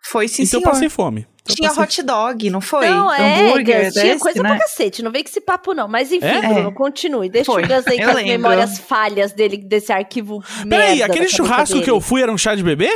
Foi 0.02 0.26
sim, 0.28 0.42
então 0.42 0.58
eu 0.58 0.62
senhor. 0.62 0.72
passei 0.72 0.88
fome. 0.88 1.26
Então 1.42 1.56
Tinha 1.56 1.68
passei- 1.68 1.82
hot 1.84 2.02
dog, 2.02 2.50
não 2.50 2.60
foi? 2.60 2.88
Não, 2.88 3.12
é, 3.12 3.40
Hambúrguer 3.48 3.84
Gus, 3.86 3.92
tinha 3.94 4.04
desse, 4.04 4.18
coisa 4.20 4.42
né? 4.42 4.48
pra 4.50 4.58
cacete. 4.58 5.02
Não 5.02 5.10
vem 5.10 5.22
com 5.22 5.28
esse 5.28 5.40
papo, 5.40 5.72
não. 5.74 5.88
Mas 5.88 6.12
enfim, 6.12 6.26
É? 6.26 6.40
Bruno, 6.40 6.72
continue. 6.72 7.28
Deixa 7.28 7.50
Foi, 7.50 7.62
o 7.64 7.66
Gus 7.68 7.86
aí 7.86 7.98
eu 7.98 8.04
com 8.04 8.10
as 8.10 8.16
lembro. 8.16 8.30
memórias 8.32 8.78
falhas 8.78 9.32
dele, 9.32 9.56
desse 9.56 9.92
arquivo 9.92 10.42
Peraí, 10.68 10.98
merda 10.98 11.06
aquele 11.12 11.28
churrasco 11.28 11.74
que 11.74 11.80
dele. 11.80 11.90
eu 11.92 12.00
fui 12.00 12.22
era 12.22 12.30
um 12.32 12.38
chá 12.38 12.54
de 12.54 12.62
bebê? 12.62 12.90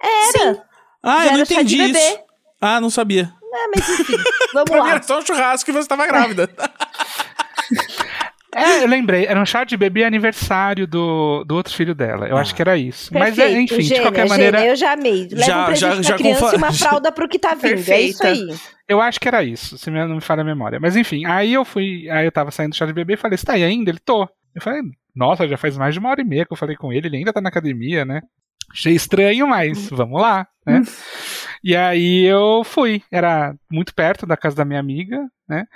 Era. 0.00 0.64
Ah, 1.02 1.18
Já 1.18 1.24
eu 1.26 1.30
não 1.32 1.36
era 1.38 1.44
chá 1.46 1.62
de 1.62 1.74
entendi 1.74 1.76
bebê. 1.78 1.98
isso. 1.98 2.18
Ah, 2.60 2.80
não 2.80 2.90
sabia. 2.90 3.32
É, 3.54 3.68
mas 3.76 3.88
enfim, 4.00 4.16
vamos 4.54 4.70
lá. 4.70 4.90
era 4.90 5.02
só 5.02 5.18
um 5.18 5.26
churrasco 5.26 5.68
e 5.70 5.72
você 5.72 5.88
tava 5.88 6.06
grávida. 6.06 6.48
É, 8.54 8.82
eu 8.82 8.86
lembrei, 8.86 9.24
era 9.24 9.40
um 9.40 9.46
chá 9.46 9.64
de 9.64 9.76
bebê 9.76 10.04
aniversário 10.04 10.86
do, 10.86 11.42
do 11.44 11.54
outro 11.54 11.72
filho 11.72 11.94
dela. 11.94 12.28
Eu 12.28 12.36
acho 12.36 12.54
que 12.54 12.60
era 12.60 12.76
isso. 12.76 13.10
Mas, 13.12 13.38
é, 13.38 13.44
Perfeito, 13.46 13.74
enfim, 13.74 13.94
de 13.94 14.00
qualquer 14.02 14.28
maneira, 14.28 14.58
gênia, 14.58 14.72
eu 14.72 14.76
já 14.76 14.92
amei. 14.92 15.28
Leva 15.30 15.44
Já- 15.44 15.62
um 15.62 15.64
presente 15.66 15.80
já- 15.80 15.94
pra 15.94 16.02
já 16.02 16.16
criança 16.16 16.40
confa- 16.40 16.54
e 16.54 16.58
uma 16.58 16.72
fralda 16.74 17.12
pro 17.12 17.28
que 17.28 17.38
tá 17.38 17.54
vindo. 17.54 17.66
É 17.66 18.00
isso 18.00 18.18
Perfeita. 18.18 18.26
aí. 18.28 18.56
eu 18.88 19.00
acho 19.00 19.18
que 19.18 19.26
era 19.28 19.42
isso, 19.42 19.78
se 19.78 19.90
me- 19.90 20.04
não 20.06 20.16
me 20.16 20.20
falha 20.20 20.42
a 20.42 20.44
memória. 20.44 20.78
Mas 20.78 20.96
enfim, 20.96 21.24
aí 21.24 21.54
eu 21.54 21.64
fui, 21.64 22.08
aí 22.10 22.26
eu 22.26 22.32
tava 22.32 22.50
saindo 22.50 22.70
do 22.72 22.76
chá 22.76 22.84
de 22.84 22.92
bebê 22.92 23.14
e 23.14 23.16
falei, 23.16 23.38
você 23.38 23.46
tá 23.46 23.54
aí 23.54 23.64
ainda? 23.64 23.90
Ele 23.90 23.98
tô. 24.04 24.28
Eu 24.54 24.60
falei, 24.60 24.82
nossa, 25.16 25.48
já 25.48 25.56
faz 25.56 25.78
mais 25.78 25.94
de 25.94 26.00
uma 26.00 26.10
hora 26.10 26.20
e 26.20 26.24
meia 26.24 26.44
que 26.44 26.52
eu 26.52 26.56
falei 26.58 26.76
com 26.76 26.92
ele, 26.92 27.06
ele 27.08 27.16
ainda 27.16 27.32
tá 27.32 27.40
na 27.40 27.48
academia, 27.48 28.04
né? 28.04 28.20
Achei 28.72 28.94
estranho, 28.94 29.46
mas 29.46 29.88
vamos 29.90 30.20
lá, 30.20 30.46
né? 30.66 30.82
E 31.62 31.76
aí 31.76 32.24
eu 32.24 32.64
fui, 32.64 33.02
era 33.10 33.54
muito 33.70 33.94
perto 33.94 34.26
da 34.26 34.36
casa 34.36 34.56
da 34.56 34.64
minha 34.64 34.80
amiga, 34.80 35.28
né? 35.48 35.66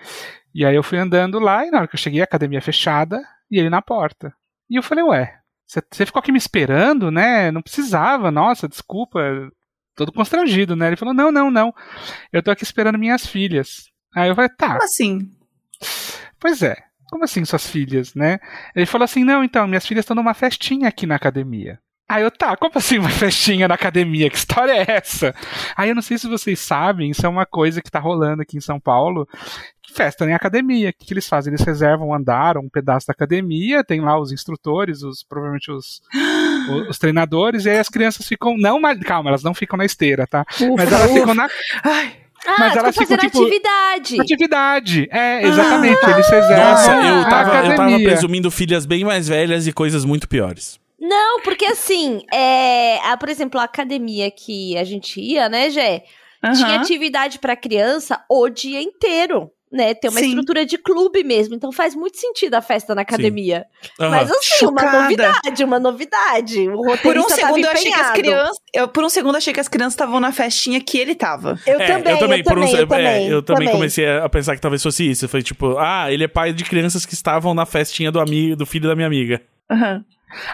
E 0.55 0.65
aí 0.65 0.75
eu 0.75 0.83
fui 0.83 0.99
andando 0.99 1.39
lá 1.39 1.67
e 1.67 1.71
na 1.71 1.79
hora 1.79 1.89
que 1.89 1.95
eu 1.95 2.01
cheguei, 2.01 2.21
a 2.21 2.25
academia 2.25 2.63
fechada 2.63 3.23
e 3.51 3.59
ele 3.59 3.71
na 3.71 3.83
porta. 3.83 4.35
E 4.69 4.77
eu 4.77 4.83
falei, 4.83 5.05
ué, 5.05 5.39
você 5.67 6.07
ficou 6.07 6.21
aqui 6.21 6.31
me 6.31 6.39
esperando, 6.39 7.11
né? 7.11 7.51
Não 7.51 7.61
precisava, 7.61 8.31
nossa, 8.31 8.69
desculpa. 8.69 9.21
Todo 9.97 10.13
constrangido, 10.13 10.77
né? 10.77 10.89
Ele 10.89 10.97
falou: 10.97 11.15
não, 11.15 11.33
não, 11.33 11.51
não. 11.51 11.75
Eu 12.33 12.43
tô 12.43 12.51
aqui 12.51 12.63
esperando 12.63 12.99
minhas 12.99 13.27
filhas. 13.27 13.91
Aí 14.15 14.29
eu 14.29 14.35
falei, 14.35 14.51
tá. 14.51 14.69
Como 14.69 14.83
assim? 14.83 15.33
Pois 16.39 16.63
é. 16.63 16.77
Como 17.11 17.25
assim 17.25 17.45
suas 17.45 17.69
filhas, 17.69 18.15
né? 18.15 18.39
Ele 18.75 18.87
falou 18.87 19.05
assim: 19.05 19.25
não, 19.25 19.43
então, 19.43 19.67
minhas 19.67 19.87
filhas 19.87 20.05
estão 20.05 20.15
numa 20.15 20.35
festinha 20.35 20.89
aqui 20.89 21.07
na 21.07 21.17
academia. 21.17 21.81
Aí 22.09 22.23
eu, 22.23 22.31
tá, 22.31 22.57
como 22.57 22.73
assim 22.77 22.99
uma 22.99 23.09
festinha 23.11 23.67
na 23.67 23.75
academia? 23.75 24.31
Que 24.31 24.37
história 24.37 24.73
é 24.73 24.85
essa? 24.89 25.35
Aí 25.77 25.89
eu 25.89 25.95
não 25.95 26.03
sei 26.03 26.17
se 26.19 26.29
vocês 26.29 26.59
sabem, 26.61 27.11
isso 27.11 27.25
é 27.27 27.29
uma 27.29 27.45
coisa 27.45 27.83
que 27.83 27.91
tá 27.91 27.99
rolando 27.99 28.43
aqui 28.43 28.57
em 28.57 28.61
São 28.61 28.79
Paulo. 28.79 29.29
Festa 29.93 30.25
em 30.25 30.35
academia. 30.35 30.91
O 30.91 30.93
que, 30.93 31.07
que 31.07 31.15
eles 31.15 31.29
fazem? 31.29 31.53
Eles 31.53 31.65
reservam 31.65 32.09
um 32.09 32.15
andar, 32.15 32.59
um 32.59 32.69
pedaço 32.69 33.07
da 33.07 33.13
academia, 33.13 33.83
tem 33.83 34.01
lá 34.01 34.19
os 34.21 34.31
instrutores, 34.31 35.03
os 35.03 35.25
provavelmente 35.25 35.71
os, 35.71 36.01
os, 36.71 36.91
os 36.91 36.99
treinadores, 36.99 37.65
e 37.65 37.71
aí 37.71 37.79
as 37.79 37.89
crianças 37.89 38.27
ficam. 38.27 38.57
Não, 38.59 38.81
calma, 39.05 39.31
elas 39.31 39.43
não 39.43 39.55
ficam 39.55 39.77
na 39.77 39.85
esteira, 39.85 40.27
tá? 40.27 40.45
Ufa, 40.61 40.75
Mas 40.77 40.93
elas 40.93 41.11
ufa. 41.11 41.21
ficam 41.21 41.35
na. 41.35 41.49
Ai, 41.83 42.13
Ah, 42.47 42.55
Mas 42.59 42.77
elas 42.77 42.95
ficam, 42.97 43.17
fazendo 43.17 43.21
tipo, 43.31 43.41
atividade. 43.43 44.21
Atividade. 44.21 45.09
É, 45.11 45.47
exatamente. 45.47 46.05
Eles 46.05 46.29
reservam. 46.29 46.71
Nossa, 46.71 46.93
Ah, 46.93 47.07
eu 47.09 47.25
tava, 47.29 47.67
eu 47.67 47.77
tava 47.77 47.99
presumindo 47.99 48.51
filhas 48.51 48.85
bem 48.87 49.03
mais 49.05 49.27
velhas 49.29 49.67
e 49.67 49.73
coisas 49.73 50.05
muito 50.05 50.29
piores. 50.29 50.79
Não, 51.09 51.41
porque 51.43 51.65
assim, 51.67 52.23
é, 52.33 52.99
a, 53.05 53.17
por 53.17 53.29
exemplo, 53.29 53.61
a 53.61 53.65
academia 53.65 54.31
que 54.31 54.77
a 54.77 54.85
gente 54.85 55.21
ia, 55.21 55.49
né, 55.49 55.71
Gé? 55.71 56.05
Tinha 56.55 56.67
aham. 56.75 56.81
atividade 56.81 57.39
pra 57.39 57.57
criança 57.57 58.23
o 58.31 58.49
dia 58.49 58.81
inteiro, 58.81 59.51
né? 59.73 59.95
Tem 59.95 60.09
uma 60.11 60.21
Sim. 60.21 60.29
estrutura 60.29 60.65
de 60.67 60.79
clube 60.79 61.25
mesmo, 61.25 61.55
então 61.55 61.73
faz 61.73 61.95
muito 61.95 62.19
sentido 62.19 62.55
a 62.55 62.63
festa 62.63 62.95
na 62.95 63.03
academia. 63.03 63.65
Aham. 64.01 64.11
Mas 64.11 64.31
assim, 64.31 64.67
uma 64.67 64.83
novidade, 64.83 65.65
uma 65.65 65.81
novidade. 65.81 66.69
O 66.69 66.77
roteirista 66.83 67.03
Por 67.03 67.17
um 67.17 67.23
tava 67.23 67.37
segundo 67.37 67.65
eu 67.65 67.71
achei 67.71 67.91
que 67.93 68.01
as 68.01 68.11
crianças. 68.13 68.57
Eu, 68.73 68.89
por 68.89 69.03
um 69.05 69.09
segundo 69.09 69.37
achei 69.37 69.53
que 69.53 69.59
as 69.61 69.67
crianças 69.69 69.95
estavam 69.95 70.21
na 70.21 70.31
festinha 70.31 70.81
que 70.81 70.99
ele 70.99 71.15
tava. 71.15 71.59
Eu 71.67 71.81
É, 71.81 71.87
também, 71.87 72.13
eu 72.13 72.19
também, 72.19 72.45
por 72.45 72.59
um- 72.59 72.67
eu 72.69 72.83
é, 72.83 72.87
também. 72.87 73.29
eu 73.29 73.43
também 73.43 73.71
comecei 73.71 74.07
a 74.09 74.29
pensar 74.29 74.55
que 74.55 74.61
talvez 74.63 74.83
fosse 74.83 75.09
isso. 75.11 75.27
Foi 75.29 75.43
tipo, 75.43 75.79
ah, 75.79 76.13
ele 76.13 76.25
é 76.25 76.29
pai 76.29 76.53
de 76.53 76.65
crianças 76.65 77.05
que 77.07 77.15
estavam 77.15 77.55
na 77.55 77.67
festinha 77.67 78.13
do 78.13 78.21
amigo, 78.21 78.55
do 78.57 78.67
filho 78.67 78.89
da 78.89 78.95
minha 78.95 79.07
amiga. 79.07 79.43
Aham. 79.71 80.05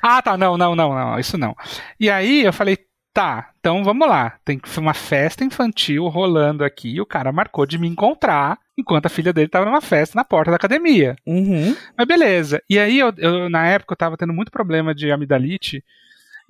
Ah, 0.03 0.21
tá, 0.23 0.37
não, 0.37 0.57
não, 0.57 0.75
não, 0.75 0.95
não, 0.95 1.19
isso 1.19 1.37
não. 1.39 1.55
E 1.99 2.11
aí 2.11 2.43
eu 2.45 2.53
falei, 2.53 2.79
tá, 3.15 3.51
então 3.61 3.83
vamos 3.85 4.09
lá. 4.09 4.39
Tem 4.45 4.61
uma 4.79 4.95
festa 4.95 5.45
infantil 5.45 6.07
rolando 6.09 6.65
aqui. 6.65 6.95
E 6.95 7.01
o 7.01 7.07
cara 7.07 7.33
marcou 7.33 7.67
de 7.67 7.79
me 7.79 7.89
encontrar 7.89 8.59
enquanto 8.77 9.07
a 9.07 9.11
filha 9.11 9.33
dele 9.33 9.49
tava 9.49 9.67
numa 9.67 9.81
festa 9.81 10.17
na 10.17 10.25
porta 10.25 10.51
da 10.51 10.57
academia. 10.57 11.17
Uhum. 11.27 11.77
Mas 11.97 12.07
beleza. 12.07 12.63
E 12.69 12.79
aí, 12.79 12.99
eu, 12.99 13.13
eu, 13.19 13.51
na 13.51 13.67
época, 13.67 13.93
eu 13.93 13.97
tava 13.99 14.17
tendo 14.17 14.33
muito 14.33 14.51
problema 14.51 14.95
de 14.95 15.11
amidalite. 15.13 15.83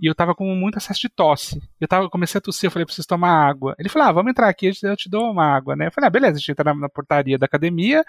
E 0.00 0.06
eu 0.08 0.14
tava 0.16 0.34
com 0.34 0.44
muito 0.56 0.78
excesso 0.78 1.00
de 1.02 1.08
tosse. 1.08 1.60
Eu 1.80 1.86
tava, 1.86 2.04
eu 2.06 2.10
comecei 2.10 2.38
a 2.38 2.42
tossir, 2.42 2.66
eu 2.66 2.70
falei, 2.72 2.84
preciso 2.86 3.06
tomar 3.06 3.46
água. 3.48 3.76
Ele 3.78 3.88
falou, 3.88 4.08
ah, 4.08 4.12
vamos 4.12 4.30
entrar 4.30 4.48
aqui, 4.48 4.66
eu 4.66 4.72
te- 4.72 4.84
eu 4.86 4.96
te 4.96 5.08
dou 5.08 5.30
uma 5.30 5.44
água, 5.54 5.76
né? 5.76 5.86
Eu 5.86 5.92
falei, 5.92 6.08
ah, 6.08 6.10
beleza, 6.10 6.32
a 6.36 6.38
gente 6.38 6.50
entra 6.50 6.64
na, 6.64 6.80
na 6.80 6.88
portaria 6.88 7.38
da 7.38 7.46
academia 7.46 8.02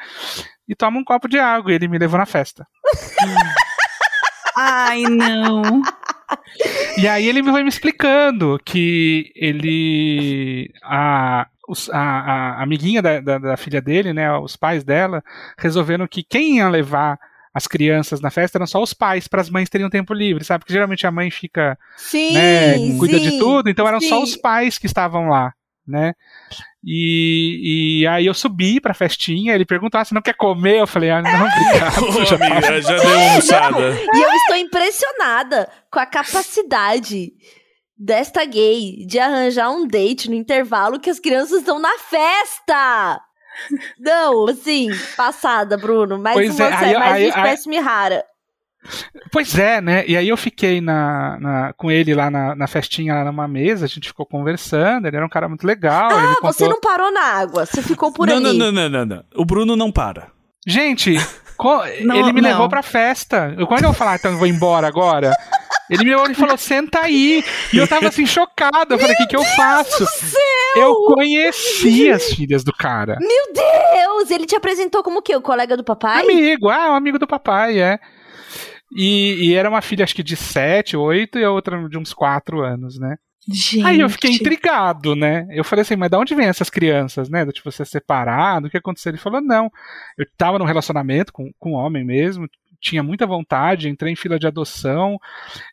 e 0.67 0.73
toma 0.75 0.97
um 0.97 1.03
copo 1.03 1.27
de 1.27 1.37
água. 1.37 1.71
E 1.71 1.75
ele 1.75 1.87
me 1.87 1.99
levou 1.99 2.17
na 2.17 2.25
festa. 2.25 2.65
Ai, 4.55 5.01
não. 5.03 5.81
E 6.97 7.07
aí 7.07 7.27
ele 7.27 7.43
foi 7.43 7.63
me 7.63 7.69
explicando 7.69 8.59
que 8.63 9.31
ele. 9.35 10.71
A, 10.83 11.47
a, 11.91 11.99
a 11.99 12.63
amiguinha 12.63 13.01
da, 13.01 13.19
da, 13.19 13.37
da 13.37 13.57
filha 13.57 13.81
dele, 13.81 14.13
né? 14.13 14.31
Os 14.37 14.55
pais 14.55 14.83
dela, 14.83 15.23
resolveram 15.57 16.07
que 16.07 16.23
quem 16.23 16.57
ia 16.57 16.69
levar 16.69 17.17
as 17.53 17.67
crianças 17.67 18.19
na 18.19 18.31
festa 18.31 18.57
eram 18.57 18.65
só 18.65 18.81
os 18.81 18.93
pais, 18.93 19.27
para 19.27 19.41
as 19.41 19.49
mães 19.49 19.69
terem 19.69 19.85
um 19.85 19.89
tempo 19.89 20.13
livre, 20.13 20.43
sabe? 20.43 20.63
Porque 20.63 20.73
geralmente 20.73 21.05
a 21.05 21.11
mãe 21.11 21.29
fica, 21.29 21.77
Sim, 21.95 22.33
né, 22.33 22.97
cuida 22.97 23.19
sim, 23.19 23.29
de 23.29 23.37
tudo, 23.37 23.69
então 23.69 23.87
eram 23.87 24.01
só 24.01 24.17
sim. 24.17 24.23
os 24.23 24.35
pais 24.35 24.79
que 24.79 24.87
estavam 24.87 25.29
lá, 25.29 25.53
né? 25.87 26.13
E, 26.83 28.01
e 28.01 28.07
aí 28.07 28.25
eu 28.25 28.33
subi 28.33 28.79
pra 28.79 28.93
festinha, 28.93 29.53
ele 29.55 29.65
perguntou, 29.65 29.99
ah, 29.99 30.05
você 30.05 30.13
não 30.13 30.21
quer 30.21 30.35
comer? 30.35 30.79
Eu 30.81 30.87
falei, 30.87 31.09
ah, 31.11 31.21
não, 31.21 31.29
obrigado. 31.45 32.21
Ô, 32.21 32.25
já 32.25 32.35
amiga, 32.35 32.81
já 32.81 32.95
deu 32.97 33.03
uma 33.09 33.23
almoçada. 33.29 33.79
E 34.13 34.21
eu 34.21 34.33
estou 34.33 34.55
impressionada 34.57 35.69
com 35.91 35.99
a 35.99 36.05
capacidade 36.05 37.31
desta 37.97 38.43
gay 38.45 39.05
de 39.07 39.17
arranjar 39.19 39.69
um 39.71 39.87
date 39.87 40.29
no 40.29 40.35
intervalo 40.35 40.99
que 40.99 41.09
as 41.09 41.19
crianças 41.19 41.59
estão 41.59 41.79
na 41.79 41.97
festa. 41.99 43.21
Não, 43.99 44.47
assim, 44.47 44.89
passada, 45.15 45.77
Bruno. 45.77 46.17
Mais 46.17 46.35
Pois 46.35 46.55
uma 46.59 46.67
é, 46.67 46.77
série, 46.77 46.85
aí- 46.95 46.99
mais 46.99 47.13
aí- 47.13 47.25
uma 47.31 47.37
espécime 47.37 47.79
rara. 47.79 48.25
Pois 49.31 49.57
é, 49.57 49.79
né? 49.81 50.03
E 50.07 50.15
aí 50.17 50.27
eu 50.27 50.37
fiquei 50.37 50.79
na, 50.81 51.37
na- 51.39 51.73
com 51.73 51.89
ele 51.91 52.13
lá 52.13 52.29
na, 52.29 52.55
na 52.55 52.67
festinha, 52.67 53.13
lá 53.15 53.23
numa 53.25 53.47
mesa, 53.47 53.85
a 53.85 53.87
gente 53.87 54.07
ficou 54.07 54.25
conversando, 54.25 55.07
ele 55.07 55.15
era 55.17 55.25
um 55.25 55.29
cara 55.29 55.47
muito 55.47 55.65
legal. 55.65 56.11
ele 56.11 56.19
Ah, 56.27 56.35
contou... 56.35 56.53
você 56.53 56.67
não 56.67 56.79
parou 56.79 57.11
na 57.11 57.21
água, 57.21 57.65
você 57.65 57.81
ficou 57.81 58.11
por 58.11 58.27
não, 58.27 58.35
ali. 58.37 58.43
não, 58.43 58.53
não, 58.53 58.71
não, 58.71 58.89
não, 58.89 59.05
não. 59.05 59.23
O 59.35 59.45
Bruno 59.45 59.75
não 59.75 59.91
para. 59.91 60.27
Gente, 60.67 61.15
co- 61.57 61.83
Não, 62.01 62.15
ele 62.15 62.33
me 62.33 62.41
não. 62.41 62.49
levou 62.49 62.69
pra 62.69 62.81
festa. 62.83 63.53
Eu, 63.57 63.67
quando 63.67 63.83
eu 63.85 63.93
falar, 63.93 64.15
então 64.15 64.31
eu 64.31 64.37
vou 64.37 64.47
embora 64.47 64.87
agora, 64.87 65.33
ele 65.89 66.05
me 66.05 66.15
olhou 66.15 66.31
e 66.31 66.35
falou, 66.35 66.57
senta 66.57 67.01
aí. 67.01 67.43
E 67.73 67.77
eu 67.77 67.87
tava 67.87 68.07
assim, 68.07 68.25
chocado. 68.25 68.93
Eu 68.93 68.99
falei, 68.99 69.13
o 69.13 69.17
que, 69.17 69.27
que 69.27 69.35
eu 69.35 69.43
faço? 69.43 70.05
Eu 70.75 70.93
conheci 71.13 72.09
as 72.09 72.23
filhas 72.33 72.63
do 72.63 72.71
cara. 72.73 73.17
Meu 73.19 73.53
Deus, 73.53 74.31
ele 74.31 74.45
te 74.45 74.55
apresentou 74.55 75.03
como 75.03 75.19
o 75.19 75.21
quê? 75.21 75.35
O 75.35 75.41
colega 75.41 75.75
do 75.77 75.83
papai? 75.83 76.21
Amigo, 76.23 76.69
ah, 76.69 76.91
um 76.91 76.95
amigo 76.95 77.19
do 77.19 77.27
papai, 77.27 77.79
é. 77.79 77.99
E, 78.95 79.47
e 79.47 79.55
era 79.55 79.69
uma 79.69 79.81
filha, 79.81 80.03
acho 80.03 80.15
que 80.15 80.23
de 80.23 80.35
7, 80.35 80.95
8 80.95 81.39
e 81.39 81.43
a 81.43 81.51
outra 81.51 81.87
de 81.89 81.97
uns 81.97 82.13
4 82.13 82.61
anos, 82.61 82.99
né? 82.99 83.17
Gente. 83.47 83.85
Aí 83.85 83.99
eu 83.99 84.09
fiquei 84.09 84.31
intrigado, 84.31 85.15
né? 85.15 85.45
Eu 85.51 85.65
falei 85.65 85.81
assim, 85.81 85.97
mas 85.97 86.09
de 86.09 86.15
onde 86.15 86.33
vem 86.33 86.47
essas 86.47 86.69
crianças, 86.69 87.29
né? 87.29 87.43
Do 87.43 87.51
tipo, 87.51 87.69
você 87.69 87.83
separado, 87.83 88.67
o 88.67 88.69
que 88.69 88.77
aconteceu? 88.77 89.09
Ele 89.09 89.17
falou, 89.17 89.41
não. 89.41 89.69
Eu 90.17 90.25
tava 90.37 90.57
num 90.57 90.65
relacionamento 90.65 91.33
com, 91.33 91.51
com 91.59 91.71
um 91.71 91.75
homem 91.75 92.05
mesmo, 92.05 92.47
tinha 92.83 93.01
muita 93.01 93.25
vontade, 93.25 93.87
entrei 93.87 94.11
em 94.11 94.15
fila 94.15 94.37
de 94.37 94.45
adoção 94.45 95.17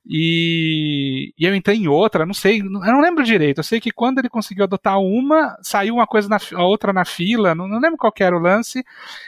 e, 0.06 1.32
e 1.36 1.44
eu 1.44 1.54
entrei 1.54 1.76
em 1.76 1.88
outra, 1.88 2.24
não 2.24 2.32
sei, 2.32 2.60
eu 2.60 2.64
não 2.70 3.00
lembro 3.00 3.24
direito. 3.24 3.58
Eu 3.58 3.64
sei 3.64 3.80
que 3.80 3.90
quando 3.90 4.18
ele 4.20 4.28
conseguiu 4.28 4.64
adotar 4.64 4.98
uma, 5.00 5.56
saiu 5.60 5.94
uma 5.96 6.06
coisa 6.06 6.28
na 6.28 6.38
a 6.54 6.62
outra 6.64 6.92
na 6.92 7.04
fila, 7.04 7.54
não, 7.54 7.66
não 7.66 7.80
lembro 7.80 7.98
qual 7.98 8.12
que 8.12 8.22
era 8.22 8.36
o 8.36 8.40
lance. 8.40 8.84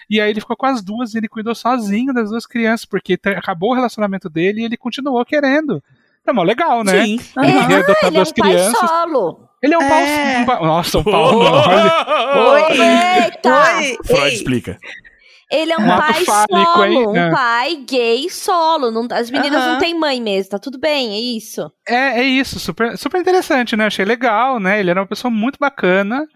E 0.08 0.20
aí 0.20 0.30
ele 0.30 0.40
ficou 0.40 0.56
com 0.56 0.66
as 0.66 0.80
duas 0.82 1.12
e 1.12 1.18
ele 1.18 1.28
cuidou 1.28 1.54
sozinho 1.54 2.14
das 2.14 2.30
duas 2.30 2.46
crianças, 2.46 2.86
porque 2.86 3.18
acabou 3.36 3.70
o 3.72 3.74
relacionamento 3.74 4.30
dele 4.30 4.60
e 4.60 4.64
ele 4.64 4.76
continuou 4.76 5.24
querendo. 5.24 5.82
É 6.24 6.32
mó 6.32 6.44
legal, 6.44 6.84
né? 6.84 7.04
Sim. 7.04 7.18
É, 7.36 7.48
Ele 7.48 7.60
queria 7.62 7.78
adotar 7.78 8.08
ele 8.10 8.16
é 8.18 8.20
um 8.20 8.24
pai 8.24 8.32
crianças. 8.32 8.88
solo. 8.88 9.48
Ele 9.60 9.74
é 9.74 9.78
um 9.78 9.82
É. 9.82 10.44
pau. 10.44 10.62
Um 10.62 10.66
nossa, 10.66 10.98
um 10.98 11.02
pau. 11.02 11.34
olha. 11.42 12.68
Oi. 12.70 13.24
Eita! 13.24 13.76
Oi. 13.78 13.96
Freud 14.04 14.34
explica. 14.34 14.78
Ele 15.52 15.72
é 15.72 15.76
um 15.76 15.86
pai 15.86 16.24
fálico, 16.24 16.72
solo, 16.72 16.84
hein? 16.86 17.06
um 17.08 17.16
É. 17.16 17.30
pai 17.30 17.76
gay 17.88 18.30
solo. 18.30 18.90
Não- 18.90 19.06
as 19.12 19.30
meninas 19.30 19.60
Aham. 19.62 19.72
não 19.74 19.78
têm 19.78 19.94
mãe 19.98 20.20
mesmo, 20.20 20.50
tá 20.50 20.58
tudo 20.58 20.78
bem, 20.78 21.10
é 21.14 21.20
isso. 21.36 21.70
É, 21.86 22.20
é 22.20 22.22
isso, 22.22 22.58
super, 22.58 22.96
super 22.96 23.20
interessante, 23.20 23.76
né? 23.76 23.86
Achei 23.86 24.04
legal, 24.04 24.58
né? 24.58 24.80
Ele 24.80 24.90
era 24.90 25.00
uma 25.00 25.06
pessoa 25.06 25.30
muito 25.30 25.58
bacana. 25.60 26.26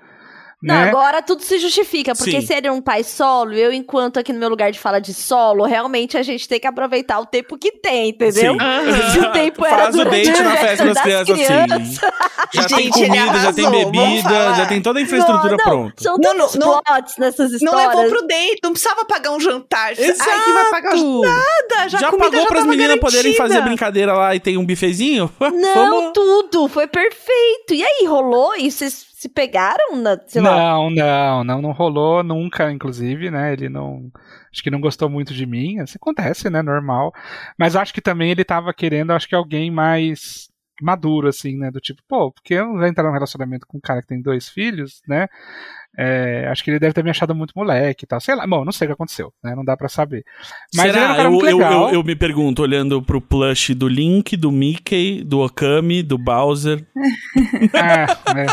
Não, 0.63 0.75
Né? 0.75 0.89
agora 0.89 1.21
tudo 1.21 1.43
se 1.43 1.59
justifica, 1.59 2.15
porque 2.15 2.41
Sim. 2.41 2.47
se 2.47 2.55
ele 2.55 2.67
é 2.67 2.73
um 2.73 2.81
pai 2.81 3.05
solo, 3.05 3.53
eu, 3.53 3.71
enquanto 3.73 4.19
aqui 4.19 4.33
no 4.33 4.39
meu 4.39 4.49
lugar 4.49 4.73
de 4.73 4.79
fala 4.79 4.99
de 4.99 5.13
solo, 5.13 5.65
realmente 5.65 6.17
a 6.17 6.23
gente 6.23 6.49
tem 6.49 6.59
que 6.59 6.67
aproveitar 6.67 7.21
o 7.21 7.27
tempo 7.27 7.59
que 7.59 7.73
tem, 7.73 8.09
entendeu? 8.09 8.57
Se 9.13 9.19
o 9.21 9.33
tempo 9.33 9.65
era 9.67 9.77
Faz 9.85 9.95
o 9.97 10.05
date 10.05 10.31
na 10.43 10.57
festa 10.57 10.85
das 10.87 11.03
crianças, 11.03 11.39
assim. 11.39 11.99
Já 12.55 12.67
tem 12.69 12.85
Gente, 12.85 13.01
ele 13.03 13.09
comida, 13.09 13.39
já 13.41 13.53
tem 13.53 13.71
bebida, 13.71 14.55
já 14.55 14.67
tem 14.67 14.81
toda 14.81 14.99
a 14.99 15.03
infraestrutura 15.03 15.57
não, 15.59 15.65
pronta. 15.65 15.95
São 16.03 16.15
Não, 16.17 16.21
tantos 16.37 16.55
não, 16.55 16.67
não- 16.73 16.83
plots 16.83 17.15
nessas 17.19 17.51
Não 17.51 17.57
histórias. 17.73 17.89
levou 17.95 18.09
pro 18.19 18.27
date, 18.27 18.61
não 18.63 18.73
precisava 18.73 19.05
pagar 19.05 19.33
um 19.33 19.41
jantar. 19.41 19.89
Ai, 19.89 19.95
que 19.95 20.03
vai 20.03 20.11
Exato. 20.11 20.71
pagar 20.71 20.95
nada. 20.97 21.89
Já, 21.89 21.99
Já, 21.99 22.11
pagou 22.13 22.41
já 22.41 22.47
para 22.47 22.59
as 22.59 22.65
tava 22.65 22.67
meninas 22.67 22.99
poderem 22.99 23.35
fazer 23.35 23.61
brincadeira 23.63 24.15
lá 24.15 24.35
e 24.35 24.41
tem 24.41 24.57
um 24.57 24.65
bifezinho? 24.65 25.31
Não, 25.41 25.75
Vamos... 25.91 26.13
tudo, 26.15 26.67
foi 26.69 26.87
perfeito. 26.87 27.75
E 27.75 27.85
aí, 27.85 28.07
rolou? 28.07 28.55
E 28.57 28.71
vocês 28.71 29.05
se 29.17 29.31
pegaram 29.31 29.97
na, 29.97 30.21
sei 30.27 30.43
lá, 30.43 30.51
Não, 30.75 30.91
não, 30.91 31.43
não, 31.43 31.63
não 31.63 31.73
rolou 31.73 32.23
nunca, 32.23 32.71
inclusive, 32.71 33.31
né? 33.31 33.55
Ele 33.55 33.67
não. 33.67 34.11
Acho 34.53 34.63
que 34.63 34.71
não 34.71 34.79
gostou 34.79 35.09
muito 35.09 35.33
de 35.33 35.47
mim. 35.47 35.83
Isso 35.83 35.97
acontece, 35.97 36.51
né? 36.51 36.61
Normal. 36.61 37.15
Mas 37.59 37.75
acho 37.75 37.95
que 37.95 38.03
também 38.03 38.31
ele 38.31 38.45
tava 38.45 38.75
querendo, 38.75 39.13
acho 39.13 39.27
que 39.27 39.35
alguém 39.35 39.71
mais 39.71 40.49
maduro, 40.83 41.29
assim, 41.29 41.57
né? 41.57 41.71
Do 41.71 41.81
tipo, 41.81 42.03
pô, 42.07 42.31
porque 42.31 42.53
eu 42.53 42.67
não 42.67 42.75
vou 42.77 42.87
entrar 42.87 43.05
num 43.05 43.13
relacionamento 43.15 43.67
com 43.67 43.79
um 43.79 43.81
cara 43.81 44.03
que 44.03 44.09
tem 44.09 44.21
dois 44.21 44.51
filhos, 44.51 45.01
né? 45.09 45.29
É, 45.99 46.47
acho 46.49 46.63
que 46.63 46.71
ele 46.71 46.79
deve 46.79 46.93
ter 46.93 47.03
me 47.03 47.09
achado 47.09 47.35
muito 47.35 47.55
moleque 47.57 48.05
e 48.05 48.07
tal. 48.07 48.21
Sei 48.21 48.35
lá, 48.35 48.47
bom, 48.47 48.67
não 48.67 48.73
sei 48.73 48.85
o 48.85 48.89
que 48.91 48.93
aconteceu, 48.93 49.33
né? 49.43 49.55
Não 49.55 49.65
dá 49.65 49.79
pra 49.79 49.89
saber. 49.89 50.25
Mas 50.75 50.91
ele 50.91 50.99
era 50.99 51.07
um 51.07 51.09
Será? 51.09 51.17
cara 51.17 51.29
Eu, 51.29 51.33
muito 51.33 51.47
eu, 51.47 51.57
legal. 51.57 51.89
eu, 51.89 51.95
eu 51.95 52.05
me 52.05 52.15
pergunto, 52.15 52.61
olhando 52.61 53.01
pro 53.03 53.19
plush 53.19 53.75
do 53.75 53.89
Link, 53.89 54.37
do 54.37 54.53
Mickey, 54.53 55.25
do 55.25 55.41
Okami, 55.41 56.03
do 56.03 56.19
Bowser. 56.19 56.87
É, 57.73 58.43
é. 58.43 58.47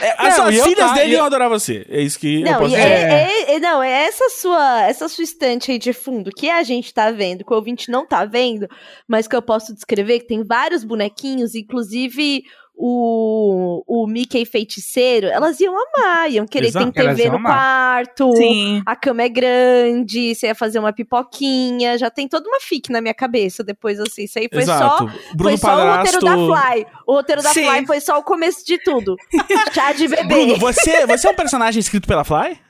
É, 0.00 0.14
as 0.18 0.36
Não, 0.38 0.50
e 0.50 0.56
eu 0.56 0.64
filhas 0.64 0.86
tá- 0.88 0.94
dele 0.94 1.10
e 1.10 1.12
eu- 1.14 1.18
iam 1.18 1.26
adorar 1.26 1.48
você. 1.48 1.84
É 1.88 2.00
isso 2.00 2.18
que 2.18 2.40
eu 2.40 2.44
Não, 2.44 2.58
posso 2.60 2.74
e 2.74 2.76
dizer. 2.76 2.88
é, 2.88 3.30
é- 3.50 3.54
é- 3.54 3.58
não, 3.60 3.82
é 3.82 4.04
essa 4.06 4.28
sua, 4.30 4.82
essa 4.84 5.08
sua 5.08 5.24
estante 5.24 5.70
aí 5.72 5.78
de 5.78 5.92
fundo 5.92 6.30
que 6.30 6.48
a 6.50 6.62
gente 6.62 6.92
tá 6.92 7.10
vendo, 7.10 7.44
que 7.44 7.52
o 7.52 7.56
ouvinte 7.56 7.90
não 7.90 8.06
tá 8.06 8.24
vendo, 8.24 8.68
mas 9.06 9.26
que 9.26 9.34
eu 9.34 9.42
posso 9.42 9.74
descrever, 9.74 10.20
que 10.20 10.26
tem 10.28 10.44
vários 10.44 10.84
bonequinhos, 10.84 11.54
inclusive 11.54 12.42
o, 12.80 13.82
o 13.88 14.06
Mickey 14.06 14.46
feiticeiro, 14.46 15.26
elas 15.26 15.58
iam 15.58 15.74
amar, 15.74 16.30
iam 16.30 16.46
querer, 16.46 16.68
Exato. 16.68 16.92
Elas 16.94 17.16
TV 17.16 17.28
no 17.28 17.36
amar. 17.36 17.52
quarto, 17.52 18.36
Sim. 18.36 18.82
a 18.86 18.94
cama 18.94 19.22
é 19.24 19.28
grande, 19.28 20.32
você 20.32 20.46
ia 20.46 20.54
fazer 20.54 20.78
uma 20.78 20.92
pipoquinha, 20.92 21.98
já 21.98 22.08
tem 22.08 22.28
toda 22.28 22.48
uma 22.48 22.60
fic 22.60 22.92
na 22.92 23.00
minha 23.00 23.12
cabeça 23.14 23.64
depois, 23.64 23.98
assim, 23.98 24.24
isso 24.24 24.38
aí 24.38 24.48
foi 24.50 24.62
só... 24.62 24.74
Exato. 24.74 25.10
Bruno 25.34 25.50
foi 25.50 25.56
só 25.56 25.74
o 25.74 25.96
roteiro 25.96 26.20
Padrasto. 26.20 26.48
da 26.48 26.62
Fly. 26.62 26.86
O 27.04 27.14
roteiro 27.14 27.42
da 27.42 27.52
Sim. 27.52 27.66
Fly 27.66 27.86
foi 27.86 28.00
só 28.00 28.18
o 28.18 28.22
começo 28.22 28.64
de 28.64 28.78
tudo. 28.78 29.16
Chá 29.74 29.92
de 29.92 30.06
bebê. 30.06 30.22
Bruno, 30.28 30.56
você, 30.58 31.04
você 31.04 31.26
é 31.26 31.30
um 31.30 31.34
personagem 31.34 31.80
escrito 31.80 32.06
pela 32.06 32.22
Fly? 32.22 32.60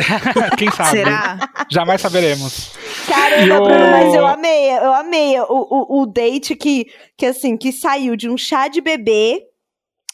Quem 0.58 0.70
sabe? 0.72 0.90
Será? 0.90 1.38
Jamais 1.70 2.00
saberemos. 2.00 2.72
Caramba, 3.06 3.60
Bruno, 3.60 3.90
mas 3.90 4.14
eu 4.14 4.26
amei, 4.26 4.70
eu 4.70 4.94
amei 4.94 5.40
o, 5.40 5.46
o, 5.48 6.02
o 6.02 6.06
date 6.06 6.54
que, 6.56 6.86
que, 7.16 7.26
assim, 7.26 7.56
que 7.56 7.72
saiu 7.72 8.16
de 8.16 8.28
um 8.28 8.36
chá 8.36 8.68
de 8.68 8.80
bebê 8.80 9.46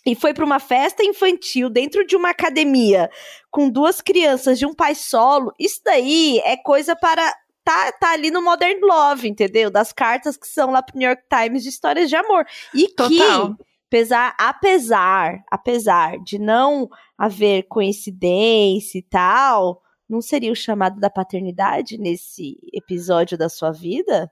e 0.07 0.14
foi 0.14 0.32
pra 0.32 0.45
uma 0.45 0.61
festa 0.61 1.05
infantil 1.05 1.68
dentro 1.68 2.07
de 2.07 2.14
uma 2.14 2.30
academia 2.30 3.11
com 3.51 3.68
duas 3.68 4.01
crianças 4.01 4.59
de 4.59 4.64
um 4.64 4.72
pai 4.72 4.95
solo. 4.95 5.53
Isso 5.59 5.80
daí 5.84 6.41
é 6.45 6.57
coisa 6.57 6.95
para 6.95 7.34
tá, 7.64 7.91
tá 7.91 8.12
ali 8.12 8.30
no 8.30 8.41
Modern 8.41 8.78
Love, 8.80 9.28
entendeu? 9.28 9.68
Das 9.68 9.93
cartas 9.93 10.37
que 10.37 10.47
são 10.47 10.70
lá 10.70 10.80
pro 10.80 10.97
New 10.97 11.09
York 11.09 11.24
Times 11.28 11.64
de 11.64 11.68
histórias 11.68 12.09
de 12.09 12.14
amor. 12.14 12.47
E 12.72 12.87
Total. 12.95 13.09
que, 13.57 13.64
apesar, 13.89 14.37
apesar, 14.39 15.45
apesar 15.51 16.18
de 16.22 16.39
não 16.39 16.89
haver 17.18 17.64
coincidência 17.64 18.99
e 18.99 19.03
tal, 19.03 19.82
não 20.09 20.20
seria 20.20 20.52
o 20.52 20.57
chamado 20.57 21.00
da 21.00 21.11
paternidade 21.11 21.98
nesse 21.98 22.57
episódio 22.72 23.36
da 23.36 23.48
sua 23.48 23.72
vida? 23.72 24.30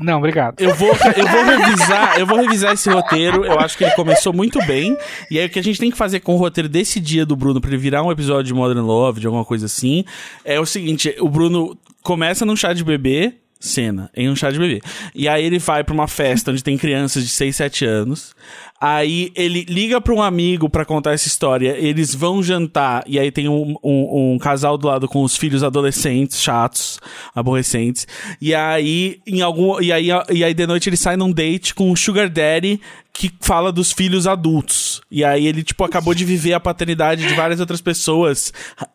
Não, 0.00 0.18
obrigado. 0.18 0.60
Eu 0.60 0.74
vou, 0.74 0.88
eu 0.88 1.26
vou 1.26 1.44
revisar, 1.44 2.18
eu 2.20 2.26
vou 2.26 2.38
revisar 2.38 2.72
esse 2.72 2.88
roteiro. 2.88 3.44
Eu 3.44 3.58
acho 3.58 3.76
que 3.76 3.84
ele 3.84 3.94
começou 3.94 4.32
muito 4.32 4.64
bem. 4.64 4.96
E 5.30 5.38
aí 5.38 5.46
o 5.46 5.50
que 5.50 5.58
a 5.58 5.62
gente 5.62 5.80
tem 5.80 5.90
que 5.90 5.96
fazer 5.96 6.20
com 6.20 6.34
o 6.34 6.38
roteiro 6.38 6.68
desse 6.68 7.00
dia 7.00 7.26
do 7.26 7.34
Bruno 7.34 7.60
pra 7.60 7.70
ele 7.70 7.78
virar 7.78 8.02
um 8.04 8.12
episódio 8.12 8.44
de 8.44 8.54
Modern 8.54 8.84
Love, 8.84 9.20
de 9.20 9.26
alguma 9.26 9.44
coisa 9.44 9.66
assim, 9.66 10.04
é 10.44 10.60
o 10.60 10.66
seguinte: 10.66 11.14
o 11.18 11.28
Bruno 11.28 11.76
começa 12.02 12.46
num 12.46 12.56
chá 12.56 12.72
de 12.72 12.84
bebê. 12.84 13.34
Cena, 13.60 14.08
em 14.14 14.30
um 14.30 14.36
chá 14.36 14.52
de 14.52 14.58
bebê. 14.58 14.80
E 15.12 15.26
aí 15.26 15.44
ele 15.44 15.58
vai 15.58 15.82
pra 15.82 15.92
uma 15.92 16.06
festa 16.06 16.52
onde 16.52 16.62
tem 16.62 16.78
crianças 16.78 17.24
de 17.24 17.30
6, 17.30 17.56
7 17.56 17.84
anos. 17.84 18.32
Aí 18.80 19.32
ele 19.34 19.64
liga 19.68 20.00
pra 20.00 20.14
um 20.14 20.22
amigo 20.22 20.68
pra 20.68 20.84
contar 20.84 21.12
essa 21.12 21.26
história. 21.26 21.76
Eles 21.76 22.14
vão 22.14 22.42
jantar. 22.42 23.02
E 23.06 23.18
aí 23.18 23.32
tem 23.32 23.48
um, 23.48 23.74
um, 23.82 24.34
um 24.34 24.38
casal 24.38 24.78
do 24.78 24.86
lado 24.86 25.08
com 25.08 25.22
os 25.22 25.36
filhos 25.36 25.64
adolescentes, 25.64 26.40
chatos, 26.40 27.00
aborrecentes. 27.34 28.06
E 28.40 28.54
aí, 28.54 29.20
em 29.26 29.40
algum. 29.40 29.80
E 29.80 29.92
aí, 29.92 30.08
e 30.30 30.44
aí 30.44 30.54
de 30.54 30.66
noite 30.66 30.88
ele 30.88 30.96
sai 30.96 31.16
num 31.16 31.32
date 31.32 31.74
com 31.74 31.90
um 31.90 31.96
Sugar 31.96 32.28
Daddy 32.28 32.80
que 33.18 33.32
fala 33.40 33.72
dos 33.72 33.90
filhos 33.90 34.28
adultos. 34.28 35.00
E 35.10 35.24
aí 35.24 35.44
ele, 35.48 35.64
tipo, 35.64 35.82
acabou 35.82 36.14
de 36.14 36.24
viver 36.24 36.52
a 36.52 36.60
paternidade 36.60 37.26
de 37.26 37.34
várias 37.34 37.58
outras 37.58 37.80
pessoas 37.80 38.52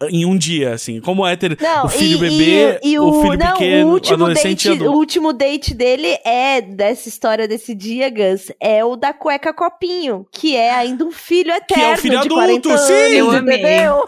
em 0.10 0.24
um 0.26 0.38
dia, 0.38 0.74
assim. 0.74 1.02
Como 1.02 1.28
é 1.28 1.36
ter 1.36 1.58
Não, 1.60 1.86
o 1.88 1.90
filho 1.90 2.16
e, 2.26 2.30
bebê, 2.30 2.80
e, 2.82 2.94
e 2.94 3.00
o, 3.00 3.22
filho 3.22 3.38
não, 3.38 3.52
pequeno, 3.52 3.90
o 3.90 3.92
último 3.92 4.14
adolescente 4.16 4.66
e 4.66 4.70
date, 4.70 4.84
o 4.84 4.92
último 4.94 5.34
date 5.34 5.74
dele 5.74 6.18
é 6.24 6.62
dessa 6.62 7.10
história 7.10 7.50
desse 7.50 7.76
dia, 7.76 8.10
Gus, 8.10 8.50
é 8.62 8.86
o 8.86 8.96
da 8.96 9.12
cueca 9.12 9.54
copinho, 9.54 10.26
que 10.32 10.56
é 10.56 10.72
ainda 10.74 11.04
um 11.04 11.12
filho 11.12 11.52
eterno 11.52 11.84
é 11.84 11.94
o 11.94 11.98
filho 11.98 12.12
de 12.22 12.28
adulto, 12.28 12.70
40 12.70 12.78
sim! 12.78 12.94
anos, 12.94 13.14
Eu 13.18 13.32
amei. 13.32 13.58
entendeu? 13.58 14.06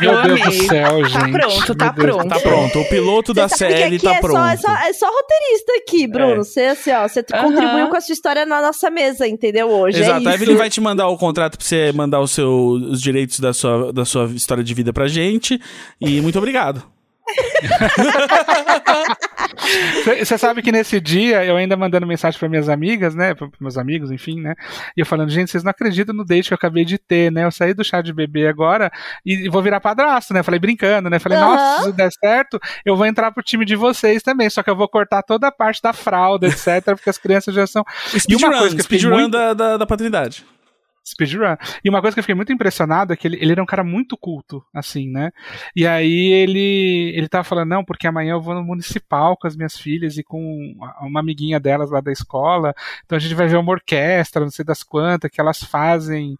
Meu 0.00 0.12
Eu 0.12 0.22
Deus 0.22 0.40
do 0.40 0.46
amei. 0.46 0.60
céu, 0.68 1.02
Tá 1.02 1.08
gente. 1.08 1.32
pronto, 1.32 1.74
tá 1.74 1.84
Meu 1.84 1.94
Deus. 1.94 2.16
pronto. 2.16 2.28
Tá 2.28 2.40
pronto, 2.40 2.80
o 2.80 2.84
piloto 2.88 3.34
da 3.34 3.48
Você 3.48 3.66
que 3.66 3.72
série 3.74 3.98
tá 3.98 4.14
é 4.14 4.20
pronto. 4.20 4.32
Só, 4.38 4.46
é, 4.48 4.56
só, 4.56 4.70
é 4.88 4.92
só 4.92 5.06
roteirista 5.10 5.72
aqui, 5.76 6.06
Bruno. 6.06 6.32
É. 6.32 6.36
Você, 6.36 6.60
assim, 6.62 6.92
ó, 6.92 7.06
você 7.06 7.22
Aham. 7.34 7.42
contribuiu 7.42 7.88
com 7.88 7.96
a 7.96 8.00
sua 8.00 8.12
história 8.12 8.46
na 8.46 8.62
nossa 8.62 8.88
mesa, 8.90 9.26
entendeu? 9.26 9.57
Hoje 9.64 10.00
Exato, 10.00 10.26
é 10.26 10.30
a 10.30 10.34
isso. 10.34 10.42
Evelyn 10.42 10.56
vai 10.56 10.70
te 10.70 10.80
mandar 10.80 11.08
o 11.08 11.16
contrato 11.16 11.56
pra 11.56 11.66
você 11.66 11.92
mandar 11.92 12.26
seu, 12.26 12.70
os 12.70 13.00
direitos 13.00 13.40
da 13.40 13.52
sua, 13.52 13.92
da 13.92 14.04
sua 14.04 14.26
história 14.26 14.62
de 14.62 14.74
vida 14.74 14.92
pra 14.92 15.08
gente. 15.08 15.60
E 16.00 16.20
muito 16.20 16.38
obrigado. 16.38 16.82
Você 20.24 20.38
sabe 20.38 20.62
que 20.62 20.72
nesse 20.72 21.00
dia 21.00 21.44
eu 21.44 21.56
ainda 21.56 21.76
mandando 21.76 22.06
mensagem 22.06 22.38
para 22.38 22.48
minhas 22.48 22.68
amigas, 22.68 23.14
né? 23.14 23.34
Para 23.34 23.48
meus 23.60 23.76
amigos, 23.76 24.10
enfim, 24.10 24.40
né? 24.40 24.54
E 24.96 25.00
eu 25.00 25.06
falando, 25.06 25.30
gente, 25.30 25.50
vocês 25.50 25.62
não 25.62 25.70
acreditam 25.70 26.14
no 26.14 26.24
date 26.24 26.48
que 26.48 26.54
eu 26.54 26.56
acabei 26.56 26.84
de 26.84 26.98
ter, 26.98 27.30
né? 27.30 27.44
Eu 27.44 27.50
saí 27.50 27.74
do 27.74 27.84
chá 27.84 28.00
de 28.00 28.12
bebê 28.12 28.46
agora 28.48 28.90
e 29.24 29.48
vou 29.48 29.62
virar 29.62 29.80
padrasto, 29.80 30.32
né? 30.32 30.42
Falei 30.42 30.58
brincando, 30.60 31.10
né? 31.10 31.18
Falei, 31.18 31.38
Aham. 31.38 31.48
nossa, 31.48 31.84
se 31.84 31.92
der 31.92 32.10
certo, 32.12 32.58
eu 32.84 32.96
vou 32.96 33.06
entrar 33.06 33.30
pro 33.32 33.42
time 33.42 33.64
de 33.64 33.76
vocês 33.76 34.22
também. 34.22 34.48
Só 34.48 34.62
que 34.62 34.70
eu 34.70 34.76
vou 34.76 34.88
cortar 34.88 35.22
toda 35.22 35.48
a 35.48 35.52
parte 35.52 35.82
da 35.82 35.92
fralda, 35.92 36.46
etc. 36.46 36.84
Porque 36.86 37.10
as 37.10 37.18
crianças 37.18 37.54
já 37.54 37.66
são. 37.66 37.84
E 38.28 38.34
uma 38.36 38.52
Speedrun, 38.68 38.82
speedrun 38.82 39.10
muito- 39.10 39.30
da, 39.32 39.54
da, 39.54 39.76
da 39.76 39.86
paternidade. 39.86 40.44
Speedrun. 41.10 41.56
E 41.84 41.88
uma 41.88 42.00
coisa 42.00 42.14
que 42.14 42.20
eu 42.20 42.22
fiquei 42.22 42.34
muito 42.34 42.52
impressionado 42.52 43.12
é 43.12 43.16
que 43.16 43.26
ele, 43.26 43.38
ele 43.40 43.52
era 43.52 43.62
um 43.62 43.66
cara 43.66 43.84
muito 43.84 44.16
culto, 44.16 44.64
assim, 44.74 45.08
né? 45.10 45.30
E 45.74 45.86
aí 45.86 46.32
ele 46.32 47.12
ele 47.14 47.28
tava 47.28 47.44
falando, 47.44 47.68
não, 47.68 47.84
porque 47.84 48.06
amanhã 48.06 48.32
eu 48.32 48.40
vou 48.40 48.54
no 48.54 48.62
municipal 48.62 49.36
com 49.36 49.46
as 49.46 49.56
minhas 49.56 49.76
filhas 49.76 50.16
e 50.18 50.22
com 50.22 50.74
uma 51.00 51.20
amiguinha 51.20 51.58
delas 51.58 51.90
lá 51.90 52.00
da 52.00 52.12
escola. 52.12 52.74
Então 53.04 53.16
a 53.16 53.20
gente 53.20 53.34
vai 53.34 53.46
ver 53.46 53.56
uma 53.56 53.72
orquestra, 53.72 54.42
não 54.42 54.50
sei 54.50 54.64
das 54.64 54.82
quantas, 54.82 55.30
que 55.30 55.40
elas 55.40 55.62
fazem 55.62 56.36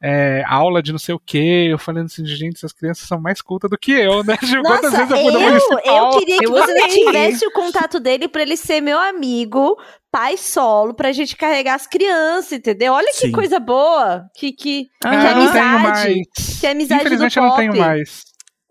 é, 0.00 0.42
aula 0.46 0.82
de 0.82 0.92
não 0.92 0.98
sei 0.98 1.14
o 1.14 1.20
quê. 1.20 1.68
Eu 1.70 1.78
falando 1.78 2.06
assim, 2.06 2.24
gente, 2.24 2.56
essas 2.56 2.72
crianças 2.72 3.06
são 3.06 3.20
mais 3.20 3.40
cultas 3.40 3.70
do 3.70 3.78
que 3.78 3.92
eu, 3.92 4.22
né? 4.24 4.36
Tipo, 4.46 4.62
Quantas 4.62 4.92
Nossa, 4.92 5.06
vezes 5.06 5.10
eu 5.10 5.18
fui 5.18 5.32
no 5.32 5.40
municipal? 5.40 6.12
eu 6.12 6.18
queria 6.18 6.38
que 6.38 6.46
Eu 6.46 6.50
você 6.50 6.88
tivesse 6.88 7.46
o 7.46 7.52
contato 7.52 8.00
dele 8.00 8.28
pra 8.28 8.42
ele 8.42 8.56
ser 8.56 8.80
meu 8.80 8.98
amigo, 8.98 9.76
pai 10.10 10.36
solo, 10.36 10.94
pra 10.94 11.12
gente 11.12 11.36
carregar 11.36 11.74
as 11.74 11.86
crianças, 11.86 12.52
entendeu? 12.52 12.92
Olha 12.92 13.08
que 13.08 13.26
Sim. 13.26 13.32
coisa 13.32 13.58
boa. 13.60 14.24
Que, 14.36 14.52
que, 14.52 14.86
Ah, 15.04 15.10
que 15.10 15.14
eu 15.16 15.20
não 15.20 15.22
tenho 15.26 15.36
amizade. 15.64 15.82
mais. 15.82 16.58
Que 16.60 16.66
amizade 16.66 17.00
do 17.02 17.06
Infelizmente 17.06 17.36
eu 17.36 17.42
não 17.42 17.56
tenho 17.56 17.76
mais. 17.76 18.22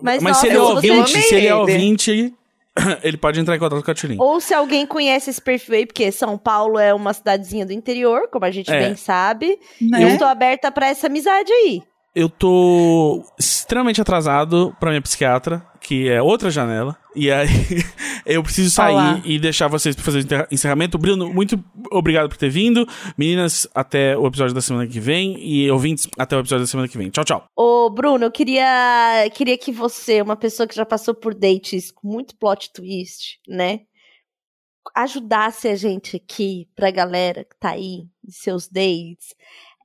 Mas, 0.01 0.23
Mas 0.23 0.38
se 0.38 0.47
nossa, 0.47 0.47
ele 0.47 0.55
é 0.57 0.59
se 0.59 0.65
você- 0.65 0.91
ouvinte, 0.91 1.21
se 1.21 1.36
ele 1.36 1.47
é 1.47 1.49
ele. 1.49 1.53
ouvinte, 1.53 2.33
ele 3.03 3.17
pode 3.17 3.39
entrar 3.39 3.55
em 3.55 3.59
contato 3.59 3.83
com 3.83 3.91
a 3.91 3.93
Tulin. 3.93 4.17
Ou 4.19 4.41
se 4.41 4.53
alguém 4.53 4.86
conhece 4.86 5.29
esse 5.29 5.41
perfil 5.41 5.75
aí, 5.75 5.86
porque 5.86 6.11
São 6.11 6.38
Paulo 6.38 6.77
é 6.77 6.93
uma 6.93 7.13
cidadezinha 7.13 7.65
do 7.65 7.71
interior, 7.73 8.27
como 8.31 8.43
a 8.45 8.51
gente 8.51 8.71
É. 8.71 8.79
bem 8.79 8.95
sabe. 8.95 9.57
Né? 9.79 10.03
Eu 10.03 10.07
estou 10.09 10.27
aberta 10.27 10.71
pra 10.71 10.88
essa 10.88 11.07
amizade 11.07 11.51
aí. 11.51 11.81
Eu 12.16 12.30
tô 12.30 13.26
extremamente 13.38 13.99
atrasado 14.01 14.74
pra 14.80 14.89
minha 14.89 15.01
psiquiatra, 15.01 15.61
que 15.82 16.07
é 16.07 16.22
outra 16.22 16.49
janela. 16.49 16.95
E 17.13 17.30
aí 17.30 17.49
eu 18.26 18.41
preciso 18.41 18.72
sair 18.72 18.93
Olá. 18.93 19.22
e 19.26 19.38
deixar 19.38 19.68
vocês 19.68 19.93
pra 19.93 20.05
fazer 20.05 20.20
o 20.20 20.53
encerramento. 20.53 20.97
Bruno, 20.97 21.34
muito 21.34 21.61
obrigado 21.91 22.30
por 22.30 22.38
ter 22.38 22.49
vindo. 22.49 22.88
Meninas, 23.18 23.68
até 23.76 24.18
o 24.18 24.26
episódio 24.28 24.55
da 24.55 24.61
semana 24.61 24.88
que 24.88 24.97
vem. 24.97 25.38
E 25.39 25.70
ouvintes, 25.70 26.07
até 26.18 26.38
o 26.38 26.39
episódio 26.39 26.63
da 26.63 26.70
semana 26.70 26.88
que 26.88 26.97
vem. 26.97 27.09
Tchau, 27.09 27.26
tchau. 27.26 27.47
Ô, 27.53 27.89
Bruno, 27.89 28.24
eu 28.24 28.32
queria, 28.32 29.30
queria 29.34 29.57
que 29.57 29.74
você, 29.74 30.22
uma 30.22 30.38
pessoa 30.38 30.66
que 30.66 30.76
já 30.76 30.86
passou 30.86 31.13
por 31.13 31.36
dates 31.36 31.91
com 31.91 32.07
muito 32.07 32.34
plot 32.38 32.72
twist, 32.72 33.41
né? 33.45 33.82
Ajudasse 34.95 35.68
a 35.68 35.76
gente 35.76 36.16
aqui, 36.16 36.70
pra 36.74 36.91
galera 36.91 37.43
que 37.43 37.57
tá 37.59 37.72
aí, 37.72 38.05
de 38.24 38.34
seus 38.34 38.70
dates, 38.70 39.36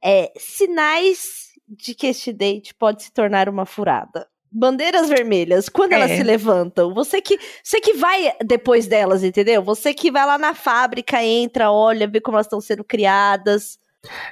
é, 0.01 0.33
sinais 0.39 1.50
de 1.71 1.95
que 1.95 2.09
este 2.09 2.33
date 2.33 2.75
pode 2.75 3.05
se 3.05 3.13
tornar 3.13 3.49
uma 3.49 3.65
furada. 3.65 4.27
Bandeiras 4.53 5.09
vermelhas, 5.09 5.69
quando 5.69 5.93
elas 5.93 6.11
É. 6.11 6.17
se 6.17 6.23
levantam, 6.25 6.93
você 6.93 7.23
que, 7.23 7.39
você 7.63 7.81
que 7.81 7.93
vai 7.95 8.33
depois 8.45 8.89
delas, 8.89 9.23
entendeu? 9.23 9.63
Você 9.63 9.95
que 9.95 10.11
vai 10.11 10.27
lá 10.27 10.37
na 10.37 10.55
fábrica, 10.55 11.23
entra, 11.23 11.71
olha, 11.71 12.09
vê 12.09 12.21
como 12.21 12.37
elas 12.37 12.47
estão 12.47 12.61
sendo 12.61 12.83
criadas. 12.83 13.79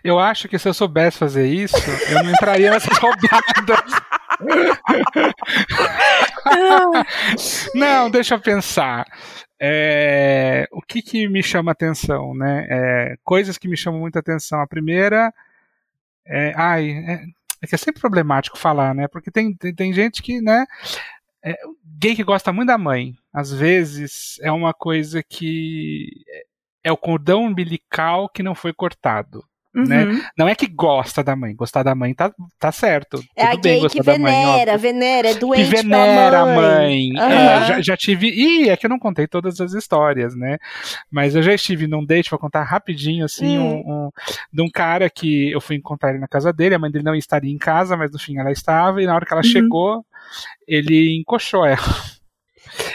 Eu 0.03 0.19
acho 0.19 0.49
que 0.49 0.59
se 0.59 0.69
eu 0.69 0.75
soubesse 0.75 1.19
fazer 1.19 1.47
isso, 1.47 1.77
eu 2.11 2.25
não 2.25 2.31
entraria 2.33 2.71
nessas 2.71 2.97
roubadas. 2.99 3.85
Não, 7.75 8.11
deixa 8.11 8.35
eu 8.35 8.41
pensar. 8.41 9.05
É, 9.61 10.67
o 10.73 10.81
que, 10.81 11.03
que 11.03 11.29
me 11.29 11.43
chama 11.43 11.73
atenção, 11.73 12.35
né? 12.35 12.67
É, 12.71 13.17
coisas 13.25 13.59
que 13.59 13.69
me 13.69 13.77
chamam 13.77 14.01
muita 14.01 14.19
atenção. 14.21 14.61
A 14.61 14.67
primeira 14.67 15.33
é, 16.29 16.53
ai, 16.57 16.91
é, 16.91 17.25
é 17.63 17.67
que 17.67 17.75
é 17.75 17.79
sempre 17.79 18.01
problemático 18.01 18.59
falar, 18.59 18.95
né? 18.95 19.09
Porque 19.09 19.31
tem, 19.31 19.55
tem, 19.55 19.75
tem 19.75 19.93
gente 19.93 20.23
que, 20.23 20.41
né? 20.41 20.65
É, 21.43 21.57
gay 21.99 22.15
que 22.15 22.25
gosta 22.25 22.53
muito 22.53 22.69
da 22.69 22.79
mãe, 22.79 23.15
às 23.33 23.53
vezes 23.53 24.39
é 24.43 24.51
uma 24.51 24.75
coisa 24.75 25.23
que 25.23 26.11
é 26.83 26.93
o 26.93 26.97
cordão 26.97 27.45
umbilical 27.45 28.29
que 28.29 28.43
não 28.43 28.55
foi 28.55 28.73
cortado. 28.73 29.45
Né? 29.87 30.05
Uhum. 30.05 30.23
Não 30.37 30.49
é 30.49 30.55
que 30.55 30.67
gosta 30.67 31.23
da 31.23 31.37
mãe, 31.37 31.55
gostar 31.55 31.83
da 31.83 31.95
mãe 31.95 32.15
tá, 32.15 32.33
tá 32.59 32.73
certo. 32.73 33.23
É 33.37 33.45
a 33.45 33.51
Tudo 33.51 33.61
bem 33.63 33.81
gay 33.81 33.89
que 33.91 34.03
da 34.03 34.19
mãe, 34.19 34.33
venera, 34.35 34.77
venera, 34.79 35.29
é 35.29 35.35
que 35.35 35.41
doente 35.41 35.65
venera 35.65 36.31
pela 36.31 36.41
a 36.43 36.55
mãe. 36.57 37.11
Aham. 37.17 37.33
É, 37.33 37.67
já, 37.67 37.81
já 37.81 37.97
tive. 37.97 38.29
Ih, 38.29 38.69
é 38.71 38.77
que 38.77 38.87
eu 38.87 38.91
não 38.91 38.99
contei 38.99 39.27
todas 39.27 39.61
as 39.61 39.73
histórias, 39.75 40.35
né? 40.37 40.59
Mas 41.11 41.35
eu 41.35 41.43
já 41.43 41.53
estive 41.55 41.87
num 41.87 42.05
date, 42.05 42.31
vou 42.31 42.39
contar 42.39 42.63
rapidinho, 42.65 43.25
assim, 43.25 43.59
Hum. 43.59 43.83
um, 43.87 43.93
um- 44.07 44.11
de 44.53 44.63
um 44.63 44.71
cara 44.71 45.09
que 45.11 45.51
eu 45.51 45.61
fui 45.61 45.77
encontrar 45.77 46.11
ele 46.11 46.19
na 46.19 46.29
casa 46.29 46.53
dele, 46.53 46.75
a 46.75 46.79
mãe 46.79 46.91
dele 46.91 47.05
não 47.05 47.15
estaria 47.15 47.53
em 47.53 47.59
casa, 47.59 47.97
mas 47.97 48.11
no 48.11 48.19
fim 48.19 48.39
ela 48.39 48.51
estava, 48.53 49.03
e 49.03 49.07
na 49.07 49.15
hora 49.15 49.25
que 49.27 49.33
ela 49.33 49.43
Uhum. 49.43 49.49
chegou, 49.51 50.05
ele 50.67 51.17
encoxou 51.19 51.65
ela. 51.65 51.77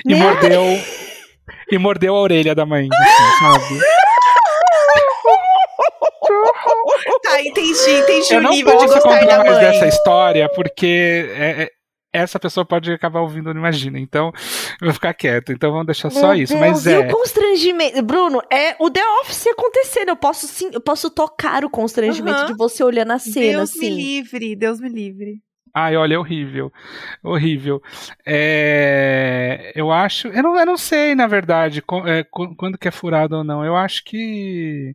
E 0.06 0.14
Né? 0.14 0.20
mordeu. 0.20 0.64
E 1.72 1.78
mordeu 1.78 2.16
a 2.16 2.20
orelha 2.22 2.54
da 2.56 2.66
mãe, 2.66 2.88
assim, 2.92 3.40
sabe? 3.40 3.82
Tá, 7.36 7.42
entendi, 7.42 7.92
entendi 7.92 8.34
Eu 8.34 8.40
o 8.40 8.42
não 8.44 8.52
nível 8.52 8.78
de 8.78 8.86
gostar 8.86 9.02
contar 9.02 9.44
mais 9.44 9.60
dessa 9.60 9.88
história, 9.88 10.50
porque 10.50 11.26
é- 11.36 11.64
é- 11.64 11.70
essa 12.16 12.40
pessoa 12.40 12.64
pode 12.64 12.92
acabar 12.92 13.22
ouvindo, 13.22 13.52
não 13.54 13.60
imagina. 13.60 14.00
Então, 14.00 14.32
eu 14.80 14.86
vou 14.86 14.94
ficar 14.94 15.14
quieto. 15.16 15.52
Então, 15.52 15.72
vamos 15.72 15.88
deixar 15.88 16.12
só 16.12 16.28
Meu 16.28 16.44
isso. 16.44 16.54
Deus, 16.54 16.62
Mas 16.70 16.86
e 16.86 16.94
é. 16.94 17.00
o 17.00 17.08
constrangimento. 17.10 18.04
Bruno, 18.04 18.40
é 18.52 18.76
o 18.80 18.90
The 18.92 19.02
Office 19.22 19.48
acontecendo. 19.48 20.10
Eu 20.10 20.16
posso 20.16 20.46
sim, 20.48 20.70
eu 20.72 20.80
posso 20.82 21.10
tocar 21.10 21.66
o 21.66 21.70
constrangimento 21.72 22.38
Aham. 22.38 22.46
de 22.46 22.54
você 22.54 22.84
olhando 22.84 23.14
a 23.14 23.20
cena, 23.20 23.58
Deus 23.60 23.72
me 23.76 23.88
assim. 23.88 23.96
livre, 23.96 24.56
Deus 24.56 24.80
me 24.80 24.90
livre. 24.90 25.40
Ai, 25.76 25.98
olha, 25.98 26.14
é 26.14 26.18
horrível. 26.20 26.72
Horrível. 27.24 27.82
É, 28.28 29.72
eu 29.76 29.92
acho. 29.92 30.28
Eu 30.28 30.44
não, 30.44 30.56
eu 30.56 30.66
não 30.68 30.78
sei, 30.78 31.16
na 31.16 31.26
verdade, 31.26 31.82
co- 31.82 32.06
é, 32.08 32.24
qu- 32.24 32.56
quando 32.56 32.78
que 32.78 32.88
é 32.88 32.92
furado 32.92 33.38
ou 33.38 33.44
não. 33.44 33.66
Eu 33.66 33.76
acho 33.76 34.04
que. 34.04 34.94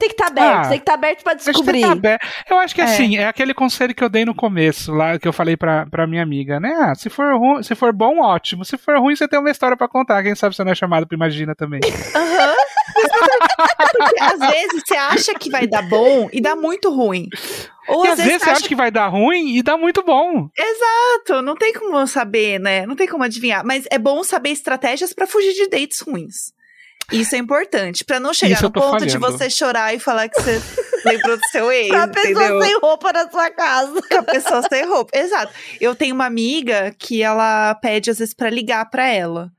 Tem 0.00 0.08
que 0.08 0.14
estar 0.14 0.28
aberto, 0.28 0.56
Ah, 0.56 0.62
tem 0.62 0.78
que 0.78 0.82
estar 0.82 0.94
aberto 0.94 1.22
pra 1.22 1.34
Acho 1.34 1.44
que 1.44 1.50
descobrir. 1.52 1.80
tá 1.82 1.92
aberto. 1.92 2.26
Eu 2.50 2.58
acho 2.58 2.74
que 2.74 2.80
É. 2.80 2.84
assim, 2.84 3.18
é 3.18 3.26
aquele 3.28 3.52
conselho 3.52 3.94
que 3.94 4.02
eu 4.02 4.08
dei 4.08 4.24
no 4.24 4.34
começo, 4.34 4.90
lá 4.92 5.18
que 5.18 5.28
eu 5.28 5.32
falei 5.32 5.58
pra, 5.58 5.84
pra 5.86 6.06
minha 6.06 6.22
amiga, 6.22 6.58
né? 6.58 6.74
Ah, 6.80 6.94
se 6.94 7.10
for, 7.10 7.36
ruim, 7.36 7.62
se 7.62 7.74
for 7.74 7.92
bom, 7.92 8.18
ótimo. 8.20 8.64
Se 8.64 8.78
for 8.78 8.98
ruim, 8.98 9.14
você 9.14 9.28
tem 9.28 9.38
uma 9.38 9.50
história 9.50 9.76
pra 9.76 9.86
contar. 9.86 10.22
Quem 10.22 10.34
sabe 10.34 10.56
você 10.56 10.64
não 10.64 10.72
é 10.72 10.74
chamado 10.74 11.06
pra 11.06 11.14
Imagina 11.14 11.54
também. 11.54 11.80
Aham. 12.16 12.54
Porque 13.92 14.22
às 14.22 14.38
vezes 14.50 14.82
você 14.86 14.94
acha 14.94 15.34
que 15.34 15.50
vai 15.50 15.66
dar 15.66 15.82
bom 15.82 16.28
e 16.32 16.40
dá 16.40 16.56
muito 16.56 16.90
ruim. 16.90 17.28
Ou 17.88 18.06
E 18.06 18.08
às 18.08 18.18
vezes 18.18 18.42
você 18.42 18.50
acha 18.50 18.66
que 18.68 18.74
vai 18.74 18.90
dar 18.90 19.08
ruim 19.08 19.56
e 19.56 19.62
dá 19.62 19.76
muito 19.76 20.02
bom. 20.02 20.48
Exato, 20.56 21.42
não 21.42 21.54
tem 21.56 21.72
como 21.74 22.06
saber, 22.06 22.58
né? 22.58 22.86
Não 22.86 22.96
tem 22.96 23.06
como 23.06 23.22
adivinhar. 23.24 23.64
Mas 23.64 23.84
é 23.90 23.98
bom 23.98 24.22
saber 24.24 24.50
estratégias 24.50 25.12
pra 25.12 25.26
fugir 25.26 25.52
de 25.52 25.68
dates 25.68 26.00
ruins. 26.00 26.52
Isso 27.12 27.34
é 27.34 27.38
importante, 27.38 28.04
Pra 28.04 28.20
não 28.20 28.32
chegar 28.32 28.54
Isso 28.54 28.64
no 28.64 28.70
ponto 28.72 29.04
de 29.06 29.12
falhando. 29.18 29.38
você 29.38 29.50
chorar 29.50 29.94
e 29.94 29.98
falar 29.98 30.28
que 30.28 30.40
você 30.40 30.60
lembrou 31.04 31.36
do 31.36 31.44
seu 31.50 31.70
ex, 31.72 31.88
Pra 31.88 32.08
pessoa 32.08 32.30
entendeu? 32.44 32.62
sem 32.62 32.78
roupa 32.80 33.12
na 33.12 33.30
sua 33.30 33.50
casa. 33.50 34.00
Com 34.08 34.16
a 34.18 34.22
pessoa 34.22 34.62
sem 34.68 34.86
roupa. 34.86 35.16
Exato. 35.16 35.52
Eu 35.80 35.94
tenho 35.94 36.14
uma 36.14 36.26
amiga 36.26 36.94
que 36.98 37.22
ela 37.22 37.74
pede 37.76 38.10
às 38.10 38.18
vezes 38.18 38.34
pra 38.34 38.50
ligar 38.50 38.88
pra 38.90 39.08
ela. 39.08 39.50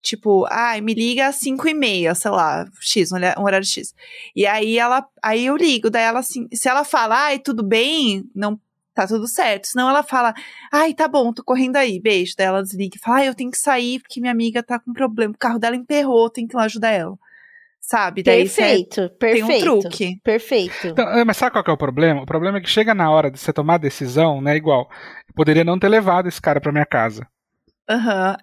Tipo, 0.00 0.46
ai, 0.48 0.80
me 0.80 0.94
liga 0.94 1.26
às 1.26 1.36
5 1.36 1.68
e 1.68 1.74
meia, 1.74 2.14
sei 2.14 2.30
lá, 2.30 2.64
X, 2.80 3.10
um 3.10 3.42
horário 3.42 3.66
X. 3.66 3.92
E 4.34 4.46
aí 4.46 4.78
ela, 4.78 5.04
aí 5.20 5.44
eu 5.46 5.56
ligo, 5.56 5.90
daí 5.90 6.04
ela 6.04 6.20
assim, 6.20 6.48
se 6.54 6.68
ela 6.68 6.84
fala, 6.84 7.16
ai, 7.24 7.38
tudo 7.40 7.64
bem, 7.64 8.24
não 8.34 8.58
tá 8.98 9.06
tudo 9.06 9.28
certo. 9.28 9.66
Senão 9.68 9.88
ela 9.88 10.02
fala, 10.02 10.34
ai, 10.72 10.92
tá 10.92 11.06
bom, 11.06 11.32
tô 11.32 11.44
correndo 11.44 11.76
aí, 11.76 12.00
beijo. 12.00 12.34
Daí 12.36 12.46
ela 12.48 12.62
desliga 12.62 12.96
e 12.96 12.98
fala, 12.98 13.18
ai, 13.18 13.28
eu 13.28 13.34
tenho 13.34 13.50
que 13.50 13.58
sair 13.58 14.00
porque 14.00 14.20
minha 14.20 14.32
amiga 14.32 14.62
tá 14.62 14.78
com 14.78 14.92
problema, 14.92 15.32
o 15.32 15.38
carro 15.38 15.58
dela 15.58 15.76
emperrou, 15.76 16.28
tem 16.28 16.46
que 16.46 16.54
ir 16.54 16.58
lá 16.58 16.64
ajudar 16.64 16.90
ela. 16.90 17.16
Sabe? 17.80 18.22
Daí 18.22 18.44
Perfeito, 18.44 19.08
tem 19.08 19.18
perfeito. 19.18 19.70
um 19.70 19.80
truque. 19.80 20.20
Perfeito. 20.22 20.88
Então, 20.88 21.08
é, 21.10 21.24
mas 21.24 21.36
sabe 21.36 21.52
qual 21.52 21.62
que 21.62 21.70
é 21.70 21.72
o 21.72 21.78
problema? 21.78 22.22
O 22.22 22.26
problema 22.26 22.58
é 22.58 22.60
que 22.60 22.68
chega 22.68 22.92
na 22.92 23.10
hora 23.10 23.30
de 23.30 23.38
você 23.38 23.52
tomar 23.52 23.74
a 23.74 23.78
decisão, 23.78 24.40
né? 24.40 24.56
Igual, 24.56 24.90
eu 25.28 25.34
poderia 25.34 25.64
não 25.64 25.78
ter 25.78 25.88
levado 25.88 26.26
esse 26.28 26.40
cara 26.40 26.60
pra 26.60 26.72
minha 26.72 26.84
casa. 26.84 27.26
Aham. 27.88 28.36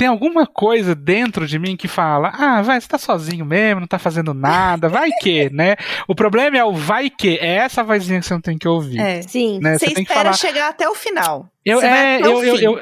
Tem 0.00 0.08
alguma 0.08 0.46
coisa 0.46 0.94
dentro 0.94 1.46
de 1.46 1.58
mim 1.58 1.76
que 1.76 1.86
fala: 1.86 2.32
ah, 2.32 2.62
vai, 2.62 2.80
você 2.80 2.88
tá 2.88 2.96
sozinho 2.96 3.44
mesmo, 3.44 3.80
não 3.80 3.86
tá 3.86 3.98
fazendo 3.98 4.32
nada, 4.32 4.88
vai 4.88 5.10
que, 5.20 5.50
né? 5.52 5.76
O 6.08 6.14
problema 6.14 6.56
é 6.56 6.64
o 6.64 6.72
vai 6.72 7.10
que, 7.10 7.36
é 7.36 7.56
essa 7.56 7.84
vozinha 7.84 8.18
que 8.18 8.24
você 8.24 8.32
não 8.32 8.40
tem 8.40 8.56
que 8.56 8.66
ouvir. 8.66 8.98
É. 8.98 9.20
Sim. 9.20 9.60
Né? 9.60 9.74
Você 9.74 9.80
Você 9.80 9.94
tem 9.94 9.94
que 9.96 10.10
espera 10.10 10.32
falar. 10.32 10.36
chegar 10.38 10.68
até 10.70 10.88
o 10.88 10.94
final. 10.94 11.50
Eu, 11.62 11.80
Você 11.80 11.86
vai 11.90 11.98
é, 11.98 12.20
eu, 12.22 12.42
eu, 12.42 12.56
fim. 12.56 12.64
eu, 12.64 12.80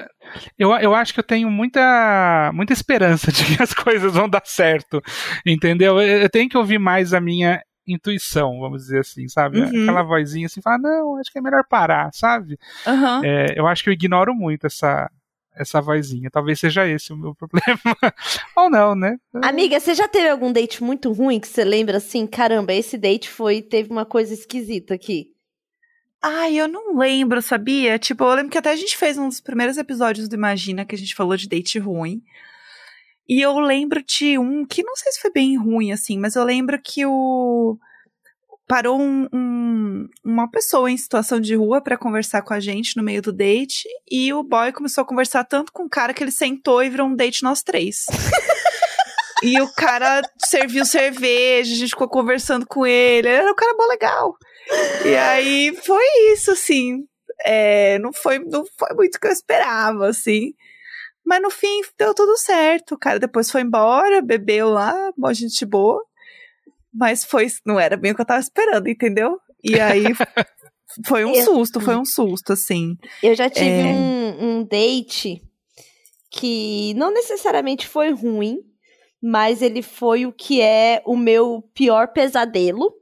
eu, 0.56 0.70
eu 0.76 0.94
acho 0.94 1.12
que 1.12 1.18
eu 1.18 1.24
tenho 1.24 1.50
muita, 1.50 2.52
muita 2.54 2.72
esperança 2.72 3.32
de 3.34 3.44
que 3.44 3.60
as 3.60 3.74
coisas 3.74 4.12
vão 4.14 4.28
dar 4.28 4.42
certo, 4.44 5.02
entendeu? 5.44 6.00
Eu, 6.00 6.20
eu 6.20 6.30
tenho 6.30 6.48
que 6.48 6.56
ouvir 6.56 6.78
mais 6.78 7.12
a 7.12 7.20
minha 7.20 7.60
intuição, 7.84 8.60
vamos 8.60 8.82
dizer 8.82 9.00
assim, 9.00 9.26
sabe? 9.26 9.58
Uhum. 9.58 9.82
Aquela 9.82 10.04
vozinha 10.04 10.46
assim, 10.46 10.62
fala, 10.62 10.78
não, 10.78 11.16
acho 11.16 11.32
que 11.32 11.38
é 11.40 11.42
melhor 11.42 11.64
parar, 11.68 12.10
sabe? 12.12 12.56
Aham. 12.86 13.22
É, 13.24 13.58
eu 13.58 13.66
acho 13.66 13.82
que 13.82 13.90
eu 13.90 13.94
ignoro 13.94 14.32
muito 14.32 14.68
essa, 14.68 15.10
essa 15.58 15.80
vozinha. 15.80 16.30
Talvez 16.30 16.60
seja 16.60 16.86
esse 16.86 17.12
o 17.12 17.16
meu 17.16 17.34
problema. 17.36 17.80
Ou 18.56 18.70
não, 18.70 18.94
né? 18.94 19.16
Amiga, 19.42 19.78
você 19.78 19.94
já 19.94 20.08
teve 20.08 20.28
algum 20.28 20.52
date 20.52 20.82
muito 20.82 21.12
ruim 21.12 21.40
que 21.40 21.48
você 21.48 21.64
lembra 21.64 21.98
assim? 21.98 22.26
Caramba, 22.26 22.72
esse 22.72 22.96
date 22.96 23.28
foi, 23.28 23.60
teve 23.60 23.90
uma 23.90 24.06
coisa 24.06 24.32
esquisita 24.32 24.94
aqui. 24.94 25.32
Ai, 26.20 26.56
eu 26.56 26.66
não 26.66 26.96
lembro, 26.98 27.40
sabia? 27.40 27.98
Tipo, 27.98 28.24
eu 28.24 28.34
lembro 28.34 28.50
que 28.50 28.58
até 28.58 28.70
a 28.70 28.76
gente 28.76 28.96
fez 28.96 29.16
um 29.16 29.28
dos 29.28 29.40
primeiros 29.40 29.76
episódios 29.76 30.28
do 30.28 30.34
Imagina 30.34 30.84
que 30.84 30.94
a 30.94 30.98
gente 30.98 31.14
falou 31.14 31.36
de 31.36 31.48
date 31.48 31.78
ruim. 31.78 32.22
E 33.28 33.40
eu 33.40 33.58
lembro 33.60 34.02
de 34.02 34.38
um 34.38 34.64
que 34.66 34.82
não 34.82 34.96
sei 34.96 35.12
se 35.12 35.20
foi 35.20 35.30
bem 35.30 35.56
ruim, 35.56 35.92
assim, 35.92 36.18
mas 36.18 36.34
eu 36.34 36.44
lembro 36.44 36.80
que 36.82 37.04
o. 37.04 37.78
Parou 38.68 39.00
um- 39.00 39.26
um- 39.32 40.08
uma 40.22 40.50
pessoa 40.50 40.90
em 40.90 40.96
situação 40.96 41.40
de 41.40 41.54
rua 41.54 41.80
pra 41.80 41.96
conversar 41.96 42.42
com 42.42 42.52
a 42.52 42.60
gente 42.60 42.96
no 42.96 43.02
meio 43.02 43.22
do 43.22 43.32
date. 43.32 43.88
E 44.10 44.30
o 44.32 44.42
boy 44.42 44.72
começou 44.72 45.02
a 45.02 45.06
conversar 45.06 45.44
tanto 45.44 45.72
com 45.72 45.84
o 45.84 45.88
cara 45.88 46.12
que 46.12 46.22
ele 46.22 46.30
sentou 46.30 46.82
e 46.82 46.90
virou 46.90 47.06
um 47.08 47.16
date 47.16 47.42
nós 47.42 47.62
três. 47.62 48.04
e 49.42 49.58
o 49.60 49.72
cara 49.72 50.20
serviu 50.44 50.84
cerveja, 50.84 51.72
a 51.72 51.76
gente 51.76 51.90
ficou 51.90 52.08
conversando 52.08 52.66
com 52.66 52.86
ele. 52.86 53.26
Era 53.28 53.50
um 53.50 53.54
cara 53.54 53.74
bom 53.74 53.86
legal. 53.86 54.36
E 55.04 55.16
aí 55.16 55.74
foi 55.84 56.04
isso, 56.32 56.50
assim. 56.50 57.04
É, 57.46 57.98
não, 58.00 58.12
foi, 58.12 58.38
não 58.38 58.64
foi 58.78 58.94
muito 58.94 59.14
o 59.16 59.20
que 59.20 59.26
eu 59.28 59.32
esperava, 59.32 60.08
assim. 60.08 60.52
Mas 61.24 61.40
no 61.40 61.50
fim 61.50 61.80
deu 61.98 62.14
tudo 62.14 62.36
certo. 62.36 62.94
O 62.94 62.98
cara 62.98 63.18
depois 63.18 63.50
foi 63.50 63.62
embora, 63.62 64.20
bebeu 64.20 64.68
lá, 64.68 64.94
boa 65.16 65.32
gente 65.32 65.64
boa. 65.64 66.04
Mas 66.92 67.24
foi, 67.24 67.46
não 67.66 67.78
era 67.78 67.96
bem 67.96 68.12
o 68.12 68.14
que 68.14 68.20
eu 68.20 68.26
tava 68.26 68.40
esperando, 68.40 68.88
entendeu? 68.88 69.38
E 69.62 69.78
aí 69.80 70.04
foi 71.06 71.24
um 71.24 71.34
Eu- 71.34 71.44
susto, 71.44 71.80
foi 71.80 71.96
um 71.96 72.04
susto, 72.04 72.52
assim. 72.52 72.96
Eu 73.22 73.34
já 73.34 73.48
tive 73.50 73.68
É. 73.70 73.84
um, 73.84 74.58
um 74.58 74.64
date 74.64 75.42
que 76.30 76.94
não 76.94 77.12
necessariamente 77.12 77.86
foi 77.86 78.10
ruim, 78.12 78.58
mas 79.22 79.62
ele 79.62 79.82
foi 79.82 80.26
o 80.26 80.32
que 80.32 80.60
é 80.60 81.02
o 81.06 81.16
meu 81.16 81.62
pior 81.74 82.08
pesadelo. 82.08 82.92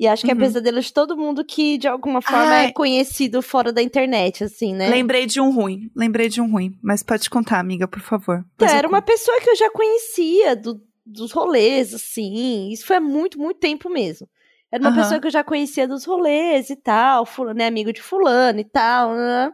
E 0.00 0.06
acho 0.06 0.24
que 0.24 0.30
é 0.30 0.34
Uhum. 0.34 0.38
pesadelo 0.40 0.80
de 0.80 0.92
todo 0.92 1.16
mundo 1.16 1.44
que, 1.44 1.76
de 1.76 1.88
alguma 1.88 2.22
forma, 2.22 2.52
Ai. 2.54 2.66
é 2.66 2.72
conhecido 2.72 3.42
fora 3.42 3.72
da 3.72 3.82
internet, 3.82 4.44
assim, 4.44 4.72
né? 4.72 4.88
Lembrei 4.88 5.26
de 5.26 5.40
um 5.40 5.50
ruim, 5.50 5.90
lembrei 5.96 6.28
de 6.28 6.40
um 6.40 6.48
ruim. 6.48 6.70
Mas 6.80 7.02
pode 7.02 7.28
contar, 7.28 7.58
amiga, 7.58 7.88
por 7.88 8.00
favor. 8.00 8.44
Então, 8.54 8.68
era 8.68 8.86
uma 8.86 9.02
pessoa 9.02 9.40
que 9.40 9.50
eu 9.50 9.56
já 9.56 9.68
conhecia 9.72 10.54
do- 10.54 10.80
dos 11.08 11.32
rolês, 11.32 11.94
assim. 11.94 12.70
Isso 12.70 12.86
foi 12.86 12.96
há 12.96 13.00
muito, 13.00 13.38
muito 13.38 13.58
tempo 13.58 13.88
mesmo. 13.88 14.28
Era 14.70 14.82
uma 14.82 14.90
Aham. 14.90 15.00
pessoa 15.00 15.20
que 15.20 15.26
eu 15.26 15.30
já 15.30 15.42
conhecia 15.42 15.88
dos 15.88 16.04
rolês 16.04 16.68
e 16.70 16.76
tal, 16.76 17.24
fulano 17.24 17.62
é 17.62 17.66
amigo 17.66 17.92
de 17.92 18.02
fulano 18.02 18.60
e 18.60 18.64
tal. 18.64 19.14
né? 19.14 19.50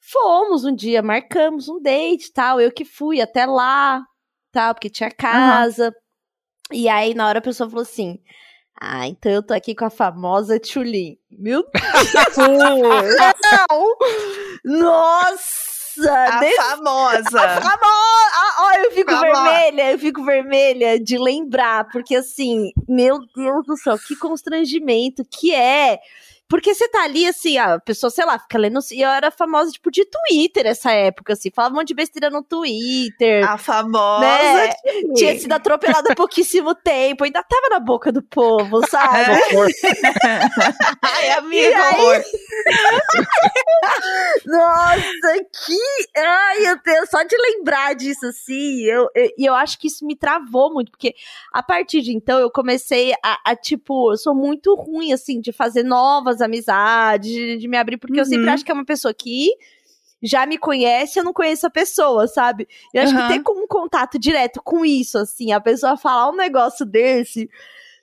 Fomos 0.00 0.64
um 0.64 0.74
dia, 0.74 1.02
marcamos 1.02 1.68
um 1.68 1.80
date 1.80 2.26
e 2.26 2.32
tal. 2.32 2.60
Eu 2.60 2.72
que 2.72 2.84
fui 2.84 3.20
até 3.20 3.44
lá, 3.46 4.04
tal, 4.52 4.74
porque 4.74 4.88
tinha 4.90 5.10
casa. 5.10 5.94
E 6.72 6.88
aí, 6.88 7.14
na 7.14 7.26
hora, 7.28 7.38
a 7.40 7.42
pessoa 7.42 7.68
falou 7.68 7.82
assim: 7.82 8.18
Ah, 8.80 9.06
então 9.08 9.30
eu 9.32 9.42
tô 9.42 9.52
aqui 9.54 9.74
com 9.74 9.84
a 9.84 9.90
famosa 9.90 10.58
Tchulin. 10.58 11.18
Meu 11.30 11.62
Deus! 11.64 11.72
Não! 13.42 13.96
Nossa! 14.64 15.71
A 16.00 16.38
desse- 16.40 16.56
famosa. 16.56 17.40
a 17.40 17.60
famosa! 17.60 18.32
Ah, 18.34 18.56
ó, 18.60 18.72
eu 18.78 18.90
fico 18.92 19.10
Famosa. 19.10 19.42
vermelha, 19.42 19.90
eu 19.92 19.98
fico 19.98 20.24
vermelha 20.24 20.98
de 21.00 21.18
lembrar, 21.18 21.88
porque 21.90 22.16
assim, 22.16 22.72
meu 22.88 23.18
Deus 23.34 23.66
do 23.66 23.76
céu, 23.76 23.98
que 23.98 24.16
constrangimento 24.16 25.24
que 25.24 25.54
é. 25.54 25.98
Porque 26.52 26.74
você 26.74 26.86
tá 26.86 27.04
ali, 27.04 27.26
assim, 27.26 27.56
a 27.56 27.80
pessoa, 27.80 28.10
sei 28.10 28.26
lá, 28.26 28.38
fica 28.38 28.58
lendo. 28.58 28.78
E 28.92 29.00
eu 29.00 29.08
era 29.08 29.30
famosa, 29.30 29.70
tipo, 29.70 29.90
de 29.90 30.04
Twitter 30.04 30.66
essa 30.66 30.92
época, 30.92 31.32
assim. 31.32 31.50
Falava 31.50 31.74
um 31.74 31.78
monte 31.78 31.88
de 31.88 31.94
besteira 31.94 32.28
no 32.28 32.42
Twitter. 32.42 33.42
A 33.50 33.56
famosa. 33.56 34.20
Né? 34.20 34.74
Tinha 35.16 35.38
sido 35.38 35.52
atropelada 35.52 36.12
há 36.12 36.14
pouquíssimo 36.14 36.74
tempo, 36.74 37.24
ainda 37.24 37.42
tava 37.42 37.70
na 37.70 37.80
boca 37.80 38.12
do 38.12 38.20
povo, 38.20 38.86
sabe? 38.86 39.32
Ai, 41.00 41.28
E 41.28 41.30
amiga, 41.30 41.84
aí? 41.86 42.00
horror. 42.02 42.22
Nossa, 44.44 45.44
que. 45.66 46.20
Ai, 46.20 46.60
meu 46.60 46.78
Deus, 46.84 47.08
só 47.08 47.22
de 47.22 47.34
lembrar 47.34 47.94
disso, 47.94 48.26
assim, 48.26 48.82
eu, 48.82 49.08
eu, 49.14 49.30
e 49.38 49.46
eu 49.46 49.54
acho 49.54 49.78
que 49.78 49.86
isso 49.86 50.04
me 50.04 50.14
travou 50.14 50.70
muito, 50.70 50.90
porque 50.90 51.14
a 51.50 51.62
partir 51.62 52.02
de 52.02 52.14
então 52.14 52.38
eu 52.38 52.50
comecei 52.50 53.14
a, 53.24 53.38
a, 53.42 53.56
tipo, 53.56 54.12
eu 54.12 54.18
sou 54.18 54.34
muito 54.34 54.74
ruim, 54.74 55.14
assim, 55.14 55.40
de 55.40 55.50
fazer 55.50 55.82
novas 55.82 56.41
amizades, 56.42 57.60
de, 57.60 57.68
me 57.68 57.76
abrir, 57.76 57.96
porque 57.96 58.20
eu 58.20 58.24
sempre 58.24 58.48
Uhum. 58.48 58.54
acho 58.54 58.64
que 58.64 58.70
é 58.70 58.74
uma 58.74 58.84
pessoa 58.84 59.14
que 59.14 59.50
já 60.22 60.46
me 60.46 60.56
conhece, 60.56 61.18
eu 61.18 61.24
não 61.24 61.32
conheço 61.32 61.66
a 61.66 61.70
pessoa, 61.70 62.28
sabe? 62.28 62.68
Eu 62.94 63.02
acho 63.02 63.12
Aham. 63.12 63.22
que 63.28 63.34
ter 63.34 63.42
como 63.42 63.64
um 63.64 63.66
contato 63.66 64.18
direto 64.18 64.60
com 64.62 64.84
isso, 64.84 65.18
assim, 65.18 65.52
a 65.52 65.60
pessoa 65.60 65.96
falar 65.96 66.30
um 66.30 66.36
negócio 66.36 66.86
desse. 66.86 67.48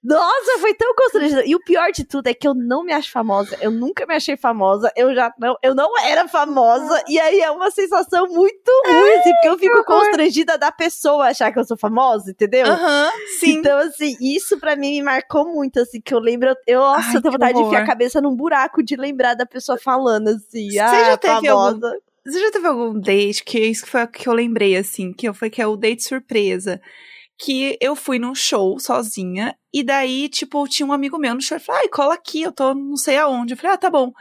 Nossa, 0.01 0.59
foi 0.61 0.73
tão 0.73 0.93
constrangedor. 0.95 1.43
E 1.45 1.55
o 1.55 1.59
pior 1.59 1.91
de 1.91 2.05
tudo 2.05 2.27
é 2.27 2.33
que 2.33 2.47
eu 2.47 2.53
não 2.53 2.85
me 2.85 2.93
acho 2.93 3.11
famosa. 3.11 3.57
Eu 3.59 3.69
nunca 3.69 4.05
me 4.05 4.15
achei 4.15 4.37
famosa. 4.37 4.89
Eu 4.95 5.13
já 5.13 5.33
não, 5.37 5.57
eu 5.61 5.75
não 5.75 5.99
era 5.99 6.25
famosa. 6.27 7.03
E 7.07 7.19
aí 7.19 7.41
é 7.41 7.51
uma 7.51 7.69
sensação 7.69 8.25
muito 8.27 8.71
ruim, 8.87 9.11
assim, 9.19 9.31
porque 9.33 9.49
eu 9.49 9.57
fico 9.59 9.73
horror. 9.77 9.85
constrangida 9.85 10.57
da 10.57 10.71
pessoa 10.71 11.27
achar 11.27 11.51
que 11.51 11.59
eu 11.59 11.65
sou 11.65 11.77
famosa, 11.77 12.31
entendeu? 12.31 12.65
Aham, 12.65 13.11
sim. 13.39 13.57
Então, 13.57 13.77
assim, 13.79 14.15
isso 14.21 14.57
pra 14.57 14.75
mim 14.77 14.91
me 14.91 15.03
marcou 15.03 15.45
muito, 15.45 15.79
assim, 15.81 15.99
que 15.99 16.13
eu 16.13 16.19
lembro, 16.19 16.55
eu, 16.65 16.79
nossa, 16.79 17.09
Ai, 17.09 17.15
eu 17.17 17.21
tenho 17.21 17.31
vontade 17.33 17.53
de 17.55 17.59
enfiar 17.59 17.79
a 17.79 17.81
horror. 17.81 17.87
cabeça 17.87 18.21
num 18.21 18.35
buraco 18.35 18.81
de 18.81 18.95
lembrar 18.95 19.33
da 19.33 19.45
pessoa 19.45 19.77
falando, 19.77 20.29
assim, 20.29 20.69
Você 20.71 20.79
ah, 20.79 21.03
já 21.05 21.17
teve 21.17 21.47
algum- 21.49 21.71
famosa. 21.71 21.97
Você 22.25 22.39
já 22.39 22.51
teve 22.51 22.67
algum 22.67 22.99
date 22.99 23.43
que 23.43 23.59
isso 23.59 23.85
foi 23.87 24.03
o 24.03 24.07
que 24.07 24.29
eu 24.29 24.33
lembrei, 24.33 24.77
assim, 24.77 25.11
que 25.11 25.31
foi 25.33 25.49
que 25.49 25.61
é 25.61 25.67
o 25.67 25.75
date 25.75 26.03
surpresa. 26.05 26.79
Que 27.41 27.77
eu 27.79 27.95
fui 27.95 28.19
num 28.19 28.35
show 28.35 28.77
sozinha, 28.79 29.55
e 29.73 29.83
daí, 29.83 30.27
tipo, 30.27 30.67
tinha 30.67 30.85
um 30.85 30.91
amigo 30.91 31.17
meu 31.17 31.33
no 31.33 31.41
show, 31.41 31.55
ele 31.55 31.63
falou, 31.63 31.81
ai, 31.81 31.87
cola 31.87 32.13
aqui, 32.15 32.41
eu 32.41 32.51
tô 32.51 32.73
não 32.73 32.97
sei 32.97 33.17
aonde. 33.17 33.53
Eu 33.53 33.57
falei, 33.57 33.75
ah, 33.75 33.77
tá 33.77 33.89
bom. 33.89 34.11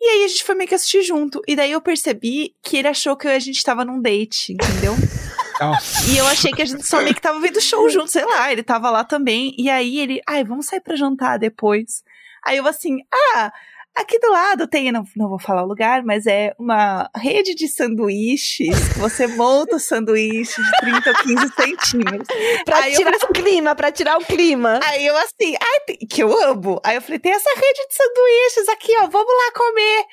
E 0.00 0.06
aí 0.06 0.24
a 0.24 0.28
gente 0.28 0.44
foi 0.44 0.54
meio 0.54 0.68
que 0.68 0.74
assistir 0.74 1.02
junto. 1.02 1.40
E 1.46 1.56
daí 1.56 1.70
eu 1.70 1.80
percebi 1.80 2.54
que 2.62 2.76
ele 2.76 2.88
achou 2.88 3.16
que 3.16 3.26
a 3.26 3.38
gente 3.38 3.62
tava 3.62 3.84
num 3.84 4.02
date, 4.02 4.52
entendeu? 4.52 4.94
Nossa. 5.60 6.10
E 6.10 6.18
eu 6.18 6.26
achei 6.26 6.52
que 6.52 6.60
a 6.60 6.64
gente 6.64 6.84
só 6.86 7.00
meio 7.00 7.14
que 7.14 7.22
tava 7.22 7.40
vendo 7.40 7.60
show 7.60 7.88
junto, 7.88 8.10
sei 8.10 8.24
lá, 8.24 8.50
ele 8.52 8.62
tava 8.62 8.90
lá 8.90 9.04
também. 9.04 9.54
E 9.56 9.70
aí 9.70 9.98
ele, 9.98 10.20
ai, 10.26 10.44
vamos 10.44 10.66
sair 10.66 10.80
pra 10.80 10.96
jantar 10.96 11.38
depois. 11.38 12.02
Aí 12.44 12.58
eu 12.58 12.66
assim, 12.66 12.98
ah, 13.34 13.52
aqui 13.94 14.18
do 14.18 14.30
lado 14.30 14.66
tem, 14.66 14.90
não, 14.90 15.04
não 15.16 15.28
vou 15.28 15.38
falar 15.38 15.62
o 15.62 15.66
lugar, 15.66 16.02
mas 16.02 16.26
é 16.26 16.54
uma 16.58 17.08
rede 17.14 17.54
de 17.54 17.68
sanduíches. 17.68 18.76
que 18.92 18.98
Você 18.98 19.26
monta 19.26 19.76
o 19.76 19.80
sanduíche 19.80 20.60
de 20.62 20.70
30 20.80 21.10
ou 21.10 21.16
15 21.16 21.52
centímetros. 21.54 22.28
Pra 22.64 22.78
Aí 22.78 22.92
eu 22.92 22.98
tirar 22.98 23.16
o 23.16 23.32
clima, 23.32 23.74
pra 23.74 23.92
tirar 23.92 24.18
o 24.18 24.24
clima. 24.24 24.80
Aí 24.84 25.06
eu 25.06 25.16
assim, 25.16 25.54
ai, 25.60 25.96
que 26.08 26.22
eu 26.22 26.32
amo. 26.42 26.80
Aí 26.84 26.96
eu 26.96 27.02
falei, 27.02 27.18
tem 27.18 27.32
essa 27.32 27.50
rede 27.50 27.86
de 27.88 27.94
sanduíches 27.94 28.68
aqui, 28.68 28.92
ó, 28.98 29.06
vamos 29.06 29.32
lá 29.32 29.52
comer. 29.52 30.04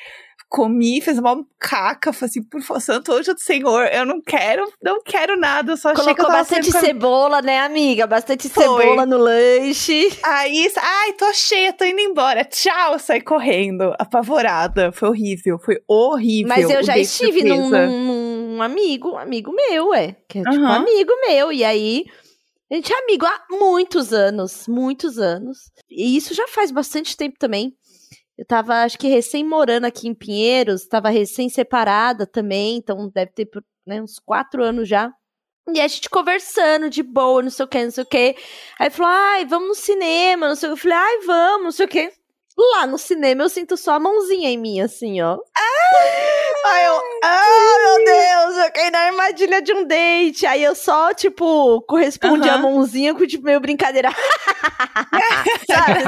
Comi, 0.51 0.99
fez 0.99 1.17
uma 1.17 1.45
caca, 1.57 2.11
falei 2.11 2.29
assim, 2.29 2.43
por 2.43 2.61
favor, 2.61 2.81
santo 2.81 3.13
anjo 3.13 3.33
do 3.33 3.39
Senhor, 3.39 3.87
eu 3.87 4.05
não 4.05 4.19
quero, 4.19 4.69
não 4.83 5.01
quero 5.01 5.39
nada, 5.39 5.71
eu 5.71 5.77
só 5.77 5.91
achei 5.91 6.03
que 6.07 6.13
Colocou 6.13 6.29
bastante 6.29 6.69
com 6.69 6.77
cebola, 6.77 7.41
né, 7.41 7.59
amiga? 7.61 8.05
Bastante 8.05 8.49
Foi. 8.49 8.63
cebola 8.65 9.05
no 9.05 9.17
lanche. 9.17 10.09
Aí, 10.21 10.69
ai, 10.75 11.13
tô 11.13 11.31
cheia, 11.33 11.71
tô 11.71 11.85
indo 11.85 12.01
embora. 12.01 12.43
Tchau, 12.43 12.99
saí 12.99 13.21
correndo, 13.21 13.95
apavorada. 13.97 14.91
Foi 14.91 15.07
horrível, 15.07 15.57
foi 15.57 15.77
horrível. 15.87 16.49
Mas 16.49 16.69
eu 16.69 16.83
já 16.83 16.97
estive 16.97 17.45
num, 17.45 17.61
surpresa. 17.69 17.87
num- 17.87 18.31
num 18.55 18.61
amigo, 18.61 19.11
um 19.11 19.17
amigo 19.17 19.53
meu, 19.53 19.93
é. 19.93 20.17
Que 20.27 20.39
é 20.39 20.43
tipo 20.43 20.55
um 20.61 20.67
amigo 20.67 21.13
meu. 21.25 21.51
E 21.53 21.63
aí, 21.63 22.03
a 22.69 22.75
gente 22.75 22.91
é 22.91 22.99
amigo 23.03 23.25
há 23.25 23.45
muitos 23.49 24.11
anos, 24.11 24.67
muitos 24.67 25.17
anos. 25.17 25.71
E 25.89 26.17
isso 26.17 26.33
já 26.33 26.45
faz 26.49 26.71
bastante 26.71 27.15
tempo 27.15 27.37
também. 27.39 27.73
Eu 28.37 28.45
tava, 28.45 28.83
acho 28.83 28.97
que 28.97 29.07
recém 29.07 29.43
morando 29.43 29.85
aqui 29.85 30.07
em 30.07 30.13
Pinheiros, 30.13 30.87
tava 30.87 31.09
recém 31.09 31.49
separada 31.49 32.25
também, 32.25 32.77
então 32.77 33.09
deve 33.09 33.31
ter 33.31 33.49
né, 33.85 34.01
uns 34.01 34.19
quatro 34.19 34.63
anos 34.63 34.87
já. 34.87 35.13
E 35.73 35.79
a 35.79 35.87
gente 35.87 36.09
conversando 36.09 36.89
de 36.89 37.03
boa, 37.03 37.43
não 37.43 37.49
sei 37.49 37.65
o 37.65 37.67
que, 37.67 37.83
não 37.83 37.91
sei 37.91 38.03
o 38.03 38.07
que. 38.07 38.35
Aí 38.79 38.89
falou, 38.89 39.11
ai, 39.11 39.45
vamos 39.45 39.67
no 39.69 39.75
cinema, 39.75 40.47
não 40.47 40.55
sei 40.55 40.69
o 40.69 40.71
que. 40.71 40.79
Eu 40.79 40.81
falei, 40.81 40.97
ai, 40.97 41.19
vamos, 41.25 41.63
não 41.63 41.71
sei 41.71 41.85
o 41.85 41.89
que. 41.89 42.11
Lá 42.57 42.87
no 42.87 42.97
cinema 42.97 43.43
eu 43.43 43.49
sinto 43.49 43.77
só 43.77 43.93
a 43.93 43.99
mãozinha 43.99 44.49
em 44.49 44.57
mim, 44.57 44.81
assim, 44.81 45.21
ó. 45.21 45.37
Aí 46.65 46.85
eu, 46.85 47.01
ah, 47.23 47.77
meu 47.85 48.05
Deus, 48.05 48.65
eu 48.65 48.71
caí 48.71 48.91
na 48.91 48.99
armadilha 48.99 49.61
de 49.61 49.73
um 49.73 49.85
date. 49.85 50.45
Aí 50.45 50.63
eu 50.63 50.75
só, 50.75 51.13
tipo, 51.13 51.81
correspondi 51.83 52.47
a 52.49 52.53
Aham. 52.55 52.61
mãozinha 52.63 53.13
com, 53.15 53.25
tipo, 53.25 53.43
meio 53.45 53.59
brincadeira. 53.59 54.09
Sabe? 55.67 56.03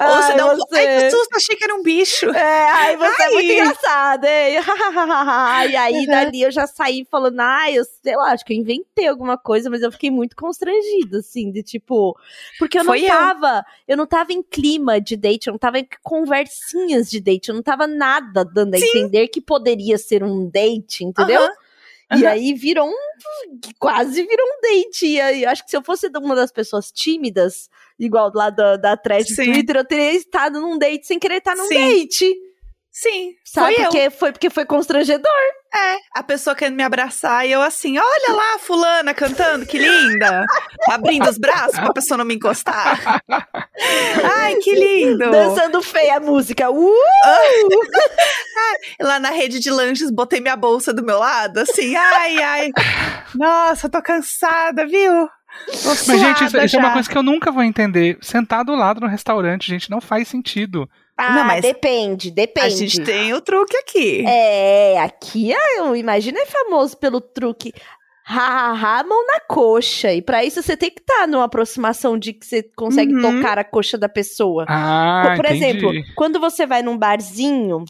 Ou 0.00 0.16
você 0.22 0.32
Ai, 0.32 0.36
dá 0.36 0.46
um. 0.46 0.56
você- 0.56 0.76
Ai, 0.78 0.86
que 0.86 1.10
susto, 1.10 1.36
achei 1.36 1.56
que 1.56 1.64
era 1.64 1.74
um 1.74 1.82
bicho. 1.82 2.26
É, 2.30 2.70
ai, 2.70 2.96
você 2.96 3.22
é 3.22 3.30
muito 3.30 3.50
Ai. 3.50 3.58
engraçada, 3.58 4.28
hein? 4.28 4.56
e 5.70 5.76
aí, 5.76 6.06
dali 6.06 6.42
eu 6.42 6.50
já 6.50 6.66
saí 6.66 7.06
falando, 7.10 7.40
ai, 7.40 7.78
eu 7.78 7.84
sei 8.02 8.16
lá, 8.16 8.32
acho 8.32 8.44
que 8.44 8.52
eu 8.52 8.56
inventei 8.56 9.06
alguma 9.06 9.36
coisa, 9.38 9.68
mas 9.70 9.82
eu 9.82 9.92
fiquei 9.92 10.10
muito 10.10 10.34
constrangida, 10.36 11.18
assim, 11.18 11.50
de 11.50 11.62
tipo. 11.62 12.16
Porque 12.58 12.78
eu 12.78 12.84
Foi 12.84 13.00
não 13.02 13.06
eu. 13.08 13.12
tava, 13.14 13.64
eu 13.86 13.96
não 13.96 14.06
tava 14.06 14.32
em 14.32 14.42
clima 14.42 15.00
de 15.00 15.16
date, 15.16 15.46
eu 15.48 15.52
não 15.52 15.58
tava 15.58 15.78
em 15.78 15.88
conversinhas 16.02 17.08
de 17.10 17.20
date, 17.20 17.48
eu 17.48 17.54
não 17.54 17.62
tava 17.62 17.86
nada 17.86 18.44
dando 18.44 18.74
a 18.74 18.78
entender 18.88 19.28
que 19.28 19.40
poderia 19.40 19.98
ser 19.98 20.22
um 20.22 20.48
date, 20.48 21.04
entendeu? 21.04 21.42
Aham. 21.42 22.20
E 22.20 22.26
aí 22.26 22.54
virou 22.54 22.88
um. 22.88 22.94
Quase 23.78 24.22
virou 24.22 24.46
um 24.46 24.60
date. 24.60 25.06
E 25.06 25.20
aí, 25.20 25.42
eu 25.42 25.50
acho 25.50 25.64
que 25.64 25.70
se 25.70 25.76
eu 25.76 25.82
fosse 25.82 26.08
uma 26.16 26.36
das 26.36 26.52
pessoas 26.52 26.92
tímidas, 26.92 27.68
igual 27.98 28.30
lá 28.32 28.48
da, 28.50 28.76
da 28.76 28.96
thread 28.96 29.28
do. 29.28 29.34
Twitter, 29.34 29.76
eu 29.76 29.84
teria 29.84 30.12
estado 30.12 30.60
num 30.60 30.78
date 30.78 31.06
sem 31.06 31.18
querer 31.18 31.38
estar 31.38 31.56
num 31.56 31.66
Sim. 31.66 31.74
date. 31.74 32.36
Sim, 32.90 33.34
Sabe? 33.44 33.74
foi 33.74 33.84
eu. 33.84 33.88
porque, 33.88 34.10
foi 34.10 34.32
porque 34.32 34.50
foi 34.50 34.64
constrangedor. 34.64 35.30
É, 35.76 35.98
a 36.14 36.22
pessoa 36.22 36.56
querendo 36.56 36.76
me 36.76 36.82
abraçar 36.82 37.46
e 37.46 37.52
eu 37.52 37.60
assim, 37.60 37.98
olha 37.98 38.32
lá 38.32 38.54
a 38.54 38.58
fulana 38.58 39.12
cantando, 39.12 39.66
que 39.66 39.78
linda. 39.78 40.46
Abrindo 40.88 41.28
os 41.28 41.36
braços 41.36 41.78
pra 41.78 41.92
pessoa 41.92 42.16
não 42.16 42.24
me 42.24 42.34
encostar. 42.34 43.22
Ai, 44.38 44.56
que 44.56 44.74
lindo. 44.74 45.30
Dançando 45.30 45.82
feia 45.82 46.16
a 46.16 46.20
música. 46.20 46.70
Uh! 46.70 46.92
Lá 49.00 49.20
na 49.20 49.30
rede 49.30 49.60
de 49.60 49.70
lanches, 49.70 50.10
botei 50.10 50.40
minha 50.40 50.56
bolsa 50.56 50.92
do 50.92 51.04
meu 51.04 51.18
lado, 51.18 51.58
assim, 51.58 51.94
ai, 51.94 52.42
ai. 52.42 52.70
Nossa, 53.34 53.88
tô 53.88 54.00
cansada, 54.00 54.86
viu? 54.86 55.28
Tô 55.66 55.88
Mas, 55.88 56.06
gente, 56.06 56.44
isso, 56.44 56.50
suada 56.50 56.66
isso 56.66 56.76
é 56.76 56.78
uma 56.78 56.92
coisa 56.92 57.08
que 57.08 57.16
eu 57.16 57.22
nunca 57.22 57.50
vou 57.50 57.62
entender. 57.62 58.18
Sentar 58.20 58.64
do 58.64 58.74
lado 58.74 59.00
no 59.00 59.06
restaurante, 59.06 59.66
gente, 59.66 59.90
não 59.90 60.00
faz 60.00 60.28
sentido. 60.28 60.88
Ah, 61.16 61.32
Não, 61.36 61.44
mas 61.44 61.62
depende, 61.62 62.30
depende. 62.30 62.66
A 62.66 62.68
gente 62.68 63.02
tem 63.02 63.32
o 63.32 63.40
truque 63.40 63.76
aqui. 63.76 64.24
É, 64.26 64.98
aqui 65.00 65.52
ah, 65.54 65.76
eu 65.78 65.96
imagino 65.96 66.38
é 66.38 66.44
famoso 66.46 66.96
pelo 66.98 67.20
truque. 67.20 67.72
Ha, 68.28 68.38
ha, 68.72 68.98
ha, 68.98 69.04
mão 69.04 69.24
na 69.26 69.40
coxa. 69.40 70.12
E 70.12 70.20
pra 70.20 70.44
isso 70.44 70.62
você 70.62 70.76
tem 70.76 70.90
que 70.90 71.00
estar 71.00 71.26
numa 71.28 71.44
aproximação 71.44 72.18
de 72.18 72.32
que 72.32 72.44
você 72.44 72.62
consegue 72.76 73.14
Uhum. 73.14 73.22
tocar 73.22 73.58
a 73.58 73.64
coxa 73.64 73.96
da 73.96 74.08
pessoa. 74.08 74.66
Ah, 74.68 75.32
Por 75.36 75.46
entendi. 75.46 75.64
exemplo, 75.64 75.92
quando 76.16 76.38
você 76.40 76.66
vai 76.66 76.82
num 76.82 76.98
barzinho, 76.98 77.84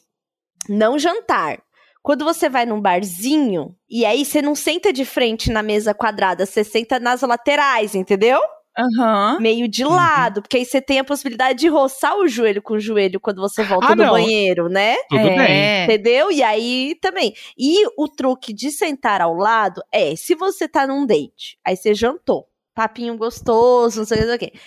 não 0.69 0.99
jantar. 0.99 1.59
Quando 2.03 2.25
você 2.25 2.49
vai 2.49 2.65
num 2.65 2.81
barzinho, 2.81 3.75
e 3.91 4.05
aí 4.05 4.25
você 4.25 4.41
não 4.41 4.55
senta 4.55 4.93
de 4.93 5.05
frente 5.05 5.51
na 5.51 5.63
mesa 5.63 5.93
quadrada, 5.93 6.47
você 6.47 6.63
senta 6.63 7.01
nas 7.01 7.23
laterais, 7.23 7.97
entendeu? 7.97 8.39
Aham. 8.79 9.39
Meio 9.41 9.67
de 9.67 9.85
lado, 9.85 10.43
porque 10.43 10.59
aí 10.59 10.65
você 10.65 10.81
tem 10.83 10.99
a 10.99 11.05
possibilidade 11.05 11.61
de 11.61 11.69
roçar 11.69 12.17
o 12.19 12.29
joelho 12.29 12.61
com 12.61 12.75
o 12.75 12.81
joelho 12.81 13.19
quando 13.19 13.41
você 13.41 13.63
volta 13.65 13.89
Ah, 13.89 13.95
do 13.95 14.03
não. 14.03 14.11
banheiro, 14.13 14.69
né? 14.69 14.97
Tudo 15.09 15.23
bem. 15.23 15.39
É. 15.39 15.85
Entendeu? 15.85 16.31
E 16.31 16.43
aí 16.43 16.95
também. 17.01 17.33
E 17.57 17.87
o 17.97 18.07
truque 18.09 18.53
de 18.53 18.71
sentar 18.71 19.21
ao 19.23 19.35
lado 19.35 19.83
é: 19.91 20.15
se 20.15 20.35
você 20.35 20.69
tá 20.69 20.87
num 20.87 21.07
date, 21.07 21.59
aí 21.65 21.77
você 21.77 21.95
jantou, 21.95 22.49
papinho 22.75 23.17
gostoso, 23.17 24.01
não 24.01 24.07
sei 24.07 24.19
o 24.19 24.21
que, 24.21 24.27
não 24.27 24.39
sei 24.39 24.49
o 24.49 24.53
que. 24.53 24.59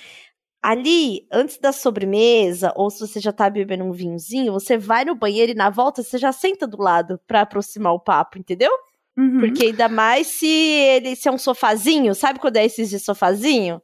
Ali, 0.61 1.25
antes 1.31 1.57
da 1.57 1.71
sobremesa, 1.71 2.73
ou 2.75 2.89
se 2.89 2.99
você 2.99 3.19
já 3.21 3.31
tá 3.31 3.49
bebendo 3.49 3.85
um 3.85 3.93
vinhozinho, 3.93 4.51
você 4.51 4.77
vai 4.77 5.05
no 5.05 5.15
banheiro 5.15 5.53
e 5.53 5.55
na 5.55 5.69
volta 5.69 6.03
você 6.03 6.17
já 6.17 6.33
senta 6.33 6.67
do 6.67 6.81
lado 6.81 7.17
pra 7.25 7.41
aproximar 7.41 7.93
o 7.93 7.99
papo, 7.99 8.37
entendeu? 8.37 8.71
Uhum. 9.17 9.39
Porque 9.39 9.67
ainda 9.67 9.87
mais 9.87 10.27
se 10.27 10.47
ele 10.47 11.15
se 11.15 11.29
é 11.29 11.31
um 11.31 11.37
sofazinho, 11.37 12.13
sabe 12.13 12.39
quando 12.39 12.57
é 12.57 12.65
esses 12.65 12.89
de 12.89 12.99
sofazinho? 12.99 13.81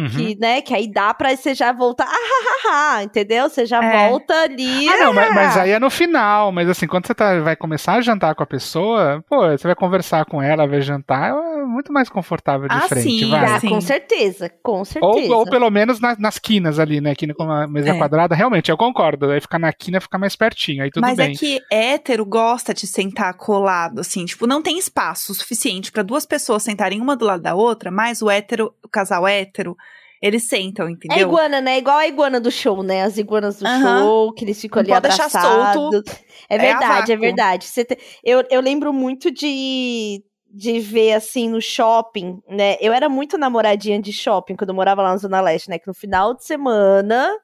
Uhum. 0.00 0.08
Que, 0.08 0.36
né, 0.36 0.62
que 0.62 0.72
aí 0.72 0.90
dá 0.90 1.12
pra 1.12 1.36
você 1.36 1.54
já 1.54 1.72
voltar, 1.72 2.06
ah, 2.06 2.10
ah, 2.10 2.94
ah, 2.96 3.02
entendeu? 3.04 3.50
Você 3.50 3.66
já 3.66 3.84
é. 3.84 4.08
volta 4.08 4.34
ali. 4.34 4.88
Ah, 4.88 4.96
não, 4.96 5.12
mas, 5.12 5.34
mas, 5.34 5.56
aí 5.58 5.70
é 5.72 5.78
no 5.78 5.90
final. 5.90 6.50
Mas 6.50 6.68
assim, 6.68 6.86
quando 6.86 7.06
você 7.06 7.14
tá, 7.14 7.38
vai 7.40 7.54
começar 7.54 7.94
a 7.94 8.00
jantar 8.00 8.34
com 8.34 8.42
a 8.42 8.46
pessoa, 8.46 9.22
pô, 9.28 9.48
você 9.48 9.66
vai 9.66 9.74
conversar 9.74 10.24
com 10.24 10.40
ela, 10.42 10.66
vai 10.66 10.80
jantar, 10.80 11.30
é 11.30 11.64
muito 11.64 11.92
mais 11.92 12.08
confortável 12.08 12.66
de 12.68 12.74
ah, 12.74 12.88
frente, 12.88 13.02
sim, 13.02 13.30
vai. 13.30 13.44
Ah, 13.44 13.60
com 13.60 13.80
certeza, 13.80 14.50
com 14.62 14.84
certeza. 14.84 15.34
Ou, 15.34 15.40
ou 15.40 15.44
pelo 15.44 15.70
menos 15.70 16.00
nas, 16.00 16.18
nas 16.18 16.38
quinas 16.38 16.78
ali, 16.78 17.00
né, 17.00 17.14
quina 17.14 17.34
com 17.34 17.44
uma 17.44 17.66
mesa 17.66 17.90
é. 17.90 17.98
quadrada, 17.98 18.34
realmente, 18.34 18.70
eu 18.70 18.76
concordo. 18.76 19.30
Aí 19.30 19.40
ficar 19.40 19.58
na 19.58 19.72
quina 19.72 20.00
fica 20.00 20.16
mais 20.16 20.34
pertinho, 20.34 20.82
aí 20.82 20.90
tudo 20.90 21.02
mas 21.02 21.16
bem. 21.16 21.28
Mas 21.28 21.36
é 21.36 21.38
que 21.38 21.60
hétero 21.70 22.24
gosta 22.24 22.72
de 22.72 22.86
sentar 22.86 23.34
colado, 23.34 24.00
assim, 24.00 24.24
tipo, 24.24 24.46
não 24.46 24.62
tem 24.62 24.78
espaço 24.78 25.34
suficiente 25.34 25.92
para 25.92 26.02
duas 26.02 26.24
pessoas 26.24 26.62
sentarem 26.62 27.00
uma 27.00 27.16
do 27.16 27.26
lado 27.26 27.42
da 27.42 27.54
outra, 27.54 27.90
mas 27.90 28.22
o 28.22 28.30
hétero, 28.30 28.72
o 28.82 28.88
casal 28.88 29.28
hétero 29.28 29.76
eles 30.20 30.48
sentam, 30.48 30.86
é 30.86 30.90
entendeu? 30.90 31.18
É 31.18 31.20
iguana, 31.22 31.60
né? 31.60 31.78
Igual 31.78 31.96
a 31.96 32.06
iguana 32.06 32.38
do 32.38 32.50
show, 32.50 32.82
né? 32.82 33.02
As 33.02 33.16
iguanas 33.16 33.58
do 33.58 33.66
show, 33.66 34.32
que 34.34 34.44
eles 34.44 34.60
ficam 34.60 34.82
Não 34.82 34.88
ali 34.88 34.92
abraçados. 34.92 35.72
Solto, 35.74 36.12
é 36.48 36.58
verdade, 36.58 37.12
é, 37.12 37.14
é 37.14 37.18
verdade. 37.18 37.66
Te... 37.72 37.98
Eu, 38.22 38.44
eu 38.50 38.60
lembro 38.60 38.92
muito 38.92 39.30
de, 39.30 40.22
de 40.52 40.78
ver, 40.78 41.14
assim, 41.14 41.48
no 41.48 41.60
shopping, 41.60 42.38
né? 42.48 42.76
Eu 42.80 42.92
era 42.92 43.08
muito 43.08 43.38
namoradinha 43.38 44.00
de 44.00 44.12
shopping 44.12 44.56
quando 44.56 44.70
eu 44.70 44.74
morava 44.74 45.02
lá 45.02 45.10
na 45.10 45.16
Zona 45.16 45.40
Leste, 45.40 45.70
né? 45.70 45.78
Que 45.78 45.86
no 45.88 45.94
final 45.94 46.34
de 46.34 46.44
semana 46.44 47.34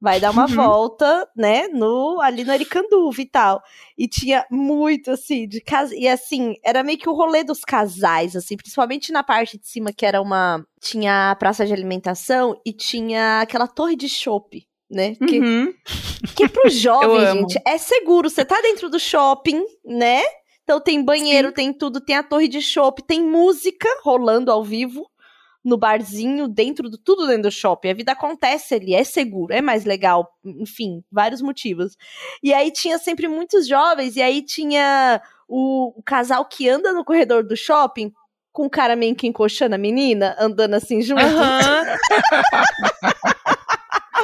vai 0.00 0.18
dar 0.18 0.30
uma 0.30 0.46
uhum. 0.48 0.54
volta, 0.54 1.28
né, 1.36 1.68
no 1.68 2.20
ali 2.20 2.42
no 2.42 2.52
Aricanduva 2.52 3.20
e 3.20 3.26
tal. 3.26 3.62
E 3.98 4.08
tinha 4.08 4.46
muito 4.50 5.10
assim 5.10 5.46
de 5.46 5.60
casa 5.60 5.94
e 5.94 6.08
assim, 6.08 6.54
era 6.64 6.82
meio 6.82 6.98
que 6.98 7.08
o 7.08 7.14
rolê 7.14 7.44
dos 7.44 7.60
casais 7.60 8.34
assim, 8.34 8.56
principalmente 8.56 9.12
na 9.12 9.22
parte 9.22 9.58
de 9.58 9.68
cima 9.68 9.92
que 9.92 10.06
era 10.06 10.22
uma 10.22 10.64
tinha 10.80 11.30
a 11.30 11.36
praça 11.36 11.66
de 11.66 11.72
alimentação 11.72 12.58
e 12.64 12.72
tinha 12.72 13.40
aquela 13.42 13.66
torre 13.66 13.96
de 13.96 14.08
chopp, 14.08 14.66
né? 14.90 15.14
Que, 15.16 15.40
uhum. 15.40 15.74
que 16.34 16.48
pro 16.48 16.68
jovem, 16.70 17.32
gente, 17.32 17.60
é 17.66 17.76
seguro. 17.76 18.30
Você 18.30 18.44
tá 18.44 18.60
dentro 18.62 18.88
do 18.88 18.98
shopping, 18.98 19.62
né? 19.84 20.22
Então 20.62 20.80
tem 20.80 21.04
banheiro, 21.04 21.48
Sim. 21.48 21.54
tem 21.54 21.72
tudo, 21.72 22.00
tem 22.00 22.16
a 22.16 22.22
torre 22.22 22.48
de 22.48 22.62
chopp, 22.62 23.02
tem 23.02 23.22
música 23.22 23.88
rolando 24.04 24.52
ao 24.52 24.62
vivo 24.62 25.09
no 25.64 25.76
barzinho, 25.76 26.48
dentro 26.48 26.88
do 26.88 26.96
tudo 26.96 27.26
dentro 27.26 27.42
do 27.44 27.50
shopping. 27.50 27.90
A 27.90 27.94
vida 27.94 28.12
acontece 28.12 28.74
ali, 28.74 28.94
é 28.94 29.04
seguro, 29.04 29.52
é 29.52 29.60
mais 29.60 29.84
legal, 29.84 30.28
enfim, 30.44 31.02
vários 31.10 31.42
motivos. 31.42 31.96
E 32.42 32.52
aí 32.52 32.70
tinha 32.72 32.98
sempre 32.98 33.28
muitos 33.28 33.66
jovens, 33.68 34.16
e 34.16 34.22
aí 34.22 34.42
tinha 34.42 35.20
o, 35.46 35.98
o 35.98 36.02
casal 36.02 36.44
que 36.44 36.68
anda 36.68 36.92
no 36.92 37.04
corredor 37.04 37.44
do 37.44 37.56
shopping 37.56 38.12
com 38.52 38.66
o 38.66 38.70
cara 38.70 38.96
meio 38.96 39.14
que 39.14 39.26
encoxando 39.26 39.74
a 39.74 39.78
menina, 39.78 40.36
andando 40.38 40.74
assim 40.74 41.00
junto. 41.02 41.22
Uhum. 41.22 41.30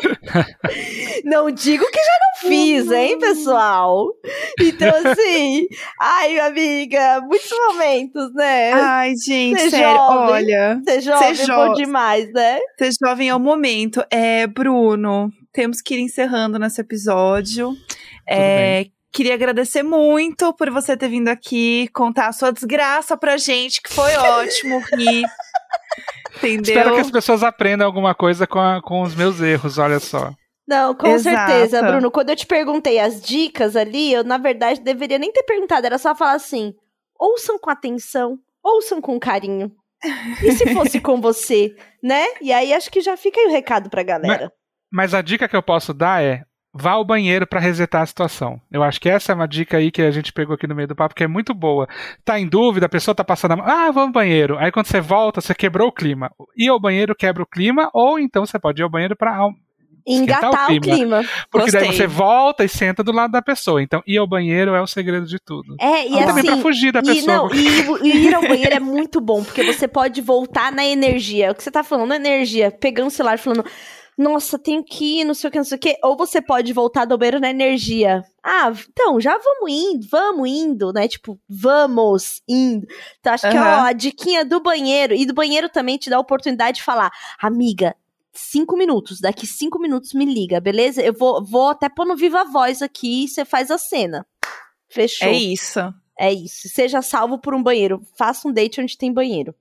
não 1.24 1.50
digo 1.50 1.84
que 1.90 1.98
já 1.98 2.12
não 2.20 2.48
fiz, 2.48 2.90
hein, 2.90 3.18
pessoal? 3.18 4.06
Então, 4.60 4.88
assim, 5.04 5.66
ai, 6.00 6.38
amiga, 6.40 7.20
muitos 7.22 7.50
momentos, 7.50 8.32
né? 8.34 8.72
Ai, 8.72 9.14
gente, 9.16 9.60
ser 9.60 9.70
sério, 9.70 9.96
jovem, 9.96 10.34
olha. 10.34 10.80
Ser 10.84 11.00
jovem 11.00 11.34
ser 11.34 11.50
é 11.50 11.54
bom 11.54 11.72
demais, 11.74 12.32
né? 12.32 12.58
Ser 12.78 12.90
jovem 13.02 13.28
é 13.28 13.34
o 13.34 13.40
momento. 13.40 14.04
É, 14.10 14.46
Bruno, 14.46 15.30
temos 15.52 15.80
que 15.80 15.94
ir 15.94 16.00
encerrando 16.00 16.58
nesse 16.58 16.80
episódio. 16.80 17.74
É, 18.28 18.86
queria 19.12 19.32
agradecer 19.32 19.82
muito 19.82 20.52
por 20.52 20.70
você 20.70 20.94
ter 20.96 21.08
vindo 21.08 21.28
aqui 21.28 21.88
contar 21.94 22.28
a 22.28 22.32
sua 22.32 22.52
desgraça 22.52 23.16
pra 23.16 23.38
gente, 23.38 23.80
que 23.80 23.90
foi 23.90 24.14
ótimo 24.14 24.78
rir. 24.94 25.24
Entendeu? 26.36 26.62
Espero 26.62 26.94
que 26.94 27.00
as 27.00 27.10
pessoas 27.10 27.42
aprendam 27.42 27.86
alguma 27.86 28.14
coisa 28.14 28.46
com, 28.46 28.58
a, 28.58 28.82
com 28.82 29.02
os 29.02 29.14
meus 29.14 29.40
erros, 29.40 29.78
olha 29.78 29.98
só. 29.98 30.32
Não, 30.66 30.94
com 30.94 31.06
Exato. 31.06 31.36
certeza, 31.50 31.82
Bruno. 31.82 32.10
Quando 32.10 32.30
eu 32.30 32.36
te 32.36 32.46
perguntei 32.46 32.98
as 32.98 33.20
dicas 33.20 33.76
ali, 33.76 34.12
eu, 34.12 34.24
na 34.24 34.36
verdade, 34.36 34.80
deveria 34.80 35.18
nem 35.18 35.32
ter 35.32 35.44
perguntado. 35.44 35.86
Era 35.86 35.96
só 35.96 36.14
falar 36.14 36.32
assim: 36.32 36.74
ouçam 37.18 37.58
com 37.58 37.70
atenção, 37.70 38.38
ouçam 38.62 39.00
com 39.00 39.18
carinho. 39.18 39.70
E 40.42 40.52
se 40.52 40.74
fosse 40.74 41.00
com 41.00 41.20
você, 41.20 41.74
né? 42.02 42.24
E 42.40 42.52
aí 42.52 42.72
acho 42.72 42.90
que 42.90 43.00
já 43.00 43.16
fica 43.16 43.40
aí 43.40 43.46
o 43.46 43.50
recado 43.50 43.88
pra 43.88 44.02
galera. 44.02 44.52
Mas, 44.92 45.12
mas 45.12 45.14
a 45.14 45.22
dica 45.22 45.48
que 45.48 45.56
eu 45.56 45.62
posso 45.62 45.94
dar 45.94 46.22
é: 46.22 46.42
vá 46.78 46.92
ao 46.92 47.04
banheiro 47.04 47.46
para 47.46 47.60
resetar 47.60 48.02
a 48.02 48.06
situação. 48.06 48.60
Eu 48.70 48.82
acho 48.82 49.00
que 49.00 49.08
essa 49.08 49.32
é 49.32 49.34
uma 49.34 49.48
dica 49.48 49.76
aí 49.78 49.90
que 49.90 50.02
a 50.02 50.10
gente 50.10 50.32
pegou 50.32 50.54
aqui 50.54 50.66
no 50.66 50.74
meio 50.74 50.88
do 50.88 50.96
papo 50.96 51.14
que 51.14 51.24
é 51.24 51.28
muito 51.28 51.54
boa. 51.54 51.88
Tá 52.24 52.38
em 52.38 52.46
dúvida, 52.46 52.86
a 52.86 52.88
pessoa 52.88 53.14
tá 53.14 53.24
passando 53.24 53.52
a 53.52 53.56
mão, 53.56 53.66
ah, 53.66 53.90
vamos 53.90 54.08
ao 54.08 54.12
banheiro. 54.12 54.58
Aí 54.58 54.70
quando 54.70 54.86
você 54.86 55.00
volta, 55.00 55.40
você 55.40 55.54
quebrou 55.54 55.88
o 55.88 55.92
clima. 55.92 56.30
Ir 56.56 56.68
ao 56.68 56.80
banheiro 56.80 57.14
quebra 57.14 57.42
o 57.42 57.46
clima, 57.46 57.90
ou 57.92 58.18
então 58.18 58.44
você 58.44 58.58
pode 58.58 58.80
ir 58.80 58.84
ao 58.84 58.90
banheiro 58.90 59.16
para 59.16 59.48
engatar 60.06 60.64
o 60.64 60.66
clima. 60.66 60.78
O 60.78 60.80
clima. 60.80 61.24
Porque 61.50 61.70
Gostei. 61.72 61.80
daí 61.80 61.96
você 61.96 62.06
volta 62.06 62.64
e 62.64 62.68
senta 62.68 63.02
do 63.02 63.12
lado 63.12 63.32
da 63.32 63.42
pessoa. 63.42 63.82
Então, 63.82 64.02
ir 64.06 64.18
ao 64.18 64.26
banheiro 64.26 64.74
é 64.74 64.80
o 64.80 64.86
segredo 64.86 65.26
de 65.26 65.38
tudo. 65.38 65.74
É, 65.80 66.06
e, 66.06 66.12
e 66.12 66.18
assim, 66.18 66.26
também 66.26 66.44
pra 66.44 66.56
fugir 66.58 66.92
da 66.92 67.02
pessoa. 67.02 67.50
E, 67.52 67.84
não, 67.84 67.98
e, 68.04 68.10
e, 68.10 68.26
ir 68.26 68.34
ao 68.34 68.42
banheiro 68.42 68.74
é 68.74 68.80
muito 68.80 69.20
bom, 69.20 69.42
porque 69.42 69.64
você 69.64 69.88
pode 69.88 70.20
voltar 70.20 70.70
na 70.70 70.84
energia. 70.86 71.46
É 71.46 71.50
o 71.50 71.54
que 71.54 71.62
você 71.62 71.70
tá 71.70 71.82
falando, 71.82 72.10
na 72.10 72.16
energia. 72.16 72.70
Pegando 72.70 73.08
o 73.08 73.10
celular 73.10 73.38
falando 73.38 73.64
nossa, 74.16 74.58
tenho 74.58 74.82
que 74.82 75.20
ir, 75.20 75.24
não 75.24 75.34
sei 75.34 75.48
o 75.48 75.50
que, 75.50 75.58
não 75.58 75.64
sei 75.64 75.76
o 75.76 75.80
que. 75.80 75.98
Ou 76.02 76.16
você 76.16 76.40
pode 76.40 76.72
voltar 76.72 77.04
do 77.04 77.18
banheiro 77.18 77.38
na 77.38 77.50
energia. 77.50 78.24
Ah, 78.42 78.72
então, 78.88 79.20
já 79.20 79.36
vamos 79.36 79.70
indo, 79.70 80.06
vamos 80.10 80.48
indo, 80.48 80.92
né? 80.92 81.06
Tipo, 81.06 81.38
vamos 81.46 82.40
indo. 82.48 82.86
Então, 83.20 83.34
acho 83.34 83.46
uhum. 83.46 83.52
que, 83.52 83.58
ó, 83.58 83.62
a 83.62 83.92
diquinha 83.92 84.44
do 84.44 84.58
banheiro. 84.58 85.12
E 85.12 85.26
do 85.26 85.34
banheiro 85.34 85.68
também 85.68 85.98
te 85.98 86.08
dá 86.08 86.16
a 86.16 86.20
oportunidade 86.20 86.78
de 86.78 86.82
falar, 86.82 87.10
amiga, 87.38 87.94
cinco 88.32 88.74
minutos, 88.74 89.20
daqui 89.20 89.46
cinco 89.46 89.78
minutos 89.78 90.14
me 90.14 90.24
liga, 90.24 90.60
beleza? 90.60 91.02
Eu 91.02 91.12
vou, 91.12 91.44
vou 91.44 91.68
até 91.68 91.88
pôr 91.88 92.06
no 92.06 92.16
Viva 92.16 92.44
Voz 92.44 92.80
aqui 92.80 93.24
e 93.24 93.28
você 93.28 93.44
faz 93.44 93.70
a 93.70 93.76
cena. 93.76 94.26
Fechou. 94.88 95.28
É 95.28 95.32
isso. 95.32 95.80
É 96.18 96.32
isso. 96.32 96.68
Seja 96.68 97.02
salvo 97.02 97.38
por 97.38 97.54
um 97.54 97.62
banheiro. 97.62 98.00
Faça 98.16 98.48
um 98.48 98.52
date 98.52 98.80
onde 98.80 98.96
tem 98.96 99.12
banheiro. 99.12 99.54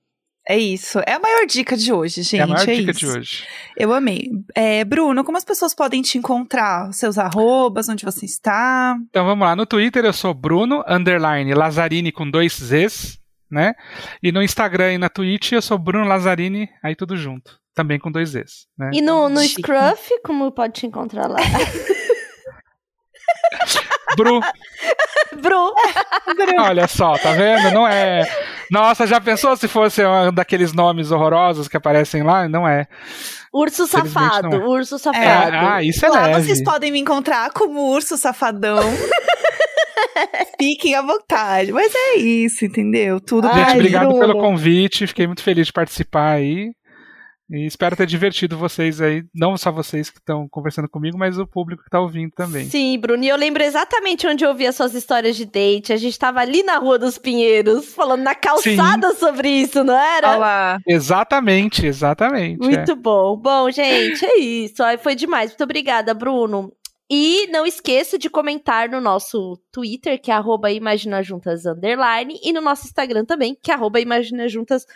É 0.47 0.57
isso. 0.57 0.99
É 1.07 1.13
a 1.13 1.19
maior 1.19 1.45
dica 1.47 1.75
de 1.75 1.91
hoje, 1.91 2.21
gente. 2.21 2.39
É 2.39 2.43
a 2.43 2.47
maior 2.47 2.69
é 2.69 2.75
dica 2.75 2.91
isso. 2.91 2.99
de 2.99 3.07
hoje. 3.07 3.43
Eu 3.75 3.91
amei. 3.91 4.29
É, 4.53 4.85
Bruno, 4.85 5.23
como 5.23 5.37
as 5.37 5.43
pessoas 5.43 5.73
podem 5.73 6.03
te 6.03 6.19
encontrar? 6.19 6.93
Seus 6.93 7.17
arrobas, 7.17 7.89
onde 7.89 8.05
você 8.05 8.25
está? 8.25 8.95
Então 9.09 9.25
vamos 9.25 9.45
lá. 9.45 9.55
No 9.55 9.65
Twitter 9.65 10.05
eu 10.05 10.13
sou 10.13 10.33
Bruno, 10.33 10.83
underline, 10.87 11.51
Lazzarini 11.53 12.11
com 12.11 12.29
dois 12.29 12.53
Zs, 12.53 13.19
né? 13.49 13.73
E 14.21 14.31
no 14.31 14.43
Instagram 14.43 14.93
e 14.93 14.97
na 14.99 15.09
Twitch 15.09 15.53
eu 15.53 15.61
sou 15.61 15.79
Bruno 15.79 16.07
Lazzarini, 16.07 16.69
aí 16.83 16.95
tudo 16.95 17.17
junto. 17.17 17.59
Também 17.73 17.99
com 17.99 18.11
dois 18.11 18.29
Zs. 18.29 18.67
Né? 18.77 18.91
E 18.93 19.01
no, 19.01 19.27
no 19.27 19.41
Scruff, 19.41 20.21
como 20.23 20.51
pode 20.51 20.73
te 20.73 20.85
encontrar 20.85 21.27
lá? 21.27 21.39
Bru. 24.17 24.41
Bru. 25.41 25.73
Olha 26.59 26.87
só, 26.87 27.17
tá 27.17 27.31
vendo? 27.33 27.71
Não 27.71 27.87
é. 27.87 28.23
Nossa, 28.71 29.05
já 29.05 29.19
pensou 29.19 29.55
se 29.55 29.67
fosse 29.67 30.05
um 30.05 30.33
daqueles 30.33 30.73
nomes 30.73 31.11
horrorosos 31.11 31.67
que 31.67 31.77
aparecem 31.77 32.23
lá? 32.23 32.47
Não 32.47 32.67
é. 32.67 32.87
Urso 33.53 33.87
safado, 33.87 34.55
é. 34.55 34.59
urso 34.59 34.99
safado. 34.99 35.23
É, 35.23 35.57
ah, 35.57 35.81
isso 35.81 36.05
é 36.05 36.09
Lá 36.09 36.25
leve. 36.27 36.43
vocês 36.43 36.61
podem 36.61 36.91
me 36.91 36.99
encontrar 36.99 37.51
como 37.51 37.89
urso 37.89 38.17
safadão. 38.17 38.83
Fiquem 40.59 40.95
à 40.95 41.01
vontade. 41.01 41.71
Mas 41.71 41.93
é 41.95 42.15
isso, 42.17 42.65
entendeu? 42.65 43.19
Tudo 43.19 43.47
Gente, 43.53 43.73
obrigado 43.75 44.07
Bruno. 44.09 44.19
pelo 44.19 44.39
convite. 44.39 45.07
Fiquei 45.07 45.25
muito 45.25 45.41
feliz 45.41 45.67
de 45.67 45.73
participar 45.73 46.33
aí. 46.33 46.71
E 47.49 47.65
espero 47.65 47.95
ter 47.95 48.07
divertido 48.07 48.57
vocês 48.57 48.99
aí, 48.99 49.23
não 49.33 49.55
só 49.55 49.71
vocês 49.71 50.09
que 50.09 50.17
estão 50.17 50.47
conversando 50.49 50.89
comigo, 50.89 51.17
mas 51.17 51.37
o 51.37 51.45
público 51.45 51.83
que 51.83 51.87
está 51.87 51.99
ouvindo 51.99 52.31
também. 52.31 52.65
Sim, 52.65 52.97
Bruno, 52.97 53.23
e 53.23 53.27
eu 53.27 53.37
lembro 53.37 53.61
exatamente 53.61 54.25
onde 54.25 54.43
eu 54.43 54.49
ouvi 54.49 54.65
as 54.65 54.75
suas 54.75 54.95
histórias 54.95 55.35
de 55.35 55.45
date. 55.45 55.93
A 55.93 55.97
gente 55.97 56.13
estava 56.13 56.39
ali 56.39 56.63
na 56.63 56.77
Rua 56.77 56.97
dos 56.97 57.19
Pinheiros, 57.19 57.93
falando 57.93 58.23
na 58.23 58.33
calçada 58.33 59.11
Sim. 59.11 59.19
sobre 59.19 59.49
isso, 59.49 59.83
não 59.83 59.95
era? 59.95 60.35
Olá. 60.35 60.79
Exatamente, 60.87 61.85
exatamente. 61.85 62.57
Muito 62.57 62.91
é. 62.91 62.95
bom. 62.95 63.37
Bom, 63.37 63.69
gente, 63.69 64.25
é 64.25 64.39
isso. 64.39 64.81
Foi 65.01 65.13
demais. 65.13 65.51
Muito 65.51 65.63
obrigada, 65.63 66.13
Bruno. 66.15 66.73
E 67.09 67.45
não 67.51 67.67
esqueça 67.67 68.17
de 68.17 68.29
comentar 68.29 68.89
no 68.89 68.99
nosso 68.99 69.61
Twitter, 69.71 70.19
que 70.19 70.31
é 70.31 70.33
arroba 70.33 70.71
imaginajuntas, 70.71 71.63
e 71.65 72.53
no 72.53 72.61
nosso 72.61 72.85
Instagram 72.85 73.25
também, 73.25 73.55
que 73.61 73.69
é 73.69 73.75
arroba 73.75 73.99
imaginajuntas, 73.99 74.87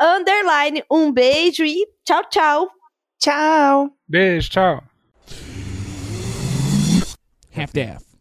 underline. 0.00 0.82
Um 0.90 1.12
beijo 1.12 1.64
e 1.64 1.86
tchau, 2.04 2.22
tchau. 2.30 2.70
Tchau. 3.20 3.90
Beijo, 4.08 4.50
tchau. 4.50 4.82
Half-Death. 7.54 8.11